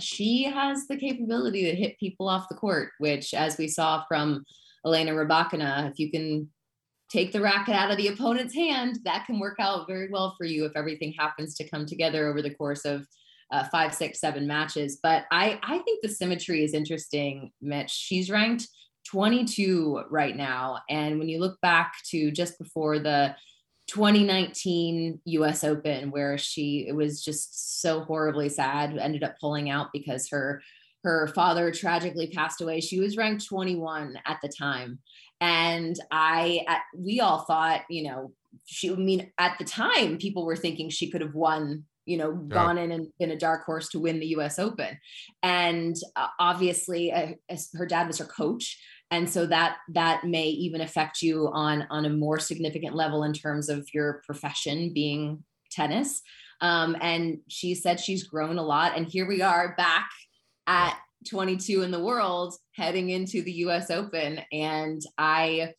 she 0.00 0.44
has 0.44 0.86
the 0.86 0.96
capability 0.96 1.64
to 1.64 1.74
hit 1.74 1.98
people 1.98 2.28
off 2.28 2.48
the 2.48 2.54
court, 2.54 2.90
which, 2.98 3.34
as 3.34 3.58
we 3.58 3.66
saw 3.66 4.04
from 4.06 4.44
Elena 4.86 5.12
Rybakina, 5.12 5.90
if 5.90 5.98
you 5.98 6.10
can 6.10 6.48
take 7.10 7.32
the 7.32 7.40
racket 7.40 7.74
out 7.74 7.90
of 7.90 7.96
the 7.96 8.08
opponent's 8.08 8.54
hand, 8.54 9.00
that 9.04 9.26
can 9.26 9.40
work 9.40 9.56
out 9.58 9.88
very 9.88 10.08
well 10.10 10.34
for 10.38 10.44
you 10.44 10.64
if 10.66 10.72
everything 10.76 11.12
happens 11.18 11.54
to 11.56 11.68
come 11.68 11.86
together 11.86 12.28
over 12.28 12.42
the 12.42 12.54
course 12.54 12.84
of 12.84 13.06
uh, 13.50 13.64
five, 13.68 13.94
six, 13.94 14.20
seven 14.20 14.46
matches. 14.46 14.98
But 15.02 15.24
I, 15.30 15.58
I 15.62 15.78
think 15.78 16.02
the 16.02 16.08
symmetry 16.08 16.64
is 16.64 16.74
interesting, 16.74 17.50
Mitch. 17.60 17.90
She's 17.90 18.30
ranked 18.30 18.68
22 19.10 20.04
right 20.10 20.36
now. 20.36 20.80
And 20.88 21.18
when 21.18 21.28
you 21.28 21.40
look 21.40 21.60
back 21.60 21.94
to 22.10 22.30
just 22.30 22.58
before 22.58 22.98
the 22.98 23.34
2019 23.88 25.20
US 25.24 25.64
Open, 25.64 26.10
where 26.10 26.36
she 26.36 26.86
it 26.86 26.94
was 26.94 27.24
just 27.24 27.80
so 27.80 28.00
horribly 28.00 28.50
sad, 28.50 28.96
ended 28.98 29.24
up 29.24 29.36
pulling 29.40 29.70
out 29.70 29.88
because 29.92 30.28
her 30.28 30.62
her 31.04 31.28
father 31.28 31.72
tragically 31.72 32.26
passed 32.28 32.60
away. 32.60 32.80
She 32.80 33.00
was 33.00 33.16
ranked 33.16 33.46
21 33.46 34.18
at 34.26 34.38
the 34.42 34.48
time. 34.48 34.98
And 35.40 35.96
I, 36.10 36.64
at, 36.66 36.80
we 36.96 37.20
all 37.20 37.44
thought, 37.44 37.82
you 37.88 38.02
know, 38.02 38.32
she, 38.66 38.90
I 38.90 38.94
mean, 38.94 39.30
at 39.38 39.56
the 39.58 39.64
time, 39.64 40.18
people 40.18 40.44
were 40.44 40.56
thinking 40.56 40.90
she 40.90 41.10
could 41.10 41.20
have 41.20 41.34
won 41.34 41.84
you 42.08 42.16
know, 42.16 42.32
gone 42.32 42.78
in 42.78 42.90
and 42.90 43.08
been 43.18 43.30
a 43.30 43.38
dark 43.38 43.64
horse 43.64 43.88
to 43.90 44.00
win 44.00 44.18
the 44.18 44.28
US 44.28 44.58
Open. 44.58 44.98
And 45.42 45.94
uh, 46.16 46.28
obviously, 46.40 47.12
uh, 47.12 47.32
her 47.74 47.86
dad 47.86 48.06
was 48.06 48.18
her 48.18 48.24
coach. 48.24 48.80
And 49.10 49.28
so 49.28 49.46
that 49.46 49.76
that 49.94 50.24
may 50.24 50.46
even 50.48 50.80
affect 50.80 51.22
you 51.22 51.50
on 51.52 51.86
on 51.90 52.06
a 52.06 52.10
more 52.10 52.38
significant 52.38 52.94
level 52.94 53.24
in 53.24 53.32
terms 53.34 53.68
of 53.68 53.86
your 53.92 54.22
profession 54.24 54.92
being 54.94 55.44
tennis. 55.70 56.22
Um, 56.60 56.96
and 57.00 57.38
she 57.48 57.74
said 57.74 58.00
she's 58.00 58.26
grown 58.26 58.58
a 58.58 58.62
lot. 58.62 58.96
And 58.96 59.06
here 59.06 59.28
we 59.28 59.42
are 59.42 59.74
back 59.76 60.08
at 60.66 60.98
22 61.28 61.82
in 61.82 61.90
the 61.90 62.02
world, 62.02 62.54
heading 62.74 63.10
into 63.10 63.42
the 63.42 63.52
US 63.52 63.90
Open. 63.90 64.40
And 64.50 65.02
I 65.18 65.74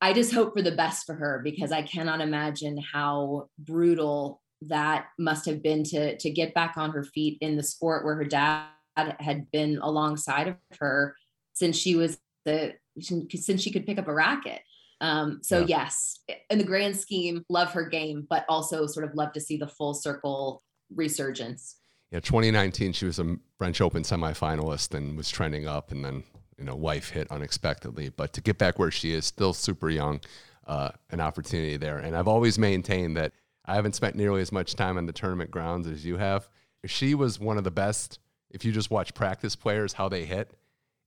I 0.00 0.12
just 0.12 0.32
hope 0.32 0.54
for 0.54 0.62
the 0.62 0.76
best 0.76 1.06
for 1.06 1.14
her 1.14 1.40
because 1.42 1.72
I 1.72 1.82
cannot 1.82 2.20
imagine 2.20 2.78
how 2.78 3.48
brutal 3.58 4.42
that 4.62 5.06
must 5.18 5.46
have 5.46 5.62
been 5.62 5.84
to 5.84 6.16
to 6.16 6.30
get 6.30 6.54
back 6.54 6.76
on 6.76 6.90
her 6.90 7.04
feet 7.04 7.38
in 7.40 7.56
the 7.56 7.62
sport 7.62 8.04
where 8.04 8.14
her 8.14 8.24
dad 8.24 8.66
had 8.96 9.50
been 9.50 9.78
alongside 9.82 10.48
of 10.48 10.56
her 10.78 11.14
since 11.52 11.76
she 11.76 11.94
was 11.94 12.18
the 12.44 12.74
since 12.98 13.62
she 13.62 13.70
could 13.70 13.86
pick 13.86 13.98
up 13.98 14.08
a 14.08 14.14
racket. 14.14 14.60
Um, 15.02 15.40
so 15.42 15.60
yeah. 15.60 15.66
yes, 15.66 16.20
in 16.48 16.56
the 16.58 16.64
grand 16.64 16.96
scheme, 16.96 17.44
love 17.50 17.72
her 17.72 17.84
game, 17.84 18.26
but 18.30 18.46
also 18.48 18.86
sort 18.86 19.04
of 19.04 19.14
love 19.14 19.32
to 19.34 19.40
see 19.40 19.58
the 19.58 19.66
full 19.66 19.92
circle 19.92 20.62
resurgence. 20.94 21.76
Yeah, 22.10 22.20
2019, 22.20 22.92
she 22.92 23.04
was 23.04 23.18
a 23.18 23.36
French 23.58 23.80
Open 23.80 24.04
semifinalist 24.04 24.94
and 24.94 25.16
was 25.16 25.28
trending 25.28 25.66
up, 25.66 25.90
and 25.90 26.02
then 26.02 26.24
you 26.58 26.64
know, 26.64 26.74
wife 26.74 27.10
hit 27.10 27.30
unexpectedly. 27.30 28.08
But 28.08 28.32
to 28.34 28.40
get 28.40 28.58
back 28.58 28.78
where 28.78 28.90
she 28.90 29.12
is, 29.12 29.26
still 29.26 29.52
super 29.52 29.90
young, 29.90 30.20
uh, 30.66 30.90
an 31.10 31.20
opportunity 31.20 31.76
there. 31.76 31.98
And 31.98 32.16
I've 32.16 32.28
always 32.28 32.58
maintained 32.58 33.16
that 33.16 33.32
I 33.66 33.74
haven't 33.74 33.94
spent 33.94 34.16
nearly 34.16 34.40
as 34.40 34.52
much 34.52 34.74
time 34.74 34.96
on 34.96 35.06
the 35.06 35.12
tournament 35.12 35.50
grounds 35.50 35.86
as 35.86 36.04
you 36.04 36.16
have. 36.16 36.48
She 36.84 37.14
was 37.14 37.40
one 37.40 37.58
of 37.58 37.64
the 37.64 37.70
best. 37.70 38.20
If 38.50 38.64
you 38.64 38.72
just 38.72 38.90
watch 38.90 39.12
practice 39.14 39.56
players, 39.56 39.92
how 39.92 40.08
they 40.08 40.24
hit, 40.24 40.52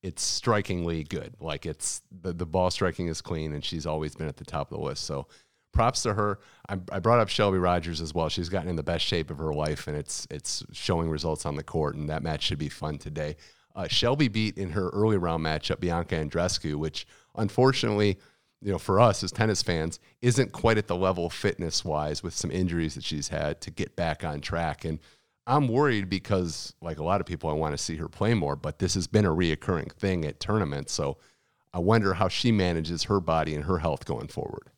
it's 0.03 0.21
strikingly 0.21 1.03
good. 1.03 1.35
Like 1.39 1.65
it's 1.65 2.01
the, 2.11 2.33
the 2.33 2.45
ball 2.45 2.71
striking 2.71 3.07
is 3.07 3.21
clean, 3.21 3.53
and 3.53 3.63
she's 3.63 3.85
always 3.85 4.15
been 4.15 4.27
at 4.27 4.37
the 4.37 4.45
top 4.45 4.71
of 4.71 4.77
the 4.77 4.83
list. 4.83 5.05
So 5.05 5.27
props 5.71 6.03
to 6.03 6.13
her. 6.13 6.39
I, 6.67 6.77
I, 6.91 6.99
brought 6.99 7.19
up 7.19 7.29
Shelby 7.29 7.57
Rogers 7.57 8.01
as 8.01 8.13
well. 8.13 8.29
She's 8.29 8.49
gotten 8.49 8.69
in 8.69 8.75
the 8.75 8.83
best 8.83 9.05
shape 9.05 9.29
of 9.29 9.37
her 9.37 9.53
life, 9.53 9.87
and 9.87 9.95
it's 9.95 10.27
it's 10.29 10.63
showing 10.71 11.09
results 11.09 11.45
on 11.45 11.55
the 11.55 11.63
court. 11.63 11.95
And 11.95 12.09
that 12.09 12.23
match 12.23 12.43
should 12.43 12.59
be 12.59 12.69
fun 12.69 12.97
today. 12.97 13.35
Uh, 13.75 13.87
Shelby 13.87 14.27
beat 14.27 14.57
in 14.57 14.71
her 14.71 14.89
early 14.89 15.17
round 15.17 15.45
matchup 15.45 15.79
Bianca 15.79 16.15
Andreescu, 16.15 16.75
which 16.75 17.07
unfortunately 17.35 18.17
you 18.61 18.71
know, 18.71 18.77
for 18.77 18.99
us 18.99 19.23
as 19.23 19.31
tennis 19.31 19.61
fans, 19.61 19.99
isn't 20.21 20.51
quite 20.51 20.77
at 20.77 20.87
the 20.87 20.95
level 20.95 21.29
fitness 21.29 21.85
wise 21.85 22.21
with 22.21 22.33
some 22.33 22.51
injuries 22.51 22.95
that 22.95 23.03
she's 23.03 23.29
had 23.29 23.61
to 23.61 23.71
get 23.71 23.95
back 23.95 24.23
on 24.23 24.41
track. 24.41 24.83
And 24.83 24.99
I'm 25.47 25.67
worried 25.67 26.09
because, 26.09 26.73
like 26.81 26.99
a 26.99 27.03
lot 27.03 27.21
of 27.21 27.27
people, 27.27 27.49
I 27.49 27.53
want 27.53 27.73
to 27.73 27.83
see 27.83 27.95
her 27.95 28.09
play 28.09 28.33
more, 28.33 28.55
but 28.55 28.79
this 28.79 28.93
has 28.95 29.07
been 29.07 29.25
a 29.25 29.33
reoccurring 29.33 29.93
thing 29.93 30.25
at 30.25 30.39
tournaments. 30.39 30.93
So 30.93 31.17
I 31.73 31.79
wonder 31.79 32.13
how 32.13 32.27
she 32.27 32.51
manages 32.51 33.03
her 33.03 33.19
body 33.19 33.55
and 33.55 33.63
her 33.63 33.79
health 33.79 34.05
going 34.05 34.27
forward. 34.27 34.69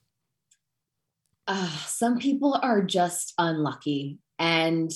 Uh, 1.47 1.69
some 1.87 2.19
people 2.19 2.59
are 2.61 2.83
just 2.83 3.33
unlucky. 3.37 4.19
And 4.37 4.91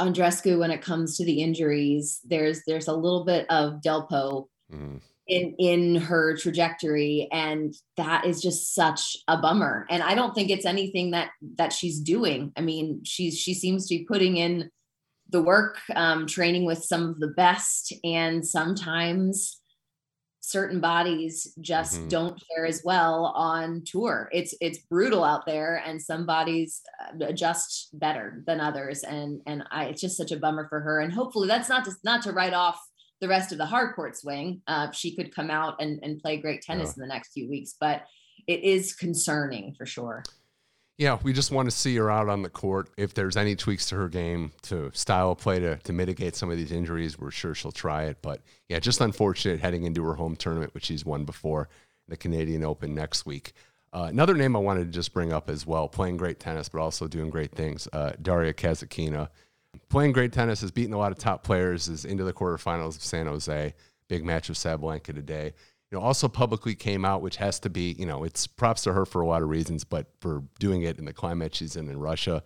Andreescu, 0.00 0.58
when 0.58 0.70
it 0.70 0.82
comes 0.82 1.16
to 1.18 1.24
the 1.24 1.42
injuries, 1.42 2.20
there's 2.24 2.62
there's 2.66 2.88
a 2.88 2.94
little 2.94 3.24
bit 3.24 3.46
of 3.50 3.80
Delpo 3.82 4.46
mm 4.72 5.00
in 5.28 5.54
in 5.58 5.96
her 5.96 6.36
trajectory 6.36 7.28
and 7.30 7.74
that 7.96 8.26
is 8.26 8.42
just 8.42 8.74
such 8.74 9.16
a 9.28 9.36
bummer. 9.36 9.86
And 9.90 10.02
i 10.02 10.14
don't 10.14 10.34
think 10.34 10.50
it's 10.50 10.66
anything 10.66 11.12
that 11.12 11.30
that 11.56 11.72
she's 11.72 12.00
doing. 12.00 12.52
I 12.56 12.60
mean 12.60 13.02
she's 13.04 13.38
she 13.38 13.54
seems 13.54 13.86
to 13.88 13.98
be 13.98 14.04
putting 14.04 14.36
in 14.36 14.70
the 15.30 15.42
work 15.42 15.78
um, 15.96 16.26
training 16.26 16.64
with 16.64 16.84
some 16.84 17.08
of 17.08 17.18
the 17.18 17.28
best 17.28 17.92
and 18.04 18.46
sometimes 18.46 19.62
certain 20.40 20.80
bodies 20.80 21.54
just 21.60 21.94
mm-hmm. 21.94 22.08
don't 22.08 22.42
fare 22.48 22.66
as 22.66 22.82
well 22.84 23.32
on 23.36 23.82
tour. 23.86 24.28
It's 24.32 24.54
it's 24.60 24.78
brutal 24.78 25.24
out 25.24 25.46
there 25.46 25.82
and 25.86 26.02
some 26.02 26.26
bodies 26.26 26.82
uh, 27.00 27.26
adjust 27.26 27.88
better 27.98 28.42
than 28.46 28.60
others 28.60 29.04
and 29.04 29.40
and 29.46 29.64
i 29.70 29.84
it's 29.86 30.00
just 30.00 30.16
such 30.16 30.32
a 30.32 30.36
bummer 30.36 30.68
for 30.68 30.80
her. 30.80 31.00
And 31.00 31.12
hopefully 31.12 31.48
that's 31.48 31.68
not 31.68 31.84
just 31.84 32.04
not 32.04 32.22
to 32.22 32.32
write 32.32 32.54
off 32.54 32.78
the 33.22 33.28
rest 33.28 33.52
of 33.52 33.58
the 33.58 33.64
hard 33.64 33.94
court 33.94 34.16
swing. 34.16 34.60
Uh, 34.66 34.90
she 34.90 35.14
could 35.14 35.34
come 35.34 35.48
out 35.48 35.80
and, 35.80 36.00
and 36.02 36.20
play 36.20 36.36
great 36.36 36.60
tennis 36.60 36.88
yeah. 36.88 36.94
in 36.96 37.08
the 37.08 37.14
next 37.14 37.32
few 37.32 37.48
weeks, 37.48 37.76
but 37.80 38.02
it 38.48 38.64
is 38.64 38.94
concerning 38.94 39.72
for 39.74 39.86
sure. 39.86 40.24
Yeah, 40.98 41.18
we 41.22 41.32
just 41.32 41.52
want 41.52 41.70
to 41.70 41.74
see 41.74 41.96
her 41.96 42.10
out 42.10 42.28
on 42.28 42.42
the 42.42 42.50
court. 42.50 42.90
If 42.98 43.14
there's 43.14 43.36
any 43.36 43.54
tweaks 43.54 43.88
to 43.90 43.96
her 43.96 44.08
game, 44.08 44.50
to 44.62 44.90
style 44.92 45.36
play 45.36 45.60
to, 45.60 45.76
to 45.76 45.92
mitigate 45.92 46.34
some 46.34 46.50
of 46.50 46.56
these 46.56 46.72
injuries, 46.72 47.16
we're 47.16 47.30
sure 47.30 47.54
she'll 47.54 47.70
try 47.70 48.04
it. 48.04 48.18
But 48.22 48.40
yeah, 48.68 48.80
just 48.80 49.00
unfortunate 49.00 49.60
heading 49.60 49.84
into 49.84 50.04
her 50.04 50.14
home 50.14 50.34
tournament, 50.34 50.74
which 50.74 50.86
she's 50.86 51.04
won 51.04 51.24
before, 51.24 51.68
the 52.08 52.16
Canadian 52.16 52.64
Open 52.64 52.92
next 52.92 53.24
week. 53.24 53.52
Uh, 53.92 54.08
another 54.10 54.34
name 54.34 54.56
I 54.56 54.58
wanted 54.58 54.86
to 54.86 54.90
just 54.90 55.14
bring 55.14 55.32
up 55.32 55.48
as 55.48 55.64
well, 55.64 55.86
playing 55.86 56.16
great 56.16 56.40
tennis, 56.40 56.68
but 56.68 56.80
also 56.80 57.06
doing 57.06 57.30
great 57.30 57.52
things, 57.52 57.86
uh, 57.92 58.12
Daria 58.20 58.52
Kasatkina 58.52 59.28
playing 59.92 60.12
great 60.12 60.32
tennis, 60.32 60.62
has 60.62 60.70
beaten 60.70 60.94
a 60.94 60.98
lot 60.98 61.12
of 61.12 61.18
top 61.18 61.44
players, 61.44 61.86
is 61.86 62.06
into 62.06 62.24
the 62.24 62.32
quarterfinals 62.32 62.96
of 62.96 63.02
San 63.02 63.26
Jose. 63.26 63.74
Big 64.08 64.24
match 64.24 64.48
with 64.48 64.56
Sabalenka 64.56 65.14
today. 65.14 65.52
You 65.90 65.98
know, 65.98 66.00
also 66.02 66.28
publicly 66.28 66.74
came 66.74 67.04
out, 67.04 67.20
which 67.20 67.36
has 67.36 67.60
to 67.60 67.68
be, 67.68 67.94
you 67.98 68.06
know, 68.06 68.24
it's 68.24 68.46
props 68.46 68.82
to 68.84 68.94
her 68.94 69.04
for 69.04 69.20
a 69.20 69.26
lot 69.26 69.42
of 69.42 69.50
reasons, 69.50 69.84
but 69.84 70.06
for 70.18 70.42
doing 70.58 70.82
it 70.82 70.98
in 70.98 71.04
the 71.04 71.12
climate 71.12 71.54
she's 71.54 71.76
in 71.76 71.90
in 71.90 72.00
Russia, 72.00 72.42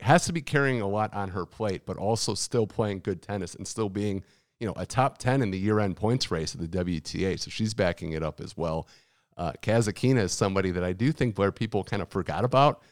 has 0.00 0.26
to 0.26 0.32
be 0.32 0.42
carrying 0.42 0.80
a 0.80 0.88
lot 0.88 1.14
on 1.14 1.28
her 1.28 1.46
plate, 1.46 1.82
but 1.86 1.96
also 1.96 2.34
still 2.34 2.66
playing 2.66 2.98
good 2.98 3.22
tennis 3.22 3.54
and 3.54 3.68
still 3.68 3.88
being, 3.88 4.24
you 4.58 4.66
know, 4.66 4.74
a 4.76 4.84
top 4.84 5.18
10 5.18 5.40
in 5.40 5.52
the 5.52 5.58
year 5.58 5.78
end 5.78 5.96
points 5.96 6.32
race 6.32 6.52
of 6.52 6.60
the 6.60 6.66
WTA. 6.66 7.38
So 7.38 7.48
she's 7.48 7.74
backing 7.74 8.10
it 8.10 8.24
up 8.24 8.40
as 8.40 8.56
well. 8.56 8.88
Uh, 9.36 9.52
Kasatkina 9.62 10.22
is 10.22 10.32
somebody 10.32 10.72
that 10.72 10.82
I 10.82 10.92
do 10.92 11.12
think 11.12 11.38
where 11.38 11.52
people 11.52 11.84
kind 11.84 12.02
of 12.02 12.08
forgot 12.08 12.44
about 12.44 12.82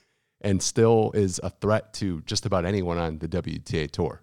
and 0.41 0.63
still 0.63 1.11
is 1.15 1.41
a 1.43 1.51
threat 1.51 1.93
to 1.95 2.21
just 2.23 2.47
about 2.47 2.65
anyone 2.65 2.99
on 2.99 3.19
the 3.19 3.27
WTA 3.29 3.91
tour. 3.91 4.23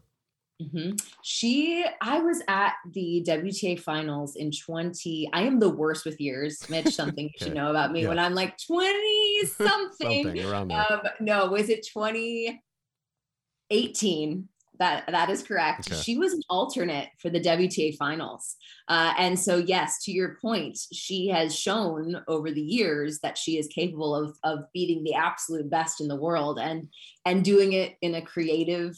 Mm-hmm. 0.62 0.96
She, 1.22 1.86
I 2.02 2.20
was 2.20 2.42
at 2.48 2.74
the 2.92 3.24
WTA 3.28 3.80
finals 3.80 4.36
in 4.36 4.52
20. 4.52 5.30
I 5.32 5.44
am 5.44 5.60
the 5.60 5.70
worst 5.70 6.04
with 6.04 6.20
years, 6.20 6.68
Mitch. 6.68 6.96
Something 6.96 7.26
okay. 7.28 7.36
you 7.40 7.46
should 7.46 7.54
know 7.54 7.70
about 7.70 7.92
me 7.92 8.02
yeah. 8.02 8.10
when 8.10 8.18
I'm 8.18 8.34
like 8.34 8.58
20 8.66 9.46
something. 9.46 10.24
something 10.24 10.44
around 10.44 10.70
there. 10.70 10.84
Um, 10.92 11.02
no, 11.20 11.46
was 11.48 11.70
it 11.70 11.86
2018? 11.86 14.50
That 14.80 15.06
that 15.08 15.30
is 15.30 15.44
correct. 15.44 15.92
Okay. 15.92 16.02
She 16.02 16.18
was 16.18 16.34
an 16.34 16.42
alternate 16.50 17.10
for 17.20 17.30
the 17.30 17.40
WTA 17.40 17.98
finals, 17.98 18.56
uh, 18.88 19.14
and 19.18 19.40
so 19.40 19.58
yes, 19.58 20.04
to 20.04 20.12
your 20.12 20.38
point, 20.42 20.78
she 20.94 21.28
has 21.30 21.58
shown 21.58 22.22
over 22.28 22.52
the 22.52 22.62
years 22.62 23.20
that 23.20 23.38
she 23.38 23.58
is 23.58 23.68
capable 23.68 24.16
of 24.16 24.38
of 24.44 24.60
beating 24.74 25.04
the 25.04 25.16
absolute 25.16 25.70
best 25.70 26.02
in 26.02 26.08
the 26.08 26.16
world, 26.16 26.60
and 26.60 26.88
and 27.26 27.44
doing 27.44 27.74
it 27.74 27.96
in 28.02 28.16
a 28.16 28.22
creative 28.22 28.96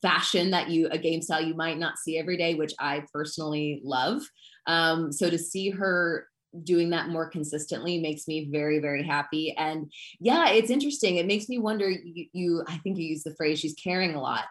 fashion 0.00 0.50
that 0.50 0.70
you 0.70 0.88
a 0.90 0.98
game 0.98 1.22
style 1.22 1.42
you 1.42 1.54
might 1.54 1.78
not 1.78 1.98
see 1.98 2.18
every 2.18 2.36
day, 2.36 2.54
which 2.54 2.72
I 2.78 3.04
personally 3.12 3.80
love. 3.84 4.22
Um, 4.66 5.12
so 5.12 5.28
to 5.28 5.38
see 5.38 5.70
her 5.70 6.26
doing 6.64 6.90
that 6.90 7.08
more 7.08 7.28
consistently 7.28 8.00
makes 8.00 8.26
me 8.26 8.48
very 8.50 8.80
very 8.80 9.04
happy 9.04 9.54
and 9.56 9.90
yeah 10.18 10.48
it's 10.48 10.70
interesting 10.70 11.16
it 11.16 11.26
makes 11.26 11.48
me 11.48 11.58
wonder 11.58 11.88
you, 11.88 12.26
you 12.32 12.64
i 12.66 12.76
think 12.78 12.98
you 12.98 13.04
use 13.04 13.22
the 13.22 13.34
phrase 13.36 13.60
she's 13.60 13.74
caring 13.74 14.14
a 14.14 14.20
lot 14.20 14.44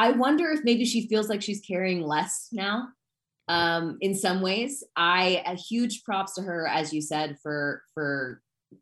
I 0.00 0.12
wonder 0.12 0.50
if 0.50 0.64
maybe 0.64 0.86
she 0.86 1.08
feels 1.08 1.28
like 1.28 1.42
she's 1.42 1.60
carrying 1.60 2.00
less 2.00 2.48
now. 2.52 2.88
Um, 3.48 3.98
in 4.00 4.14
some 4.14 4.40
ways, 4.40 4.82
I 4.96 5.42
a 5.44 5.54
huge 5.54 6.04
props 6.04 6.34
to 6.34 6.42
her, 6.42 6.66
as 6.66 6.90
you 6.94 7.02
said, 7.02 7.36
for 7.42 7.82
for 7.92 8.40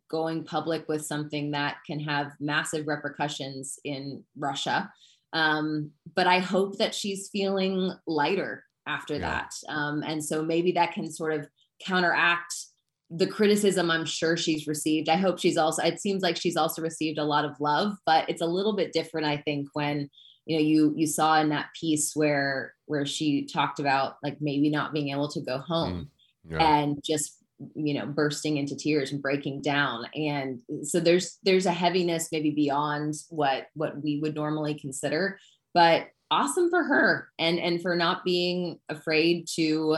going 0.08 0.44
public 0.44 0.86
with 0.88 1.04
something 1.04 1.50
that 1.50 1.78
can 1.84 1.98
have 1.98 2.32
massive 2.38 2.86
repercussions 2.86 3.80
in 3.84 4.22
Russia. 4.36 4.92
Um, 5.32 5.90
but 6.14 6.28
I 6.28 6.38
hope 6.38 6.78
that 6.78 6.94
she's 6.94 7.30
feeling 7.30 7.92
lighter 8.06 8.62
after 8.86 9.14
yeah. 9.14 9.20
that. 9.20 9.50
Um, 9.68 10.04
and 10.06 10.24
so 10.24 10.44
maybe 10.44 10.72
that 10.72 10.92
can 10.92 11.10
sort 11.10 11.32
of 11.34 11.48
counteract 11.84 12.54
the 13.10 13.26
criticism 13.26 13.90
I'm 13.90 14.04
sure 14.04 14.36
she's 14.36 14.68
received. 14.68 15.08
I 15.08 15.16
hope 15.16 15.38
she's 15.38 15.56
also, 15.56 15.82
it 15.82 16.00
seems 16.00 16.22
like 16.22 16.36
she's 16.36 16.56
also 16.56 16.82
received 16.82 17.18
a 17.18 17.24
lot 17.24 17.46
of 17.46 17.58
love, 17.60 17.94
but 18.04 18.28
it's 18.28 18.42
a 18.42 18.46
little 18.46 18.76
bit 18.76 18.92
different, 18.92 19.26
I 19.26 19.38
think, 19.38 19.68
when 19.72 20.10
you 20.48 20.56
know 20.56 20.62
you 20.62 20.94
you 20.96 21.06
saw 21.06 21.38
in 21.40 21.50
that 21.50 21.68
piece 21.78 22.16
where 22.16 22.74
where 22.86 23.06
she 23.06 23.44
talked 23.44 23.78
about 23.78 24.14
like 24.22 24.38
maybe 24.40 24.70
not 24.70 24.94
being 24.94 25.10
able 25.10 25.28
to 25.28 25.42
go 25.42 25.58
home 25.58 26.10
mm, 26.46 26.52
yeah. 26.52 26.78
and 26.78 26.98
just 27.04 27.36
you 27.74 27.94
know 27.94 28.06
bursting 28.06 28.56
into 28.56 28.74
tears 28.74 29.12
and 29.12 29.22
breaking 29.22 29.60
down 29.60 30.06
and 30.14 30.60
so 30.82 30.98
there's 30.98 31.38
there's 31.42 31.66
a 31.66 31.72
heaviness 31.72 32.28
maybe 32.32 32.50
beyond 32.50 33.14
what 33.28 33.66
what 33.74 34.02
we 34.02 34.20
would 34.20 34.34
normally 34.34 34.74
consider 34.74 35.38
but 35.74 36.06
awesome 36.30 36.70
for 36.70 36.82
her 36.82 37.28
and 37.38 37.58
and 37.58 37.82
for 37.82 37.94
not 37.94 38.24
being 38.24 38.78
afraid 38.88 39.46
to 39.46 39.96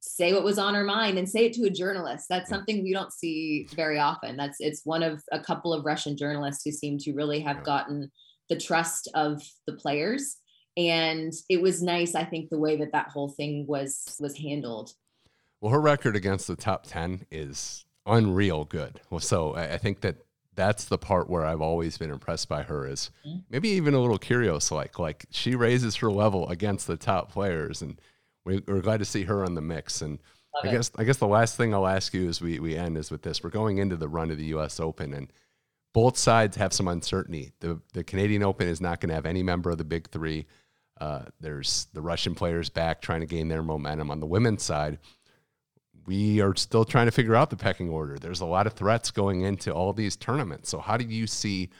say 0.00 0.32
what 0.32 0.44
was 0.44 0.58
on 0.58 0.74
her 0.74 0.84
mind 0.84 1.16
and 1.16 1.28
say 1.28 1.46
it 1.46 1.52
to 1.52 1.64
a 1.64 1.70
journalist 1.70 2.26
that's 2.28 2.48
mm. 2.48 2.54
something 2.54 2.82
we 2.82 2.92
don't 2.92 3.12
see 3.12 3.66
very 3.74 3.98
often 3.98 4.36
that's 4.36 4.58
it's 4.60 4.82
one 4.84 5.02
of 5.02 5.22
a 5.32 5.40
couple 5.40 5.72
of 5.72 5.84
russian 5.84 6.16
journalists 6.16 6.62
who 6.64 6.70
seem 6.70 6.98
to 6.98 7.12
really 7.12 7.40
have 7.40 7.64
gotten 7.64 8.10
the 8.52 8.60
trust 8.60 9.08
of 9.14 9.42
the 9.66 9.72
players 9.72 10.36
and 10.76 11.32
it 11.48 11.62
was 11.62 11.82
nice 11.82 12.14
i 12.14 12.22
think 12.22 12.50
the 12.50 12.58
way 12.58 12.76
that 12.76 12.92
that 12.92 13.08
whole 13.08 13.30
thing 13.30 13.64
was 13.66 14.14
was 14.20 14.36
handled 14.36 14.92
well 15.62 15.72
her 15.72 15.80
record 15.80 16.14
against 16.14 16.46
the 16.46 16.54
top 16.54 16.84
10 16.86 17.24
is 17.30 17.86
unreal 18.04 18.66
good 18.66 19.00
well 19.08 19.20
so 19.20 19.54
i, 19.54 19.72
I 19.74 19.78
think 19.78 20.02
that 20.02 20.16
that's 20.54 20.84
the 20.84 20.98
part 20.98 21.30
where 21.30 21.46
i've 21.46 21.62
always 21.62 21.96
been 21.96 22.10
impressed 22.10 22.50
by 22.50 22.62
her 22.62 22.86
is 22.86 23.10
mm-hmm. 23.26 23.38
maybe 23.48 23.70
even 23.70 23.94
a 23.94 24.00
little 24.00 24.18
curious 24.18 24.70
like 24.70 24.98
like 24.98 25.24
she 25.30 25.54
raises 25.54 25.96
her 25.96 26.12
level 26.12 26.46
against 26.50 26.86
the 26.86 26.98
top 26.98 27.32
players 27.32 27.80
and 27.80 27.98
we, 28.44 28.56
are 28.68 28.82
glad 28.82 28.98
to 28.98 29.06
see 29.06 29.22
her 29.22 29.46
on 29.46 29.54
the 29.54 29.62
mix 29.62 30.02
and 30.02 30.18
Love 30.54 30.66
I 30.66 30.68
it. 30.68 30.72
guess 30.72 30.90
I 30.98 31.04
guess 31.04 31.16
the 31.16 31.26
last 31.26 31.56
thing 31.56 31.72
I'll 31.72 31.86
ask 31.86 32.12
you 32.12 32.28
as 32.28 32.42
we, 32.42 32.58
we 32.58 32.76
end 32.76 32.98
is 32.98 33.10
with 33.10 33.22
this. 33.22 33.42
We're 33.42 33.48
going 33.48 33.78
into 33.78 33.96
the 33.96 34.06
run 34.06 34.30
of 34.30 34.36
the 34.36 34.44
US 34.56 34.80
Open 34.80 35.14
and 35.14 35.32
both 35.92 36.16
sides 36.16 36.56
have 36.56 36.72
some 36.72 36.88
uncertainty. 36.88 37.52
The 37.60 37.80
the 37.92 38.04
Canadian 38.04 38.42
Open 38.42 38.68
is 38.68 38.80
not 38.80 39.00
going 39.00 39.08
to 39.10 39.14
have 39.14 39.26
any 39.26 39.42
member 39.42 39.70
of 39.70 39.78
the 39.78 39.84
big 39.84 40.08
three. 40.08 40.46
Uh, 41.00 41.22
there's 41.40 41.88
the 41.92 42.02
Russian 42.02 42.34
players 42.34 42.68
back 42.68 43.00
trying 43.00 43.20
to 43.20 43.26
gain 43.26 43.48
their 43.48 43.62
momentum. 43.62 44.10
On 44.10 44.20
the 44.20 44.26
women's 44.26 44.62
side, 44.62 44.98
we 46.06 46.40
are 46.40 46.54
still 46.54 46.84
trying 46.84 47.06
to 47.06 47.12
figure 47.12 47.34
out 47.34 47.50
the 47.50 47.56
pecking 47.56 47.88
order. 47.88 48.18
There's 48.18 48.40
a 48.40 48.46
lot 48.46 48.66
of 48.66 48.74
threats 48.74 49.10
going 49.10 49.42
into 49.42 49.72
all 49.72 49.92
these 49.92 50.16
tournaments. 50.16 50.68
So 50.68 50.78
how 50.78 50.96
do 50.96 51.04
you 51.04 51.26
see, 51.26 51.70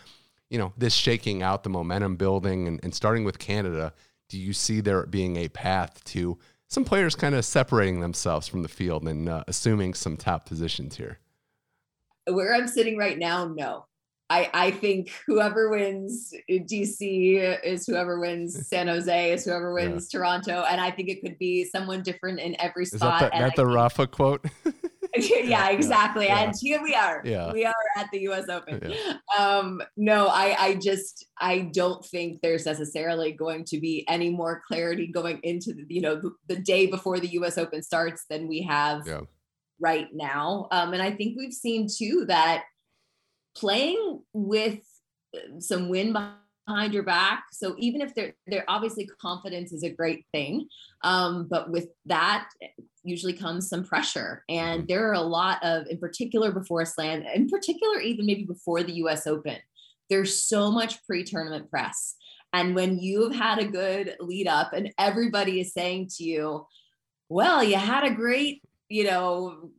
you 0.50 0.58
know, 0.58 0.72
this 0.76 0.94
shaking 0.94 1.42
out 1.42 1.62
the 1.62 1.70
momentum 1.70 2.16
building 2.16 2.68
and, 2.68 2.80
and 2.82 2.94
starting 2.94 3.24
with 3.24 3.38
Canada? 3.38 3.92
Do 4.28 4.38
you 4.38 4.52
see 4.52 4.80
there 4.80 5.06
being 5.06 5.36
a 5.36 5.48
path 5.48 6.02
to 6.04 6.38
some 6.68 6.84
players 6.84 7.14
kind 7.14 7.34
of 7.34 7.44
separating 7.44 8.00
themselves 8.00 8.48
from 8.48 8.62
the 8.62 8.68
field 8.68 9.06
and 9.06 9.28
uh, 9.28 9.44
assuming 9.46 9.94
some 9.94 10.16
top 10.16 10.46
positions 10.46 10.96
here? 10.96 11.18
Where 12.26 12.54
I'm 12.54 12.68
sitting 12.68 12.96
right 12.96 13.18
now, 13.18 13.46
no. 13.46 13.86
I, 14.32 14.50
I 14.54 14.70
think 14.70 15.12
whoever 15.26 15.68
wins 15.68 16.32
DC 16.50 17.60
is 17.64 17.86
whoever 17.86 18.18
wins 18.18 18.66
San 18.68 18.88
Jose 18.88 19.32
is 19.32 19.44
whoever 19.44 19.74
wins 19.74 20.08
yeah. 20.10 20.18
Toronto, 20.18 20.64
and 20.70 20.80
I 20.80 20.90
think 20.90 21.10
it 21.10 21.20
could 21.22 21.38
be 21.38 21.64
someone 21.64 22.02
different 22.02 22.40
in 22.40 22.58
every 22.58 22.86
spot. 22.86 22.94
Is 22.94 23.20
that 23.20 23.32
the, 23.32 23.38
that 23.38 23.56
the 23.56 23.64
think, 23.64 23.74
Rafa 23.74 24.06
quote? 24.06 24.46
yeah, 25.16 25.68
exactly. 25.68 26.26
Yeah. 26.26 26.44
And 26.44 26.54
here 26.58 26.82
we 26.82 26.94
are. 26.94 27.20
Yeah. 27.24 27.52
We 27.52 27.66
are 27.66 27.74
at 27.98 28.08
the 28.10 28.20
US 28.30 28.48
Open. 28.48 28.80
Yeah. 28.82 29.16
Um, 29.38 29.82
no, 29.98 30.28
I, 30.28 30.56
I 30.58 30.74
just 30.76 31.26
I 31.38 31.70
don't 31.74 32.02
think 32.06 32.40
there's 32.40 32.64
necessarily 32.64 33.32
going 33.32 33.66
to 33.66 33.80
be 33.80 34.06
any 34.08 34.30
more 34.30 34.62
clarity 34.66 35.08
going 35.08 35.40
into 35.42 35.74
the, 35.74 35.84
you 35.88 36.00
know, 36.00 36.16
the, 36.16 36.30
the 36.48 36.56
day 36.56 36.86
before 36.86 37.20
the 37.20 37.28
US 37.32 37.58
Open 37.58 37.82
starts 37.82 38.24
than 38.30 38.48
we 38.48 38.62
have 38.62 39.06
yeah. 39.06 39.20
right 39.78 40.08
now. 40.14 40.68
Um, 40.70 40.94
and 40.94 41.02
I 41.02 41.10
think 41.10 41.36
we've 41.36 41.52
seen 41.52 41.88
too 41.94 42.24
that 42.28 42.64
playing 43.56 44.20
with 44.32 44.80
some 45.58 45.88
wind 45.88 46.16
behind 46.66 46.94
your 46.94 47.02
back. 47.02 47.44
So 47.52 47.74
even 47.78 48.00
if 48.00 48.14
they're 48.14 48.34
they're 48.46 48.64
obviously 48.68 49.08
confidence 49.20 49.72
is 49.72 49.82
a 49.82 49.90
great 49.90 50.24
thing, 50.32 50.68
um, 51.02 51.48
but 51.48 51.70
with 51.70 51.88
that 52.06 52.48
usually 53.04 53.32
comes 53.32 53.68
some 53.68 53.84
pressure. 53.84 54.44
And 54.48 54.80
mm-hmm. 54.80 54.86
there 54.86 55.08
are 55.08 55.14
a 55.14 55.20
lot 55.20 55.62
of, 55.64 55.86
in 55.88 55.98
particular 55.98 56.52
before 56.52 56.82
a 56.82 56.86
Slam, 56.86 57.22
in 57.34 57.48
particular 57.48 58.00
even 58.00 58.26
maybe 58.26 58.44
before 58.44 58.82
the 58.82 58.94
U.S. 58.94 59.26
Open, 59.26 59.56
there's 60.08 60.42
so 60.42 60.70
much 60.70 61.04
pre-tournament 61.04 61.70
press. 61.70 62.16
And 62.52 62.74
when 62.74 62.98
you've 62.98 63.34
had 63.34 63.58
a 63.58 63.64
good 63.64 64.16
lead 64.20 64.46
up, 64.46 64.72
and 64.74 64.92
everybody 64.98 65.60
is 65.60 65.72
saying 65.72 66.10
to 66.16 66.24
you, 66.24 66.66
"Well, 67.28 67.64
you 67.64 67.76
had 67.76 68.04
a 68.04 68.14
great, 68.14 68.62
you 68.88 69.04
know." 69.04 69.70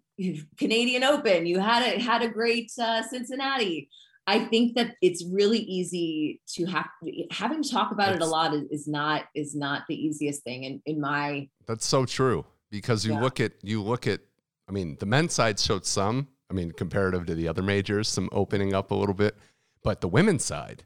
Canadian 0.58 1.04
Open. 1.04 1.46
You 1.46 1.60
had 1.60 1.84
a 1.84 2.00
had 2.00 2.22
a 2.22 2.30
great 2.30 2.72
uh, 2.80 3.04
Cincinnati. 3.04 3.90
I 4.26 4.40
think 4.46 4.76
that 4.76 4.96
it's 5.02 5.26
really 5.26 5.60
easy 5.60 6.42
to 6.54 6.66
have 6.66 6.88
having 7.32 7.62
to 7.62 7.70
talk 7.70 7.92
about 7.92 8.14
that's, 8.14 8.18
it 8.18 8.22
a 8.22 8.26
lot 8.26 8.54
is, 8.54 8.64
is, 8.72 8.88
not 8.88 9.26
is 9.36 9.56
not 9.56 9.84
the 9.90 9.96
easiest 9.96 10.44
thing 10.44 10.64
in, 10.64 10.82
in 10.86 11.02
my 11.02 11.50
That's 11.68 11.86
so 11.86 12.06
true 12.06 12.46
because 12.72 13.06
you 13.06 13.14
yeah. 13.14 13.22
look 13.22 13.40
at 13.40 13.54
you 13.62 13.82
look 13.82 14.08
at 14.08 14.22
I 14.68 14.72
mean 14.72 14.98
the 15.00 15.06
men's 15.06 15.34
side 15.34 15.60
showed 15.60 15.86
some 15.86 16.30
I 16.50 16.54
mean 16.54 16.72
comparative 16.72 17.26
to 17.26 17.36
the 17.36 17.48
other 17.50 17.62
majors 17.62 18.08
some 18.08 18.30
opening 18.32 18.74
up 18.74 18.92
a 18.92 18.96
little 18.96 19.16
bit 19.16 19.36
but 19.84 20.00
the 20.00 20.08
women's 20.08 20.46
side 20.46 20.86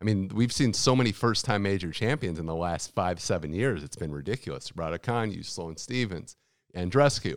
I 0.00 0.04
mean 0.04 0.30
we've 0.32 0.52
seen 0.52 0.72
so 0.72 0.94
many 0.94 1.10
first 1.10 1.44
time 1.44 1.62
major 1.62 1.90
champions 1.90 2.38
in 2.38 2.46
the 2.46 2.54
last 2.54 2.94
5 2.94 3.20
7 3.20 3.52
years 3.52 3.82
it's 3.82 3.96
been 3.96 4.12
ridiculous 4.12 4.70
Raducanu, 4.70 5.44
Sloane 5.44 5.76
Stevens, 5.76 6.36
Andreescu. 6.76 7.36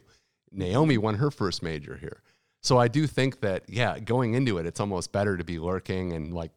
Naomi 0.51 0.97
won 0.97 1.15
her 1.15 1.31
first 1.31 1.63
major 1.63 1.97
here. 1.97 2.21
So 2.61 2.77
I 2.77 2.87
do 2.87 3.07
think 3.07 3.39
that, 3.41 3.63
yeah, 3.67 3.99
going 3.99 4.33
into 4.33 4.57
it, 4.57 4.65
it's 4.65 4.79
almost 4.79 5.11
better 5.11 5.37
to 5.37 5.43
be 5.43 5.59
lurking 5.59 6.13
and 6.13 6.33
like 6.33 6.51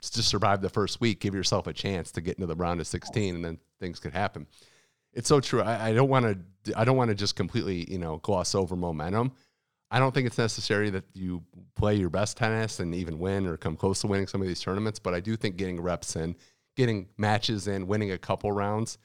just 0.00 0.28
survive 0.28 0.60
the 0.60 0.68
first 0.68 1.00
week, 1.00 1.20
give 1.20 1.34
yourself 1.34 1.66
a 1.66 1.72
chance 1.72 2.12
to 2.12 2.20
get 2.20 2.36
into 2.36 2.46
the 2.46 2.54
round 2.54 2.80
of 2.80 2.86
16 2.86 3.34
and 3.34 3.44
then 3.44 3.58
things 3.80 3.98
could 3.98 4.12
happen. 4.12 4.46
It's 5.12 5.28
so 5.28 5.40
true. 5.40 5.62
I, 5.62 5.88
I 5.88 5.92
don't 5.92 6.08
want 6.08 6.44
to, 6.64 6.78
I 6.78 6.84
don't 6.84 6.96
want 6.96 7.08
to 7.08 7.14
just 7.14 7.36
completely, 7.36 7.90
you 7.90 7.98
know, 7.98 8.18
gloss 8.18 8.54
over 8.54 8.76
momentum. 8.76 9.32
I 9.90 9.98
don't 9.98 10.12
think 10.12 10.26
it's 10.26 10.38
necessary 10.38 10.90
that 10.90 11.04
you 11.14 11.42
play 11.76 11.94
your 11.94 12.10
best 12.10 12.36
tennis 12.36 12.80
and 12.80 12.94
even 12.94 13.18
win 13.18 13.46
or 13.46 13.56
come 13.56 13.76
close 13.76 14.00
to 14.00 14.08
winning 14.08 14.26
some 14.26 14.40
of 14.40 14.48
these 14.48 14.60
tournaments, 14.60 14.98
but 14.98 15.14
I 15.14 15.20
do 15.20 15.36
think 15.36 15.56
getting 15.56 15.80
reps 15.80 16.16
in, 16.16 16.34
getting 16.76 17.08
matches 17.16 17.68
in, 17.68 17.86
winning 17.86 18.10
a 18.10 18.18
couple 18.18 18.50
rounds 18.50 18.98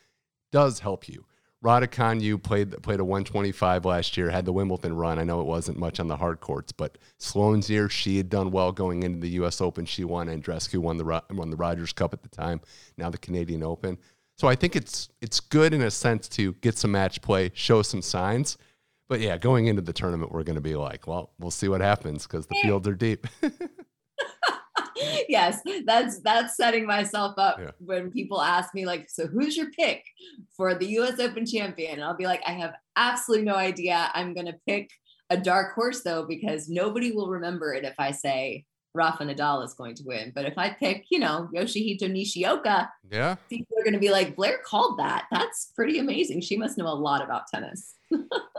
does 0.52 0.80
help 0.80 1.08
you. 1.08 1.26
Raducanu 1.64 2.42
played 2.42 2.82
played 2.84 3.02
a 3.02 3.06
125 3.06 3.84
last 3.84 4.16
year, 4.16 4.30
had 4.30 4.46
the 4.46 4.54
Wimbledon 4.54 4.96
run. 4.96 5.20
I 5.20 5.26
know 5.26 5.42
it 5.42 5.48
wasn't 5.48 5.78
much 5.78 6.00
on 6.00 6.08
the 6.08 6.16
hard 6.16 6.40
courts, 6.40 6.72
but 6.72 6.98
Sloane's 7.18 7.70
year, 7.70 7.90
she 7.90 8.18
had 8.18 8.30
done 8.30 8.52
well 8.52 8.72
going 8.72 9.04
into 9.04 9.20
the 9.20 9.30
U.S. 9.32 9.60
Open. 9.60 9.86
She 9.86 10.06
won. 10.06 10.28
Andreescu 10.28 10.78
won 10.80 10.98
the 10.98 11.24
won 11.32 11.50
the 11.50 11.58
Rogers 11.58 11.92
Cup 11.92 12.14
at 12.14 12.24
the 12.24 12.30
time. 12.30 12.62
Now 12.98 13.10
the 13.10 13.18
Canadian 13.18 13.64
Open. 13.64 13.98
So 14.38 14.48
I 14.48 14.56
think 14.56 14.78
it's 14.78 15.10
it's 15.20 15.42
good 15.42 15.74
in 15.74 15.82
a 15.82 15.92
sense 15.92 16.30
to 16.30 16.54
get 16.62 16.78
some 16.78 16.92
match 16.92 17.22
play, 17.22 17.52
show 17.54 17.82
some 17.82 18.02
signs. 18.02 18.58
But 19.10 19.20
yeah, 19.20 19.38
going 19.38 19.68
into 19.68 19.82
the 19.82 19.92
tournament, 19.92 20.32
we're 20.32 20.44
going 20.44 20.56
to 20.56 20.62
be 20.62 20.76
like, 20.76 21.08
well, 21.08 21.32
we'll 21.40 21.52
see 21.52 21.68
what 21.68 21.82
happens 21.82 22.26
because 22.26 22.46
the 22.46 22.56
fields 22.62 22.88
are 22.88 22.94
deep. 22.94 23.28
yes, 25.30 25.62
that's 25.86 26.20
that's 26.22 26.58
setting 26.58 26.86
myself 26.86 27.36
up 27.38 27.60
yeah. 27.60 27.72
when 27.80 28.12
people 28.12 28.42
ask 28.42 28.74
me 28.74 28.86
like, 28.86 29.10
so 29.10 29.28
who's 29.28 29.56
your 29.56 29.72
pick 29.72 30.04
for 30.56 30.76
the 30.76 30.88
US 31.00 31.20
Open 31.20 31.46
champion? 31.46 31.94
And 31.94 32.04
I'll 32.04 32.18
be 32.18 32.26
like, 32.26 32.42
I 32.46 32.52
have 32.52 32.74
absolutely 32.96 33.46
no 33.46 33.56
idea. 33.56 34.12
I'm 34.14 34.34
gonna 34.34 34.56
pick 34.68 34.90
a 35.30 35.38
dark 35.38 35.76
horse 35.76 36.02
though, 36.02 36.26
because 36.26 36.70
nobody 36.70 37.12
will 37.12 37.30
remember 37.30 37.74
it 37.74 37.86
if 37.86 37.96
I 38.00 38.12
say 38.12 38.66
Rafa 38.94 39.24
Nadal 39.24 39.64
is 39.64 39.74
going 39.74 39.96
to 39.96 40.04
win. 40.04 40.32
But 40.34 40.46
if 40.46 40.58
I 40.58 40.72
pick, 40.72 41.06
you 41.10 41.20
know, 41.20 41.48
Yoshihito 41.54 42.10
Nishioka, 42.10 42.92
yeah, 43.10 43.36
people 43.50 43.78
are 43.80 43.84
going 43.84 43.94
to 43.94 44.00
be 44.00 44.12
like, 44.12 44.36
Blair 44.36 44.60
called 44.66 45.00
that. 45.00 45.26
That's 45.32 45.72
pretty 45.76 46.00
amazing. 46.00 46.42
She 46.42 46.58
must 46.58 46.78
know 46.78 46.88
a 46.88 46.94
lot 46.94 47.24
about 47.24 47.48
tennis. 47.48 47.96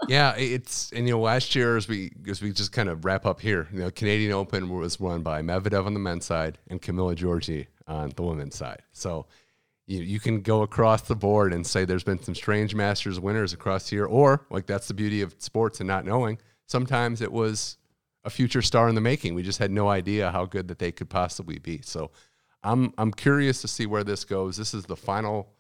Yeah, 0.09 0.35
it's 0.37 0.93
and 0.93 1.07
you 1.07 1.15
know 1.15 1.21
last 1.21 1.55
year 1.55 1.77
as 1.77 1.89
we 1.89 2.13
as 2.29 2.43
we 2.43 2.53
just 2.53 2.73
kind 2.73 2.89
of 2.89 3.05
wrap 3.05 3.27
up 3.27 3.41
here, 3.41 3.69
you 3.73 3.81
know, 3.81 3.91
Canadian 3.91 4.33
Open 4.33 4.69
was 4.69 4.99
won 5.01 5.23
by 5.23 5.43
Medvedev 5.43 5.87
on 5.87 5.95
the 5.95 6.01
men's 6.01 6.25
side 6.25 6.59
and 6.69 6.81
Camila 6.81 7.15
Giorgi 7.17 7.67
on 7.87 8.13
the 8.17 8.23
women's 8.23 8.57
side. 8.57 8.83
So 8.93 9.27
you 9.87 10.03
you 10.03 10.21
can 10.21 10.41
go 10.41 10.63
across 10.63 11.03
the 11.03 11.17
board 11.17 11.53
and 11.53 11.67
say 11.67 11.85
there's 11.85 12.05
been 12.05 12.23
some 12.23 12.35
strange 12.35 12.75
Masters 12.75 13.19
winners 13.19 13.53
across 13.53 13.89
here, 13.89 14.07
or 14.07 14.47
like 14.51 14.67
that's 14.67 14.89
the 14.89 14.95
beauty 14.95 15.23
of 15.23 15.35
sports 15.39 15.81
and 15.81 15.89
not 15.89 16.05
knowing. 16.05 16.39
Sometimes 16.67 17.21
it 17.21 17.33
was 17.33 17.77
a 18.25 18.31
future 18.31 18.63
star 18.63 18.89
in 18.89 18.95
the 18.95 19.01
making. 19.01 19.35
We 19.35 19.43
just 19.43 19.59
had 19.59 19.71
no 19.71 19.89
idea 19.89 20.31
how 20.31 20.45
good 20.45 20.69
that 20.69 20.79
they 20.79 20.93
could 20.93 21.11
possibly 21.11 21.59
be. 21.59 21.81
So 21.83 22.11
I'm 22.63 22.93
I'm 22.99 23.13
curious 23.13 23.61
to 23.63 23.69
see 23.69 23.87
where 23.87 24.05
this 24.05 24.25
goes. 24.25 24.57
This 24.57 24.75
is 24.75 24.85
the 24.85 24.97
final, 24.97 25.53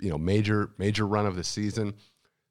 you 0.00 0.10
know, 0.10 0.18
major 0.18 0.70
major 0.78 1.06
run 1.06 1.26
of 1.26 1.36
the 1.36 1.44
season. 1.44 1.94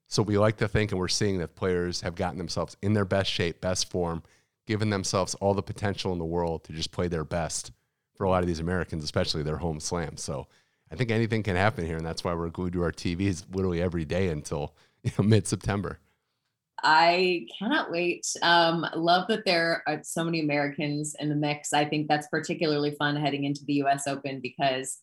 So 0.08 0.22
we 0.22 0.38
like 0.38 0.56
to 0.58 0.68
think, 0.68 0.92
and 0.92 1.00
we're 1.00 1.08
seeing 1.08 1.38
that 1.38 1.56
players 1.56 2.00
have 2.02 2.14
gotten 2.14 2.38
themselves 2.38 2.76
in 2.82 2.92
their 2.92 3.04
best 3.04 3.30
shape, 3.30 3.60
best 3.60 3.90
form, 3.90 4.22
given 4.66 4.90
themselves 4.90 5.34
all 5.36 5.54
the 5.54 5.62
potential 5.62 6.12
in 6.12 6.18
the 6.18 6.24
world 6.24 6.64
to 6.64 6.72
just 6.72 6.92
play 6.92 7.08
their 7.08 7.24
best 7.24 7.72
for 8.14 8.24
a 8.24 8.30
lot 8.30 8.42
of 8.42 8.46
these 8.46 8.60
Americans, 8.60 9.04
especially 9.04 9.42
their 9.42 9.58
home 9.58 9.80
slam. 9.80 10.16
So 10.16 10.46
I 10.90 10.96
think 10.96 11.10
anything 11.10 11.42
can 11.42 11.56
happen 11.56 11.84
here, 11.84 11.96
and 11.96 12.06
that's 12.06 12.24
why 12.24 12.34
we're 12.34 12.50
glued 12.50 12.72
to 12.74 12.82
our 12.82 12.92
TVs 12.92 13.44
literally 13.52 13.82
every 13.82 14.04
day 14.04 14.28
until 14.28 14.74
you 15.02 15.10
know, 15.18 15.24
mid 15.24 15.46
September. 15.46 15.98
I 16.82 17.46
cannot 17.58 17.90
wait. 17.90 18.26
Um, 18.42 18.86
love 18.94 19.28
that 19.28 19.44
there 19.44 19.82
are 19.86 20.00
so 20.02 20.22
many 20.22 20.40
Americans 20.40 21.16
in 21.18 21.28
the 21.30 21.34
mix. 21.34 21.72
I 21.72 21.86
think 21.86 22.06
that's 22.06 22.28
particularly 22.28 22.90
fun 22.92 23.16
heading 23.16 23.44
into 23.44 23.64
the 23.64 23.74
U.S. 23.74 24.06
Open 24.06 24.40
because 24.40 24.98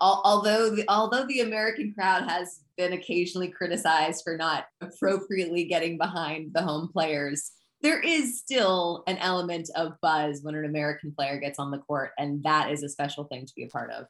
although 0.00 0.70
the, 0.70 0.84
although 0.88 1.26
the 1.26 1.40
American 1.40 1.92
crowd 1.92 2.28
has 2.28 2.60
been 2.76 2.92
occasionally 2.92 3.48
criticized 3.48 4.22
for 4.24 4.36
not 4.36 4.66
appropriately 4.80 5.64
getting 5.64 5.98
behind 5.98 6.52
the 6.54 6.62
home 6.62 6.88
players, 6.92 7.52
there 7.82 8.00
is 8.00 8.38
still 8.38 9.02
an 9.06 9.18
element 9.18 9.68
of 9.74 9.92
buzz 10.00 10.40
when 10.42 10.54
an 10.54 10.64
American 10.64 11.12
player 11.12 11.38
gets 11.38 11.58
on 11.58 11.70
the 11.70 11.78
court, 11.78 12.12
and 12.18 12.42
that 12.44 12.70
is 12.70 12.82
a 12.82 12.88
special 12.88 13.24
thing 13.24 13.44
to 13.44 13.52
be 13.56 13.64
a 13.64 13.68
part 13.68 13.90
of. 13.90 14.06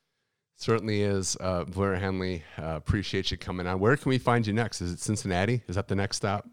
Certainly 0.57 1.03
is. 1.03 1.36
Uh, 1.40 1.65
Blair 1.65 1.97
Henley, 1.97 2.44
uh, 2.59 2.77
appreciate 2.77 3.31
you 3.31 3.36
coming 3.36 3.66
on. 3.66 3.81
Where 3.81 3.97
can 3.97 4.11
we 4.11 4.19
find 4.19 4.47
you 4.47 4.53
next? 4.53 4.81
Is 4.81 4.93
it 4.93 5.01
Cincinnati? 5.01 5.62
Is 5.66 5.77
that 5.77 5.89
the 5.89 5.94
next 5.94 6.19
stop? 6.19 6.47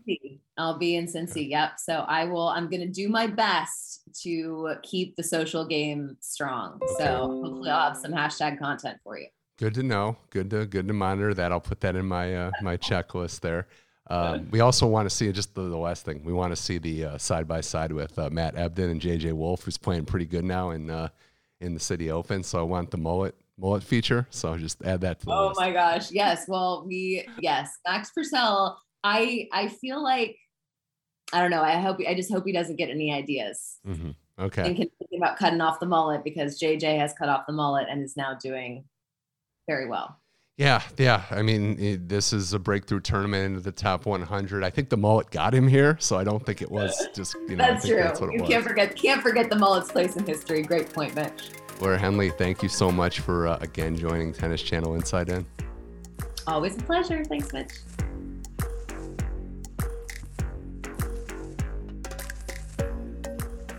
I'll 0.59 0.77
be 0.77 0.95
in 0.95 1.05
Cincy. 1.05 1.49
Yep. 1.49 1.79
So 1.79 2.05
I 2.07 2.25
will. 2.25 2.49
I'm 2.49 2.69
going 2.69 2.81
to 2.81 2.87
do 2.87 3.09
my 3.09 3.25
best 3.27 4.01
to 4.23 4.75
keep 4.83 5.15
the 5.15 5.23
social 5.23 5.65
game 5.65 6.17
strong. 6.19 6.79
Okay. 6.83 6.93
So 7.03 7.41
hopefully, 7.43 7.69
I'll 7.69 7.89
have 7.89 7.97
some 7.97 8.11
hashtag 8.11 8.59
content 8.59 8.99
for 9.03 9.17
you. 9.17 9.27
Good 9.57 9.73
to 9.75 9.83
know. 9.83 10.17
Good 10.29 10.49
to 10.51 10.65
good 10.65 10.87
to 10.87 10.93
monitor 10.93 11.33
that. 11.33 11.51
I'll 11.51 11.59
put 11.59 11.81
that 11.81 11.95
in 11.95 12.05
my 12.05 12.35
uh, 12.35 12.51
my 12.61 12.77
checklist 12.89 13.39
there. 13.39 13.67
Um, 14.09 14.47
we 14.49 14.59
also 14.59 14.87
want 14.87 15.07
to 15.07 15.15
see 15.15 15.31
just 15.31 15.53
the, 15.53 15.61
the, 15.61 15.77
last 15.77 16.03
thing. 16.03 16.23
We 16.23 16.33
want 16.33 16.51
to 16.51 16.55
see 16.55 16.79
the 16.79 17.19
side 17.19 17.47
by 17.47 17.61
side 17.61 17.91
with 17.91 18.17
uh, 18.17 18.31
Matt 18.31 18.55
Ebden 18.55 18.89
and 18.89 18.99
JJ 18.99 19.33
Wolf, 19.33 19.63
who's 19.63 19.77
playing 19.77 20.05
pretty 20.05 20.25
good 20.25 20.43
now 20.43 20.71
in 20.71 20.89
uh, 20.89 21.09
in 21.61 21.73
the 21.73 21.79
City 21.79 22.11
Open. 22.11 22.43
So 22.43 22.59
I 22.59 22.63
want 22.63 22.91
the 22.91 22.97
mullet 22.97 23.35
mullet 23.57 23.83
feature. 23.83 24.27
So 24.29 24.57
just 24.57 24.83
add 24.83 25.01
that 25.01 25.19
to 25.19 25.25
the 25.25 25.31
Oh 25.31 25.47
list. 25.49 25.59
my 25.59 25.71
gosh. 25.71 26.11
Yes. 26.11 26.45
Well, 26.47 26.83
we 26.87 27.25
yes, 27.39 27.71
Max 27.87 28.11
Purcell. 28.11 28.79
I 29.03 29.47
I 29.53 29.67
feel 29.67 30.03
like 30.03 30.37
I 31.31 31.41
don't 31.41 31.51
know. 31.51 31.61
I 31.61 31.79
hope 31.79 31.97
I 32.07 32.13
just 32.13 32.31
hope 32.31 32.45
he 32.45 32.51
doesn't 32.51 32.77
get 32.77 32.89
any 32.89 33.13
ideas. 33.13 33.77
Mm-hmm. 33.87 34.11
Okay. 34.39 34.67
And 34.67 34.75
thinking 34.77 35.17
about 35.17 35.37
cutting 35.37 35.61
off 35.61 35.79
the 35.79 35.85
mullet 35.85 36.23
because 36.23 36.59
JJ 36.59 36.97
has 36.97 37.13
cut 37.13 37.29
off 37.29 37.45
the 37.45 37.53
mullet 37.53 37.87
and 37.89 38.01
is 38.03 38.15
now 38.15 38.35
doing 38.35 38.85
very 39.67 39.87
well. 39.87 40.17
Yeah, 40.57 40.81
yeah. 40.97 41.23
I 41.31 41.41
mean, 41.41 41.79
it, 41.79 42.09
this 42.09 42.33
is 42.33 42.51
a 42.51 42.59
breakthrough 42.59 42.99
tournament 42.99 43.45
into 43.45 43.61
the 43.61 43.71
top 43.71 44.05
100. 44.05 44.61
I 44.63 44.69
think 44.69 44.89
the 44.89 44.97
mullet 44.97 45.31
got 45.31 45.53
him 45.53 45.69
here, 45.69 45.95
so 46.01 46.17
I 46.17 46.25
don't 46.25 46.45
think 46.45 46.61
it 46.61 46.69
was 46.69 47.07
just 47.15 47.35
you 47.47 47.55
know. 47.55 47.65
that's 47.65 47.87
true. 47.87 47.95
That's 47.95 48.19
you 48.19 48.43
can't 48.43 48.63
forget 48.63 48.95
can't 48.95 49.21
forget 49.21 49.49
the 49.49 49.55
mullet's 49.55 49.91
place 49.91 50.17
in 50.17 50.25
history. 50.25 50.61
Great 50.61 50.91
point, 50.91 51.15
Mitch. 51.15 51.51
Laura 51.79 51.97
Henley, 51.97 52.29
thank 52.31 52.61
you 52.61 52.67
so 52.67 52.91
much 52.91 53.21
for 53.21 53.47
uh, 53.47 53.57
again 53.61 53.95
joining 53.95 54.33
Tennis 54.33 54.61
Channel 54.61 54.95
Inside 54.95 55.29
In. 55.29 55.45
Always 56.45 56.75
a 56.75 56.81
pleasure. 56.81 57.23
Thanks, 57.23 57.53
Mitch. 57.53 57.71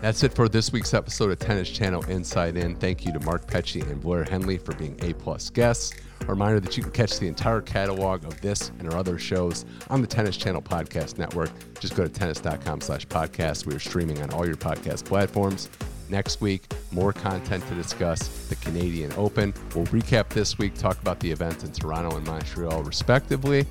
That's 0.01 0.23
it 0.23 0.33
for 0.33 0.49
this 0.49 0.71
week's 0.73 0.95
episode 0.95 1.29
of 1.29 1.37
Tennis 1.37 1.69
Channel 1.69 2.03
Inside 2.05 2.57
In. 2.57 2.75
Thank 2.75 3.05
you 3.05 3.13
to 3.13 3.19
Mark 3.19 3.45
Petchey 3.45 3.83
and 3.87 4.01
Blair 4.01 4.23
Henley 4.23 4.57
for 4.57 4.73
being 4.73 4.97
A 5.03 5.13
plus 5.13 5.51
guests. 5.51 5.93
A 6.21 6.25
reminder 6.25 6.59
that 6.59 6.75
you 6.75 6.81
can 6.81 6.91
catch 6.91 7.19
the 7.19 7.27
entire 7.27 7.61
catalog 7.61 8.25
of 8.25 8.41
this 8.41 8.71
and 8.79 8.91
our 8.91 8.97
other 8.97 9.19
shows 9.19 9.63
on 9.91 10.01
the 10.01 10.07
Tennis 10.07 10.37
Channel 10.37 10.63
Podcast 10.63 11.19
Network. 11.19 11.51
Just 11.79 11.95
go 11.95 12.01
to 12.01 12.09
tennis.com 12.09 12.81
slash 12.81 13.05
podcast. 13.05 13.67
We 13.67 13.75
are 13.75 13.79
streaming 13.79 14.19
on 14.23 14.31
all 14.31 14.43
your 14.43 14.55
podcast 14.55 15.05
platforms. 15.05 15.69
Next 16.09 16.41
week, 16.41 16.63
more 16.91 17.13
content 17.13 17.65
to 17.67 17.75
discuss 17.75 18.47
the 18.47 18.55
Canadian 18.55 19.13
Open. 19.17 19.53
We'll 19.75 19.85
recap 19.85 20.29
this 20.29 20.57
week, 20.57 20.73
talk 20.73 20.99
about 20.99 21.19
the 21.19 21.31
events 21.31 21.63
in 21.63 21.73
Toronto 21.73 22.17
and 22.17 22.25
Montreal, 22.25 22.81
respectively, 22.83 23.67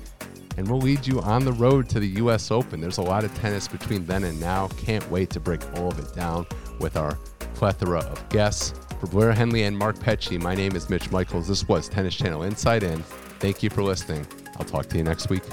and 0.57 0.67
we'll 0.67 0.79
lead 0.79 1.05
you 1.05 1.21
on 1.21 1.45
the 1.45 1.53
road 1.53 1.89
to 1.89 1.99
the 1.99 2.07
U.S. 2.07 2.51
Open. 2.51 2.81
There's 2.81 2.97
a 2.97 3.03
lot 3.03 3.23
of 3.23 3.33
tennis 3.35 3.67
between 3.67 4.05
then 4.05 4.23
and 4.23 4.39
now. 4.39 4.67
Can't 4.69 5.09
wait 5.09 5.29
to 5.31 5.39
break 5.39 5.61
all 5.77 5.89
of 5.89 5.99
it 5.99 6.13
down 6.13 6.45
with 6.79 6.97
our 6.97 7.17
plethora 7.53 7.99
of 7.99 8.29
guests. 8.29 8.73
For 8.99 9.07
Blair 9.07 9.31
Henley 9.31 9.63
and 9.63 9.77
Mark 9.77 9.97
Petchey, 9.97 10.41
my 10.41 10.53
name 10.53 10.75
is 10.75 10.89
Mitch 10.89 11.11
Michaels. 11.11 11.47
This 11.47 11.67
was 11.67 11.89
Tennis 11.89 12.15
Channel 12.15 12.43
Inside 12.43 12.83
In. 12.83 13.01
Thank 13.39 13.63
you 13.63 13.69
for 13.69 13.81
listening. 13.81 14.27
I'll 14.59 14.65
talk 14.65 14.87
to 14.89 14.97
you 14.97 15.03
next 15.03 15.29
week. 15.29 15.43